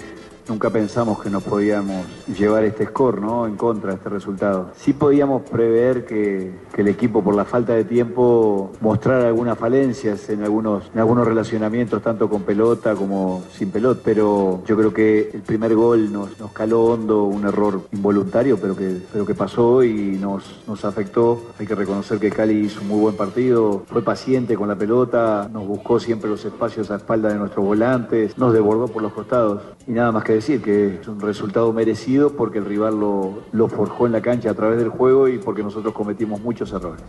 nunca 0.47 0.69
pensamos 0.69 1.21
que 1.21 1.29
nos 1.29 1.43
podíamos 1.43 2.05
llevar 2.27 2.63
este 2.63 2.85
score, 2.85 3.21
¿no? 3.21 3.47
En 3.47 3.55
contra 3.55 3.91
de 3.91 3.97
este 3.97 4.09
resultado. 4.09 4.71
Sí 4.75 4.93
podíamos 4.93 5.43
prever 5.43 6.05
que, 6.05 6.65
el 6.75 6.87
equipo, 6.89 7.23
por 7.23 7.35
la 7.35 7.45
falta 7.45 7.73
de 7.73 7.85
tiempo, 7.85 8.71
mostrara 8.81 9.27
algunas 9.27 9.57
falencias 9.57 10.29
en 10.29 10.43
algunos, 10.43 10.91
en 10.93 10.99
algunos 10.99 11.25
relacionamientos, 11.25 12.01
tanto 12.01 12.29
con 12.29 12.43
pelota 12.43 12.95
como 12.95 13.43
sin 13.51 13.71
pelota. 13.71 14.01
Pero 14.03 14.61
yo 14.65 14.75
creo 14.75 14.93
que 14.93 15.29
el 15.33 15.41
primer 15.41 15.73
gol 15.73 16.11
nos, 16.11 16.37
nos 16.39 16.51
caló 16.51 16.83
hondo, 16.83 17.23
un 17.23 17.45
error 17.45 17.81
involuntario, 17.93 18.57
pero 18.57 18.75
que, 18.75 18.97
pero 19.11 19.25
que 19.25 19.33
pasó 19.33 19.83
y 19.83 20.17
nos, 20.19 20.63
nos 20.67 20.83
afectó. 20.83 21.41
Hay 21.59 21.65
que 21.65 21.75
reconocer 21.75 22.19
que 22.19 22.29
Cali 22.29 22.65
hizo 22.65 22.81
un 22.81 22.89
muy 22.89 22.99
buen 22.99 23.15
partido, 23.15 23.83
fue 23.87 24.03
paciente 24.03 24.55
con 24.55 24.67
la 24.67 24.75
pelota, 24.75 25.49
nos 25.51 25.65
buscó 25.65 25.99
siempre 25.99 26.29
los 26.29 26.43
espacios 26.43 26.91
a 26.91 26.97
espalda 26.97 27.29
de 27.29 27.35
nuestros 27.35 27.65
volantes, 27.65 28.37
nos 28.37 28.53
desbordó 28.53 28.87
por 28.87 29.01
los 29.01 29.13
costados. 29.13 29.61
Y 29.87 29.91
nada 29.91 30.11
más 30.11 30.23
que 30.23 30.34
decir 30.35 30.61
que 30.61 30.99
es 31.01 31.07
un 31.07 31.19
resultado 31.19 31.71
merecido 31.73 32.31
porque 32.35 32.59
el 32.59 32.65
rival 32.65 32.99
lo, 32.99 33.43
lo 33.51 33.67
forjó 33.67 34.05
en 34.05 34.11
la 34.13 34.21
cancha 34.21 34.51
a 34.51 34.53
través 34.53 34.77
del 34.77 34.89
juego 34.89 35.27
y 35.27 35.37
porque 35.37 35.63
nosotros 35.63 35.93
cometimos 35.93 36.39
muchos 36.41 36.71
errores. 36.71 37.03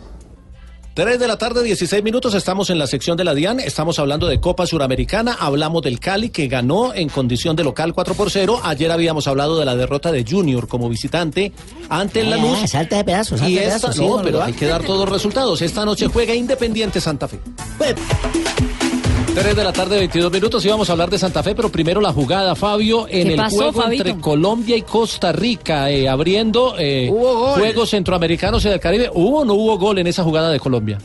3 0.93 1.19
de 1.19 1.27
la 1.27 1.37
tarde, 1.37 1.61
16 1.61 2.03
minutos, 2.03 2.33
estamos 2.33 2.71
en 2.71 2.79
la 2.79 2.87
sección 2.87 3.15
de 3.17 3.23
la 3.23 3.35
DIAN, 3.35 3.59
estamos 3.59 3.99
hablando 3.99 4.25
de 4.25 4.41
Copa 4.41 4.65
Suramericana, 4.65 5.37
hablamos 5.39 5.83
del 5.83 5.99
Cali 5.99 6.31
que 6.31 6.47
ganó 6.47 6.91
en 6.91 7.07
condición 7.09 7.55
de 7.55 7.63
local 7.63 7.93
4 7.93 8.15
por 8.15 8.31
0, 8.31 8.61
ayer 8.63 8.89
habíamos 8.91 9.27
hablado 9.27 9.59
de 9.59 9.65
la 9.65 9.75
derrota 9.75 10.11
de 10.11 10.25
Junior 10.27 10.67
como 10.67 10.89
visitante 10.89 11.51
ante 11.89 12.21
el 12.21 12.33
Ah, 12.33 12.37
Lanús. 12.37 12.67
salta 12.71 12.97
de 12.97 13.03
pedazos, 13.03 13.37
salta 13.39 13.47
Y 13.51 13.55
de 13.57 13.65
esta, 13.67 13.89
pedazos, 13.91 14.07
no, 14.17 14.23
pero 14.23 14.41
hay 14.41 14.53
que 14.53 14.65
dar 14.65 14.81
todos 14.81 15.01
los 15.01 15.09
resultados. 15.09 15.61
Esta 15.61 15.85
noche 15.85 16.07
juega 16.07 16.33
Independiente 16.33 16.99
Santa 16.99 17.27
Fe. 17.27 17.39
3 19.37 19.55
de 19.55 19.63
la 19.63 19.71
tarde, 19.71 19.99
22 19.99 20.31
minutos, 20.31 20.65
y 20.65 20.67
vamos 20.67 20.89
a 20.89 20.93
hablar 20.93 21.11
de 21.11 21.19
Santa 21.19 21.43
Fe, 21.43 21.53
pero 21.53 21.69
primero 21.69 22.01
la 22.01 22.11
jugada, 22.11 22.55
Fabio, 22.55 23.05
en 23.07 23.27
¿Qué 23.27 23.33
el 23.33 23.37
pasó, 23.37 23.57
juego 23.57 23.81
Fabito? 23.83 24.07
entre 24.07 24.19
Colombia 24.19 24.75
y 24.75 24.81
Costa 24.81 25.31
Rica, 25.31 25.91
eh, 25.91 26.09
abriendo 26.09 26.73
eh, 26.79 27.07
gol. 27.11 27.59
Juegos 27.59 27.91
Centroamericanos 27.91 28.65
y 28.65 28.69
del 28.69 28.79
Caribe. 28.79 29.11
¿Hubo 29.13 29.41
o 29.41 29.45
no 29.45 29.53
hubo 29.53 29.77
gol 29.77 29.99
en 29.99 30.07
esa 30.07 30.23
jugada 30.23 30.49
de 30.49 30.59
Colombia? 30.59 30.97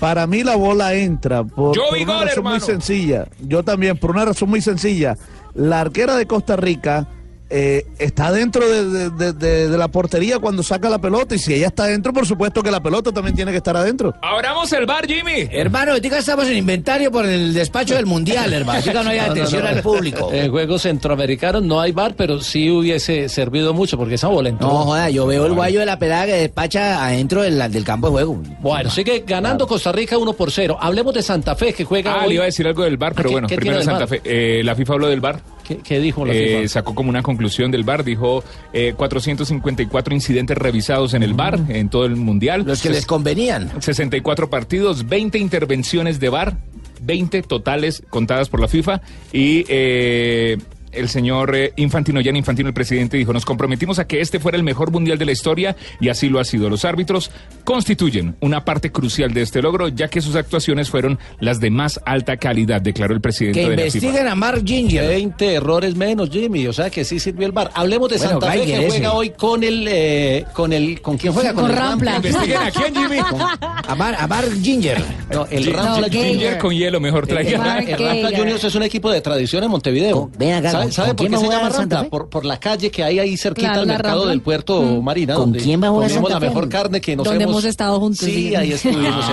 Para 0.00 0.26
mí 0.26 0.42
la 0.42 0.56
bola 0.56 0.94
entra 0.94 1.44
por, 1.44 1.76
Yo 1.76 1.82
por 1.90 1.98
vi 1.98 2.04
una 2.04 2.14
gol, 2.14 2.28
razón 2.28 2.44
muy 2.44 2.60
sencilla. 2.60 3.26
Yo 3.40 3.62
también, 3.62 3.98
por 3.98 4.12
una 4.12 4.24
razón 4.24 4.48
muy 4.48 4.62
sencilla. 4.62 5.18
La 5.54 5.82
arquera 5.82 6.16
de 6.16 6.26
Costa 6.26 6.56
Rica 6.56 7.06
eh, 7.48 7.86
está 7.98 8.32
dentro 8.32 8.68
de, 8.68 8.84
de- 8.84 9.10
de- 9.10 9.32
de- 9.32 9.68
de 9.68 9.78
la 9.78 9.88
portería 9.88 10.38
cuando 10.38 10.62
saca 10.62 10.88
la 10.88 10.98
pelota 10.98 11.34
y 11.34 11.38
si 11.38 11.54
ella 11.54 11.68
está 11.68 11.84
adentro, 11.84 12.12
por 12.12 12.26
supuesto 12.26 12.62
que 12.62 12.70
la 12.70 12.80
pelota 12.82 13.12
también 13.12 13.36
tiene 13.36 13.50
que 13.52 13.58
estar 13.58 13.76
adentro. 13.76 14.14
Abramos 14.22 14.72
el 14.72 14.84
bar, 14.86 15.06
Jimmy. 15.06 15.48
Hermano, 15.50 15.92
ahorita 15.92 16.18
estamos 16.18 16.46
en 16.48 16.56
inventario 16.56 17.10
por 17.12 17.24
el 17.26 17.54
despacho 17.54 17.94
del 17.94 18.06
mundial, 18.06 18.52
hermano. 18.52 18.80
Ahorita 18.80 19.02
no 19.04 19.10
hay 19.10 19.18
atención 19.20 19.66
al 19.66 19.80
público. 19.82 20.30
En 20.32 20.50
Juegos 20.50 20.82
Centroamericanos 20.82 21.62
no 21.62 21.80
hay 21.80 21.92
bar, 21.92 22.14
pero 22.16 22.40
sí 22.40 22.70
hubiese 22.70 23.28
servido 23.28 23.72
mucho 23.74 23.96
porque 23.96 24.16
esa 24.16 24.28
bola 24.28 24.48
entró. 24.48 24.66
No, 24.68 24.74
joda, 24.84 25.10
yo 25.10 25.26
veo 25.26 25.46
el 25.46 25.52
guayo 25.52 25.80
de 25.80 25.86
la 25.86 25.98
pelada 25.98 26.26
que 26.26 26.32
despacha 26.32 27.04
adentro 27.06 27.42
del, 27.42 27.58
del 27.70 27.84
campo 27.84 28.08
de 28.08 28.12
juego. 28.12 28.42
Bueno, 28.60 28.90
sigue 28.90 29.24
ganando 29.26 29.66
Costa 29.66 29.92
Rica 29.92 30.18
1 30.18 30.32
por 30.32 30.50
0. 30.50 30.78
Hablemos 30.80 31.14
de 31.14 31.22
Santa 31.22 31.54
Fe 31.54 31.72
que 31.72 31.84
juega 31.84 32.12
Ah, 32.14 32.22
hoy. 32.22 32.28
le 32.30 32.34
iba 32.34 32.42
a 32.42 32.46
decir 32.46 32.66
algo 32.66 32.82
del 32.82 32.96
bar, 32.96 33.14
pero 33.14 33.28
¿qué- 33.28 33.34
bueno, 33.34 33.46
qué 33.48 33.56
primero 33.56 33.82
Santa? 33.82 34.06
Fe. 34.06 34.20
Eh, 34.24 34.62
la 34.64 34.74
FIFA 34.74 34.92
habló 34.94 35.06
del 35.08 35.20
bar. 35.20 35.40
¿Qué, 35.66 35.78
qué 35.78 35.98
dijo 36.00 36.24
la 36.24 36.32
Eh, 36.34 36.58
FIFA? 36.62 36.68
sacó 36.68 36.94
como 36.94 37.10
una 37.10 37.22
conclusión 37.22 37.70
del 37.70 37.82
bar, 37.84 38.04
dijo 38.04 38.44
eh, 38.72 38.94
454 38.96 40.14
incidentes 40.14 40.56
revisados 40.56 41.14
en 41.14 41.22
el 41.22 41.34
bar 41.34 41.58
en 41.68 41.88
todo 41.88 42.04
el 42.06 42.16
mundial. 42.16 42.62
Los 42.66 42.82
que 42.82 42.90
les 42.90 43.06
convenían. 43.06 43.70
64 43.82 44.48
partidos, 44.50 45.08
20 45.08 45.38
intervenciones 45.38 46.20
de 46.20 46.28
bar, 46.28 46.56
20 47.02 47.42
totales 47.42 48.02
contadas 48.10 48.48
por 48.48 48.60
la 48.60 48.68
FIFA 48.68 49.00
y 49.32 49.64
eh, 49.68 50.56
el 50.96 51.08
señor 51.08 51.54
eh, 51.54 51.72
Infantino, 51.76 52.20
Jan 52.24 52.36
Infantino, 52.36 52.68
el 52.68 52.74
presidente, 52.74 53.16
dijo, 53.16 53.32
nos 53.32 53.44
comprometimos 53.44 53.98
a 53.98 54.06
que 54.06 54.20
este 54.20 54.40
fuera 54.40 54.56
el 54.56 54.62
mejor 54.64 54.90
mundial 54.90 55.18
de 55.18 55.24
la 55.26 55.32
historia 55.32 55.76
y 56.00 56.08
así 56.08 56.28
lo 56.28 56.38
ha 56.40 56.44
sido. 56.44 56.68
Los 56.70 56.84
árbitros 56.84 57.30
constituyen 57.64 58.36
una 58.40 58.64
parte 58.64 58.92
crucial 58.92 59.34
de 59.34 59.42
este 59.42 59.60
logro, 59.60 59.88
ya 59.88 60.08
que 60.08 60.20
sus 60.20 60.36
actuaciones 60.36 60.88
fueron 60.88 61.18
las 61.40 61.60
de 61.60 61.70
más 61.70 62.00
alta 62.06 62.36
calidad, 62.36 62.80
declaró 62.80 63.12
el 63.14 63.20
presidente 63.20 63.60
Que 63.62 63.70
de 63.70 63.76
la 63.76 63.82
FIFA. 63.84 63.96
investiguen 63.98 64.28
a 64.28 64.34
Mark 64.34 64.62
Ginger. 64.64 65.08
20 65.08 65.54
errores 65.54 65.94
menos, 65.96 66.30
Jimmy. 66.30 66.66
O 66.68 66.72
sea 66.72 66.90
que 66.90 67.04
sí 67.04 67.18
sirvió 67.18 67.46
el 67.46 67.52
bar. 67.52 67.70
Hablemos 67.74 68.08
de 68.10 68.16
Bueno, 68.18 68.30
Santa 68.32 68.52
Fe 68.52 68.64
que 68.64 68.76
ese. 68.78 68.88
juega 68.88 69.12
hoy 69.12 69.30
con 69.30 69.62
el, 69.64 69.86
eh, 69.88 70.44
con 70.52 70.72
el, 70.72 71.00
¿con 71.00 71.16
quién 71.18 71.32
juega? 71.32 71.52
Con 71.52 71.70
el 71.70 71.76
Rampla. 71.76 72.16
Investiguen 72.16 72.56
a 72.56 72.70
quién, 72.70 72.94
Jimmy. 72.94 73.18
A, 73.18 73.94
Mar- 73.94 74.16
a 74.18 74.26
Mark 74.26 74.48
Ginger. 74.62 75.02
No, 75.32 75.46
el 75.50 75.64
Gi- 75.64 75.72
Rampla 75.72 76.08
Geiger. 76.08 76.30
Ginger 76.30 76.58
con 76.58 76.72
hielo, 76.74 77.00
mejor 77.00 77.26
traiga. 77.26 77.58
Mark 77.58 77.84
El 77.88 77.98
Rampla. 77.98 78.38
Juniors 78.38 78.64
es 78.64 78.74
un 78.74 78.82
equipo 78.82 79.10
de 79.10 79.20
tradición 79.20 79.64
en 79.64 79.70
Montevideo. 79.70 80.30
Ven 80.38 80.54
acá, 80.54 80.85
¿Sabe, 80.90 80.90
¿con- 80.90 80.92
sabe 80.92 81.08
con 81.08 81.16
por 81.16 81.26
qué 81.30 81.36
se 81.36 81.52
llama? 81.88 82.02
Fe? 82.02 82.08
Por, 82.10 82.28
por 82.28 82.44
la 82.44 82.58
calle 82.60 82.90
que 82.90 83.04
hay 83.04 83.18
ahí 83.18 83.36
cerquita 83.36 83.68
Claro, 83.68 83.80
al 83.82 83.86
mercado 83.86 84.26
del 84.26 84.40
puerto 84.40 84.82
Mm. 84.82 85.04
Marina. 85.04 85.34
¿Con 85.34 85.44
donde 85.44 85.58
quién 85.60 85.82
va 85.82 85.86
a 85.88 85.90
jugar 85.90 86.08
comemos 86.08 86.30
Santa 86.30 86.34
la 86.34 86.40
Fe? 86.40 86.54
mejor 86.54 86.68
carne 86.68 87.00
que 87.00 87.16
nos 87.16 87.24
Donde 87.26 87.44
hemos... 87.44 87.54
hemos 87.56 87.64
estado 87.64 88.00
juntos, 88.00 88.26
Sí, 88.26 88.54
ahí 88.54 88.72
estuvimos 88.72 89.24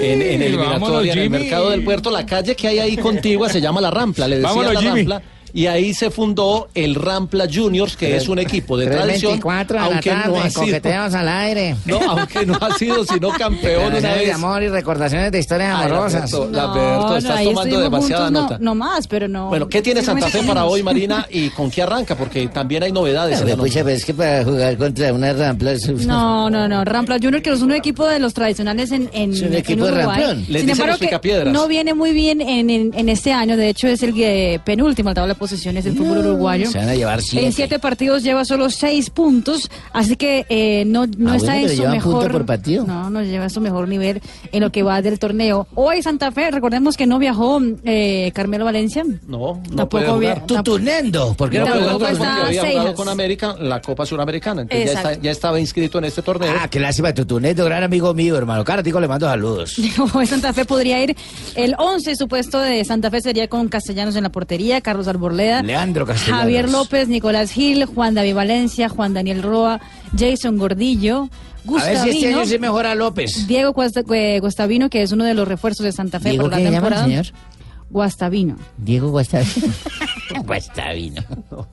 en, 0.00 0.04
en, 0.10 0.22
en 0.22 0.42
eliminatoria, 0.42 0.78
vámonos, 0.78 1.06
en 1.12 1.18
el 1.18 1.30
mercado 1.30 1.70
del 1.70 1.84
puerto. 1.84 2.10
La 2.10 2.26
calle 2.26 2.54
que 2.56 2.68
hay 2.68 2.78
ahí 2.78 2.96
contigua 2.96 3.48
se 3.48 3.60
llama 3.60 3.80
La 3.80 3.90
Rampla, 3.90 4.26
le 4.28 4.36
decía 4.36 4.48
Vámonos, 4.48 4.74
La 4.74 4.80
Jimmy. 4.80 4.96
Rampla. 5.04 5.22
Y 5.52 5.66
ahí 5.66 5.94
se 5.94 6.10
fundó 6.10 6.68
el 6.74 6.94
Rampla 6.94 7.46
Juniors, 7.52 7.96
que 7.96 8.16
es 8.16 8.28
un 8.28 8.38
equipo 8.38 8.76
de 8.76 8.86
tradición, 8.86 9.40
3.24 9.40 9.66
de 9.68 9.74
la 9.74 9.84
aunque 9.84 10.10
no 10.14 10.22
tarde, 10.22 10.38
ha 10.38 10.50
sido, 10.50 10.60
coqueteos 10.62 11.14
al 11.14 11.28
aire. 11.28 11.76
no, 11.86 11.98
aunque 12.10 12.46
no 12.46 12.58
ha 12.60 12.74
sido 12.78 13.04
sino 13.04 13.28
campeón 13.30 13.82
una 13.86 13.92
Canciones 14.00 14.18
de 14.20 14.24
vez. 14.26 14.34
amor 14.34 14.62
y 14.62 14.68
recordaciones 14.68 15.32
de 15.32 15.38
historias 15.38 15.74
Ay, 15.76 15.86
amorosas. 15.86 16.32
Alberto, 16.34 16.50
la 16.52 16.64
Alberto, 16.72 17.16
estás 17.16 17.36
ahí 17.36 17.44
tomando 17.46 17.80
demasiada 17.80 18.24
juntos, 18.26 18.42
nota. 18.42 18.58
No, 18.58 18.64
no 18.64 18.74
más, 18.74 19.06
pero 19.08 19.28
no. 19.28 19.48
Bueno, 19.48 19.68
¿qué 19.68 19.82
tiene 19.82 20.02
Santa 20.02 20.28
Fe 20.28 20.42
para 20.42 20.64
hoy, 20.64 20.82
Marina? 20.82 21.26
¿Y 21.30 21.50
con 21.50 21.70
qué 21.70 21.82
arranca? 21.82 22.16
Porque 22.16 22.46
también 22.48 22.82
hay 22.82 22.92
novedades. 22.92 23.38
en 23.40 23.44
Pero, 23.46 23.56
pucha, 23.58 23.84
pero 23.84 23.90
es 23.96 24.04
que 24.04 24.14
para 24.14 24.44
jugar 24.44 24.76
contra 24.76 25.12
una 25.12 25.32
rampla... 25.32 25.72
es- 25.72 25.88
No, 26.06 26.48
no, 26.50 26.68
no. 26.68 26.84
Rampla 26.84 27.16
Junior, 27.20 27.42
que 27.42 27.50
es 27.50 27.60
un 27.62 27.72
equipo 27.72 28.06
de 28.06 28.18
los 28.18 28.34
tradicionales 28.34 28.90
en, 28.92 29.10
en, 29.12 29.32
Es 29.32 29.40
un 29.40 29.48
en 29.48 29.54
equipo 29.54 29.84
de 29.86 29.92
Uruguay. 29.92 30.06
ramplón. 30.20 30.36
Les 30.38 30.46
Sin 30.46 30.54
dicen 30.54 30.70
embargo, 30.70 30.90
los 30.92 30.98
que 31.00 31.06
picapiedras. 31.06 31.52
no 31.52 31.68
viene 31.68 31.94
muy 31.94 32.12
bien 32.12 32.40
en, 32.40 32.70
en, 32.70 32.90
en 32.94 33.08
este 33.08 33.32
año. 33.32 33.56
De 33.56 33.68
hecho, 33.68 33.88
es 33.88 34.02
el 34.02 34.14
eh, 34.16 34.60
penúltimo 34.64 35.10
en 35.10 35.14
la 35.14 35.20
tabla 35.20 35.34
de 35.40 35.46
posiciones 35.48 35.84
del 35.84 35.96
fútbol 35.96 36.18
uruguayo. 36.18 36.70
Se 36.70 36.78
van 36.78 36.88
a 36.90 36.94
llevar 36.94 37.22
siete. 37.22 37.46
En 37.46 37.52
siete 37.52 37.78
partidos 37.78 38.22
lleva 38.22 38.44
solo 38.44 38.68
seis 38.70 39.08
puntos, 39.10 39.70
así 39.92 40.16
que 40.16 40.44
eh, 40.48 40.84
no, 40.86 41.06
no 41.06 41.32
Ah, 41.32 41.36
está 41.36 41.52
bueno, 41.52 41.62
en 41.62 41.68
su 41.70 41.76
llevan 41.76 41.92
mejor 41.94 42.12
punto 42.14 42.28
por 42.32 42.46
partido. 42.46 42.84
No, 42.86 43.08
no 43.10 43.22
lleva 43.22 43.48
su 43.48 43.60
mejor 43.60 43.88
nivel 43.88 44.20
en 44.52 44.60
lo 44.60 44.70
que 44.70 44.82
va 44.82 45.00
del 45.02 45.18
torneo. 45.18 45.66
Hoy 45.74 46.02
Santa 46.02 46.30
Fe, 46.30 46.50
recordemos 46.50 46.96
que 46.96 47.06
no 47.06 47.18
viajó 47.18 47.60
eh, 47.84 48.30
Carmelo 48.34 48.64
Valencia. 48.66 49.02
No, 49.26 49.38
no 49.54 49.62
Tampoco 49.62 49.88
puede 49.88 50.06
jugar. 50.08 50.40
vi- 50.40 50.46
Tutunendo. 50.54 51.34
¿Por 51.34 51.50
qué 51.50 51.58
no, 51.60 51.64
No 51.66 51.98
puede 51.98 52.14
jugar 52.16 52.38
porque 52.40 52.58
había 52.58 52.70
jugado 52.72 52.94
con 52.94 53.08
América 53.08 53.54
la 53.58 53.80
Copa 53.80 54.04
Suramericana. 54.06 54.62
Entonces 54.62 54.84
ya, 54.86 54.90
Exacto. 54.92 55.10
está- 55.10 55.22
ya 55.22 55.30
estaba 55.30 55.58
inscrito 55.60 55.98
en 55.98 56.04
este 56.04 56.22
torneo. 56.22 56.52
Ah, 56.60 56.68
qué 56.68 56.78
lástima, 56.80 57.12
Tutunendo, 57.14 57.64
gran 57.64 57.82
amigo 57.82 58.12
mío, 58.14 58.36
hermano. 58.36 58.62
Caratico 58.64 59.00
le 59.00 59.08
mando 59.08 59.26
saludos. 59.26 59.76
Hoy 60.14 60.26
Santa 60.26 60.52
Fe 60.52 60.64
podría 60.64 61.02
ir. 61.02 61.16
El 61.54 61.74
11 61.78 62.14
supuesto 62.16 62.60
de 62.60 62.84
Santa 62.84 63.10
Fe 63.10 63.20
sería 63.22 63.48
con 63.48 63.68
Castellanos 63.68 64.16
en 64.16 64.22
la 64.24 64.28
portería, 64.30 64.80
Carlos 64.80 65.08
Leandro 65.32 66.06
Castellanos. 66.06 66.40
Javier 66.42 66.68
López, 66.70 67.08
Nicolás 67.08 67.50
Gil, 67.52 67.84
Juan 67.86 68.14
David 68.14 68.34
Valencia, 68.34 68.88
Juan 68.88 69.14
Daniel 69.14 69.42
Roa, 69.42 69.80
Jason 70.16 70.58
Gordillo, 70.58 71.28
A 71.68 71.72
ver 71.72 71.82
si 71.82 71.88
este 71.90 72.10
Gustavino, 72.10 72.38
año 72.40 72.46
se 72.48 72.58
mejora 72.58 72.94
López. 72.94 73.46
Diego 73.46 73.74
eh, 74.12 74.40
Gustavino, 74.40 74.88
que 74.90 75.02
es 75.02 75.12
uno 75.12 75.24
de 75.24 75.34
los 75.34 75.46
refuerzos 75.46 75.84
de 75.84 75.92
Santa 75.92 76.20
Fe 76.20 76.30
¿Diego 76.30 76.44
por 76.44 76.52
la 76.52 76.58
qué 76.58 76.98
señor? 77.04 77.26
Guastavino. 77.90 78.56
Diego 78.78 79.10
Guastavino. 79.10 79.72
Guastavino. 80.44 81.22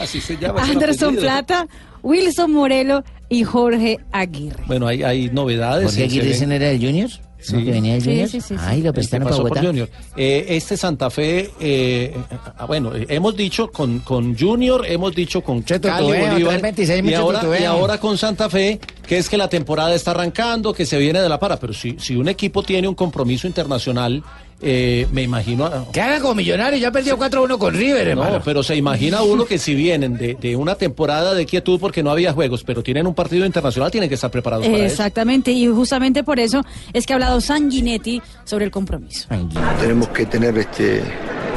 Así 0.00 0.20
se 0.20 0.36
llama. 0.36 0.62
Anderson. 0.62 1.16
Plata, 1.16 1.66
Wilson 2.02 2.52
Morelo 2.52 3.04
y 3.28 3.44
Jorge 3.44 3.98
Aguirre. 4.12 4.62
Bueno, 4.66 4.86
hay, 4.86 5.02
hay 5.02 5.30
novedades. 5.30 5.84
¿Por 5.86 5.92
qué 5.94 6.00
Se 6.00 6.04
aquí 6.04 6.18
ve- 6.20 6.26
dicen 6.26 6.52
era 6.52 6.70
el 6.70 6.80
Junior? 6.84 7.10
Sí. 7.44 7.56
¿No 7.56 7.64
que 7.64 7.70
venía 7.72 7.94
el 7.96 8.00
Sí, 8.02 8.08
Junior? 8.10 8.28
sí, 8.28 8.40
sí, 8.40 8.54
sí. 8.54 8.60
Ay, 8.66 8.78
lo 8.80 8.84
que 8.90 8.94
prestaron 8.94 9.24
para 9.28 9.36
Bogotá. 9.36 9.60
Junior. 9.62 9.88
Eh, 10.16 10.46
este 10.48 10.76
Santa 10.78 11.10
Fe, 11.10 11.50
eh, 11.60 12.16
ah, 12.56 12.64
bueno, 12.64 12.94
eh, 12.94 13.06
hemos 13.10 13.36
dicho 13.36 13.70
con, 13.70 13.98
con 13.98 14.36
Junior, 14.38 14.84
hemos 14.88 15.14
dicho 15.14 15.42
con 15.42 15.60
Cali, 15.62 15.80
tutubeo, 15.80 16.30
Bolívar, 16.30 16.60
326, 16.60 17.04
y, 17.04 17.14
ahora, 17.14 17.60
y 17.60 17.64
ahora 17.64 17.98
con 17.98 18.16
Santa 18.16 18.48
Fe, 18.48 18.80
que 19.06 19.18
es 19.18 19.28
que 19.28 19.36
la 19.36 19.48
temporada 19.48 19.94
está 19.94 20.12
arrancando, 20.12 20.72
que 20.72 20.86
se 20.86 20.96
viene 20.98 21.20
de 21.20 21.28
la 21.28 21.38
para. 21.38 21.58
Pero 21.58 21.74
si, 21.74 21.96
si 21.98 22.16
un 22.16 22.28
equipo 22.28 22.62
tiene 22.62 22.88
un 22.88 22.94
compromiso 22.94 23.46
internacional, 23.46 24.22
eh, 24.64 25.06
me 25.12 25.22
imagino... 25.22 25.88
Que 25.92 26.00
haga 26.00 26.20
como 26.20 26.36
millonario, 26.36 26.78
ya 26.78 26.90
perdió 26.90 27.18
4-1 27.18 27.58
con 27.58 27.74
River, 27.74 28.08
hermano. 28.08 28.38
No, 28.38 28.42
pero 28.42 28.62
se 28.62 28.74
imagina 28.74 29.22
uno 29.22 29.44
que 29.44 29.58
si 29.58 29.74
vienen 29.74 30.16
de, 30.16 30.34
de 30.34 30.56
una 30.56 30.74
temporada 30.74 31.34
de 31.34 31.44
quietud 31.44 31.78
porque 31.78 32.02
no 32.02 32.10
había 32.10 32.32
juegos, 32.32 32.64
pero 32.64 32.82
tienen 32.82 33.06
un 33.06 33.14
partido 33.14 33.44
internacional, 33.44 33.90
tienen 33.90 34.08
que 34.08 34.14
estar 34.14 34.30
preparados 34.30 34.66
para 34.66 34.78
eso. 34.78 34.86
Exactamente, 34.86 35.52
y 35.52 35.66
justamente 35.66 36.24
por 36.24 36.40
eso 36.40 36.62
es 36.92 37.06
que 37.06 37.12
ha 37.12 37.16
hablado 37.16 37.40
Sanguinetti 37.40 38.22
sobre 38.44 38.64
el 38.64 38.70
compromiso. 38.70 39.28
Tenemos 39.80 40.08
que 40.08 40.26
tener 40.26 40.56
este 40.58 41.02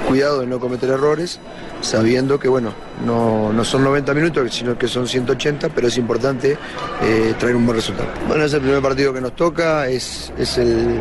cuidado 0.07 0.39
de 0.39 0.47
no 0.47 0.59
cometer 0.59 0.89
errores, 0.89 1.39
sabiendo 1.81 2.39
que 2.39 2.47
bueno, 2.47 2.73
no, 3.05 3.51
no 3.51 3.63
son 3.65 3.83
90 3.83 4.13
minutos, 4.13 4.53
sino 4.53 4.77
que 4.77 4.87
son 4.87 5.07
180, 5.07 5.69
pero 5.69 5.87
es 5.87 5.97
importante 5.97 6.57
eh, 7.03 7.33
traer 7.37 7.55
un 7.55 7.65
buen 7.65 7.77
resultado. 7.77 8.07
Bueno, 8.27 8.45
es 8.45 8.53
el 8.53 8.61
primer 8.61 8.81
partido 8.81 9.13
que 9.13 9.21
nos 9.21 9.35
toca, 9.35 9.87
es, 9.87 10.31
es 10.37 10.57
el, 10.57 10.99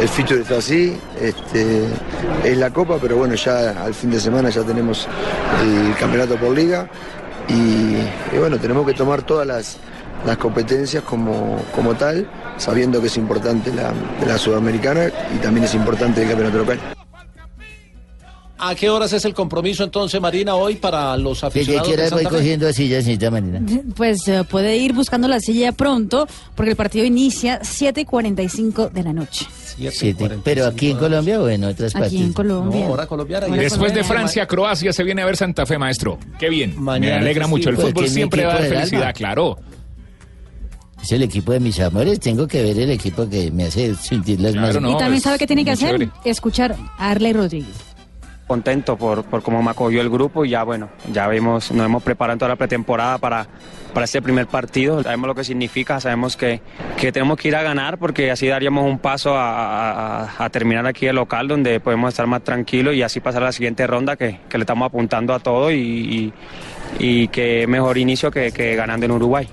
el 0.00 0.08
feature 0.08 0.40
está 0.42 0.58
así, 0.58 0.96
este, 1.20 1.84
es 2.44 2.56
la 2.56 2.70
copa, 2.70 2.98
pero 3.00 3.16
bueno, 3.16 3.34
ya 3.34 3.70
al 3.84 3.92
fin 3.92 4.10
de 4.10 4.20
semana 4.20 4.50
ya 4.50 4.62
tenemos 4.62 5.08
el 5.62 5.96
campeonato 5.96 6.36
por 6.36 6.50
liga 6.50 6.88
y, 7.48 7.96
y 8.34 8.38
bueno, 8.38 8.58
tenemos 8.58 8.86
que 8.86 8.94
tomar 8.94 9.22
todas 9.22 9.46
las, 9.46 9.78
las 10.24 10.38
competencias 10.38 11.02
como, 11.02 11.60
como 11.74 11.94
tal, 11.94 12.28
sabiendo 12.56 13.00
que 13.00 13.08
es 13.08 13.16
importante 13.16 13.72
la, 13.74 13.92
la 14.26 14.38
sudamericana 14.38 15.08
y 15.34 15.38
también 15.38 15.64
es 15.64 15.74
importante 15.74 16.22
el 16.22 16.28
campeonato 16.28 16.58
local. 16.58 16.94
¿A 18.56 18.74
qué 18.76 18.88
horas 18.88 19.12
es 19.12 19.24
el 19.24 19.34
compromiso 19.34 19.82
entonces, 19.82 20.20
Marina, 20.20 20.54
hoy 20.54 20.76
para 20.76 21.16
los 21.16 21.40
¿De 21.40 21.40
qué 21.40 21.46
aficionados 21.48 21.88
de 21.88 21.94
quieras 21.94 22.12
voy 22.12 22.24
cogiendo 22.24 22.72
sillas, 22.72 23.04
señorita 23.04 23.30
Marina? 23.30 23.60
Pues 23.96 24.28
eh, 24.28 24.44
puede 24.48 24.76
ir 24.76 24.92
buscando 24.92 25.26
la 25.26 25.40
silla 25.40 25.72
pronto, 25.72 26.28
porque 26.54 26.70
el 26.70 26.76
partido 26.76 27.04
inicia 27.04 27.60
7.45 27.60 28.90
de 28.92 29.02
la 29.02 29.12
noche. 29.12 29.46
Siete. 29.90 30.30
Pero 30.44 30.66
aquí 30.66 30.90
en 30.92 30.98
Colombia 30.98 31.40
o 31.40 31.48
en 31.48 31.64
otras 31.64 31.92
partes. 31.92 32.12
Aquí 32.12 32.22
en 32.22 32.32
Colombia. 32.32 32.86
No, 32.86 32.92
hora 32.92 33.06
colombiana. 33.06 33.46
Ahora 33.46 33.60
Después 33.60 33.92
de. 33.92 34.04
Francia, 34.04 34.46
Croacia 34.46 34.92
se 34.92 35.02
viene 35.02 35.22
a 35.22 35.26
ver 35.26 35.36
Santa 35.36 35.66
Fe, 35.66 35.78
maestro. 35.78 36.18
Qué 36.38 36.48
bien. 36.48 36.80
Mañana 36.80 37.16
Me 37.16 37.20
alegra 37.22 37.46
mucho. 37.48 37.70
El 37.70 37.76
fútbol 37.76 37.92
Porque 37.92 38.06
es 38.06 38.12
mi 38.12 38.20
siempre 38.20 38.42
da 38.44 38.56
felicidad, 38.56 39.02
alma. 39.02 39.12
claro. 39.12 39.58
Es 41.02 41.10
el 41.12 41.22
equipo 41.22 41.52
de 41.52 41.60
mis 41.60 41.78
amores. 41.80 42.20
Tengo 42.20 42.46
que 42.46 42.62
ver 42.62 42.78
el 42.78 42.90
equipo 42.90 43.28
que 43.28 43.50
me 43.50 43.64
hace 43.64 43.94
sentir 43.96 44.40
las 44.40 44.54
más. 44.54 44.76
y 44.76 44.96
también 44.96 45.20
sabe 45.20 45.38
qué 45.38 45.46
tiene 45.46 45.64
que 45.64 45.72
hacer, 45.72 45.90
chévere. 45.98 46.10
escuchar 46.24 46.76
a 46.96 47.10
Arley 47.10 47.32
Rodríguez. 47.32 47.93
Contento 48.46 48.96
por, 48.96 49.24
por 49.24 49.42
cómo 49.42 49.62
me 49.62 49.70
acogió 49.70 50.00
el 50.00 50.10
grupo 50.10 50.44
y 50.44 50.50
ya 50.50 50.62
bueno, 50.64 50.88
ya 51.12 51.26
vimos, 51.28 51.72
nos 51.72 51.86
hemos 51.86 52.02
preparado 52.02 52.34
en 52.34 52.38
toda 52.38 52.50
la 52.50 52.56
pretemporada 52.56 53.18
para, 53.18 53.46
para 53.92 54.04
este 54.04 54.20
primer 54.22 54.46
partido, 54.46 55.02
sabemos 55.02 55.28
lo 55.28 55.34
que 55.34 55.44
significa, 55.44 55.98
sabemos 56.00 56.36
que, 56.36 56.60
que 56.96 57.10
tenemos 57.12 57.38
que 57.38 57.48
ir 57.48 57.56
a 57.56 57.62
ganar 57.62 57.98
porque 57.98 58.30
así 58.30 58.46
daríamos 58.48 58.84
un 58.84 58.98
paso 58.98 59.34
a, 59.36 60.24
a- 60.44 60.44
terminar 60.50 60.86
aquí 60.86 61.06
el 61.06 61.16
local 61.16 61.48
donde 61.48 61.80
podemos 61.80 62.10
estar 62.10 62.26
más 62.26 62.42
tranquilos 62.44 62.94
y 62.94 63.02
así 63.02 63.20
pasar 63.20 63.42
a 63.42 63.46
la 63.46 63.52
siguiente 63.52 63.86
ronda 63.86 64.16
que, 64.16 64.40
que 64.48 64.58
le 64.58 64.62
estamos 64.62 64.86
apuntando 64.86 65.32
a 65.34 65.38
todo 65.40 65.70
y, 65.72 66.32
y, 67.00 67.26
y 67.26 67.28
mejor 67.66 67.98
inicio 67.98 68.30
que, 68.30 68.52
que 68.52 68.76
ganando 68.76 69.06
en 69.06 69.12
Uruguay. 69.12 69.48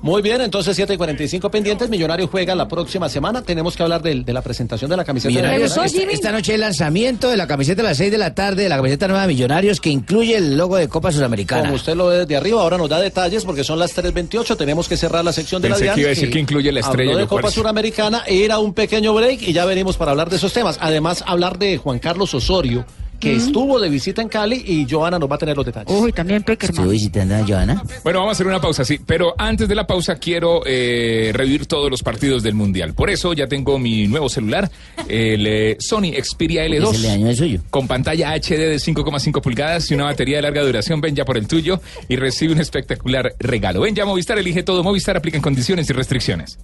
Muy 0.00 0.22
bien, 0.22 0.40
entonces 0.40 0.76
7 0.76 0.94
y 0.94 0.96
45 0.96 1.50
pendientes. 1.50 1.90
Millonario 1.90 2.28
juega 2.28 2.54
la 2.54 2.68
próxima 2.68 3.08
semana. 3.08 3.42
Tenemos 3.42 3.76
que 3.76 3.82
hablar 3.82 4.00
del- 4.00 4.24
de, 4.24 4.32
la 4.32 4.42
presentación 4.42 4.88
de 4.90 4.96
la 4.96 5.04
camiseta. 5.04 5.28
de 5.28 5.34
Millonarios, 5.40 5.70
Millonarios. 5.72 5.94
esta, 6.02 6.12
esta 6.12 6.32
noche 6.32 6.54
el 6.54 6.60
lanzamiento 6.60 7.28
de 7.28 7.36
la 7.36 7.46
camiseta 7.48 7.82
a 7.82 7.84
las 7.86 7.96
6 7.96 8.10
de 8.12 8.18
la 8.18 8.32
tarde, 8.34 8.62
de 8.62 8.68
la 8.68 8.76
camiseta 8.76 9.08
nueva 9.08 9.22
de 9.22 9.28
Millonarios 9.28 9.80
que 9.80 9.90
incluye 9.90 10.36
el 10.36 10.56
logo 10.56 10.76
de 10.76 10.88
Copa 10.88 11.10
Sudamericana. 11.10 11.62
Como 11.62 11.74
usted 11.74 11.96
lo 11.96 12.06
ve 12.06 12.18
desde 12.18 12.36
arriba, 12.36 12.62
ahora 12.62 12.78
nos 12.78 12.88
da 12.88 13.00
detalles 13.00 13.44
porque 13.44 13.64
son 13.64 13.78
las 13.80 13.92
3.28. 13.96 14.56
Tenemos 14.56 14.88
que 14.88 14.96
cerrar 14.96 15.24
la 15.24 15.32
sección 15.32 15.60
de 15.62 15.68
Pensé 15.68 15.86
la 15.86 15.94
que 15.94 16.00
iba 16.00 16.08
a 16.08 16.10
decir 16.10 16.30
que 16.30 16.38
incluye 16.38 16.70
la 16.70 16.80
estrella, 16.80 17.10
Habló 17.10 17.22
de 17.22 17.26
Copa 17.26 17.50
Suramericana, 17.50 18.22
era 18.26 18.60
un 18.60 18.74
pequeño 18.74 19.14
break 19.14 19.42
y 19.42 19.52
ya 19.52 19.64
venimos 19.64 19.96
para 19.96 20.12
hablar 20.12 20.30
de 20.30 20.36
esos 20.36 20.52
temas. 20.52 20.78
Además, 20.80 21.24
hablar 21.26 21.58
de 21.58 21.76
Juan 21.76 21.98
Carlos 21.98 22.32
Osorio, 22.34 22.84
que 23.18 23.36
estuvo 23.36 23.80
de 23.80 23.88
visita 23.88 24.22
en 24.22 24.28
Cali 24.28 24.62
y 24.66 24.86
Joana 24.88 25.18
nos 25.18 25.30
va 25.30 25.34
a 25.36 25.38
tener 25.38 25.56
los 25.56 25.66
detalles. 25.66 25.92
Uy, 25.92 26.12
también 26.12 26.44
Estuve 26.46 26.88
visitando 26.88 27.34
a 27.34 27.46
Joana. 27.46 27.82
Bueno, 28.04 28.20
vamos 28.20 28.32
a 28.32 28.36
hacer 28.36 28.46
una 28.46 28.60
pausa, 28.60 28.84
sí. 28.84 29.00
Pero 29.04 29.34
antes 29.38 29.68
de 29.68 29.74
la 29.74 29.86
pausa 29.86 30.16
quiero 30.16 30.62
eh, 30.64 31.30
revivir 31.34 31.66
todos 31.66 31.90
los 31.90 32.02
partidos 32.02 32.42
del 32.42 32.54
Mundial. 32.54 32.94
Por 32.94 33.10
eso 33.10 33.32
ya 33.32 33.46
tengo 33.46 33.78
mi 33.78 34.06
nuevo 34.06 34.28
celular, 34.28 34.70
el 35.08 35.46
eh, 35.46 35.76
Sony 35.80 36.12
Xperia 36.22 36.64
L2. 36.66 36.94
Es 36.94 37.04
el 37.04 37.10
año 37.10 37.34
suyo. 37.34 37.60
Con 37.70 37.86
pantalla 37.86 38.34
HD 38.34 38.58
de 38.58 38.76
5,5 38.76 39.40
pulgadas 39.40 39.90
y 39.90 39.94
una 39.94 40.04
batería 40.04 40.36
de 40.36 40.42
larga 40.42 40.62
duración. 40.62 41.00
Ven 41.00 41.14
ya 41.14 41.24
por 41.24 41.36
el 41.36 41.46
tuyo 41.46 41.80
y 42.08 42.16
recibe 42.16 42.52
un 42.52 42.60
espectacular 42.60 43.34
regalo. 43.38 43.80
Ven 43.80 43.94
ya 43.94 44.04
Movistar, 44.04 44.38
elige 44.38 44.62
todo. 44.62 44.82
Movistar 44.82 45.16
aplica 45.16 45.36
en 45.36 45.42
condiciones 45.42 45.88
y 45.90 45.92
restricciones. 45.92 46.58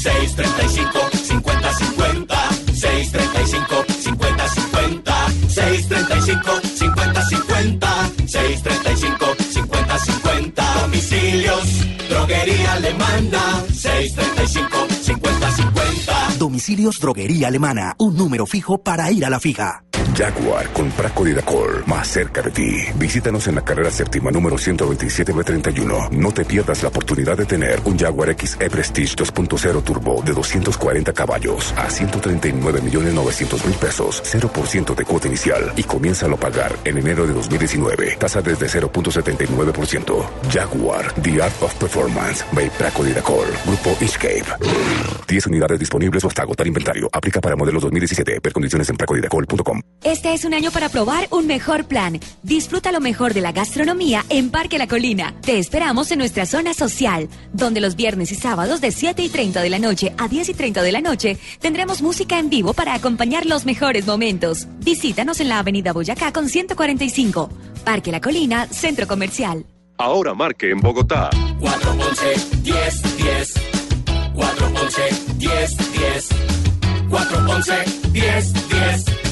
635 0.00 0.98
50 1.12 1.74
50 1.74 2.50
635 2.72 3.84
50 4.00 4.48
50 4.48 5.28
635 5.48 6.60
50 6.74 7.24
50 7.26 8.10
635 8.26 9.36
50 9.52 9.98
50 9.98 10.80
Domicilios 10.80 12.08
Droguería 12.08 12.72
Alemana 12.72 13.62
635 13.74 14.86
50 15.02 15.50
50 15.50 16.28
Domicilios 16.38 16.98
Droguería 16.98 17.48
Alemana, 17.48 17.94
un 17.98 18.16
número 18.16 18.46
fijo 18.46 18.78
para 18.82 19.12
ir 19.12 19.26
a 19.26 19.30
la 19.30 19.38
fija. 19.38 19.84
Jaguar 20.20 20.68
con 20.74 20.90
Praco 20.90 21.24
Didacol, 21.24 21.82
más 21.86 22.06
cerca 22.06 22.42
de 22.42 22.50
ti. 22.50 22.76
Visítanos 22.96 23.46
en 23.48 23.54
la 23.54 23.64
carrera 23.64 23.90
séptima 23.90 24.30
número 24.30 24.56
127B31. 24.56 26.10
No 26.10 26.30
te 26.30 26.44
pierdas 26.44 26.82
la 26.82 26.90
oportunidad 26.90 27.38
de 27.38 27.46
tener 27.46 27.80
un 27.86 27.98
Jaguar 27.98 28.36
XE 28.38 28.68
Prestige 28.68 29.16
2.0 29.16 29.82
Turbo 29.82 30.20
de 30.22 30.34
240 30.34 31.14
caballos 31.14 31.72
a 31.74 31.88
139 31.88 32.82
millones 32.82 33.14
900 33.14 33.64
mil 33.64 33.76
pesos, 33.76 34.22
0% 34.22 34.94
de 34.94 35.04
cuota 35.06 35.26
inicial 35.26 35.72
y 35.74 35.84
comiénzalo 35.84 36.34
a 36.34 36.40
pagar 36.40 36.76
en 36.84 36.98
enero 36.98 37.26
de 37.26 37.32
2019. 37.32 38.16
Tasa 38.18 38.42
desde 38.42 38.66
0.79%. 38.66 40.26
Jaguar, 40.52 41.14
The 41.14 41.42
Art 41.42 41.62
of 41.62 41.74
Performance, 41.76 42.44
by 42.52 42.68
Praco 42.68 43.04
Didacol, 43.04 43.46
Grupo 43.64 43.96
Inchcape. 43.98 44.44
10 45.26 45.46
unidades 45.46 45.78
disponibles 45.78 46.22
hasta 46.26 46.42
agotar 46.42 46.66
inventario. 46.66 47.08
Aplica 47.10 47.40
para 47.40 47.56
modelos 47.56 47.84
2017. 47.84 48.40
Ver 48.42 48.52
condiciones 48.52 48.90
en 48.90 48.96
pracodidacol.com. 48.98 49.80
Este 50.10 50.34
es 50.34 50.44
un 50.44 50.54
año 50.54 50.72
para 50.72 50.88
probar 50.88 51.28
un 51.30 51.46
mejor 51.46 51.84
plan. 51.84 52.18
Disfruta 52.42 52.90
lo 52.90 53.00
mejor 53.00 53.32
de 53.32 53.40
la 53.40 53.52
gastronomía 53.52 54.24
en 54.28 54.50
Parque 54.50 54.76
La 54.76 54.88
Colina. 54.88 55.36
Te 55.40 55.60
esperamos 55.60 56.10
en 56.10 56.18
nuestra 56.18 56.46
zona 56.46 56.74
social, 56.74 57.28
donde 57.52 57.80
los 57.80 57.94
viernes 57.94 58.32
y 58.32 58.34
sábados 58.34 58.80
de 58.80 58.90
7 58.90 59.22
y 59.22 59.28
30 59.28 59.62
de 59.62 59.70
la 59.70 59.78
noche 59.78 60.12
a 60.18 60.26
10 60.26 60.48
y 60.48 60.54
30 60.54 60.82
de 60.82 60.90
la 60.90 61.00
noche 61.00 61.38
tendremos 61.60 62.02
música 62.02 62.40
en 62.40 62.50
vivo 62.50 62.72
para 62.74 62.94
acompañar 62.94 63.46
los 63.46 63.64
mejores 63.64 64.04
momentos. 64.04 64.66
Visítanos 64.80 65.38
en 65.38 65.48
la 65.48 65.60
Avenida 65.60 65.92
Boyacá 65.92 66.32
con 66.32 66.48
145. 66.48 67.48
Parque 67.84 68.10
La 68.10 68.20
Colina, 68.20 68.66
Centro 68.66 69.06
Comercial. 69.06 69.64
Ahora 69.96 70.34
marque 70.34 70.72
en 70.72 70.80
Bogotá. 70.80 71.30
411 71.60 72.62
10 72.62 73.16
10 73.16 73.54
411 74.34 75.02
10 75.36 75.92
10 75.92 76.28
411 77.08 77.72
10 78.10 78.52
10 78.52 79.04
411 79.04 79.29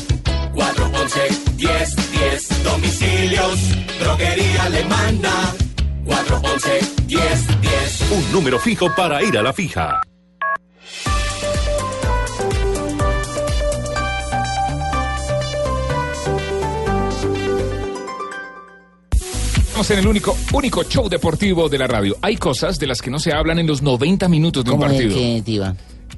10 1.09 1.57
10 1.57 2.65
Domicilios 2.65 3.59
Droguería 3.99 4.65
Alemana 4.65 5.55
411 6.05 6.81
10 7.07 7.61
10 7.63 8.11
Un 8.11 8.33
número 8.33 8.59
fijo 8.59 8.95
para 8.95 9.23
ir 9.23 9.39
a 9.39 9.43
la 9.43 9.55
fija. 9.55 10.03
En 19.91 19.99
el 20.01 20.07
único, 20.07 20.37
único 20.53 20.83
show 20.85 21.09
deportivo 21.09 21.69
de 21.71 21.79
la 21.79 21.87
radio. 21.87 22.15
Hay 22.21 22.37
cosas 22.37 22.79
de 22.79 22.87
las 22.87 23.01
que 23.01 23.11
no 23.11 23.19
se 23.19 23.33
hablan 23.33 23.59
en 23.59 23.67
los 23.67 23.81
90 23.81 24.29
minutos 24.29 24.63
de 24.63 24.71
un 24.73 24.77
¿Cómo 24.77 24.93
de 24.93 24.99
partido. 24.99 25.15
qué? 25.15 25.43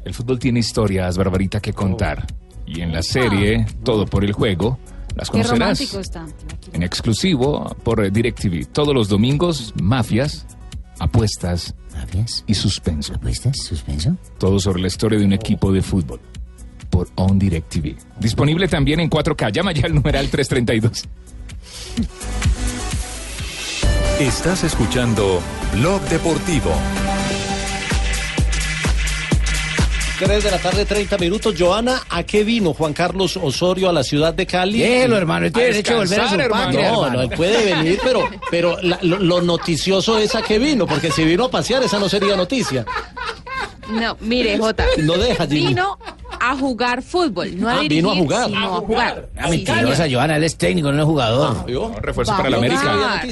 El 0.04 0.14
fútbol 0.14 0.40
tiene 0.40 0.58
historias, 0.58 1.16
Barbarita, 1.16 1.60
que 1.60 1.72
contar. 1.72 2.26
Y 2.72 2.82
en 2.82 2.92
la 2.92 3.02
serie, 3.02 3.66
todo 3.82 4.06
por 4.06 4.24
el 4.24 4.32
juego, 4.32 4.78
las 5.16 5.28
conocerás 5.28 5.80
está. 5.80 6.24
en 6.72 6.82
exclusivo 6.84 7.76
por 7.82 8.10
DirecTV. 8.10 8.66
Todos 8.66 8.94
los 8.94 9.08
domingos, 9.08 9.74
mafias, 9.82 10.46
apuestas 11.00 11.74
y 12.46 12.54
suspenso. 12.54 13.14
¿Apuestas? 13.14 13.58
¿Suspenso? 13.58 14.16
Todo 14.38 14.60
sobre 14.60 14.82
la 14.82 14.86
historia 14.86 15.18
de 15.18 15.24
un 15.24 15.32
equipo 15.32 15.72
de 15.72 15.82
fútbol 15.82 16.20
por 16.90 17.08
On 17.16 17.38
DirecTV. 17.38 17.96
Disponible 18.20 18.68
también 18.68 19.00
en 19.00 19.10
4K. 19.10 19.52
Llama 19.52 19.72
ya 19.72 19.86
al 19.86 19.94
numeral 19.94 20.28
332. 20.28 21.08
Estás 24.20 24.64
escuchando 24.64 25.40
Blog 25.72 26.00
Deportivo. 26.02 26.70
3 30.20 30.44
de 30.44 30.50
la 30.50 30.58
tarde, 30.58 30.84
30 30.84 31.16
minutos. 31.18 31.54
Joana, 31.58 32.02
¿a 32.10 32.22
qué 32.24 32.44
vino 32.44 32.74
Juan 32.74 32.92
Carlos 32.92 33.38
Osorio 33.38 33.88
a 33.88 33.92
la 33.92 34.02
ciudad 34.04 34.34
de 34.34 34.46
Cali? 34.46 34.78
Déjelo, 34.80 35.16
hermano, 35.16 35.46
él 35.46 35.52
tiene 35.52 35.68
A 35.68 35.72
derecho 35.72 35.92
a 35.94 35.96
volver 35.96 36.20
a 36.20 36.28
su 36.28 36.36
descansar, 36.36 36.64
patria, 36.66 36.90
No, 36.92 37.06
hermano. 37.06 37.22
no, 37.22 37.30
puede 37.36 37.64
venir, 37.74 37.98
pero, 38.04 38.28
pero 38.50 38.76
la- 38.82 38.98
lo, 39.02 39.18
lo 39.18 39.40
noticioso 39.40 40.18
es 40.18 40.34
a 40.34 40.42
qué 40.42 40.58
vino, 40.58 40.86
porque 40.86 41.10
si 41.10 41.24
vino 41.24 41.44
a 41.46 41.50
pasear, 41.50 41.82
esa 41.82 41.98
no 41.98 42.08
sería 42.08 42.36
noticia. 42.36 42.84
No, 43.90 44.16
mire, 44.20 44.58
Jota. 44.58 44.84
No 44.98 45.14
deja, 45.16 45.46
Jimmy. 45.46 45.68
Vino 45.68 45.98
a 46.38 46.54
jugar 46.56 47.02
fútbol, 47.02 47.58
no 47.58 47.68
a 47.68 47.72
Ah, 47.72 47.80
dirigir, 47.80 47.96
vino 48.04 48.12
a 48.12 48.16
jugar. 48.16 48.46
sino 48.46 48.76
a 48.76 48.80
jugar. 48.80 49.28
Ah, 49.38 49.48
mentirosa, 49.48 50.06
Joana, 50.10 50.36
él 50.36 50.44
es 50.44 50.56
técnico, 50.56 50.92
no 50.92 50.98
es 51.00 51.04
jugador. 51.06 51.64
refuerzo 52.02 52.32
Va 52.32 52.36
para 52.36 52.50
la 52.50 52.56
a 52.56 52.60
América. 52.60 53.22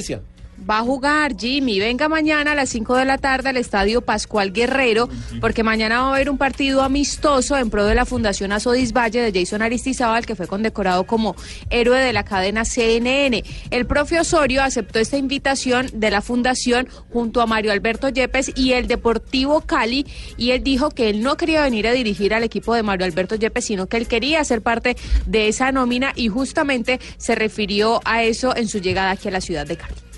Va 0.67 0.79
a 0.79 0.83
jugar 0.83 1.35
Jimmy. 1.37 1.79
Venga 1.79 2.09
mañana 2.09 2.51
a 2.51 2.55
las 2.55 2.69
5 2.69 2.95
de 2.95 3.05
la 3.05 3.17
tarde 3.17 3.49
al 3.49 3.57
Estadio 3.57 4.01
Pascual 4.01 4.51
Guerrero, 4.51 5.09
porque 5.41 5.63
mañana 5.63 6.01
va 6.01 6.09
a 6.09 6.15
haber 6.15 6.29
un 6.29 6.37
partido 6.37 6.81
amistoso 6.81 7.57
en 7.57 7.69
pro 7.69 7.85
de 7.85 7.95
la 7.95 8.05
Fundación 8.05 8.51
Azodis 8.51 8.93
Valle 8.93 9.21
de 9.21 9.39
Jason 9.39 9.61
Aristizábal, 9.61 10.25
que 10.25 10.35
fue 10.35 10.47
condecorado 10.47 11.05
como 11.05 11.35
héroe 11.69 11.99
de 11.99 12.13
la 12.13 12.23
cadena 12.23 12.65
CNN. 12.65 13.43
El 13.71 13.85
profe 13.85 14.19
Osorio 14.19 14.61
aceptó 14.61 14.99
esta 14.99 15.17
invitación 15.17 15.89
de 15.93 16.11
la 16.11 16.21
Fundación 16.21 16.87
junto 17.11 17.41
a 17.41 17.45
Mario 17.45 17.71
Alberto 17.71 18.09
Yepes 18.09 18.51
y 18.55 18.73
el 18.73 18.87
Deportivo 18.87 19.61
Cali, 19.61 20.05
y 20.37 20.51
él 20.51 20.63
dijo 20.63 20.89
que 20.89 21.09
él 21.09 21.21
no 21.21 21.37
quería 21.37 21.63
venir 21.63 21.87
a 21.87 21.93
dirigir 21.93 22.33
al 22.33 22.43
equipo 22.43 22.75
de 22.75 22.83
Mario 22.83 23.05
Alberto 23.05 23.35
Yepes, 23.35 23.65
sino 23.65 23.87
que 23.87 23.97
él 23.97 24.07
quería 24.07 24.43
ser 24.43 24.61
parte 24.61 24.95
de 25.25 25.47
esa 25.47 25.71
nómina 25.71 26.13
y 26.15 26.27
justamente 26.27 26.99
se 27.17 27.35
refirió 27.35 28.01
a 28.05 28.23
eso 28.23 28.55
en 28.55 28.67
su 28.67 28.79
llegada 28.79 29.11
aquí 29.11 29.27
a 29.27 29.31
la 29.31 29.41
ciudad 29.41 29.65
de 29.65 29.77
Cali. 29.77 30.08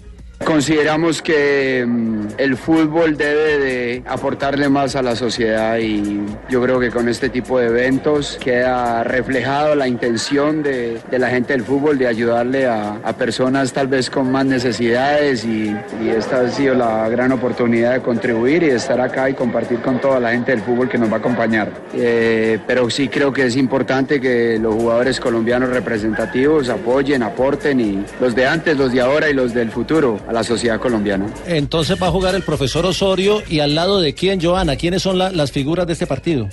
Consideramos 0.45 1.21
que 1.21 1.85
mm, 1.87 2.27
el 2.37 2.57
fútbol 2.57 3.15
debe 3.15 3.59
de 3.59 4.03
aportarle 4.07 4.69
más 4.69 4.95
a 4.95 5.01
la 5.01 5.15
sociedad 5.15 5.77
y 5.77 6.21
yo 6.49 6.61
creo 6.61 6.79
que 6.79 6.89
con 6.89 7.07
este 7.07 7.29
tipo 7.29 7.59
de 7.59 7.67
eventos 7.67 8.37
queda 8.43 9.03
reflejado 9.03 9.75
la 9.75 9.87
intención 9.87 10.63
de, 10.63 10.99
la 11.11 11.29
gente 11.29 11.53
del 11.53 11.63
fútbol 11.63 11.97
de 11.97 12.07
ayudarle 12.07 12.67
a, 12.67 12.99
personas 13.17 13.71
tal 13.73 13.87
vez 13.87 14.09
con 14.09 14.31
más 14.31 14.45
necesidades 14.45 15.45
y, 15.45 15.75
y 16.01 16.09
esta 16.09 16.41
ha 16.41 16.49
sido 16.49 16.73
la 16.73 17.07
gran 17.09 17.31
oportunidad 17.31 17.93
de 17.93 18.01
contribuir 18.01 18.63
y 18.63 18.67
de 18.67 18.77
estar 18.77 18.99
acá 18.99 19.29
y 19.29 19.33
compartir 19.33 19.79
con 19.81 19.99
toda 19.99 20.19
la 20.19 20.31
gente 20.31 20.51
del 20.51 20.61
fútbol 20.61 20.89
que 20.89 20.97
nos 20.97 21.11
va 21.11 21.17
a 21.17 21.19
acompañar. 21.19 21.69
Eh, 21.93 22.57
pero 22.65 22.89
sí 22.89 23.09
creo 23.09 23.31
que 23.31 23.45
es 23.45 23.55
importante 23.57 24.19
que 24.19 24.57
los 24.59 24.73
jugadores 24.73 25.19
colombianos 25.19 25.69
representativos 25.69 26.69
apoyen, 26.69 27.21
aporten 27.21 27.79
y 27.79 28.03
los 28.19 28.33
de 28.33 28.47
antes, 28.47 28.77
los 28.77 28.91
de 28.91 29.01
ahora 29.01 29.29
y 29.29 29.33
los 29.33 29.53
del 29.53 29.69
futuro 29.69 30.19
a 30.31 30.33
la 30.33 30.43
sociedad 30.45 30.79
colombiana. 30.79 31.27
Entonces 31.45 32.01
va 32.01 32.07
a 32.07 32.11
jugar 32.11 32.33
el 32.35 32.41
profesor 32.43 32.85
Osorio 32.85 33.43
y 33.49 33.59
al 33.59 33.75
lado 33.75 33.99
de 33.99 34.13
quién, 34.15 34.41
Joana, 34.41 34.77
¿quiénes 34.77 35.01
son 35.01 35.17
la- 35.17 35.29
las 35.31 35.51
figuras 35.51 35.85
de 35.85 35.93
este 35.93 36.07
partido? 36.07 36.47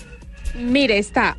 Mire, 0.57 0.99
está 0.99 1.37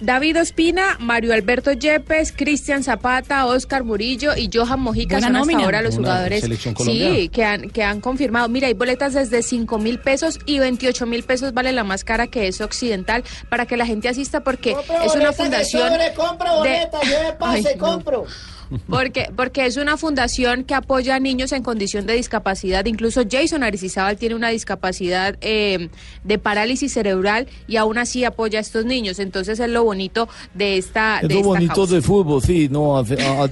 David 0.00 0.40
Ospina, 0.42 0.96
Mario 1.00 1.32
Alberto 1.32 1.72
Yepes, 1.72 2.32
Cristian 2.36 2.84
Zapata, 2.84 3.46
Oscar 3.46 3.82
Murillo 3.84 4.36
y 4.36 4.48
Johan 4.52 4.78
Mojica 4.80 5.16
Buena 5.16 5.26
son 5.28 5.36
hasta 5.36 5.46
nómina. 5.50 5.64
ahora 5.64 5.82
los 5.82 5.96
Una 5.96 6.08
jugadores 6.08 6.44
sí, 6.84 7.28
que 7.30 7.44
han, 7.44 7.70
que 7.70 7.82
han 7.82 8.00
confirmado. 8.00 8.48
Mira, 8.48 8.68
hay 8.68 8.74
boletas 8.74 9.14
desde 9.14 9.42
5 9.42 9.78
mil 9.78 9.98
pesos 9.98 10.38
y 10.46 10.58
28 10.60 11.04
mil 11.06 11.24
pesos 11.24 11.52
vale 11.54 11.72
la 11.72 11.82
más 11.84 12.04
cara 12.04 12.26
que 12.28 12.46
es 12.46 12.60
Occidental 12.60 13.24
para 13.48 13.66
que 13.66 13.76
la 13.76 13.86
gente 13.86 14.08
asista 14.08 14.40
porque 14.44 14.76
es 15.04 15.14
una 15.16 15.32
fundación... 15.32 15.90
compro 16.16 16.58
boleta, 16.58 17.00
lleve 17.00 17.32
pase, 17.38 17.76
compro. 17.78 18.24
Porque, 18.88 19.30
porque 19.34 19.66
es 19.66 19.76
una 19.76 19.96
fundación 19.96 20.64
que 20.64 20.74
apoya 20.74 21.14
a 21.16 21.20
niños 21.20 21.52
en 21.52 21.62
condición 21.62 22.06
de 22.06 22.14
discapacidad. 22.14 22.84
Incluso 22.86 23.22
Jason 23.30 23.62
Aricizábal 23.62 24.16
tiene 24.16 24.34
una 24.34 24.48
discapacidad 24.50 25.36
eh, 25.40 25.88
de 26.24 26.38
parálisis 26.38 26.92
cerebral 26.92 27.46
y 27.66 27.76
aún 27.76 27.98
así 27.98 28.24
apoya 28.24 28.58
a 28.58 28.62
estos 28.62 28.84
niños. 28.84 29.18
Entonces 29.18 29.58
es 29.60 29.70
lo 29.70 29.84
bonito 29.84 30.28
de 30.54 30.76
esta, 30.78 31.20
Es 31.20 31.28
de 31.28 31.34
lo 31.34 31.40
esta 31.40 31.48
bonito 31.48 31.74
causa. 31.74 31.92
del 31.94 32.02
fútbol, 32.02 32.42
sí, 32.42 32.68
no, 32.70 32.98
hace- 32.98 33.22
a- 33.22 33.44
a- 33.44 33.48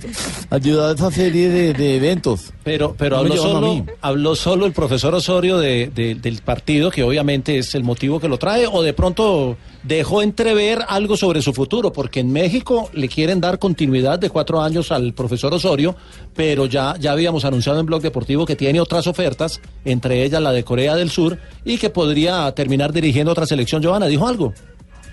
ayudar 0.57 0.91
a 0.91 0.95
esa 0.95 1.11
serie 1.11 1.49
de, 1.49 1.73
de 1.73 1.97
eventos. 1.97 2.53
Pero, 2.62 2.95
pero 2.99 3.17
No 3.17 3.23
habló, 3.23 3.37
solo, 3.37 3.87
habló 4.01 4.35
solo 4.37 4.67
el 4.67 4.73
profesor 4.73 5.14
Osorio 5.14 5.59
de- 5.59 5.91
de- 5.95 6.14
del 6.17 6.43
partido, 6.43 6.91
que 6.91 7.03
obviamente 7.03 7.59
es 7.59 7.75
el 7.75 7.85
motivo 7.85 8.21
que 8.21 8.29
lo 8.29 8.39
trae, 8.39 8.67
o 8.71 8.83
de 8.83 8.93
pronto 8.93 9.57
dejó 9.87 10.22
entrever 10.22 10.84
algo 10.89 11.16
sobre 11.16 11.43
su 11.43 11.53
futuro, 11.53 11.93
porque 11.93 12.20
en 12.20 12.32
México 12.32 12.91
le 12.93 13.09
quieren 13.09 13.41
dar 13.41 13.59
continuidad 13.59 14.18
de 14.18 14.30
cuatro 14.30 14.61
años 14.61 14.91
al 14.91 15.14
profesor 15.14 15.55
Osorio, 15.55 15.95
pero 16.34 16.66
ya, 16.66 16.97
ya 16.99 17.12
habíamos 17.12 17.45
anunciado 17.45 17.78
en 17.78 17.87
Blog 17.87 18.03
Deportivo 18.03 18.47
que 18.47 18.57
tiene 18.57 18.80
otras 18.80 19.07
ofertas, 19.07 19.61
entre 19.84 20.24
ellas 20.24 20.43
la 20.43 20.53
de 20.53 20.64
Corea 20.64 20.97
del 20.97 21.11
Sur, 21.11 21.39
y 21.64 21.78
que 21.78 21.91
podría 21.91 22.51
terminar 22.53 22.93
dirigiendo 22.93 23.32
otra 23.32 23.47
selección. 23.47 23.80
Giovanna, 23.80 24.07
¿dijo 24.07 24.26
algo? 24.26 24.53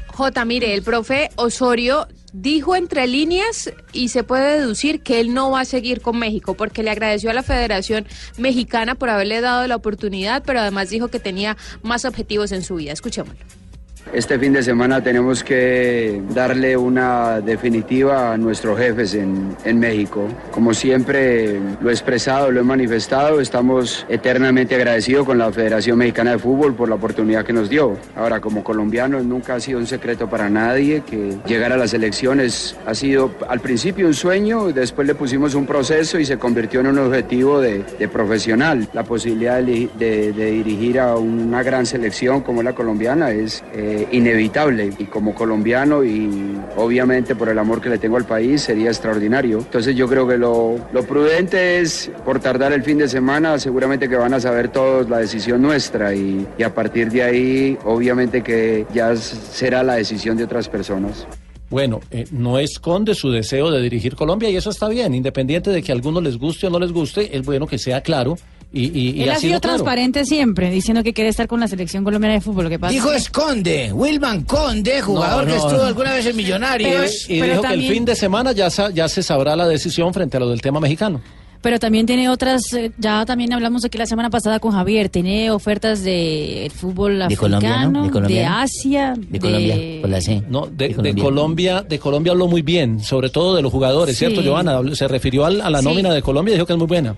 J, 0.08 0.46
mire, 0.46 0.74
el 0.74 0.84
profe 0.84 1.30
Osorio 1.36 2.08
dijo 2.34 2.76
entre 2.76 3.08
líneas 3.08 3.72
y 3.94 4.10
se 4.10 4.24
puede 4.24 4.60
deducir 4.60 5.02
que 5.02 5.20
él 5.20 5.34
no 5.34 5.52
va 5.52 5.62
a 5.62 5.66
seguir 5.66 6.02
con 6.02 6.18
México 6.18 6.56
porque 6.56 6.84
le 6.84 6.92
agradeció 6.92 7.30
a 7.30 7.34
la 7.34 7.44
Federación 7.44 8.06
Mexicana 8.38 8.96
por 8.96 9.10
haberle 9.10 9.42
dado 9.42 9.68
la 9.68 9.76
oportunidad, 9.76 10.44
pero 10.46 10.60
además 10.60 10.90
dijo 10.90 11.08
que 11.10 11.20
tenía 11.20 11.58
más 11.82 12.06
objetivos 12.06 12.52
en 12.52 12.64
su 12.64 12.76
vida. 12.76 12.92
Escuchémoslo. 12.92 13.63
Este 14.12 14.38
fin 14.38 14.54
de 14.54 14.62
semana 14.62 15.02
tenemos 15.02 15.44
que 15.44 16.22
darle 16.34 16.78
una 16.78 17.42
definitiva 17.42 18.34
a 18.34 18.38
nuestros 18.38 18.78
jefes 18.78 19.16
en, 19.16 19.56
en 19.64 19.80
México. 19.80 20.28
Como 20.52 20.74
siempre 20.74 21.60
lo 21.82 21.90
he 21.90 21.94
expresado, 21.94 22.52
lo 22.52 22.60
he 22.60 22.64
manifestado, 22.64 23.40
estamos 23.40 24.06
eternamente 24.10 24.76
agradecidos 24.76 25.26
con 25.26 25.38
la 25.38 25.52
Federación 25.52 25.98
Mexicana 25.98 26.32
de 26.32 26.40
Fútbol 26.40 26.76
por 26.76 26.90
la 26.90 26.96
oportunidad 26.96 27.46
que 27.46 27.54
nos 27.54 27.70
dio. 27.70 27.98
Ahora, 28.16 28.40
como 28.40 28.64
colombianos, 28.64 29.24
nunca 29.26 29.56
ha 29.56 29.60
sido 29.60 29.80
un 29.80 29.88
secreto 29.88 30.30
para 30.30 30.50
nadie 30.50 31.02
que 31.02 31.38
llegar 31.48 31.72
a 31.72 31.78
las 31.78 31.94
elecciones 31.94 32.76
ha 32.86 32.94
sido 32.94 33.32
al 33.48 33.60
principio 33.60 34.08
un 34.08 34.14
sueño, 34.14 34.72
después 34.72 35.08
le 35.08 35.16
pusimos 35.16 35.56
un 35.56 35.66
proceso 35.66 36.20
y 36.20 36.26
se 36.26 36.38
convirtió 36.38 36.82
en 36.82 36.88
un 36.88 37.00
objetivo 37.00 37.60
de, 37.60 37.84
de 37.98 38.08
profesional. 38.08 38.88
La 38.94 39.04
posibilidad 39.04 39.62
de, 39.62 39.90
dirigir 40.34 41.00
a 41.00 41.16
una 41.16 41.64
gran 41.64 41.86
selección 41.86 42.42
como 42.42 42.64
la 42.64 42.74
colombiana 42.74 43.32
es 43.32 43.64
eh, 43.74 43.93
inevitable 44.12 44.92
y 44.98 45.06
como 45.06 45.34
colombiano 45.34 46.04
y 46.04 46.58
obviamente 46.78 47.36
por 47.36 47.50
el 47.50 47.60
amor 47.60 47.82
que 47.82 47.90
le 47.90 47.98
tengo 47.98 48.18
al 48.18 48.26
país 48.26 48.62
sería 48.62 48.90
extraordinario. 48.90 49.60
Entonces 49.60 49.96
yo 49.96 50.08
creo 50.08 50.28
que 50.28 50.38
lo, 50.38 50.76
lo 50.92 51.04
prudente 51.04 51.80
es 51.80 52.12
por 52.26 52.40
tardar 52.40 52.74
el 52.74 52.84
fin 52.84 52.98
de 52.98 53.08
semana, 53.08 53.60
seguramente 53.60 54.10
que 54.10 54.16
van 54.16 54.34
a 54.34 54.40
saber 54.40 54.70
todos 54.70 55.10
la 55.10 55.20
decisión 55.20 55.62
nuestra 55.62 56.14
y, 56.14 56.48
y 56.58 56.64
a 56.64 56.74
partir 56.74 57.12
de 57.12 57.24
ahí 57.24 57.78
obviamente 57.86 58.42
que 58.42 58.86
ya 58.94 59.16
será 59.16 59.84
la 59.84 59.96
decisión 59.96 60.38
de 60.38 60.44
otras 60.46 60.70
personas. 60.70 61.28
Bueno, 61.70 62.02
eh, 62.12 62.26
no 62.32 62.60
esconde 62.60 63.16
su 63.16 63.32
deseo 63.32 63.72
de 63.72 63.82
dirigir 63.82 64.16
Colombia 64.16 64.48
y 64.48 64.56
eso 64.56 64.70
está 64.70 64.88
bien, 64.90 65.16
independiente 65.16 65.72
de 65.72 65.82
que 65.82 65.92
a 65.92 65.96
algunos 65.96 66.22
les 66.22 66.38
guste 66.38 66.68
o 66.68 66.70
no 66.70 66.78
les 66.78 66.92
guste, 66.92 67.36
es 67.36 67.44
bueno 67.44 67.66
que 67.66 67.80
sea 67.80 68.02
claro 68.02 68.36
y, 68.74 68.86
y, 68.86 69.10
y 69.12 69.24
Él 69.24 69.30
ha 69.30 69.36
sido 69.36 69.50
sido 69.52 69.62
claro. 69.62 69.76
transparente 69.78 70.26
siempre, 70.26 70.70
diciendo 70.72 71.04
que 71.04 71.14
quiere 71.14 71.30
estar 71.30 71.48
con 71.48 71.60
la 71.60 71.68
selección 71.68 72.04
colombiana 72.04 72.34
de 72.34 72.42
fútbol. 72.42 72.64
Lo 72.66 72.70
que 72.72 72.80
pasa 72.80 72.92
Dijo 72.92 73.12
es 73.12 73.30
que- 73.30 73.40
Esconde, 73.40 73.94
Wilman 73.94 74.44
Conde, 74.44 75.02
jugador 75.02 75.46
No, 75.48 75.54
que 75.54 75.58
no, 75.60 75.64
estuvo 75.68 75.82
no. 75.82 75.88
alguna 75.88 76.14
vez 76.14 76.26
en 76.26 76.36
Millonarios. 76.36 77.30
y 77.30 77.40
dijo 77.42 77.62
que 77.62 77.74
el 77.74 77.88
fin 77.88 78.04
de 78.06 78.16
semana 78.16 78.52
ya, 78.52 78.70
sa- 78.70 78.90
ya 78.90 79.08
se 79.08 79.22
sabrá 79.24 79.56
la 79.56 79.68
decisión 79.68 80.14
frente 80.14 80.38
a 80.38 80.40
lo 80.40 80.50
del 80.50 80.62
tema 80.62 80.80
mexicano. 80.80 81.22
Pero 81.62 81.80
también 81.80 82.06
tiene 82.06 82.28
otras, 82.28 82.74
eh, 82.74 82.92
ya 82.98 83.26
también 83.26 83.54
hablamos 83.54 83.86
aquí 83.86 83.98
la 83.98 84.06
semana 84.06 84.30
pasada 84.30 84.60
con 84.60 84.74
Javier, 84.74 85.08
tiene 85.08 85.50
ofertas 85.50 86.04
de 86.04 86.70
fútbol 86.76 87.20
De 87.30 87.38
Colombia, 87.38 87.86
¿no? 87.88 88.04
De 88.04 88.10
Colombia, 88.10 88.50
¿no? 88.50 88.56
Asia, 88.58 89.14
De 89.18 89.40
Colombia, 89.40 90.02
por 90.02 90.10
la 90.10 90.20
C. 90.20 90.44
No, 90.50 90.66
de, 90.68 90.90
de 90.90 90.94
Colombia. 90.96 91.24
Colombia. 91.24 91.82
de 91.84 92.00
Colombia 92.00 92.32
habló 92.34 92.48
muy 92.50 92.64
bien, 92.64 93.00
sobre 93.00 93.30
todo 93.30 93.56
de 93.56 93.62
los 93.62 93.72
jugadores, 93.72 94.18
Sí. 94.18 94.26
¿cierto? 94.26 94.42
Habló- 94.58 94.94
Se 94.94 95.08
refirió 95.08 95.46
al- 95.46 95.62
a 95.62 95.70
la 95.70 95.80
Sí. 95.80 95.86
nómina 95.86 96.14
de 96.14 96.22
Colombia 96.22 96.52
y 96.52 96.56
dijo 96.56 96.66
que 96.66 96.74
es 96.74 96.80
muy 96.80 96.88
buena. 96.88 97.16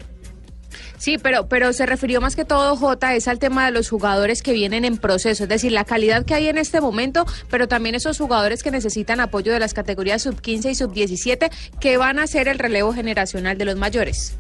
Sí, 0.98 1.18
pero, 1.18 1.48
pero 1.48 1.74
se 1.74 1.86
refirió 1.86 2.22
más 2.22 2.36
que 2.36 2.46
todo, 2.46 2.76
J, 2.76 3.16
es 3.16 3.28
al 3.28 3.40
tema 3.40 3.66
de 3.66 3.72
los 3.72 3.90
jugadores 3.90 4.42
que 4.42 4.54
vienen 4.54 4.86
en 4.86 4.98
proceso, 4.98 5.44
es 5.44 5.50
decir, 5.50 5.72
la 5.72 5.84
calidad 5.84 6.26
que 6.26 6.34
hay 6.34 6.48
en 6.48 6.58
este 6.58 6.82
momento, 6.82 7.26
pero 7.50 7.68
también 7.68 7.96
esos 7.96 8.18
jugadores 8.18 8.64
que 8.64 8.72
necesitan 8.72 9.20
apoyo 9.20 9.54
de 9.54 9.60
las 9.60 9.74
categorías 9.74 10.22
sub 10.22 10.40
15 10.40 10.72
y 10.72 10.76
sub 10.76 10.94
17 10.94 11.50
que 11.80 11.98
van 11.98 12.20
a 12.20 12.28
ser 12.28 12.48
el 12.48 12.60
relevo 12.60 12.94
generacional 12.94 13.58
de 13.58 13.66
los 13.66 13.76
mayores. 13.76 14.38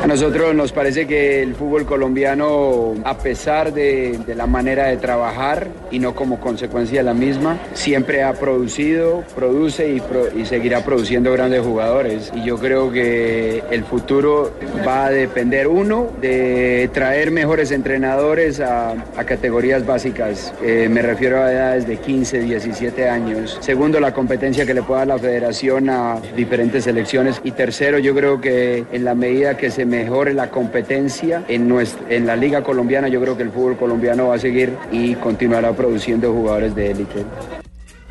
A 0.00 0.06
nosotros 0.08 0.52
nos 0.54 0.72
parece 0.72 1.06
que 1.06 1.42
el 1.42 1.54
fútbol 1.54 1.84
colombiano, 1.86 2.94
a 3.04 3.18
pesar 3.18 3.72
de, 3.72 4.18
la 4.34 4.46
manera 4.48 4.86
de 4.86 4.96
trabajar 4.96 5.68
y 5.92 6.00
no 6.00 6.14
como 6.16 6.40
consecuencia 6.40 6.98
de 7.00 7.04
la 7.04 7.14
misma, 7.14 7.58
siempre 7.74 8.24
ha 8.24 8.32
producido, 8.32 9.22
produce 9.36 9.88
y, 9.92 10.00
pro- 10.00 10.36
y 10.36 10.44
seguirá 10.44 10.84
produciendo 10.84 11.30
grandes 11.32 11.60
jugadores. 11.62 12.32
Y 12.34 12.42
yo 12.44 12.58
creo 12.58 12.90
que 12.90 13.62
el 13.70 13.84
futuro 13.84 14.50
va 14.84 15.06
a 15.06 15.10
depender, 15.10 15.68
uno, 15.68 16.08
de 16.20 16.90
traer 16.92 17.30
mejores 17.30 17.70
entrenadores 17.70 18.58
a, 18.58 18.94
categorías 19.24 19.86
básicas. 19.86 20.52
Eh, 20.64 20.88
me 20.90 21.00
refiero 21.00 21.40
a 21.42 21.52
edades 21.52 21.86
de 21.86 21.96
15, 21.98 22.40
17 22.40 23.08
años. 23.08 23.56
Segundo, 23.60 24.00
la 24.00 24.12
competencia 24.12 24.66
que 24.66 24.74
le 24.74 24.82
pueda 24.82 25.04
la 25.04 25.18
federación 25.18 25.88
a 25.90 26.18
diferentes 26.36 26.84
selecciones. 26.84 27.40
Y 27.44 27.52
tercero, 27.52 28.00
yo 28.00 28.14
creo 28.16 28.40
que 28.40 28.84
en 28.92 29.04
la 29.04 29.14
medida 29.14 29.56
que 29.56 29.70
mejore 29.86 30.34
la 30.34 30.50
competencia 30.50 31.44
en, 31.48 31.68
nuestra, 31.68 32.06
en 32.08 32.26
la 32.26 32.36
Liga 32.36 32.62
Colombiana, 32.62 33.08
yo 33.08 33.20
creo 33.20 33.36
que 33.36 33.42
el 33.42 33.50
fútbol 33.50 33.76
colombiano 33.76 34.28
va 34.28 34.36
a 34.36 34.38
seguir 34.38 34.76
y 34.90 35.14
continuará 35.14 35.72
produciendo 35.72 36.32
jugadores 36.32 36.74
de 36.74 36.90
élite. 36.90 37.24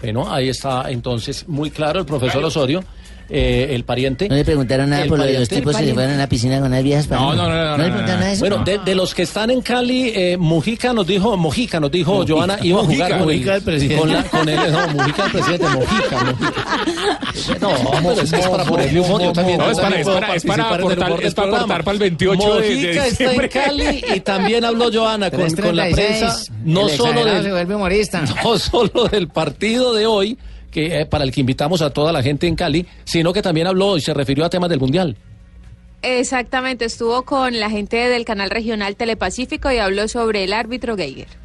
Bueno, 0.02 0.32
ahí 0.32 0.50
está 0.50 0.90
entonces 0.90 1.48
muy 1.48 1.70
claro 1.70 2.00
el 2.00 2.06
profesor 2.06 2.44
Osorio. 2.44 2.84
Eh, 3.32 3.74
el 3.76 3.84
pariente. 3.86 4.28
No 4.30 4.36
le 4.36 4.44
preguntaron 4.46 4.90
nada 4.90 5.04
El 5.04 5.10
por 5.10 5.18
lo 5.20 5.24
de 5.26 5.40
los 5.40 5.48
tipos 5.50 5.76
que 5.76 5.86
se 5.86 5.94
fueron 5.94 6.14
a 6.14 6.18
la 6.18 6.28
piscina 6.28 6.60
con 6.60 6.72
las 6.72 6.84
viejas. 6.84 7.08
para- 7.08 7.22
No, 7.22 7.34
no, 7.36 7.48
no, 7.48 7.50
no, 7.50 7.56
¿No 7.72 7.78
no, 7.78 7.84
le 7.84 7.90
no, 7.90 7.96
preguntaron 7.96 8.20
nada 8.20 8.28
de 8.28 8.34
eso? 8.34 8.40
Bueno, 8.42 8.64
de, 8.64 8.78
de 8.80 8.96
los 8.96 9.14
que 9.16 9.22
están 9.24 9.50
en 9.52 9.62
Cali, 9.62 10.12
eh, 10.16 10.38
Mujica 10.38 10.94
nos 10.94 11.08
dijo, 11.08 11.36
Mojica 11.38 11.80
nos 11.80 11.92
dijo, 11.92 12.14
Mojica. 12.14 12.34
Joana, 12.34 12.58
iba 12.62 12.80
a 12.82 12.84
jugar 12.84 12.98
Mojica, 12.98 13.18
con, 13.18 13.28
Mojica 13.28 13.56
el 13.56 13.62
presidente. 13.62 13.98
con, 14.02 14.12
la, 14.14 14.24
con 14.24 14.50
el, 14.50 14.72
no, 14.72 14.88
Mujica 14.90 15.26
el 15.26 15.32
presidente, 15.32 15.66
Mojica, 15.70 16.24
Mojica. 16.24 17.58
No, 17.60 17.70
pero 18.02 18.12
es 18.22 18.34
es 18.34 18.48
para 18.48 18.64
ponerle 18.66 19.00
humor, 19.00 19.22
yo 19.22 19.34
también. 19.34 19.58
No, 19.58 19.72
es 19.72 19.80
para- 19.80 20.00
es 20.00 20.06
para- 20.08 20.36
es 20.36 20.44
para 20.46 20.64
aportar- 20.66 20.82
humor 21.08 21.18
del 21.20 21.28
es 21.28 21.34
para 21.34 21.48
programa. 21.48 21.58
aportar 21.76 21.84
para 21.84 21.94
el 21.94 22.00
28 22.00 22.56
de- 22.56 22.62
de 22.70 22.76
Mojica 22.76 23.08
está 23.08 23.34
en. 23.34 23.48
Cali 23.50 24.04
y 24.16 24.20
también 24.22 24.66
habló 24.66 24.90
Joana 24.92 25.30
con, 25.32 25.40
con 25.40 25.76
la 25.76 25.84
336. 25.86 25.96
prensa, 25.96 26.54
no 26.66 26.90
solo 26.90 27.26
del, 27.26 27.44
se 27.44 27.52
vuelve 27.52 27.76
humorista. 27.76 28.24
no 28.44 28.58
solo 28.60 29.08
del 29.08 29.28
partido 29.28 29.94
de 29.94 30.06
hoy, 30.06 30.38
que 30.72 31.02
eh, 31.02 31.06
para 31.06 31.24
el 31.24 31.32
que 31.32 31.42
invitamos 31.42 31.82
a 31.82 31.92
toda 31.92 32.12
la 32.12 32.24
gente 32.24 32.48
en 32.48 32.56
Cali, 32.56 32.88
sino 33.04 33.34
que 33.34 33.42
también 33.42 33.68
habló 33.68 33.98
y 33.98 34.02
se 34.02 34.14
refirió 34.14 34.46
a 34.46 34.50
temas 34.50 34.70
del 34.70 34.80
Mundial. 34.80 35.18
Exactamente, 36.02 36.86
estuvo 36.86 37.24
con 37.24 37.60
la 37.60 37.70
gente 37.70 37.98
del 37.98 38.26
canal 38.26 38.50
regional 38.50 38.96
Telepacífico 38.96 39.72
y 39.72 39.78
habló 39.78 40.08
sobre 40.08 40.44
el 40.44 40.54
árbitro 40.54 40.96
Geiger. 40.96 41.41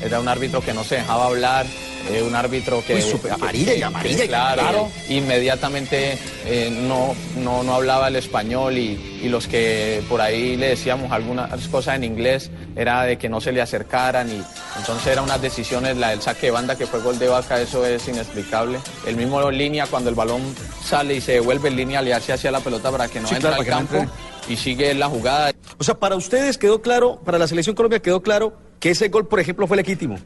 Era 0.00 0.20
un 0.20 0.28
árbitro 0.28 0.60
que 0.60 0.72
no 0.72 0.84
se 0.84 0.96
dejaba 0.96 1.26
hablar, 1.26 1.66
eh, 2.12 2.22
un 2.22 2.34
árbitro 2.34 2.84
que... 2.86 2.94
Uy, 2.94 3.30
amarilla 3.30 3.74
y 3.74 3.78
que- 3.78 3.84
amarilla, 3.84 4.26
claro, 4.28 4.62
claro. 4.62 4.88
inmediatamente 5.08 6.16
eh, 6.46 6.70
no, 6.70 7.14
no, 7.36 7.62
no 7.62 7.74
hablaba 7.74 8.08
el 8.08 8.16
español 8.16 8.78
y, 8.78 9.20
y 9.22 9.28
los 9.28 9.48
que 9.48 10.02
por 10.08 10.20
ahí 10.20 10.56
le 10.56 10.68
decíamos 10.68 11.10
algunas 11.12 11.66
cosas 11.68 11.96
en 11.96 12.04
inglés 12.04 12.50
era 12.76 13.02
de 13.02 13.18
que 13.18 13.28
no 13.28 13.40
se 13.40 13.50
le 13.52 13.60
acercaran 13.60 14.30
y 14.30 14.40
entonces 14.78 15.06
eran 15.08 15.24
unas 15.24 15.42
decisiones, 15.42 15.96
la 15.96 16.10
del 16.10 16.22
saque 16.22 16.46
de 16.46 16.52
banda 16.52 16.76
que 16.78 16.86
fue 16.86 17.00
gol 17.00 17.18
de 17.18 17.28
vaca, 17.28 17.60
eso 17.60 17.84
es 17.84 18.06
inexplicable. 18.06 18.78
El 19.06 19.16
mismo 19.16 19.50
línea 19.50 19.86
cuando 19.86 20.10
el 20.10 20.14
balón 20.16 20.42
sale 20.84 21.14
y 21.16 21.20
se 21.20 21.32
devuelve 21.32 21.68
en 21.70 21.76
línea 21.76 22.02
le 22.02 22.14
hace 22.14 22.32
hacia 22.32 22.50
la 22.52 22.60
pelota 22.60 22.90
para 22.90 23.08
que 23.08 23.20
no 23.20 23.28
Sí, 23.28 23.34
entre 23.34 23.48
claro, 23.50 23.62
al 23.62 23.68
no 23.68 23.74
campo 23.88 24.12
y 24.48 24.56
sigue 24.56 24.94
la 24.94 25.08
jugada. 25.08 25.52
O 25.78 25.84
sea, 25.84 25.94
para 25.98 26.14
ustedes 26.16 26.56
quedó 26.56 26.80
claro, 26.82 27.20
para 27.24 27.38
la 27.38 27.48
selección 27.48 27.74
Colombia 27.74 27.98
quedó 28.00 28.22
claro 28.22 28.56
que 28.80 28.90
ese 28.90 29.08
gol, 29.08 29.26
por 29.26 29.40
ejemplo, 29.40 29.66
fue 29.66 29.76
legítimo. 29.76 30.18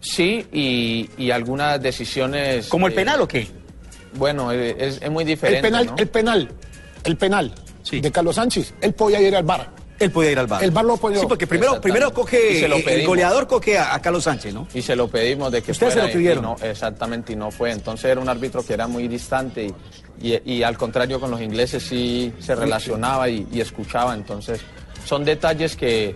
Sí, 0.00 0.46
y, 0.52 1.10
y 1.18 1.30
algunas 1.30 1.80
decisiones... 1.82 2.68
¿Como 2.68 2.86
el 2.86 2.92
eh, 2.92 2.96
penal 2.96 3.20
o 3.20 3.28
qué? 3.28 3.48
Bueno, 4.14 4.52
eh, 4.52 4.76
es, 4.78 5.00
es 5.02 5.10
muy 5.10 5.24
diferente. 5.24 5.58
El 5.58 5.72
penal, 5.72 5.86
¿no? 5.86 5.94
el 5.98 6.08
penal, 6.08 6.48
el 7.04 7.16
penal 7.16 7.54
de 7.90 8.12
Carlos 8.12 8.36
Sánchez, 8.36 8.74
él 8.80 8.92
podía 8.94 9.20
ir 9.20 9.34
al 9.34 9.42
bar. 9.44 9.70
Él 9.98 10.12
podía 10.12 10.30
ir 10.30 10.38
al 10.38 10.46
bar. 10.46 10.62
El 10.62 10.70
bar 10.70 10.84
lo 10.84 10.96
podía. 10.96 11.18
Sí, 11.18 11.26
porque 11.28 11.46
primero, 11.48 11.80
primero 11.80 12.12
coge, 12.14 12.68
lo 12.68 12.76
el 12.76 13.04
goleador 13.04 13.48
coge 13.48 13.76
a, 13.76 13.94
a 13.94 14.00
Carlos 14.00 14.22
Sánchez, 14.24 14.54
¿no? 14.54 14.68
Y 14.72 14.80
se 14.82 14.94
lo 14.94 15.08
pedimos 15.08 15.50
de 15.50 15.60
que 15.62 15.72
Ustedes 15.72 15.94
se 15.94 16.02
lo 16.02 16.08
y- 16.08 16.12
pidieron. 16.12 16.44
y 16.44 16.46
no, 16.46 16.56
exactamente, 16.62 17.32
y 17.32 17.36
no 17.36 17.50
fue. 17.50 17.72
Entonces 17.72 18.04
era 18.12 18.20
un 18.20 18.28
árbitro 18.28 18.64
que 18.64 18.74
era 18.74 18.86
muy 18.86 19.08
distante 19.08 19.72
y, 20.22 20.34
y- 20.34 20.40
y 20.44 20.62
al 20.62 20.78
contrario 20.78 21.18
con 21.18 21.32
los 21.32 21.40
ingleses 21.40 21.82
sí 21.82 22.32
se 22.38 22.54
relacionaba 22.54 23.28
y, 23.28 23.48
y 23.50 23.60
escuchaba. 23.60 24.14
Entonces 24.14 24.60
son 25.04 25.24
detalles 25.24 25.74
que, 25.74 26.14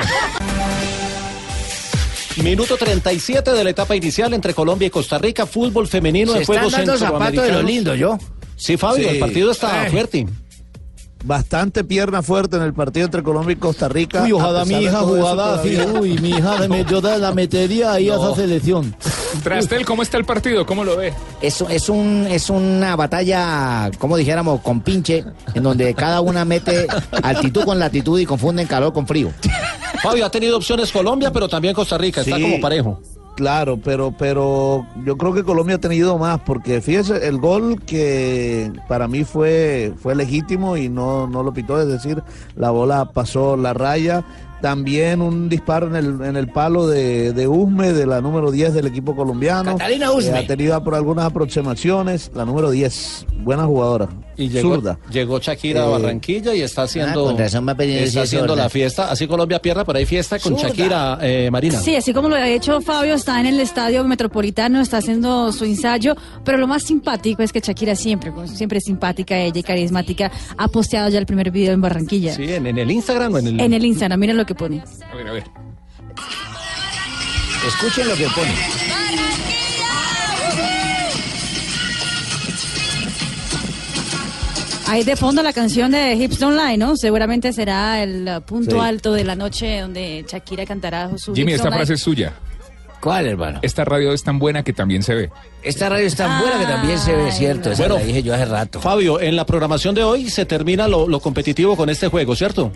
Minuto 2.43 2.75
37 2.77 3.51
de 3.53 3.63
la 3.63 3.69
etapa 3.69 3.95
inicial 3.95 4.33
entre 4.33 4.53
Colombia 4.53 4.87
y 4.87 4.89
Costa 4.89 5.17
Rica, 5.17 5.45
fútbol 5.45 5.87
femenino 5.87 6.33
Se 6.33 6.39
de 6.39 6.45
Juegos 6.45 6.67
están 6.67 6.85
dando 6.85 6.99
zapatos 6.99 7.43
de 7.43 7.51
lo 7.51 7.61
lindo, 7.63 7.95
yo. 7.95 8.17
Sí, 8.57 8.77
Fabio, 8.77 9.07
Sí. 9.09 9.15
el 9.15 9.19
partido 9.19 9.51
está 9.51 9.87
Eh. 9.87 9.89
fuerte. 9.89 10.27
Bastante 11.25 11.83
pierna 11.83 12.21
fuerte 12.21 12.55
en 12.57 12.61
el 12.61 12.73
partido 12.73 13.05
entre 13.05 13.23
Colombia 13.23 13.53
y 13.53 13.55
Costa 13.55 13.89
Rica. 13.89 14.21
Uy, 14.23 14.31
ojalá 14.31 14.63
mi 14.63 14.75
de 14.75 14.83
hija 14.83 14.99
jugara 14.99 15.55
así. 15.55 15.75
Uy, 15.99 16.19
mi 16.19 16.29
hija 16.29 16.67
metió 16.69 17.01
de 17.01 17.17
la 17.17 17.33
metería 17.33 17.93
ahí 17.93 18.09
a 18.09 18.15
esa 18.15 18.35
selección. 18.35 18.95
Trastel, 19.43 19.85
¿cómo 19.85 20.03
está 20.03 20.17
el 20.17 20.25
partido? 20.25 20.67
¿Cómo 20.67 20.83
lo 20.83 20.95
ve? 20.95 21.13
Es, 21.41 21.61
es, 21.67 21.89
un, 21.89 22.27
es 22.29 22.51
una 22.51 22.95
batalla, 22.95 23.89
como 23.97 24.17
dijéramos, 24.17 24.61
con 24.61 24.81
pinche, 24.81 25.25
en 25.55 25.63
donde 25.63 25.95
cada 25.95 26.21
una 26.21 26.45
mete 26.45 26.85
altitud 27.23 27.63
con 27.65 27.79
latitud 27.79 28.19
y 28.19 28.25
confunden 28.27 28.67
calor 28.67 28.93
con 28.93 29.07
frío. 29.07 29.31
Fabio, 30.03 30.25
ha 30.27 30.29
tenido 30.29 30.57
opciones 30.57 30.91
Colombia, 30.91 31.31
pero 31.31 31.49
también 31.49 31.73
Costa 31.73 31.97
Rica. 31.97 32.21
Está 32.21 32.35
Sí. 32.35 32.41
como 32.43 32.61
parejo. 32.61 33.01
Claro, 33.35 33.77
pero, 33.83 34.13
pero 34.17 34.87
yo 35.03 35.17
creo 35.17 35.33
que 35.33 35.43
Colombia 35.43 35.75
ha 35.75 35.79
tenido 35.79 36.17
más, 36.17 36.39
porque 36.39 36.79
fíjese, 36.79 37.27
el 37.27 37.37
gol 37.37 37.81
que 37.81 38.71
para 38.87 39.09
mí 39.09 39.25
fue, 39.25 39.93
fue 39.97 40.15
legítimo 40.15 40.77
y 40.77 40.87
no, 40.87 41.27
no 41.27 41.43
lo 41.43 41.53
pitó, 41.53 41.81
es 41.81 41.87
decir, 41.87 42.23
la 42.55 42.69
bola 42.69 43.11
pasó 43.11 43.57
la 43.57 43.73
raya. 43.73 44.23
También 44.65 45.21
un 45.21 45.47
disparo 45.47 45.85
en 45.85 45.95
el, 45.95 46.21
en 46.27 46.35
el 46.35 46.47
palo 46.47 46.87
de, 46.87 47.33
de 47.33 47.47
Usme, 47.47 47.93
de 47.93 48.07
la 48.07 48.19
número 48.19 48.49
10 48.49 48.73
del 48.73 48.87
equipo 48.87 49.15
colombiano. 49.15 49.73
Catalina 49.77 50.11
Usme. 50.11 50.31
que 50.31 50.37
ha 50.39 50.47
tenido 50.47 50.83
por 50.83 50.95
algunas 50.95 51.25
aproximaciones, 51.25 52.31
la 52.33 52.45
número 52.45 52.71
10, 52.71 53.27
buena 53.43 53.65
jugadora, 53.65 54.09
Y 54.35 54.49
llegó, 54.49 54.73
zurda. 54.73 54.97
llegó 55.11 55.37
Shakira 55.37 55.83
a 55.83 55.85
Eh, 55.87 55.91
Barranquilla 55.91 56.55
y 56.55 56.61
está 56.61 56.81
haciendo, 56.81 57.29
Ah, 57.29 57.33
razón 57.37 57.69
está 57.79 58.21
haciendo 58.23 58.55
la 58.55 58.67
fiesta. 58.69 59.11
Así 59.11 59.27
Colombia 59.27 59.61
pierda, 59.61 59.85
pero 59.85 59.99
hay 59.99 60.05
fiesta 60.07 60.39
con 60.39 60.53
Zurda. 60.57 60.69
Shakira, 60.69 61.19
eh, 61.21 61.49
Marina. 61.51 61.79
Sí, 61.79 61.95
así 61.95 62.11
como 62.11 62.27
lo 62.27 62.35
ha 62.35 62.49
hecho 62.49 62.81
Fabio, 62.81 63.13
está 63.13 63.39
en 63.39 63.45
el 63.45 63.59
estadio 63.59 64.03
metropolitano, 64.03 64.81
está 64.81 64.97
haciendo 64.97 65.51
su 65.51 65.65
ensayo, 65.65 66.15
pero 66.43 66.57
lo 66.57 66.65
más 66.65 66.81
simpático 66.81 67.43
es 67.43 67.53
que 67.53 67.59
Shakira 67.59 67.95
siempre, 67.95 68.31
pues, 68.31 68.49
siempre 68.49 68.79
es 68.79 68.85
simpática 68.85 69.37
ella 69.37 69.59
y 69.59 69.63
carismática, 69.63 70.31
ha 70.57 70.67
posteado 70.69 71.07
ya 71.09 71.19
el 71.19 71.27
primer 71.27 71.51
video 71.51 71.71
en 71.73 71.81
Barranquilla. 71.81 72.33
Sí, 72.33 72.51
en, 72.51 72.65
en 72.65 72.79
el 72.79 72.89
Instagram 72.89 73.31
o 73.31 73.37
en 73.37 73.47
el... 73.47 73.59
En 73.59 73.73
el 73.73 73.85
Instagram, 73.85 74.19
miren 74.19 74.37
lo 74.37 74.45
que 74.47 74.54
pone. 74.55 74.83
A 75.11 75.15
ver, 75.15 75.27
a 75.27 75.31
ver. 75.33 75.43
Escuchen 77.67 78.07
lo 78.07 78.15
que 78.15 78.27
pone. 78.35 78.53
Ahí 84.87 85.03
de 85.03 85.15
fondo 85.15 85.41
la 85.41 85.51
canción 85.51 85.91
de 85.91 86.13
Hips 86.13 86.39
Don't 86.39 86.59
Lie, 86.59 86.77
¿no? 86.77 86.95
Seguramente 86.95 87.51
será 87.53 88.03
el 88.03 88.29
punto 88.45 88.75
Sí. 88.75 88.79
alto 88.79 89.13
de 89.13 89.23
la 89.23 89.35
noche 89.35 89.79
donde 89.81 90.23
Shakira 90.27 90.65
cantará 90.65 91.17
su 91.17 91.33
Jimmy, 91.33 91.53
Hips 91.53 91.61
esta 91.61 91.71
frase 91.75 91.93
es 91.95 92.01
suya. 92.01 92.33
¿Cuál, 93.01 93.25
hermano? 93.27 93.59
Esta 93.61 93.83
radio 93.83 94.13
es 94.13 94.23
tan 94.23 94.37
buena 94.39 94.63
que 94.63 94.73
también 94.73 95.01
se 95.03 95.13
ve. 95.15 95.29
Esta 95.63 95.89
radio 95.89 96.05
es 96.05 96.15
tan 96.15 96.39
buena 96.39 96.59
que 96.59 96.65
también 96.65 96.97
se 96.99 97.15
ve, 97.15 97.31
cierto. 97.31 97.71
Esa 97.71 97.83
Bueno, 97.83 97.95
la 97.95 98.03
dije 98.03 98.23
yo 98.23 98.33
hace 98.33 98.45
rato. 98.45 98.79
Fabio, 98.79 99.19
en 99.19 99.35
la 99.35 99.45
programación 99.45 99.93
de 99.95 100.03
hoy 100.03 100.29
se 100.29 100.45
termina 100.45 100.87
lo, 100.87 101.07
lo 101.07 101.19
competitivo 101.19 101.75
con 101.75 101.89
este 101.89 102.07
juego, 102.07 102.35
¿cierto? 102.35 102.71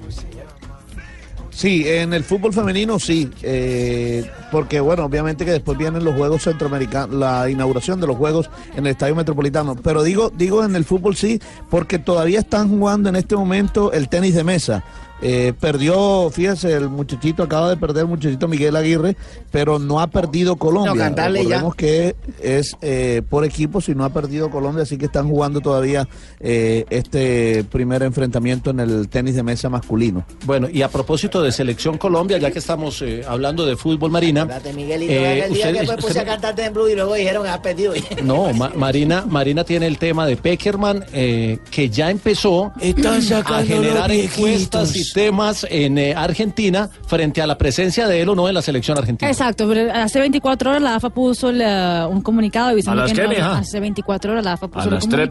Sí, 1.59 1.85
en 1.85 2.13
el 2.13 2.23
fútbol 2.23 2.53
femenino 2.53 2.99
sí, 2.99 3.29
eh, 3.41 4.23
porque 4.49 4.79
bueno, 4.79 5.03
obviamente 5.03 5.43
que 5.43 5.51
después 5.51 5.77
vienen 5.77 6.05
los 6.05 6.15
Juegos 6.15 6.43
Centroamericanos, 6.43 7.13
la 7.13 7.49
inauguración 7.49 7.99
de 7.99 8.07
los 8.07 8.15
Juegos 8.15 8.49
en 8.77 8.85
el 8.85 8.91
Estadio 8.93 9.13
Metropolitano, 9.13 9.75
pero 9.75 10.01
digo, 10.01 10.31
digo 10.33 10.63
en 10.63 10.77
el 10.77 10.85
fútbol 10.85 11.17
sí, 11.17 11.41
porque 11.69 11.99
todavía 11.99 12.39
están 12.39 12.69
jugando 12.69 13.09
en 13.09 13.17
este 13.17 13.35
momento 13.35 13.91
el 13.91 14.07
tenis 14.07 14.35
de 14.35 14.45
mesa. 14.45 14.85
Eh, 15.21 15.53
perdió, 15.59 16.29
fíjese, 16.31 16.73
el 16.73 16.89
muchachito 16.89 17.43
acaba 17.43 17.69
de 17.69 17.77
perder 17.77 18.03
el 18.03 18.07
muchachito 18.09 18.47
Miguel 18.47 18.75
Aguirre, 18.75 19.17
pero 19.51 19.77
no 19.79 19.99
ha 19.99 20.07
perdido 20.07 20.55
Colombia. 20.55 20.93
No, 20.93 20.99
cantarle 20.99 21.39
ya. 21.39 21.57
Recordemos 21.61 21.75
que 21.75 22.15
es 22.41 22.75
eh, 22.81 23.21
por 23.29 23.43
equipo, 23.43 23.81
si 23.81 23.93
no 23.95 24.05
ha 24.05 24.09
perdido 24.09 24.49
Colombia, 24.49 24.83
así 24.83 24.97
que 24.97 25.05
están 25.05 25.27
jugando 25.27 25.59
todavía 25.61 26.07
eh, 26.39 26.85
este 26.89 27.63
primer 27.65 28.03
enfrentamiento 28.03 28.69
en 28.69 28.79
el 28.79 29.09
tenis 29.09 29.35
de 29.35 29.43
mesa 29.43 29.69
masculino. 29.69 30.25
Bueno, 30.45 30.67
y 30.71 30.81
a 30.83 30.87
propósito 30.89 31.41
de 31.41 31.51
Selección 31.51 31.97
Colombia, 31.97 32.37
ya 32.37 32.51
que 32.51 32.59
estamos 32.59 33.01
eh, 33.01 33.23
hablando 33.27 33.65
de 33.65 33.75
fútbol 33.75 34.11
marina. 34.11 34.41
Espérate, 34.41 34.73
Miguelito, 34.73 35.11
el 35.11 35.53
día 35.53 35.67
usted- 35.69 35.73
que 35.81 35.93
puse 35.95 36.07
usted- 36.07 36.19
a 36.21 36.25
cantarte 36.25 36.63
en 36.65 36.73
Blue 36.73 36.87
y 36.89 36.95
luego 36.95 37.13
dijeron 37.15 37.43
que 37.43 37.49
has 37.49 37.59
perdido. 37.59 37.93
No, 38.23 38.53
Ma- 38.53 38.71
Marina, 38.75 39.25
Marina 39.27 39.63
tiene 39.63 39.87
el 39.87 39.97
tema 39.97 40.25
de 40.25 40.37
Peckerman, 40.37 41.03
eh, 41.13 41.57
que 41.71 41.89
ya 41.89 42.09
empezó 42.11 42.71
Están 42.79 43.21
a 43.45 43.63
generar 43.63 44.11
encuestas 44.11 44.95
y 44.95 45.08
temas 45.13 45.65
en 45.69 45.97
eh, 45.97 46.13
Argentina 46.15 46.89
frente 47.07 47.41
a 47.41 47.47
la 47.47 47.57
presencia 47.57 48.07
de 48.07 48.21
él 48.21 48.29
o 48.29 48.35
no 48.35 48.47
en 48.47 48.53
la 48.53 48.61
selección 48.61 48.97
argentina. 48.97 49.29
Exacto, 49.29 49.67
pero 49.67 49.91
hace 49.93 50.19
24 50.19 50.69
horas 50.71 50.81
la 50.81 50.95
AFA 50.95 51.09
puso 51.09 51.51
la- 51.51 52.07
un 52.09 52.21
comunicado 52.21 52.69
avisando 52.69 53.01
¿A 53.01 53.05
las 53.05 53.13
que 53.13 53.21
qué, 53.21 53.27
no, 53.27 53.29
mija? 53.33 53.57
hace 53.57 53.79
24 53.79 54.31
horas 54.31 54.43
la 54.45 54.53
AFA 54.53 54.67
puso 54.67 54.81
A 54.81 54.87
un 54.87 54.93
las 54.95 55.05
comunicado. 55.07 55.29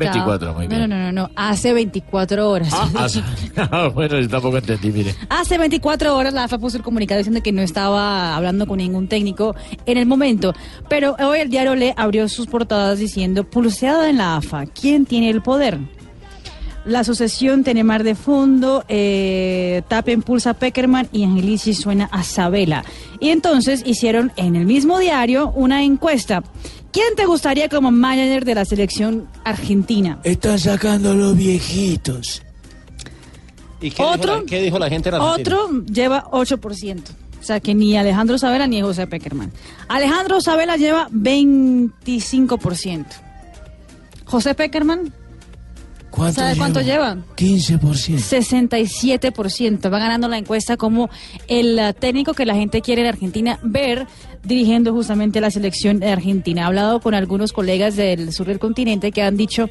3:24, 0.51 0.55
muy 0.55 0.67
bien. 0.67 0.81
No, 0.81 0.87
no, 0.89 0.97
no, 1.05 1.13
no, 1.13 1.31
hace 1.37 1.73
24 1.73 2.51
horas. 2.51 2.73
Ah, 3.71 3.89
bueno, 3.93 4.19
yo 4.21 4.29
tampoco 4.29 4.59
entendí, 4.59 4.91
mire. 4.91 5.15
Hace 5.29 5.59
24 5.59 6.17
horas 6.17 6.33
la 6.33 6.45
AFA 6.45 6.59
puso 6.59 6.77
el 6.77 6.83
comunicado 6.83 7.19
diciendo 7.19 7.43
que 7.43 7.53
no 7.53 7.63
estaba 7.63 8.37
hablando 8.37 8.67
con 8.67 8.79
ningún 8.79 9.09
técnico 9.09 9.55
en 9.87 9.99
el 9.99 10.07
momento. 10.07 10.55
Pero 10.89 11.17
hoy 11.19 11.41
el 11.41 11.51
diario 11.51 11.75
Le 11.75 11.95
abrió 11.97 12.29
sus 12.29 12.47
portadas 12.47 12.99
diciendo, 12.99 13.45
pulseada 13.45 14.09
en 14.11 14.19
la 14.19 14.37
AFA, 14.37 14.67
¿quién 14.67 15.07
tiene 15.07 15.31
el 15.31 15.43
poder? 15.43 15.79
La 16.89 17.01
asociación 17.01 17.65
tiene 17.65 17.85
mar 17.85 18.03
de 18.03 18.15
fondo, 18.15 18.83
eh, 18.89 19.83
Tapen 19.89 20.23
pulsa 20.23 20.51
a 20.51 20.55
Peckerman 20.55 21.07
y 21.13 21.23
Angelici 21.25 21.75
suena 21.75 22.09
a 22.11 22.23
Sabela. 22.23 22.83
Y 23.21 23.29
entonces 23.29 23.83
hicieron 23.85 24.33
en 24.37 24.57
el 24.57 24.65
mismo 24.65 24.99
diario 24.99 25.51
una 25.55 25.85
encuesta. 25.85 26.43
¿Quién 26.91 27.15
te 27.15 27.27
gustaría 27.27 27.69
como 27.69 27.91
manager 27.91 28.47
de 28.47 28.55
la 28.55 28.65
selección 28.65 29.29
argentina? 29.45 30.19
Están 30.25 30.59
sacando 30.59 31.13
los 31.15 31.37
viejitos. 31.37 32.43
¿Y 33.83 33.91
qué, 33.91 34.03
Otro- 34.03 34.37
dijo 34.37 34.45
la, 34.45 34.47
qué 34.49 34.63
dijo 34.63 34.79
la 34.79 34.89
gente 34.89 35.11
en 35.11 35.17
Argentina? 35.17 35.57
Otro 35.61 35.85
lleva 35.85 36.25
8%. 36.31 37.03
O 37.39 37.45
sea 37.45 37.61
que 37.61 37.75
ni 37.75 37.99
Alejandro 37.99 38.39
Sabela 38.39 38.67
ni 38.67 38.81
José 38.81 39.07
Peckerman. 39.07 39.53
Alejandro 39.89 40.41
Sabela 40.41 40.77
lleva 40.79 41.09
25%. 41.11 43.05
José 44.25 44.55
Peckerman, 44.55 45.13
¿Cuánto 46.11 46.41
¿sabe 46.41 46.57
cuánto 46.57 46.81
lleva? 46.81 47.17
15%. 47.37 47.81
67%. 47.81 49.93
Va 49.93 49.99
ganando 49.99 50.29
la 50.29 50.39
encuesta 50.39 50.77
como 50.77 51.11
el 51.47 51.79
eh, 51.79 51.93
técnico 51.93 52.35
que 52.35 52.47
la 52.47 52.55
gente 52.55 52.81
quiere 52.81 53.03
en 53.03 53.09
Argentina 53.09 53.59
ver 53.63 54.07
dirigiendo 54.43 54.93
justamente 54.93 55.41
la 55.41 55.51
selección 55.51 56.01
de 56.01 56.11
Argentina. 56.11 56.63
He 56.63 56.65
hablado 56.65 57.01
con 57.01 57.15
algunos 57.15 57.53
colegas 57.53 57.97
del 57.97 58.33
sur 58.33 58.47
del 58.47 58.59
continente 58.59 59.13
que 59.13 59.23
han 59.23 59.37
dicho 59.37 59.69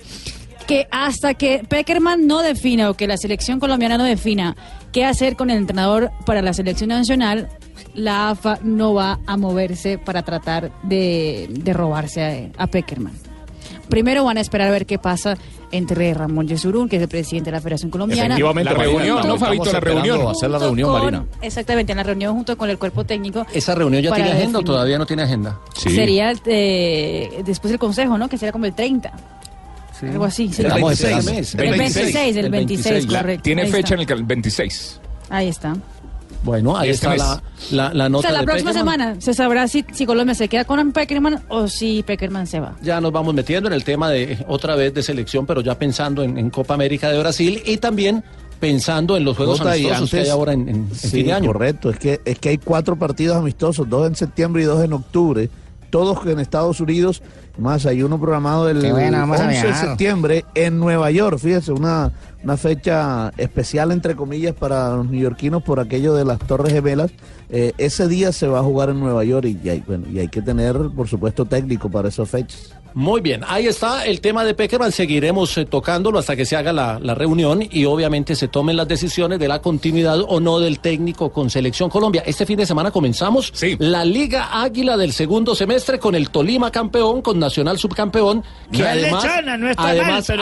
que 0.68 0.88
hasta 0.92 1.34
que 1.34 1.64
Peckerman 1.68 2.28
no 2.28 2.42
defina 2.42 2.90
o 2.90 2.94
que 2.94 3.08
la 3.08 3.18
selección 3.18 3.60
colombiana 3.60 3.98
no 3.98 4.04
defina 4.04 4.56
qué 4.92 5.06
hacer 5.06 5.38
con 5.38 5.50
el 5.50 5.58
entrenador 5.58 6.12
para 6.26 6.42
la 6.42 6.54
selección 6.54 6.90
nacional, 6.90 7.48
la 7.96 8.32
AFA 8.32 8.60
no 8.64 8.94
va 8.94 9.20
a 9.26 9.38
moverse 9.38 9.98
para 9.98 10.24
tratar 10.24 10.72
de, 10.84 11.48
de 11.50 11.74
robarse 11.74 12.52
a, 12.58 12.64
a 12.64 12.68
Peckerman. 12.68 13.14
Primero 13.90 14.24
van 14.24 14.38
a 14.38 14.42
esperar 14.42 14.68
a 14.68 14.72
ver 14.72 14.86
qué 14.86 14.98
pasa 15.00 15.38
entre 15.72 16.14
Ramón 16.14 16.48
Yesurún, 16.48 16.88
que 16.90 16.98
es 16.98 17.02
el 17.02 17.08
presidente 17.08 17.50
de 17.52 17.58
la 17.58 17.62
Federación 17.62 17.90
Colombiana. 17.92 18.36
Efectivamente, 18.36 18.72
la 18.74 18.78
reunión, 18.80 19.28
¿no, 19.28 19.38
Fabito? 19.38 19.72
La 19.72 19.80
reunión. 19.80 20.28
hacer 20.28 20.50
la 20.50 20.58
junto 20.60 20.66
reunión, 20.68 20.90
con- 20.92 21.02
Marina. 21.02 21.26
Exactamente, 21.42 21.92
en 21.92 21.98
la 21.98 22.04
reunión 22.04 22.34
junto 22.36 22.58
con 22.58 22.70
el 22.70 22.78
cuerpo 22.78 23.06
técnico. 23.06 23.46
¿Esa 23.54 23.76
reunión 23.76 24.02
ya 24.04 24.14
tiene 24.14 24.32
agenda 24.32 24.60
o 24.60 24.62
todavía 24.64 24.98
no 24.98 25.06
tiene 25.06 25.24
agenda? 25.24 25.60
Sería 25.76 26.34
eh, 26.46 27.44
después 27.46 27.70
del 27.72 27.80
consejo, 27.80 28.18
¿no? 28.18 28.28
Que 28.30 28.38
será 28.38 28.52
como 28.52 28.66
el 28.66 28.74
30. 28.74 29.12
Algo 30.02 30.26
así. 30.26 30.54
sí. 30.54 30.62
Estamos 30.62 30.92
El 30.92 30.94
esperando. 30.94 31.32
26, 31.32 31.56
el 31.56 31.72
26, 31.72 32.36
el 32.38 32.50
26, 32.52 33.06
correcto. 33.08 33.44
Tiene 33.44 33.62
Ahí 33.64 33.72
fecha 33.72 33.80
está. 33.80 33.94
en 33.96 34.00
el 34.02 34.06
cal- 34.06 34.24
26. 34.24 35.02
Ahí 35.30 35.48
está. 35.48 35.76
Bueno, 36.44 36.78
ahí 36.78 36.90
Este 36.92 37.08
está 37.08 37.42
la, 37.72 37.90
la, 37.90 37.94
la 37.94 38.06
O 38.06 38.10
nota 38.10 38.22
sea, 38.28 38.32
la 38.32 38.40
de 38.42 38.46
próxima 38.46 38.72
Peckerman. 38.72 38.98
semana 39.00 39.22
se 39.22 39.34
sabrá 39.34 39.68
si, 39.68 39.86
si 39.92 40.06
Colombia 40.06 40.36
se 40.36 40.48
queda 40.48 40.66
con 40.66 40.92
Peckerman 40.92 41.44
o 41.50 41.68
si 41.68 42.04
Peckerman 42.04 42.48
se 42.48 42.60
va. 42.60 42.76
Ya 42.82 43.02
nos 43.02 43.12
vamos 43.12 43.34
metiendo 43.34 43.68
en 43.68 43.74
el 43.74 43.84
tema 43.84 44.10
de 44.10 44.46
otra 44.48 44.76
vez 44.76 44.94
de 44.94 45.04
selección, 45.04 45.46
pero 45.46 45.62
ya 45.62 45.76
pensando 45.78 46.24
en, 46.24 46.38
en 46.38 46.50
Copa 46.50 46.74
América 46.76 47.10
de 47.10 47.20
Brasil 47.20 47.62
y 47.66 47.78
también 47.78 48.24
pensando 48.60 49.18
en 49.18 49.24
los 49.26 49.36
juegos 49.38 49.60
Jota, 49.60 49.74
amistosos 49.74 50.10
que 50.10 50.20
hay 50.22 50.30
ahora 50.30 50.54
en, 50.54 50.62
en- 50.70 50.76
en 50.76 50.96
Sí, 50.96 51.10
fin 51.10 51.26
de 51.28 51.34
año. 51.34 51.48
correcto. 51.54 51.90
Es 51.90 52.00
que, 52.00 52.22
es 52.26 52.40
que 52.40 52.50
hay 52.50 52.58
cuatro 52.58 52.96
partidos 52.96 53.36
amistosos, 53.38 53.88
dos 53.90 54.08
en 54.08 54.16
septiembre 54.16 54.64
y 54.64 54.66
dos 54.66 54.84
en 54.84 54.94
octubre, 54.94 55.50
todos 55.90 56.26
en 56.26 56.40
Estados 56.40 56.80
Unidos. 56.80 57.22
Más 57.58 57.86
hay 57.88 58.04
uno 58.04 58.20
programado 58.20 58.70
el 58.70 58.82
Qué 58.82 58.92
bueno, 58.92 59.18
vamos 59.18 59.40
a 59.40 59.48
11 59.48 59.68
de 59.68 59.74
septiembre 59.74 60.46
en 60.54 60.80
Nueva 60.80 61.10
York. 61.12 61.40
Fíjese, 61.40 61.72
una, 61.72 62.12
una 62.44 62.58
fecha 62.58 63.32
especial, 63.38 63.92
entre 63.92 64.16
comillas, 64.16 64.56
para 64.56 64.96
los 64.96 65.10
neoyorquinos 65.10 65.64
por 65.64 65.80
aquello 65.80 66.14
de 66.14 66.26
las 66.26 66.40
Torres 66.40 66.72
Gemelas. 66.72 67.12
Eh, 67.50 67.74
ese 67.78 68.08
día 68.08 68.32
se 68.32 68.48
va 68.48 68.60
a 68.60 68.64
jugar 68.64 68.90
en 68.90 69.00
Nueva 69.00 69.24
York 69.24 69.48
y 69.64 69.70
hay, 69.70 69.84
bueno, 69.86 70.06
y 70.12 70.20
hay 70.20 70.28
que 70.28 70.42
tener, 70.42 70.76
por 70.96 71.08
supuesto, 71.08 71.46
técnico 71.46 71.90
para 71.90 72.10
esas 72.10 72.30
fechas. 72.30 72.74
Muy 72.98 73.22
bien, 73.22 73.42
ahí 73.48 73.68
está 73.68 74.08
el 74.08 74.22
tema 74.22 74.44
de 74.44 74.56
Peckerman. 74.56 74.92
Seguiremos 74.92 75.56
eh, 75.60 75.66
tocándolo 75.66 76.18
hasta 76.18 76.36
que 76.36 76.48
se 76.48 76.56
haga 76.56 76.74
la, 76.74 76.98
la 77.00 77.14
reunión 77.14 77.62
y 77.70 77.86
obviamente 77.86 78.34
se 78.36 78.48
tomen 78.48 78.76
las 78.76 78.88
decisiones 78.88 79.38
de 79.38 79.48
la 79.48 79.62
continuidad 79.62 80.20
o 80.28 80.40
no 80.40 80.60
del 80.60 80.80
técnico 80.80 81.32
con 81.32 81.52
Selección 81.52 81.92
Colombia. 81.92 82.24
Este 82.26 82.48
fin 82.48 82.58
de 82.58 82.66
semana 82.66 82.90
comenzamos 82.90 83.54
la 83.78 84.04
Liga 84.04 84.64
Águila 84.64 84.98
del 84.98 85.14
segundo 85.14 85.54
semestre 85.54 86.00
con 86.00 86.16
el 86.16 86.32
Tolima 86.32 86.72
campeón, 86.72 87.22
con 87.22 87.38
Nacional 87.38 87.78
subcampeón, 87.78 88.44
que 88.72 88.80
No 88.80 88.88
además, 88.88 89.24
lechona, 89.26 89.58
no 89.58 89.68
mal, 89.76 90.40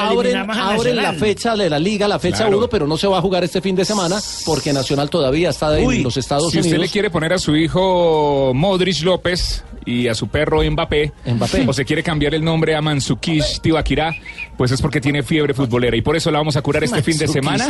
abren, 0.63 0.95
la 0.95 1.11
fecha 1.13 1.57
de 1.57 1.69
la 1.69 1.77
Liga, 1.77 2.07
la 2.07 2.19
fecha 2.19 2.37
Claro. 2.45 2.59
1, 2.59 2.69
pero 2.69 2.87
no 2.87 2.95
se 2.95 3.07
va 3.07 3.17
a 3.17 3.21
jugar 3.21 3.43
este 3.43 3.59
fin 3.59 3.75
de 3.75 3.83
semana 3.83 4.17
porque 4.45 4.71
Nacional 4.71 5.09
todavía 5.09 5.49
está 5.49 5.77
en 5.77 5.85
Uy, 5.87 6.03
los 6.03 6.15
Estados 6.15 6.51
si 6.51 6.59
Unidos. 6.59 6.67
usted 6.67 6.79
le 6.81 6.89
quiere 6.89 7.09
poner 7.09 7.33
a 7.33 7.37
su 7.37 7.53
hijo 7.53 8.53
Modric 8.55 9.01
López 9.03 9.61
y 9.85 10.07
a 10.07 10.15
su 10.15 10.27
perro 10.27 10.61
Mbappé, 10.63 11.11
o 11.67 11.73
se 11.73 11.85
quiere 11.85 12.03
cambiar 12.03 12.33
el 12.33 12.43
nombre 12.43 12.75
a 12.75 12.81
Mansukish 12.81 13.59
Tibaquirá, 13.61 14.15
pues 14.57 14.71
es 14.71 14.81
porque 14.81 14.99
tiene 14.99 15.23
fiebre 15.23 15.53
futbolera 15.53 15.95
y 15.95 16.01
por 16.01 16.15
eso 16.15 16.31
la 16.31 16.39
vamos 16.39 16.55
a 16.55 16.61
curar 16.61 16.83
este 16.83 17.03
fin 17.03 17.17
de 17.17 17.27
semana. 17.27 17.67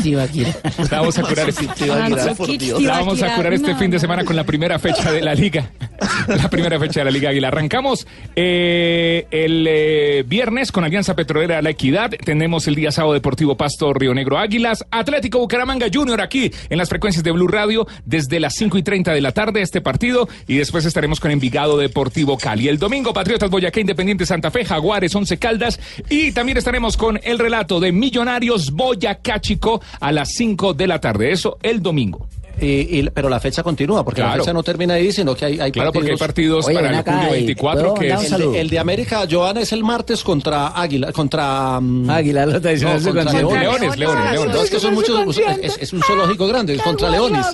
La 0.89 0.99
vamos 0.99 1.17
a 1.17 1.23
curar 1.23 1.49
este, 1.49 1.85
la 1.87 2.99
vamos 2.99 3.21
a 3.21 3.35
curar 3.35 3.53
este 3.53 3.75
fin 3.75 3.91
de 3.91 3.99
semana 3.99 4.23
con 4.23 4.35
la 4.35 4.43
primera 4.43 4.79
fecha 4.79 5.11
de 5.11 5.21
la 5.21 5.35
liga. 5.35 5.69
La 6.27 6.49
primera 6.49 6.77
fecha 6.77 6.99
de 6.99 7.05
la 7.05 7.11
Liga 7.11 7.29
Águila. 7.29 7.47
Arrancamos 7.47 8.05
eh, 8.35 9.27
el 9.31 9.65
eh, 9.65 10.23
viernes 10.27 10.73
con 10.73 10.83
Alianza 10.83 11.15
Petrolera 11.15 11.61
La 11.61 11.69
Equidad. 11.69 12.11
Tenemos 12.11 12.67
el 12.67 12.75
día 12.75 12.91
sábado 12.91 13.13
Deportivo 13.13 13.55
Pasto 13.55 13.93
Río 13.93 14.13
Negro 14.13 14.37
Águilas. 14.37 14.85
Atlético 14.91 15.39
Bucaramanga 15.39 15.87
Junior 15.93 16.19
aquí 16.19 16.51
en 16.69 16.77
las 16.77 16.89
frecuencias 16.89 17.23
de 17.23 17.31
Blue 17.31 17.47
Radio 17.47 17.87
desde 18.03 18.41
las 18.41 18.55
5 18.55 18.77
y 18.77 18.83
30 18.83 19.13
de 19.13 19.21
la 19.21 19.31
tarde 19.31 19.61
este 19.61 19.79
partido. 19.79 20.27
Y 20.47 20.57
después 20.57 20.83
estaremos 20.83 21.21
con 21.21 21.31
Envigado 21.31 21.77
Deportivo 21.77 22.04
Cali. 22.39 22.67
El 22.67 22.77
domingo 22.77 23.13
Patriotas 23.13 23.49
Boyacá 23.49 23.79
Independiente 23.79 24.25
Santa 24.25 24.51
Fe, 24.51 24.65
Jaguares 24.65 25.13
Once 25.15 25.37
Caldas. 25.37 25.79
Y 26.09 26.31
también 26.31 26.57
estaremos 26.57 26.97
con 26.97 27.19
el 27.23 27.39
relato 27.39 27.79
de 27.79 27.91
Millonarios 27.91 28.71
Boyacá 28.71 29.39
Chico 29.41 29.81
a 29.99 30.11
las 30.11 30.29
5 30.33 30.73
de 30.73 30.87
la 30.87 30.99
tarde. 30.99 31.31
Eso 31.31 31.57
el 31.61 31.81
domingo. 31.81 32.27
Y- 32.61 32.99
y- 32.99 33.09
pero 33.13 33.27
la 33.27 33.41
fecha 33.41 33.63
continúa, 33.63 34.05
porque 34.05 34.21
la 34.21 34.31
fecha 34.37 34.53
no 34.53 34.63
termina 34.63 34.93
ahí, 34.93 35.11
sino 35.11 35.35
que 35.35 35.43
hay, 35.43 35.59
hay 35.59 35.71
Claro, 35.73 35.91
porque 35.91 36.11
hay 36.11 36.17
partidos 36.17 36.65
para 36.65 36.89
el 36.99 37.03
julio 37.03 37.31
24 37.31 37.93
que 37.95 38.07
es... 38.07 38.31
el, 38.31 38.51
de, 38.53 38.61
el 38.61 38.69
de 38.69 38.79
América, 38.79 39.27
Joana, 39.29 39.59
es 39.59 39.73
el 39.73 39.83
martes 39.83 40.23
contra 40.23 40.67
Águila, 40.69 41.11
contra... 41.11 41.75
Águila, 41.77 42.45
lo 42.45 42.61
tradicional 42.61 42.99
se 43.01 43.05
contra 43.11 43.23
consiente. 43.25 43.59
Leones. 43.59 43.79
Leones, 43.81 43.97
Leones, 43.99 44.31
Leones. 44.31 44.55
No, 44.55 44.61
es 44.63 44.69
que 44.69 44.79
son 44.79 44.93
muchos, 44.93 45.37
es, 45.61 45.77
es 45.81 45.91
un 45.91 46.01
zoológico 46.01 46.47
grande, 46.47 46.75
es 46.75 46.81
contra 46.81 47.09
Leones. 47.09 47.45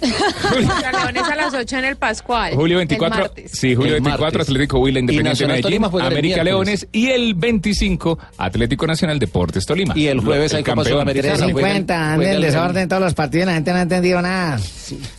Leones 0.00 1.22
a 1.22 1.36
las 1.36 1.54
8 1.54 1.78
en 1.78 1.84
el 1.84 1.96
Pascual. 1.96 2.54
Julio 2.54 2.76
el 2.80 2.86
24, 2.86 3.18
martes. 3.20 3.50
sí, 3.52 3.74
julio 3.74 3.96
El 3.96 4.02
24, 4.02 4.24
martes. 4.38 4.48
Atlético 4.48 4.78
Huila, 4.80 5.00
Independiente 5.00 5.30
Nacional 5.46 5.56
Medellín, 5.62 5.84
el 5.84 6.00
América. 6.06 6.44
Leones 6.44 6.86
y 6.92 7.06
el 7.08 7.34
25, 7.34 8.18
Atlético 8.38 8.86
Nacional 8.86 9.18
Deportes 9.18 9.66
Tolima. 9.66 9.94
Y 9.96 10.06
el 10.08 10.20
jueves 10.20 10.54
hay 10.54 10.62
Copa 10.62 10.76
campeón. 10.76 10.94
Sudamericana. 11.00 11.34
350, 11.36 12.12
anda 12.12 12.30
el 12.32 12.42
desorden 12.42 12.88
todos 12.88 13.02
los 13.02 13.14
partidos, 13.14 13.46
la 13.46 13.54
gente 13.54 13.72
no 13.72 13.78
ha 13.78 13.82
entendido 13.82 14.22
nada. 14.22 14.60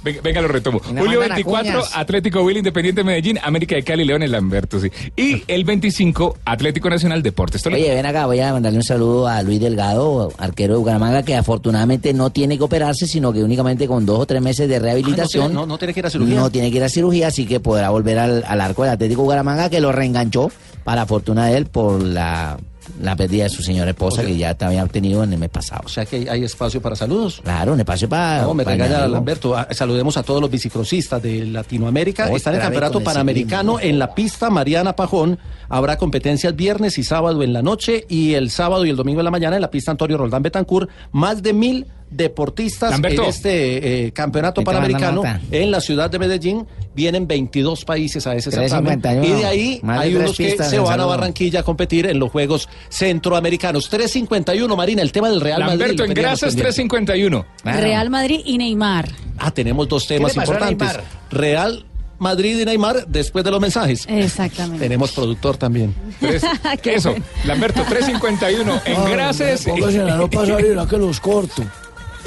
Venga, 0.03 0.21
venga, 0.21 0.41
lo 0.41 0.47
retomo. 0.47 0.79
No 0.91 1.01
Julio 1.01 1.19
mandan 1.19 1.35
24, 1.37 1.71
acuñas. 1.71 1.91
Atlético 1.97 2.41
Huila, 2.43 2.59
Independiente 2.59 3.03
Medellín, 3.03 3.39
América 3.43 3.75
de 3.75 3.83
Cali, 3.83 4.05
Leones, 4.05 4.29
Lamberto, 4.29 4.79
sí. 4.79 4.89
Y 5.15 5.43
el 5.47 5.63
25, 5.65 6.37
Atlético 6.45 6.89
Nacional 6.89 7.21
Deportes 7.23 7.61
Tolima. 7.63 7.81
Oye, 7.81 7.93
ven 7.93 8.05
acá, 8.05 8.25
voy 8.25 8.39
a 8.39 8.53
mandarle 8.53 8.77
un 8.77 8.83
saludo 8.83 9.27
a 9.27 9.41
Luis 9.43 9.59
Delgado, 9.59 10.31
arquero 10.37 10.73
de 10.73 10.79
Bucaramanga, 10.79 11.23
que 11.23 11.35
afortunadamente 11.35 12.13
no 12.13 12.29
tiene 12.29 12.57
que 12.57 12.63
operarse, 12.63 13.07
sino 13.07 13.33
que 13.33 13.43
únicamente 13.43 13.87
con 13.87 14.05
dos 14.05 14.19
o 14.19 14.25
tres 14.25 14.41
meses 14.41 14.66
meses 14.68 14.81
de 14.81 14.85
rehabilitación. 14.85 15.44
Ah, 15.44 15.48
no 15.48 15.49
tiene- 15.49 15.61
no- 15.61 15.65
no 15.68 15.77
tiene 15.77 15.94
que 15.94 15.99
ir 16.02 16.06
a 16.06 16.10
cirugía. 16.10 16.35
No 16.35 16.49
tiene 16.49 16.72
que 16.72 16.77
ir 16.77 16.84
a 16.84 16.89
cirugía, 16.89 17.27
así 17.27 17.45
que 17.45 17.60
podrá 17.60 17.89
volver 17.89 18.19
al, 18.19 18.44
al 18.48 18.61
arco 18.61 18.84
del 18.84 18.91
Atlético 18.94 19.23
Bucaramanga, 19.23 19.69
que 19.69 19.80
lo 19.81 19.91
reenganchó 19.91 20.52
para 20.84 21.06
fortuna 21.06 21.48
de 21.48 21.57
él 21.57 21.65
por 21.65 22.02
la, 22.02 22.57
la 23.02 23.15
pérdida 23.18 23.44
de 23.44 23.49
su 23.49 23.61
señora 23.61 23.89
esposa, 23.91 24.23
que 24.23 24.38
ya 24.38 24.56
había 24.61 24.84
obtenido 24.84 25.22
en 25.23 25.34
el 25.34 25.39
mes 25.39 25.49
pasado. 25.49 25.81
O 25.85 25.89
sea 25.89 26.06
que 26.06 26.15
hay, 26.15 26.27
hay 26.30 26.44
espacio 26.45 26.81
para 26.81 26.95
saludos. 26.95 27.41
Claro, 27.44 27.73
un 27.73 27.80
espacio 27.81 28.07
para. 28.07 28.44
No, 28.44 28.53
me 28.53 28.64
para 28.64 28.76
regaña 28.77 28.99
Lamberto. 29.07 29.49
Lamberto. 29.52 29.57
Ah, 29.57 29.68
Saludemos 29.72 30.15
a 30.18 30.23
todos 30.23 30.39
los 30.41 30.49
bicicrocistas 30.49 31.22
de 31.22 31.45
Latinoamérica. 31.45 32.23
Otra 32.26 32.38
Están 32.38 32.53
en 32.53 32.60
el 32.60 32.64
Campeonato 32.64 33.02
Panamericano 33.03 33.80
en 33.81 33.99
la 33.99 34.15
pista 34.15 34.49
Mariana 34.49 34.95
Pajón. 34.95 35.38
Habrá 35.69 35.98
competencias 35.98 36.56
viernes 36.56 36.98
y 36.98 37.03
sábado 37.03 37.44
en 37.44 37.52
la 37.52 37.61
noche 37.61 38.06
y 38.07 38.35
el 38.35 38.49
sábado 38.49 38.85
y 38.85 38.89
el 38.89 38.95
domingo 38.95 39.19
en 39.19 39.26
la 39.26 39.31
mañana 39.31 39.57
en 39.57 39.61
la 39.61 39.69
pista 39.69 39.91
Antonio 39.91 40.18
Roldán 40.18 40.41
Betancourt. 40.44 40.89
Más 41.11 41.44
de 41.44 41.52
mil 41.52 41.85
deportistas 42.09 42.91
Lamberto. 42.91 43.23
en 43.23 43.29
este 43.29 44.05
eh, 44.07 44.11
Campeonato 44.11 44.63
Panamericano 44.63 45.23
en 45.51 45.71
la 45.71 45.81
ciudad 45.81 46.09
de 46.09 46.19
Medellín. 46.19 46.65
Vienen 46.95 47.27
22 47.27 47.85
países 47.85 48.25
a 48.25 48.35
ese 48.35 48.49
certamen. 48.49 49.01
351. 49.01 49.27
Y 49.27 49.39
de 49.41 49.45
ahí 49.45 49.79
Más 49.84 49.99
hay 49.99 50.15
unos 50.15 50.35
que 50.35 50.57
se 50.63 50.79
van 50.79 50.99
a. 50.99 51.05
Barranquilla 51.05 51.59
a 51.61 51.63
competir 51.63 52.05
en 52.07 52.19
los 52.19 52.31
Juegos 52.31 52.67
Centroamericanos. 52.89 53.89
351, 53.89 54.75
Marina, 54.75 55.01
el 55.01 55.11
tema 55.11 55.29
del 55.29 55.41
Real 55.41 55.61
Madrid. 55.61 55.79
Lamberto, 55.79 56.03
en 56.05 56.13
grasas 56.13 56.55
pendiente. 56.55 56.63
351. 56.63 57.45
Real 57.63 58.09
Madrid 58.09 58.41
y 58.45 58.57
Neymar. 58.57 59.09
Ah, 59.38 59.51
tenemos 59.51 59.88
dos 59.88 60.07
temas 60.07 60.35
importantes. 60.35 60.89
Real 61.29 61.85
Madrid 62.19 62.59
y 62.59 62.65
Neymar 62.65 63.05
después 63.07 63.45
de 63.45 63.51
los 63.51 63.61
mensajes. 63.61 64.05
Exactamente. 64.09 64.84
Tenemos 64.84 65.11
productor 65.11 65.55
también. 65.57 65.93
Tres- 66.19 66.43
Qué 66.81 66.95
eso, 66.95 67.11
bueno. 67.11 67.25
Lamberto 67.45 67.84
351 67.88 68.81
en 68.85 69.11
grasas. 69.11 69.63
Póngase 69.63 69.99
la 70.03 70.17
ropa 70.17 70.41
a 70.43 70.45
salir, 70.47 70.79
a 70.79 70.88
que 70.88 70.97
los 70.97 71.19
corto. 71.19 71.63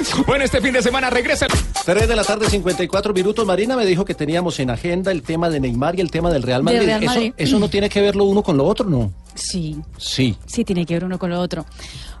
Bueno, 0.25 0.43
este 0.43 0.61
fin 0.61 0.73
de 0.73 0.81
semana 0.81 1.09
regresa. 1.09 1.47
3 1.85 2.07
de 2.07 2.15
la 2.15 2.23
tarde, 2.23 2.49
54 2.49 3.13
minutos. 3.13 3.45
Marina 3.45 3.75
me 3.75 3.85
dijo 3.85 4.05
que 4.05 4.13
teníamos 4.13 4.59
en 4.59 4.69
agenda 4.69 5.11
el 5.11 5.21
tema 5.21 5.49
de 5.49 5.59
Neymar 5.59 5.97
y 5.97 6.01
el 6.01 6.11
tema 6.11 6.31
del 6.31 6.43
Real 6.43 6.63
Del 6.63 7.01
Madrid. 7.05 7.33
Eso, 7.37 7.59
no 7.59 7.69
tiene 7.69 7.89
que 7.89 8.01
ver 8.01 8.15
lo 8.15 8.25
uno 8.25 8.43
con 8.43 8.57
lo 8.57 8.65
otro, 8.65 8.87
¿no? 8.87 9.11
Sí. 9.35 9.77
Sí. 9.97 10.37
Sí, 10.45 10.63
tiene 10.63 10.85
que 10.85 10.93
ver 10.93 11.05
uno 11.05 11.17
con 11.17 11.29
lo 11.29 11.39
otro. 11.39 11.65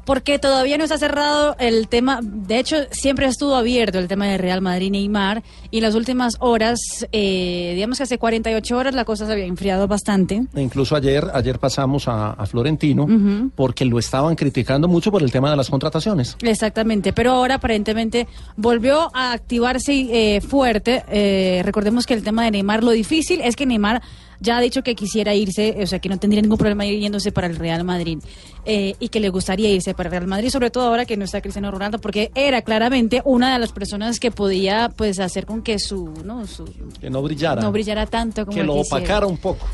Porque 0.05 0.39
todavía 0.39 0.77
no 0.77 0.83
está 0.83 0.97
cerrado 0.97 1.55
el 1.59 1.87
tema, 1.87 2.19
de 2.21 2.59
hecho 2.59 2.77
siempre 2.91 3.27
estuvo 3.27 3.55
abierto 3.55 3.99
el 3.99 4.07
tema 4.07 4.25
de 4.25 4.37
Real 4.37 4.61
Madrid 4.61 4.91
Neymar 4.91 5.43
y 5.69 5.77
en 5.77 5.83
las 5.83 5.95
últimas 5.95 6.35
horas, 6.39 6.79
eh, 7.11 7.73
digamos 7.75 7.97
que 7.97 8.03
hace 8.03 8.17
48 8.17 8.77
horas 8.77 8.95
la 8.95 9.05
cosa 9.05 9.25
se 9.25 9.31
había 9.33 9.45
enfriado 9.45 9.87
bastante. 9.87 10.43
E 10.53 10.61
Incluso 10.61 10.95
ayer, 10.95 11.25
ayer 11.33 11.59
pasamos 11.59 12.07
a, 12.07 12.31
a 12.31 12.45
Florentino 12.45 13.07
porque 13.55 13.85
lo 13.85 13.99
estaban 13.99 14.35
criticando 14.35 14.87
mucho 14.87 15.11
por 15.11 15.21
el 15.23 15.31
tema 15.31 15.49
de 15.49 15.57
las 15.57 15.69
contrataciones. 15.69 16.37
Exactamente, 16.41 17.13
pero 17.13 17.31
ahora 17.31 17.55
aparentemente 17.55 18.27
volvió 18.57 19.09
a 19.13 19.33
activarse 19.33 19.91
eh, 20.35 20.41
fuerte. 20.41 21.03
Eh, 21.07 21.61
recordemos 21.63 22.05
que 22.05 22.13
el 22.13 22.23
tema 22.23 22.43
de 22.45 22.51
Neymar, 22.51 22.83
lo 22.83 22.91
difícil 22.91 23.41
es 23.41 23.55
que 23.55 23.65
Neymar 23.65 24.01
ya 24.41 24.57
ha 24.57 24.61
dicho 24.61 24.83
que 24.83 24.95
quisiera 24.95 25.33
irse, 25.33 25.77
o 25.81 25.87
sea, 25.87 25.99
que 25.99 26.09
no 26.09 26.17
tendría 26.19 26.41
ningún 26.41 26.57
problema 26.57 26.85
ir 26.85 26.99
yéndose 26.99 27.31
para 27.31 27.47
el 27.47 27.55
Real 27.55 27.83
Madrid 27.83 28.17
eh, 28.65 28.95
y 28.99 29.07
que 29.09 29.19
le 29.19 29.29
gustaría 29.29 29.69
irse 29.69 29.93
para 29.93 30.07
el 30.07 30.11
Real 30.11 30.27
Madrid, 30.27 30.49
sobre 30.49 30.71
todo 30.71 30.87
ahora 30.87 31.05
que 31.05 31.15
no 31.15 31.23
está 31.25 31.41
Cristiano 31.41 31.71
Ronaldo, 31.71 31.99
porque 31.99 32.31
era 32.35 32.61
claramente 32.63 33.21
una 33.23 33.53
de 33.53 33.59
las 33.59 33.71
personas 33.71 34.19
que 34.19 34.31
podía 34.31 34.89
pues 34.95 35.19
hacer 35.19 35.45
con 35.45 35.61
que 35.61 35.79
su 35.79 36.11
no, 36.25 36.45
su, 36.47 36.65
Que 36.99 37.09
no 37.09 37.21
brillara. 37.21 37.61
no 37.61 37.71
brillara 37.71 38.05
tanto 38.07 38.45
como 38.45 38.57
que 38.57 38.63
lo 38.63 38.73
quisiera. 38.77 38.97
opacara 38.97 39.27
un 39.27 39.37
poco. 39.37 39.65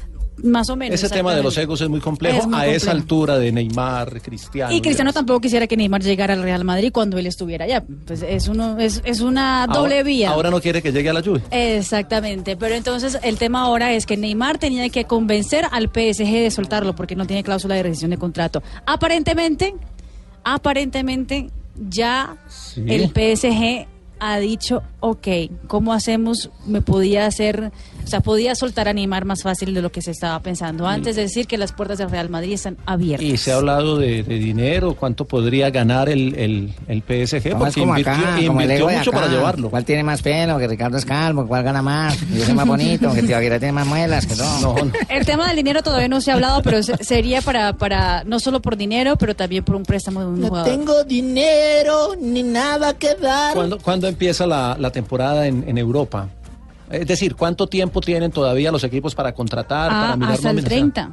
Más 0.44 0.70
o 0.70 0.76
menos. 0.76 1.02
Ese 1.02 1.14
tema 1.14 1.34
de 1.34 1.42
los 1.42 1.58
egos 1.58 1.82
es 1.82 1.90
muy 1.90 2.00
complejo 2.00 2.38
Es 2.40 2.46
muy 2.48 2.56
a 2.60 2.68
esa 2.68 2.92
altura 2.92 3.40
de 3.40 3.52
Neymar, 3.52 4.22
Cristiano. 4.22 4.72
Y 4.72 4.82
Cristiano 4.82 5.12
tampoco 5.12 5.42
quisiera 5.42 5.66
que 5.66 5.76
Neymar 5.76 6.04
llegara 6.04 6.34
al 6.36 6.44
Real 6.44 6.64
Madrid 6.64 6.92
cuando 6.94 7.18
él 7.18 7.26
estuviera 7.26 7.66
allá. 7.66 7.84
Pues 8.06 8.22
es 8.22 8.48
uno 8.48 8.78
es, 8.78 9.02
es 9.04 9.22
una 9.22 9.66
doble 9.66 9.96
Ahora- 9.96 10.04
vía. 10.04 10.30
Ahora 10.30 10.52
no 10.52 10.62
quiere 10.62 10.82
que 10.82 10.92
llegue 10.92 11.10
a 11.10 11.14
la 11.14 11.22
lluvia. 11.22 11.44
Exactamente, 11.50 12.56
pero 12.56 12.76
entonces 12.76 13.18
el 13.24 13.38
tema 13.38 13.62
ahora 13.62 13.94
es 13.94 14.06
que 14.06 14.16
Neymar 14.18 14.58
tenía 14.60 14.88
que 14.90 15.06
convencer 15.06 15.66
al 15.72 15.86
PSG 15.90 16.32
de 16.44 16.52
soltarlo 16.52 16.96
porque 16.96 17.16
no 17.16 17.26
tiene 17.26 17.44
cláusula 17.44 17.76
de 17.76 17.84
rescisión 17.84 18.12
de 18.12 18.18
contrato. 18.18 18.62
Aparentemente, 18.86 19.74
aparentemente 20.44 21.50
ya 21.90 22.38
el 22.86 23.10
PSG 23.10 23.88
ha 24.20 24.40
dicho, 24.40 24.82
ok, 25.00 25.28
¿cómo 25.68 25.94
hacemos? 25.94 26.50
Me 26.66 26.82
podía 26.82 27.26
hacer, 27.28 27.72
o 28.08 28.10
sea, 28.10 28.22
podía 28.22 28.56
soltar 28.56 28.88
a 28.88 28.94
Neymar 28.94 29.26
más 29.26 29.44
fácil 29.44 29.74
de 29.74 29.82
lo 29.82 29.92
que 29.92 30.02
se 30.02 30.12
estaba 30.12 30.40
pensando 30.42 30.88
antes 30.88 31.16
de 31.18 31.24
decir 31.24 31.46
que 31.46 31.58
las 31.58 31.74
puertas 31.74 31.98
del 31.98 32.10
Real 32.10 32.30
Madrid 32.30 32.54
están 32.54 32.78
abiertas. 32.86 33.28
Y 33.28 33.36
se 33.38 33.52
ha 33.52 33.58
hablado 33.58 33.98
de, 33.98 34.24
de 34.24 34.36
dinero, 34.40 34.96
cuánto 34.96 35.26
podría 35.26 35.70
ganar 35.70 36.08
el, 36.08 36.34
el, 36.36 36.74
el 36.88 37.02
PSG, 37.02 37.50
No, 37.52 37.60
porque 37.60 37.82
invirtió, 37.82 38.14
acá, 38.14 38.42
invirtió 38.42 38.88
mucho 38.90 39.10
acá. 39.10 39.20
para 39.20 39.28
llevarlo. 39.32 39.70
¿Cuál 39.70 39.84
tiene 39.84 40.04
más 40.04 40.22
pelo? 40.22 40.58
Que 40.58 40.68
Ricardo 40.68 40.98
es 40.98 41.06
calvo, 41.06 41.46
¿cuál 41.48 41.64
gana 41.64 41.82
más? 41.82 42.18
Yo 42.34 42.46
soy 42.46 42.54
más 42.54 42.66
bonito, 42.68 43.14
que 43.14 43.24
Tibaguira 43.24 43.60
tiene 43.60 43.74
más 43.74 43.86
muelas, 43.88 44.26
que 44.26 44.36
no. 44.36 44.76
El 45.10 45.26
tema 45.26 45.48
del 45.48 45.58
dinero 45.58 45.84
todavía 45.84 46.08
no 46.08 46.22
se 46.22 46.32
ha 46.32 46.36
hablado, 46.36 46.62
pero 46.64 46.82
se- 46.82 47.04
sería 47.04 47.42
para, 47.42 47.74
para 47.74 48.24
no 48.24 48.40
solo 48.40 48.62
por 48.62 48.78
dinero, 48.78 49.18
pero 49.18 49.36
también 49.36 49.64
por 49.66 49.76
un 49.76 49.84
préstamo 49.84 50.22
de 50.22 50.26
un 50.28 50.40
No 50.42 50.48
jugador. 50.48 50.70
tengo 50.70 51.04
dinero 51.04 52.14
ni 52.20 52.44
nada 52.44 52.94
que 52.94 53.16
dar. 53.16 53.54
¿Cuándo, 53.54 53.78
cuándo 53.80 54.08
empieza 54.08 54.48
la, 54.48 54.78
la 54.80 54.92
temporada 54.92 55.46
en, 55.48 55.66
en 55.68 55.78
Europa? 55.78 56.30
Es 56.90 57.06
decir, 57.06 57.36
¿cuánto 57.36 57.68
tiempo 57.68 58.00
tienen 58.00 58.32
todavía 58.32 58.72
los 58.72 58.84
equipos 58.84 59.14
para 59.14 59.34
contratar, 59.34 59.90
Ah, 59.92 60.02
para 60.02 60.16
mirar 60.16 60.32
hasta 60.34 60.50
el 60.52 60.56
nóminas? 60.56 60.70
30. 60.70 61.10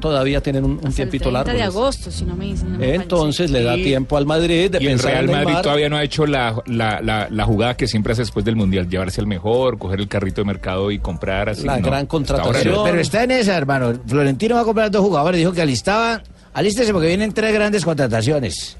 Todavía 0.00 0.40
tienen 0.42 0.64
un, 0.64 0.70
un 0.72 0.76
Hasta 0.78 0.88
el 0.88 0.94
tiempito 0.94 1.24
30 1.30 1.38
largo. 1.44 1.52
de 1.58 1.62
agosto, 1.62 2.10
si 2.10 2.24
no 2.24 2.34
me 2.34 2.56
si 2.56 2.64
no 2.64 2.78
me 2.78 2.94
Entonces 2.94 3.50
le 3.50 3.62
da 3.62 3.76
Y- 3.76 3.82
tiempo 3.84 4.16
al 4.16 4.26
Madrid 4.26 4.70
de 4.70 4.82
Y 4.82 4.86
el 4.88 4.98
Real 4.98 5.24
en 5.26 5.30
Madrid 5.32 5.44
Neymar. 5.46 5.62
todavía 5.62 5.88
no 5.88 5.96
ha 5.96 6.02
hecho 6.04 6.26
la, 6.26 6.62
la, 6.66 7.00
la, 7.02 7.28
la 7.30 7.44
jugada 7.44 7.76
que 7.76 7.86
siempre 7.86 8.12
hace 8.12 8.22
después 8.22 8.44
del 8.44 8.56
Mundial, 8.56 8.88
llevarse 8.88 9.20
al 9.20 9.26
mejor, 9.26 9.78
coger 9.78 10.00
el 10.00 10.08
carrito 10.08 10.40
de 10.40 10.46
mercado 10.46 10.90
y 10.90 10.98
comprar 10.98 11.50
así. 11.50 11.66
La 11.66 11.78
no. 11.78 11.86
gran 11.86 12.06
contratación. 12.06 12.74
ahora. 12.74 12.90
Pero 12.90 13.02
está 13.02 13.22
en 13.24 13.30
esa, 13.32 13.56
hermano. 13.56 13.92
Florentino 14.06 14.54
va 14.54 14.62
a 14.62 14.64
comprar 14.64 14.90
dos 14.90 15.02
jugadores. 15.02 15.38
Dijo 15.38 15.52
que 15.52 15.62
alistaba. 15.62 16.22
Alístese 16.54 16.92
porque 16.92 17.08
vienen 17.08 17.32
tres 17.32 17.52
grandes 17.52 17.84
contrataciones. 17.84 18.76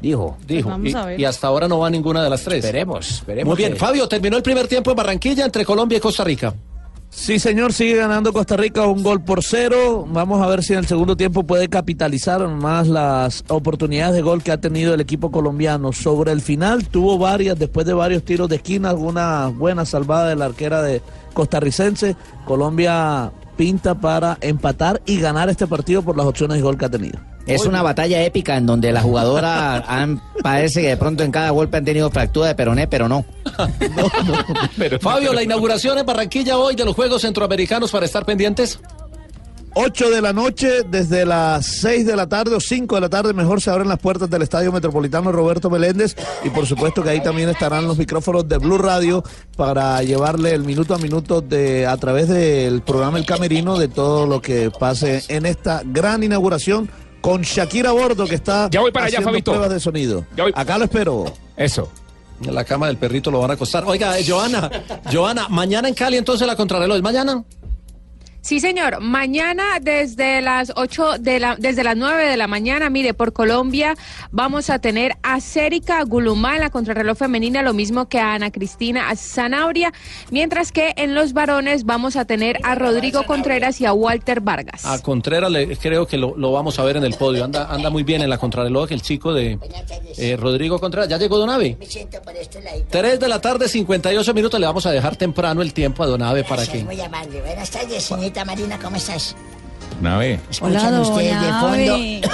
Dijo. 0.00 0.36
Dijo. 0.46 0.68
Vamos 0.70 0.90
y, 0.90 0.94
a 0.94 1.04
ver. 1.04 1.20
y 1.20 1.24
hasta 1.24 1.46
ahora 1.46 1.68
no 1.68 1.78
va 1.78 1.90
ninguna 1.90 2.22
de 2.22 2.30
las 2.30 2.42
tres. 2.42 2.64
Esperemos, 2.64 3.10
esperemos. 3.10 3.52
Muy 3.52 3.56
bien, 3.56 3.72
que- 3.74 3.78
Fabio, 3.78 4.08
terminó 4.08 4.36
el 4.36 4.42
primer 4.42 4.66
tiempo 4.68 4.90
en 4.90 4.96
Barranquilla 4.96 5.44
entre 5.44 5.64
Colombia 5.64 5.98
y 5.98 6.00
Costa 6.00 6.24
Rica. 6.24 6.54
Sí, 7.12 7.40
señor, 7.40 7.72
sigue 7.72 7.96
ganando 7.96 8.32
Costa 8.32 8.56
Rica 8.56 8.86
un 8.86 9.02
gol 9.02 9.24
por 9.24 9.42
cero. 9.42 10.06
Vamos 10.08 10.40
a 10.40 10.46
ver 10.46 10.62
si 10.62 10.74
en 10.74 10.78
el 10.78 10.86
segundo 10.86 11.16
tiempo 11.16 11.42
puede 11.42 11.68
capitalizar 11.68 12.46
más 12.46 12.86
las 12.86 13.42
oportunidades 13.48 14.14
de 14.14 14.22
gol 14.22 14.44
que 14.44 14.52
ha 14.52 14.60
tenido 14.60 14.94
el 14.94 15.00
equipo 15.00 15.32
colombiano. 15.32 15.92
Sobre 15.92 16.30
el 16.30 16.40
final 16.40 16.86
tuvo 16.86 17.18
varias, 17.18 17.58
después 17.58 17.84
de 17.84 17.94
varios 17.94 18.22
tiros 18.24 18.48
de 18.48 18.56
esquina, 18.56 18.90
alguna 18.90 19.48
buena 19.48 19.84
salvada 19.84 20.28
de 20.28 20.36
la 20.36 20.44
arquera 20.44 20.82
de 20.82 21.02
costarricense. 21.34 22.14
Colombia 22.44 23.32
pinta 23.60 23.94
para 23.94 24.38
empatar 24.40 25.02
y 25.04 25.20
ganar 25.20 25.50
este 25.50 25.66
partido 25.66 26.00
por 26.00 26.16
las 26.16 26.24
opciones 26.24 26.56
de 26.56 26.62
gol 26.62 26.78
que 26.78 26.86
ha 26.86 26.88
tenido. 26.88 27.20
Es 27.46 27.66
una 27.66 27.82
batalla 27.82 28.22
épica 28.24 28.56
en 28.56 28.64
donde 28.64 28.90
la 28.90 29.02
jugadora 29.02 29.76
han, 29.86 30.22
parece 30.42 30.80
que 30.80 30.88
de 30.88 30.96
pronto 30.96 31.24
en 31.24 31.30
cada 31.30 31.50
golpe 31.50 31.76
han 31.76 31.84
tenido 31.84 32.10
fractura 32.10 32.46
de 32.46 32.54
peroné, 32.54 32.86
pero 32.86 33.06
no. 33.06 33.22
Fabio, 35.02 35.34
la 35.34 35.42
inauguración 35.42 35.98
en 35.98 36.06
Barranquilla 36.06 36.56
hoy 36.56 36.74
de 36.74 36.86
los 36.86 36.96
Juegos 36.96 37.20
Centroamericanos 37.20 37.90
para 37.90 38.06
estar 38.06 38.24
pendientes. 38.24 38.80
8 39.74 40.10
de 40.10 40.20
la 40.20 40.32
noche, 40.32 40.82
desde 40.88 41.24
las 41.24 41.64
6 41.66 42.04
de 42.06 42.16
la 42.16 42.28
tarde 42.28 42.54
o 42.56 42.60
5 42.60 42.94
de 42.96 43.00
la 43.00 43.08
tarde, 43.08 43.32
mejor 43.32 43.60
se 43.60 43.70
abren 43.70 43.88
las 43.88 43.98
puertas 43.98 44.28
del 44.28 44.42
Estadio 44.42 44.72
Metropolitano 44.72 45.30
Roberto 45.30 45.70
Meléndez 45.70 46.16
y 46.44 46.50
por 46.50 46.66
supuesto 46.66 47.02
que 47.02 47.10
ahí 47.10 47.22
también 47.22 47.48
estarán 47.48 47.86
los 47.86 47.96
micrófonos 47.96 48.48
de 48.48 48.58
Blue 48.58 48.78
Radio 48.78 49.22
para 49.56 50.02
llevarle 50.02 50.52
el 50.54 50.64
minuto 50.64 50.94
a 50.94 50.98
minuto 50.98 51.40
de 51.40 51.86
a 51.86 51.96
través 51.98 52.28
del 52.28 52.82
programa 52.82 53.18
El 53.18 53.26
Camerino 53.26 53.78
de 53.78 53.88
todo 53.88 54.26
lo 54.26 54.42
que 54.42 54.70
pase 54.76 55.22
en 55.28 55.46
esta 55.46 55.82
gran 55.84 56.22
inauguración 56.24 56.90
con 57.20 57.42
Shakira 57.42 57.90
a 57.90 57.92
bordo 57.92 58.26
que 58.26 58.34
está 58.34 58.68
Ya 58.70 58.80
voy 58.80 58.90
para 58.90 59.06
allá, 59.06 59.18
haciendo 59.18 59.30
Fabito. 59.30 59.52
pruebas 59.52 59.70
de 59.70 59.78
sonido. 59.80 60.24
Acá 60.54 60.78
lo 60.78 60.84
espero. 60.84 61.26
Eso. 61.56 61.90
En 62.42 62.54
la 62.54 62.64
cama 62.64 62.86
del 62.86 62.96
perrito 62.96 63.30
lo 63.30 63.40
van 63.40 63.50
a 63.50 63.54
acostar. 63.54 63.84
Oiga, 63.86 64.18
eh, 64.18 64.24
Joana, 64.26 64.70
Joana, 65.12 65.46
mañana 65.50 65.88
en 65.88 65.94
Cali 65.94 66.16
entonces 66.16 66.46
la 66.46 66.56
contrarreloj. 66.56 66.96
¿Es 66.96 67.02
mañana? 67.02 67.44
Sí, 68.42 68.60
señor. 68.60 69.00
Mañana 69.00 69.64
desde 69.80 70.40
las 70.40 70.72
8 70.74 71.18
de 71.18 71.40
la 71.40 71.56
desde 71.56 71.84
las 71.84 71.96
9 71.96 72.26
de 72.26 72.36
la 72.36 72.46
mañana, 72.46 72.88
mire, 72.90 73.14
por 73.14 73.32
Colombia 73.32 73.94
vamos 74.30 74.70
a 74.70 74.78
tener 74.78 75.16
a 75.22 75.40
Cérica 75.40 76.02
Gulumá 76.04 76.54
en 76.54 76.60
la 76.60 76.70
contrarreloj 76.70 77.18
femenina, 77.18 77.62
lo 77.62 77.74
mismo 77.74 78.08
que 78.08 78.18
a 78.18 78.34
Ana 78.34 78.50
Cristina 78.50 79.14
Zanabria, 79.16 79.92
mientras 80.30 80.72
que 80.72 80.94
en 80.96 81.14
los 81.14 81.32
varones 81.32 81.84
vamos 81.84 82.16
a 82.16 82.24
tener 82.24 82.58
a 82.62 82.74
Rodrigo 82.74 83.24
Contreras 83.24 83.80
y 83.80 83.86
a 83.86 83.92
Walter 83.92 84.40
Vargas. 84.40 84.84
A 84.84 85.00
Contreras 85.02 85.50
le, 85.50 85.76
creo 85.76 86.06
que 86.06 86.16
lo, 86.16 86.36
lo 86.36 86.52
vamos 86.52 86.78
a 86.78 86.84
ver 86.84 86.96
en 86.96 87.04
el 87.04 87.14
podio. 87.14 87.44
Anda, 87.44 87.66
anda 87.66 87.90
muy 87.90 88.02
bien 88.02 88.22
en 88.22 88.30
la 88.30 88.38
contrarreloj 88.38 88.90
el 88.92 89.02
chico 89.02 89.32
de 89.34 89.58
eh, 90.16 90.36
Rodrigo 90.36 90.78
Contreras. 90.80 91.08
¿Ya 91.08 91.18
llegó 91.18 91.38
Donave? 91.38 91.76
Me 91.78 91.86
siento 91.86 92.20
por 92.22 92.34
este 92.34 92.62
ladito. 92.62 92.86
3 92.90 93.20
de 93.20 93.28
la 93.28 93.40
tarde, 93.40 93.68
58 93.68 94.34
minutos. 94.34 94.58
Le 94.58 94.66
vamos 94.66 94.86
a 94.86 94.90
dejar 94.90 95.16
temprano 95.16 95.62
el 95.62 95.72
tiempo 95.72 96.02
a 96.02 96.06
Donave 96.06 96.44
para 96.44 96.66
que... 96.66 96.82
muy 96.84 97.00
amable. 97.00 97.40
Buenas 97.42 97.70
tardes, 97.70 98.04
señorita 98.30 98.44
Marina, 98.44 98.78
¿cómo 98.80 98.96
estás? 98.96 99.34
Nave. 100.00 100.38
¿Escuchan 100.50 101.00
ustedes 101.00 101.40
de 101.40 101.48
fondo? 101.60 102.28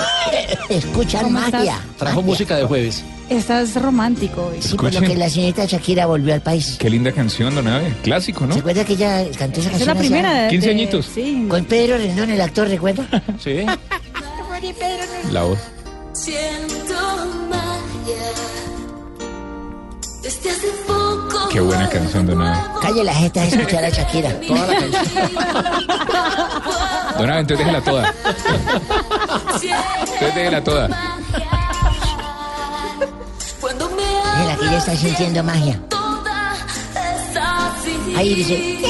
Escuchan 0.69 1.33
magia. 1.33 1.81
Trajo 1.99 2.23
música 2.23 2.57
de 2.57 2.65
jueves. 2.65 3.03
Estás 3.31 3.75
romántico. 3.81 4.47
hoy. 4.53 4.61
Sí, 4.61 4.77
por 4.77 4.93
lo 4.93 5.01
que 5.01 5.17
la 5.17 5.29
señorita 5.31 5.65
Shakira 5.65 6.07
volvió 6.07 6.35
al 6.35 6.43
país. 6.43 6.77
Qué 6.79 6.91
linda 6.91 7.13
canción, 7.13 7.55
don 7.55 7.67
Abe. 7.67 7.93
Clásico, 8.03 8.47
¿no? 8.47 8.53
¿Se 8.55 8.61
acuerda 8.61 8.85
que 8.85 8.93
ella 8.93 9.25
cantó 9.39 9.61
esa 9.61 9.71
Esa 9.71 9.71
canción? 9.71 9.81
es 9.81 9.87
la 9.87 9.95
primera. 9.95 10.43
de- 10.43 10.49
15 10.51 10.67
de- 10.67 10.73
añitos. 10.75 11.07
Sí. 11.13 11.47
Con 11.49 11.65
Pedro 11.65 11.97
Rendón, 11.97 12.31
el 12.31 12.41
actor, 12.41 12.69
¿recuerda? 12.69 13.07
Sí. 13.43 13.65
La 15.33 15.43
voz. 15.43 15.59
Siento 16.13 16.95
magia. 17.49 18.17
Desde 20.27 20.51
hace 20.51 20.67
poco. 20.89 21.49
Qué 21.53 21.61
buena 21.61 21.89
canción, 21.89 22.27
don 22.27 22.43
Abe. 22.43 22.59
Calle 22.83 23.05
la 23.05 23.15
jeta 23.15 23.43
de 23.43 23.47
escuchar 23.47 23.85
a 23.85 23.91
Shakira. 23.91 24.41
Toda 24.41 24.67
la 24.67 24.75
canción. 24.75 25.31
Don 27.17 27.31
Abe, 27.31 27.41
entonces 27.41 27.59
déjela 27.59 27.81
toda. 27.81 28.15
Entonces 29.63 30.35
déjela 30.35 30.65
toda. 30.65 30.89
Cuando 33.61 33.89
me 33.91 34.03
Mira, 34.43 34.57
que 34.59 34.67
ella 34.67 34.79
está 34.79 34.97
sintiendo 34.97 35.45
magia. 35.45 35.81
Ahí 38.17 38.35
dice, 38.35 38.81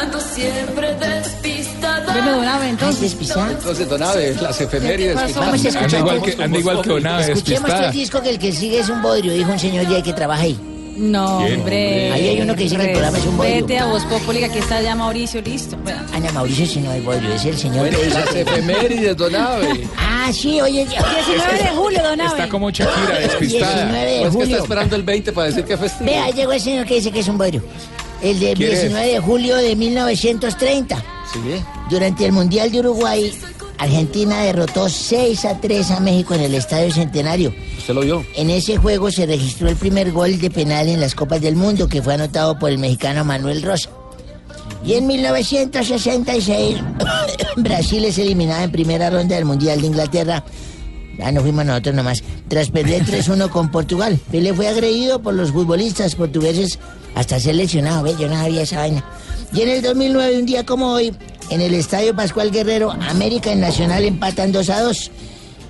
Ando 0.00 0.20
siempre 0.20 0.94
despistada. 0.94 2.14
Deme 2.14 2.30
don 2.30 2.44
Abe, 2.48 2.68
entonces. 2.68 3.00
despistada. 3.02 3.50
Entonces, 3.52 3.88
Don 3.88 4.02
Abe, 4.02 4.34
las 4.40 4.60
efemérides. 4.60 5.14
pasó? 5.14 5.40
Vamos 5.40 5.64
a 5.64 5.68
escuchar 5.68 5.84
Anda 5.84 5.98
igual 5.98 6.22
que, 6.22 6.42
anda 6.42 6.58
igual 6.58 6.82
que 6.82 6.88
don 6.88 7.06
Abe, 7.06 7.22
Escuchemos 7.22 7.42
todo 7.42 7.52
despistada. 7.80 7.86
el 7.86 7.92
disco 7.92 8.22
que 8.22 8.30
el 8.30 8.38
que 8.38 8.52
sigue 8.52 8.78
es 8.80 8.88
un 8.88 9.02
bodrio, 9.02 9.32
dijo 9.32 9.50
un 9.52 9.58
señor 9.58 9.88
ya 9.88 10.02
que 10.02 10.12
trabaja 10.12 10.42
ahí. 10.42 10.58
No, 10.96 11.38
¿Quién? 11.44 11.58
hombre. 11.58 12.12
Ahí 12.12 12.28
hay 12.28 12.40
uno 12.42 12.54
que 12.54 12.62
dice 12.64 12.76
que 12.76 12.84
el 12.84 12.90
programa 12.92 13.18
es 13.18 13.26
un 13.26 13.36
bodrio. 13.36 13.54
Vete 13.56 13.78
a 13.80 13.86
Voz 13.86 14.04
Populi, 14.04 14.38
que 14.38 14.44
aquí 14.44 14.58
está 14.58 14.80
ya 14.80 14.94
Mauricio, 14.94 15.40
listo. 15.42 15.76
Bueno. 15.82 16.00
Ana 16.14 16.30
Mauricio, 16.30 16.66
si 16.66 16.78
no 16.78 16.90
hay 16.92 17.00
bodrio, 17.00 17.32
es 17.34 17.44
el 17.44 17.58
señor. 17.58 17.78
Bueno, 17.88 17.98
y 18.06 18.10
las 18.10 18.32
efemérides, 18.34 19.16
Don 19.16 19.34
Abe. 19.34 19.88
Ah, 19.98 20.30
sí, 20.32 20.60
oye. 20.60 20.86
19 20.86 21.58
de 21.58 21.68
julio, 21.76 22.00
don 22.00 22.20
Abe. 22.20 22.30
Está 22.30 22.48
como 22.48 22.70
Shakira, 22.70 23.18
19 23.18 23.28
despistada. 23.28 23.86
de 23.86 23.90
Pues 23.90 24.04
que 24.04 24.26
está 24.26 24.30
julio. 24.30 24.56
esperando 24.58 24.94
el 24.96 25.02
20 25.02 25.32
para 25.32 25.46
decir 25.48 25.64
que 25.64 25.74
es 25.74 25.80
festivo. 25.80 26.04
Vea, 26.10 26.30
llegó 26.30 26.52
el 26.52 26.60
señor 26.60 26.86
que 26.86 26.94
dice 26.94 27.10
que 27.10 27.18
es 27.20 27.28
un 27.28 27.38
bodrio. 27.38 27.62
El 28.24 28.40
de 28.40 28.54
¿Quién 28.54 28.72
es? 28.72 28.80
19 28.80 29.12
de 29.12 29.20
julio 29.20 29.56
de 29.56 29.76
1930. 29.76 30.96
Sí. 30.96 31.38
Durante 31.90 32.24
el 32.24 32.32
Mundial 32.32 32.72
de 32.72 32.80
Uruguay, 32.80 33.30
Argentina 33.76 34.40
derrotó 34.40 34.88
6 34.88 35.44
a 35.44 35.60
3 35.60 35.90
a 35.90 36.00
México 36.00 36.34
en 36.34 36.40
el 36.40 36.54
Estadio 36.54 36.90
Centenario. 36.90 37.54
Usted 37.76 37.92
lo 37.92 38.00
vio. 38.00 38.24
En 38.34 38.48
ese 38.48 38.78
juego 38.78 39.10
se 39.10 39.26
registró 39.26 39.68
el 39.68 39.76
primer 39.76 40.10
gol 40.10 40.40
de 40.40 40.50
penal 40.50 40.88
en 40.88 41.00
las 41.00 41.14
Copas 41.14 41.42
del 41.42 41.54
Mundo, 41.54 41.86
que 41.86 42.00
fue 42.00 42.14
anotado 42.14 42.58
por 42.58 42.70
el 42.70 42.78
mexicano 42.78 43.26
Manuel 43.26 43.62
Rosa. 43.62 43.90
Y 44.86 44.94
en 44.94 45.06
1966, 45.06 46.78
Brasil 47.56 48.04
es 48.06 48.16
eliminada 48.16 48.64
en 48.64 48.72
primera 48.72 49.10
ronda 49.10 49.36
del 49.36 49.44
Mundial 49.44 49.82
de 49.82 49.86
Inglaterra. 49.86 50.44
Ya 51.18 51.30
no 51.30 51.42
fuimos 51.42 51.66
nosotros 51.66 51.94
nomás. 51.94 52.24
Tras 52.48 52.70
perder 52.70 53.04
3-1 53.04 53.50
con 53.50 53.70
Portugal. 53.70 54.18
Pelé 54.30 54.54
fue 54.54 54.66
agredido 54.66 55.20
por 55.20 55.34
los 55.34 55.52
futbolistas 55.52 56.14
portugueses 56.14 56.78
hasta 57.14 57.38
ser 57.40 57.54
lesionado. 57.56 58.02
¿Ve? 58.02 58.14
Yo 58.18 58.28
no 58.28 58.34
sabía 58.34 58.62
esa 58.62 58.78
vaina. 58.78 59.04
Y 59.52 59.62
en 59.62 59.68
el 59.68 59.82
2009, 59.82 60.38
un 60.38 60.46
día 60.46 60.64
como 60.64 60.90
hoy, 60.92 61.14
en 61.50 61.60
el 61.60 61.74
Estadio 61.74 62.14
Pascual 62.16 62.50
Guerrero, 62.50 62.90
América 62.90 63.52
y 63.52 63.56
Nacional 63.56 64.04
empatan 64.04 64.50
2 64.52 64.70
a 64.70 64.80
2. 64.82 65.10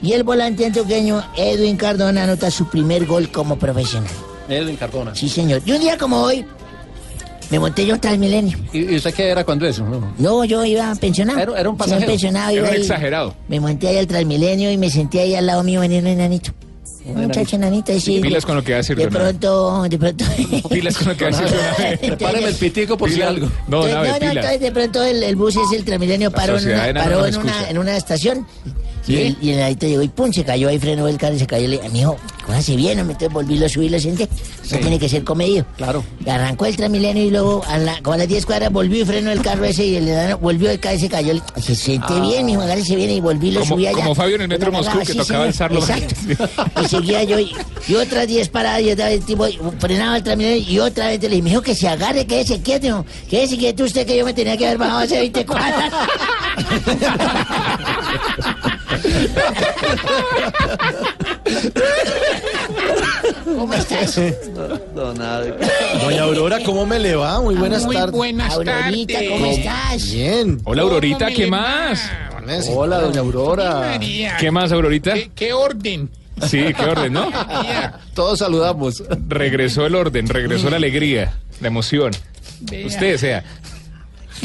Y 0.02 0.12
el 0.12 0.22
volante 0.22 0.66
antioqueño 0.66 1.22
Edwin 1.36 1.76
Cardona 1.76 2.24
anota 2.24 2.50
su 2.50 2.68
primer 2.68 3.06
gol 3.06 3.30
como 3.30 3.56
profesional. 3.58 4.10
Edwin 4.48 4.76
Cardona. 4.76 5.14
Sí, 5.14 5.28
señor. 5.28 5.62
Y 5.64 5.72
un 5.72 5.80
día 5.80 5.96
como 5.96 6.20
hoy, 6.20 6.44
me 7.50 7.58
monté 7.58 7.86
yo 7.86 7.98
tras 7.98 8.18
milenio. 8.18 8.58
¿Y 8.72 8.96
usted 8.96 9.14
qué 9.14 9.28
era 9.30 9.44
cuando 9.44 9.66
eso? 9.66 9.84
No. 9.84 10.12
No, 10.18 10.44
yo 10.44 10.64
iba 10.64 10.94
pensionado. 10.96 11.40
Era- 11.40 11.60
era 11.60 11.68
un 11.70 11.76
Iba 11.76 11.84
pasajero. 11.84 12.06
pensionado, 12.06 12.50
Era 12.50 12.56
iba 12.60 12.68
un 12.68 12.74
ahí. 12.74 12.80
exagerado. 12.80 13.34
Me 13.48 13.60
monté 13.60 13.88
ahí 13.88 13.98
al 13.98 14.06
Transmilenio 14.06 14.70
y 14.70 14.76
me 14.76 14.90
senté 14.90 15.20
ahí 15.20 15.34
al 15.34 15.46
lado 15.46 15.62
mío 15.62 15.80
venir 15.80 16.02
un 16.02 16.08
enanito. 16.08 16.52
Un 17.06 17.22
muchacho 17.26 17.56
enanito, 17.56 17.98
sí. 18.01 18.20
Pilas 18.20 18.47
con 18.47 18.56
lo 18.56 18.64
que 18.64 18.72
va 18.72 18.76
a 18.76 18.81
decir 18.81 18.97
De 18.97 19.09
pronto, 19.09 19.82
de 19.82 19.98
pronto. 19.98 20.24
Pilas 20.70 20.97
con 20.97 21.09
lo 21.09 21.16
que 21.16 21.31
va 21.31 21.36
a 21.36 21.40
decir. 21.40 21.98
Prepáreme 22.01 22.48
el 22.48 22.55
pitico 22.55 22.97
por 22.97 23.10
si 23.10 23.20
algo. 23.20 23.51
No, 23.68 23.86
no, 23.86 23.94
no, 23.94 24.05
entonces 24.05 24.60
de 24.60 24.72
pronto 24.72 25.02
el, 25.02 25.22
el 25.22 25.36
bus 25.36 25.56
es 25.56 25.72
el 25.76 25.85
Transmilenio 25.85 26.31
paró, 26.31 26.59
en 26.59 26.64
una, 26.64 26.89
enana 26.89 27.05
paró 27.05 27.20
no 27.20 27.26
en, 27.26 27.36
una, 27.36 27.51
escucha. 27.52 27.70
en 27.70 27.78
una 27.78 27.97
estación. 27.97 28.47
¿Sí? 29.05 29.12
Y 29.12 29.20
el, 29.20 29.36
y 29.43 29.51
el 29.51 29.78
llegó 29.78 30.02
y 30.02 30.09
pum, 30.09 30.32
se 30.32 30.44
cayó 30.44 30.68
ahí, 30.68 30.78
frenó 30.78 31.06
el 31.06 31.18
carro 31.18 31.35
y 31.35 31.39
se 31.39 31.47
cayó. 31.47 31.68
Le 31.68 31.76
dije, 31.76 31.90
mijo, 31.90 32.16
cójase 32.44 32.76
bien, 32.76 32.98
hombre. 33.00 33.14
Entonces 33.14 33.32
volví, 33.32 33.58
lo 33.58 33.68
subí, 33.68 33.88
lo 33.88 33.98
senté. 33.98 34.28
Sí. 34.62 34.74
No 34.74 34.78
tiene 34.80 34.98
que 34.98 35.08
ser 35.08 35.24
comedido. 35.24 35.64
Claro. 35.76 36.04
Y 36.24 36.28
arrancó 36.30 36.66
el 36.66 36.76
Transmilenio 36.76 37.24
y 37.24 37.30
luego, 37.30 37.62
a 37.66 37.78
la, 37.78 38.00
como 38.02 38.14
a 38.14 38.18
las 38.18 38.28
10 38.28 38.46
cuadras, 38.46 38.72
volvió 38.72 39.02
y 39.02 39.04
frenó 39.04 39.30
el 39.32 39.42
carro 39.42 39.64
ese 39.64 39.84
y 39.84 39.96
el 39.96 40.08
enano 40.08 40.38
volvió 40.38 40.70
a 40.70 40.94
y 40.94 40.98
se 40.98 41.08
cayó. 41.08 41.34
Se 41.60 41.74
siente 41.74 42.18
bien, 42.20 42.46
mijo, 42.46 42.62
agárrese 42.62 42.96
bien 42.96 43.10
y 43.10 43.20
volví, 43.20 43.50
lo 43.50 43.60
Ah. 43.60 43.62
Como- 43.64 43.74
subí 43.76 43.86
allá. 43.86 43.96
como 43.96 44.14
Fabio 44.14 44.36
en 44.36 44.42
el 44.42 44.48
metro 44.48 44.70
Moscú, 44.72 44.98
que 44.98 45.06
sí, 45.06 45.16
tocaba 45.18 45.44
alzarlo. 45.44 45.80
Exacto. 45.80 46.14
Y 46.82 46.88
seguía 46.88 47.22
yo 47.24 47.38
y, 47.38 47.52
y 47.88 47.94
otras 47.94 48.26
10 48.26 48.48
paradas 48.48 48.82
y 48.82 48.90
otra 48.90 49.06
vez 49.08 49.24
tipo 49.24 49.46
frenaba 49.78 50.16
el 50.16 50.22
Transmilenio 50.22 50.68
y 50.70 50.78
otra 50.80 51.08
vez 51.08 51.22
le 51.22 51.28
dije, 51.28 51.42
mijo, 51.42 51.62
que 51.62 51.74
se 51.74 51.88
agarre, 51.88 52.26
quédese 52.26 52.60
quieto, 52.60 53.04
quédese 53.30 53.56
quieto 53.56 53.84
usted 53.84 54.06
que 54.06 54.16
yo 54.16 54.24
me 54.24 54.34
tenía 54.34 54.56
que 54.56 54.66
haber 54.66 54.78
bajado 54.78 54.98
hace 55.00 55.18
20 55.18 55.46
cuadras. 55.46 55.92
¿Cómo 63.44 63.74
estás? 63.74 64.18
Abe. 64.18 65.54
Doña 66.02 66.22
Aurora, 66.22 66.58
¿cómo 66.64 66.86
me 66.86 66.98
le 66.98 67.14
va? 67.14 67.40
Muy 67.40 67.54
buenas 67.54 67.84
Muy 67.84 67.96
tardes. 67.96 68.12
buenas 68.14 68.52
Aurorita, 68.52 69.14
tardes. 69.14 69.30
¿cómo 69.30 69.46
estás? 69.46 70.12
Bien. 70.12 70.60
Hola, 70.64 70.82
Aurorita, 70.82 71.26
¿qué 71.30 71.46
más? 71.46 72.10
Hola, 72.70 73.00
doña 73.00 73.20
Aurora. 73.20 73.80
María, 73.80 74.36
¿Qué 74.38 74.50
más, 74.50 74.70
Aurorita? 74.72 75.14
¿Qué, 75.14 75.30
qué 75.34 75.52
orden? 75.52 76.10
Sí, 76.46 76.64
qué 76.76 76.84
orden, 76.84 77.12
¿no? 77.12 77.30
Todos 78.14 78.40
saludamos. 78.40 79.02
Regresó 79.28 79.86
el 79.86 79.94
orden, 79.94 80.28
regresó 80.28 80.68
la 80.68 80.76
alegría, 80.76 81.32
la 81.60 81.68
emoción. 81.68 82.10
Usted, 82.86 83.16
sea. 83.18 83.44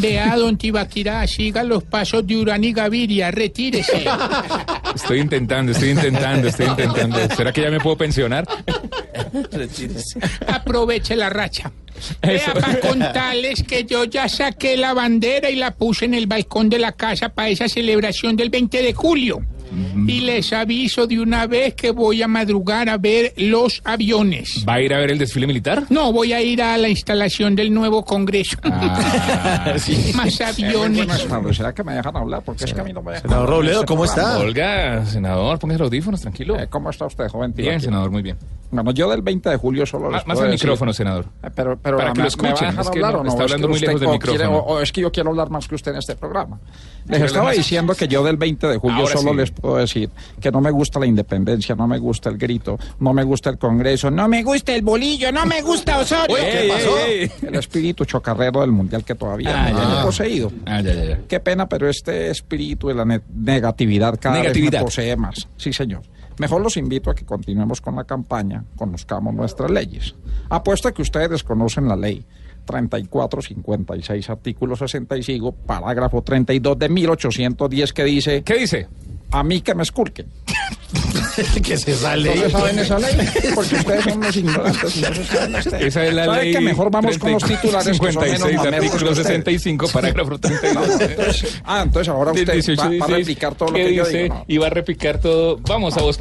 Vea, 0.01 0.35
don 0.35 0.57
Tibaquirá, 0.57 1.25
siga 1.27 1.63
los 1.63 1.83
pasos 1.83 2.25
de 2.25 2.37
Urán 2.37 2.63
y 2.63 2.73
Gaviria, 2.73 3.31
retírese. 3.31 4.05
Estoy 4.95 5.19
intentando, 5.19 5.71
estoy 5.71 5.89
intentando, 5.89 6.47
estoy 6.47 6.67
intentando. 6.67 7.17
¿Será 7.35 7.51
que 7.51 7.61
ya 7.61 7.69
me 7.69 7.79
puedo 7.79 7.97
pensionar? 7.97 8.45
Aproveche 10.47 11.15
la 11.15 11.29
racha. 11.29 11.71
Vea, 12.21 12.53
para 12.53 12.79
contarles 12.79 13.63
que 13.63 13.83
yo 13.83 14.05
ya 14.05 14.29
saqué 14.29 14.77
la 14.77 14.93
bandera 14.93 15.49
y 15.49 15.55
la 15.55 15.71
puse 15.71 16.05
en 16.05 16.13
el 16.13 16.27
balcón 16.27 16.69
de 16.69 16.79
la 16.79 16.93
casa 16.93 17.29
para 17.29 17.49
esa 17.49 17.67
celebración 17.67 18.35
del 18.35 18.49
20 18.49 18.81
de 18.81 18.93
julio. 18.93 19.41
Y 20.07 20.21
les 20.21 20.51
aviso 20.53 21.05
de 21.07 21.19
una 21.19 21.45
vez 21.47 21.75
que 21.75 21.91
voy 21.91 22.21
a 22.23 22.27
madrugar 22.27 22.89
a 22.89 22.97
ver 22.97 23.33
los 23.37 23.81
aviones. 23.83 24.65
¿Va 24.67 24.75
a 24.75 24.81
ir 24.81 24.93
a 24.93 24.97
ver 24.99 25.11
el 25.11 25.17
desfile 25.17 25.45
militar? 25.47 25.83
No, 25.89 26.11
voy 26.11 26.33
a 26.33 26.41
ir 26.41 26.61
a 26.61 26.77
la 26.77 26.89
instalación 26.89 27.55
del 27.55 27.73
nuevo 27.73 28.03
Congreso. 28.03 28.57
Ah, 28.63 29.73
Más 30.15 30.41
aviones. 30.41 31.07
¿Será 31.55 31.73
que 31.73 31.83
me 31.83 31.93
dejan 31.93 32.15
hablar? 32.17 32.41
Porque 32.43 32.65
es 32.65 32.73
que 32.73 32.81
a 32.81 32.83
mí 32.83 32.93
no 32.93 33.01
me 33.01 33.11
dejan 33.11 33.29
Senador 33.29 33.49
Robledo, 33.49 33.73
este 33.81 33.85
¿cómo 33.85 34.05
está? 34.05 34.39
Olga, 34.39 35.05
senador, 35.05 35.59
póngase 35.59 35.79
los 35.79 35.87
audífonos, 35.87 36.21
tranquilo. 36.21 36.59
Eh, 36.59 36.67
¿Cómo 36.69 36.89
está 36.89 37.05
usted, 37.05 37.27
joven? 37.27 37.53
Bien, 37.55 37.79
senador, 37.79 38.09
muy 38.11 38.21
bien. 38.21 38.37
Bueno, 38.71 38.91
yo 38.91 39.09
del 39.09 39.23
20 39.23 39.49
de 39.49 39.57
julio 39.57 39.85
solo 39.85 40.11
les 40.11 40.25
Más, 40.27 40.39
al 40.39 40.51
decir- 40.51 40.65
micrófono, 40.67 40.93
senador. 40.93 41.25
Eh, 41.43 41.49
Pero, 41.55 41.77
pero 41.81 41.97
Para 41.97 42.13
que 42.13 42.19
¿me- 42.21 42.23
lo 42.23 42.23
¿me 42.23 42.27
escuchen, 42.27 42.69
dejar 42.69 42.81
es 42.85 42.89
que 42.91 42.99
hablar 42.99 43.13
no, 43.13 43.19
o 43.19 43.23
no? 43.23 43.29
está 43.29 43.43
¿Es 43.43 43.47
que 43.47 43.53
hablando 43.53 43.67
muy 43.69 43.79
lejos 43.79 43.99
del 44.01 44.09
quiere- 44.19 44.33
micrófono. 44.45 44.57
o, 44.59 44.73
o 44.75 44.79
es 44.81 44.91
que 44.91 45.01
yo 45.01 45.11
quiero 45.11 45.29
hablar 45.31 45.49
más 45.49 45.67
que 45.67 45.75
usted 45.75 45.91
en 45.91 45.97
este 45.97 46.15
programa. 46.15 46.59
Les 47.05 47.07
¿Quiere 47.07 47.25
estaba 47.25 47.51
diciendo 47.51 47.95
que 47.95 48.07
yo 48.07 48.23
del 48.23 48.37
20 48.37 48.67
de 48.67 48.77
julio 48.77 48.97
Ahora 48.97 49.13
solo 49.17 49.31
sí. 49.31 49.37
les 49.37 49.51
puedo 49.59 49.77
decir 49.77 50.09
que 50.41 50.51
no 50.51 50.61
me 50.61 50.71
gusta 50.71 50.99
la 50.99 51.05
independencia, 51.05 51.75
no 51.75 51.87
me 51.87 51.99
gusta 51.99 52.29
el 52.29 52.37
grito, 52.37 52.77
no 52.99 53.13
me 53.13 53.23
gusta 53.23 53.49
el 53.49 53.57
Congreso, 53.57 54.09
no 54.09 54.27
me 54.27 54.41
gusta 54.43 54.73
el 54.73 54.81
bolillo, 54.81 55.31
no 55.31 55.45
me 55.45 55.61
gusta 55.61 55.99
Osorio. 55.99 56.35
Uy, 56.35 56.41
¿qué 56.41 56.61
Ey, 56.61 56.69
pasó? 56.69 56.97
ey, 56.99 57.19
ey. 57.21 57.31
El 57.47 57.55
espíritu 57.55 58.05
chocarrero 58.05 58.61
del 58.61 58.71
mundial 58.71 59.03
que 59.03 59.15
todavía 59.15 59.49
Ah, 59.53 59.69
ya, 59.69 59.75
tiene 59.75 59.93
ya. 59.95 60.03
poseído. 60.03 60.51
Ah, 60.65 60.81
ya. 60.81 61.19
Qué 61.27 61.39
pena, 61.39 61.67
pero 61.69 61.89
este 61.89 62.29
espíritu 62.31 62.87
de 62.87 62.95
la 62.95 63.05
ne- 63.05 63.21
negatividad 63.33 64.17
cada 64.19 64.37
Negatividad. 64.37 64.71
vez 64.71 64.79
me 64.81 64.85
posee 64.85 65.15
más. 65.15 65.47
Sí, 65.57 65.73
señor. 65.73 66.01
Mejor 66.37 66.61
los 66.61 66.77
invito 66.77 67.09
a 67.11 67.15
que 67.15 67.25
continuemos 67.25 67.81
con 67.81 67.97
la 67.97 68.05
campaña, 68.05 68.63
conozcamos 68.77 69.33
nuestras 69.33 69.69
leyes. 69.69 70.15
Apuesto 70.49 70.87
a 70.87 70.93
que 70.93 71.01
ustedes 71.01 71.29
desconocen 71.29 71.87
la 71.87 71.97
ley 71.97 72.25
34, 72.65 73.41
56, 73.41 74.29
artículo 74.29 74.75
65, 74.75 75.51
parágrafo 75.51 76.21
32 76.21 76.77
de 76.79 76.87
1810 76.89 77.93
que 77.93 78.03
dice... 78.03 78.43
¿Qué 78.43 78.55
dice? 78.59 78.87
A 79.31 79.43
mí 79.43 79.61
que 79.61 79.75
me 79.75 79.83
esculquen. 79.83 80.27
que 81.63 81.77
se 81.77 81.95
sale. 81.95 82.35
¿No 82.35 82.41
se 82.41 82.49
saben 82.49 82.79
esa 82.79 82.99
ley? 82.99 83.15
Porque 83.55 83.75
ustedes 83.75 84.03
son 84.03 84.17
unos 84.17 84.35
ignorantes 84.35 84.97
y 84.97 85.01
no 85.01 85.13
se 85.13 85.25
saben 85.25 85.51
ley. 85.53 85.61
Esa 85.87 86.05
es 86.05 86.13
la 86.13 86.25
¿Saben 86.25 86.41
ley. 86.41 86.53
que 86.53 86.59
mejor 86.61 86.91
vamos 86.91 87.17
con 87.17 87.31
los 87.33 87.43
34, 87.43 87.91
titulares 87.93 87.99
que 87.99 88.11
son 88.11 88.23
menos 88.23 88.39
56, 88.49 88.73
artículo 88.73 89.11
ustedes? 89.11 89.27
65, 89.27 89.87
parágrafo 89.93 90.29
No, 90.33 90.39
32. 90.39 91.01
entonces- 91.01 91.61
ah, 91.63 91.81
entonces 91.85 92.09
ahora 92.09 92.31
usted 92.31 92.75
va, 92.77 92.89
va 92.99 93.05
a 93.05 93.17
replicar 93.17 93.55
todo 93.55 93.69
lo 93.69 93.75
¿Qué 93.75 93.85
que 93.85 93.93
yo 93.95 94.05
dice? 94.05 94.23
digo. 94.23 94.35
¿no? 94.35 94.45
Y 94.47 94.57
va 94.57 94.67
a 94.67 94.69
replicar 94.71 95.19
todo. 95.21 95.57
Vamos 95.59 95.95
a 95.97 96.01
vos. 96.01 96.17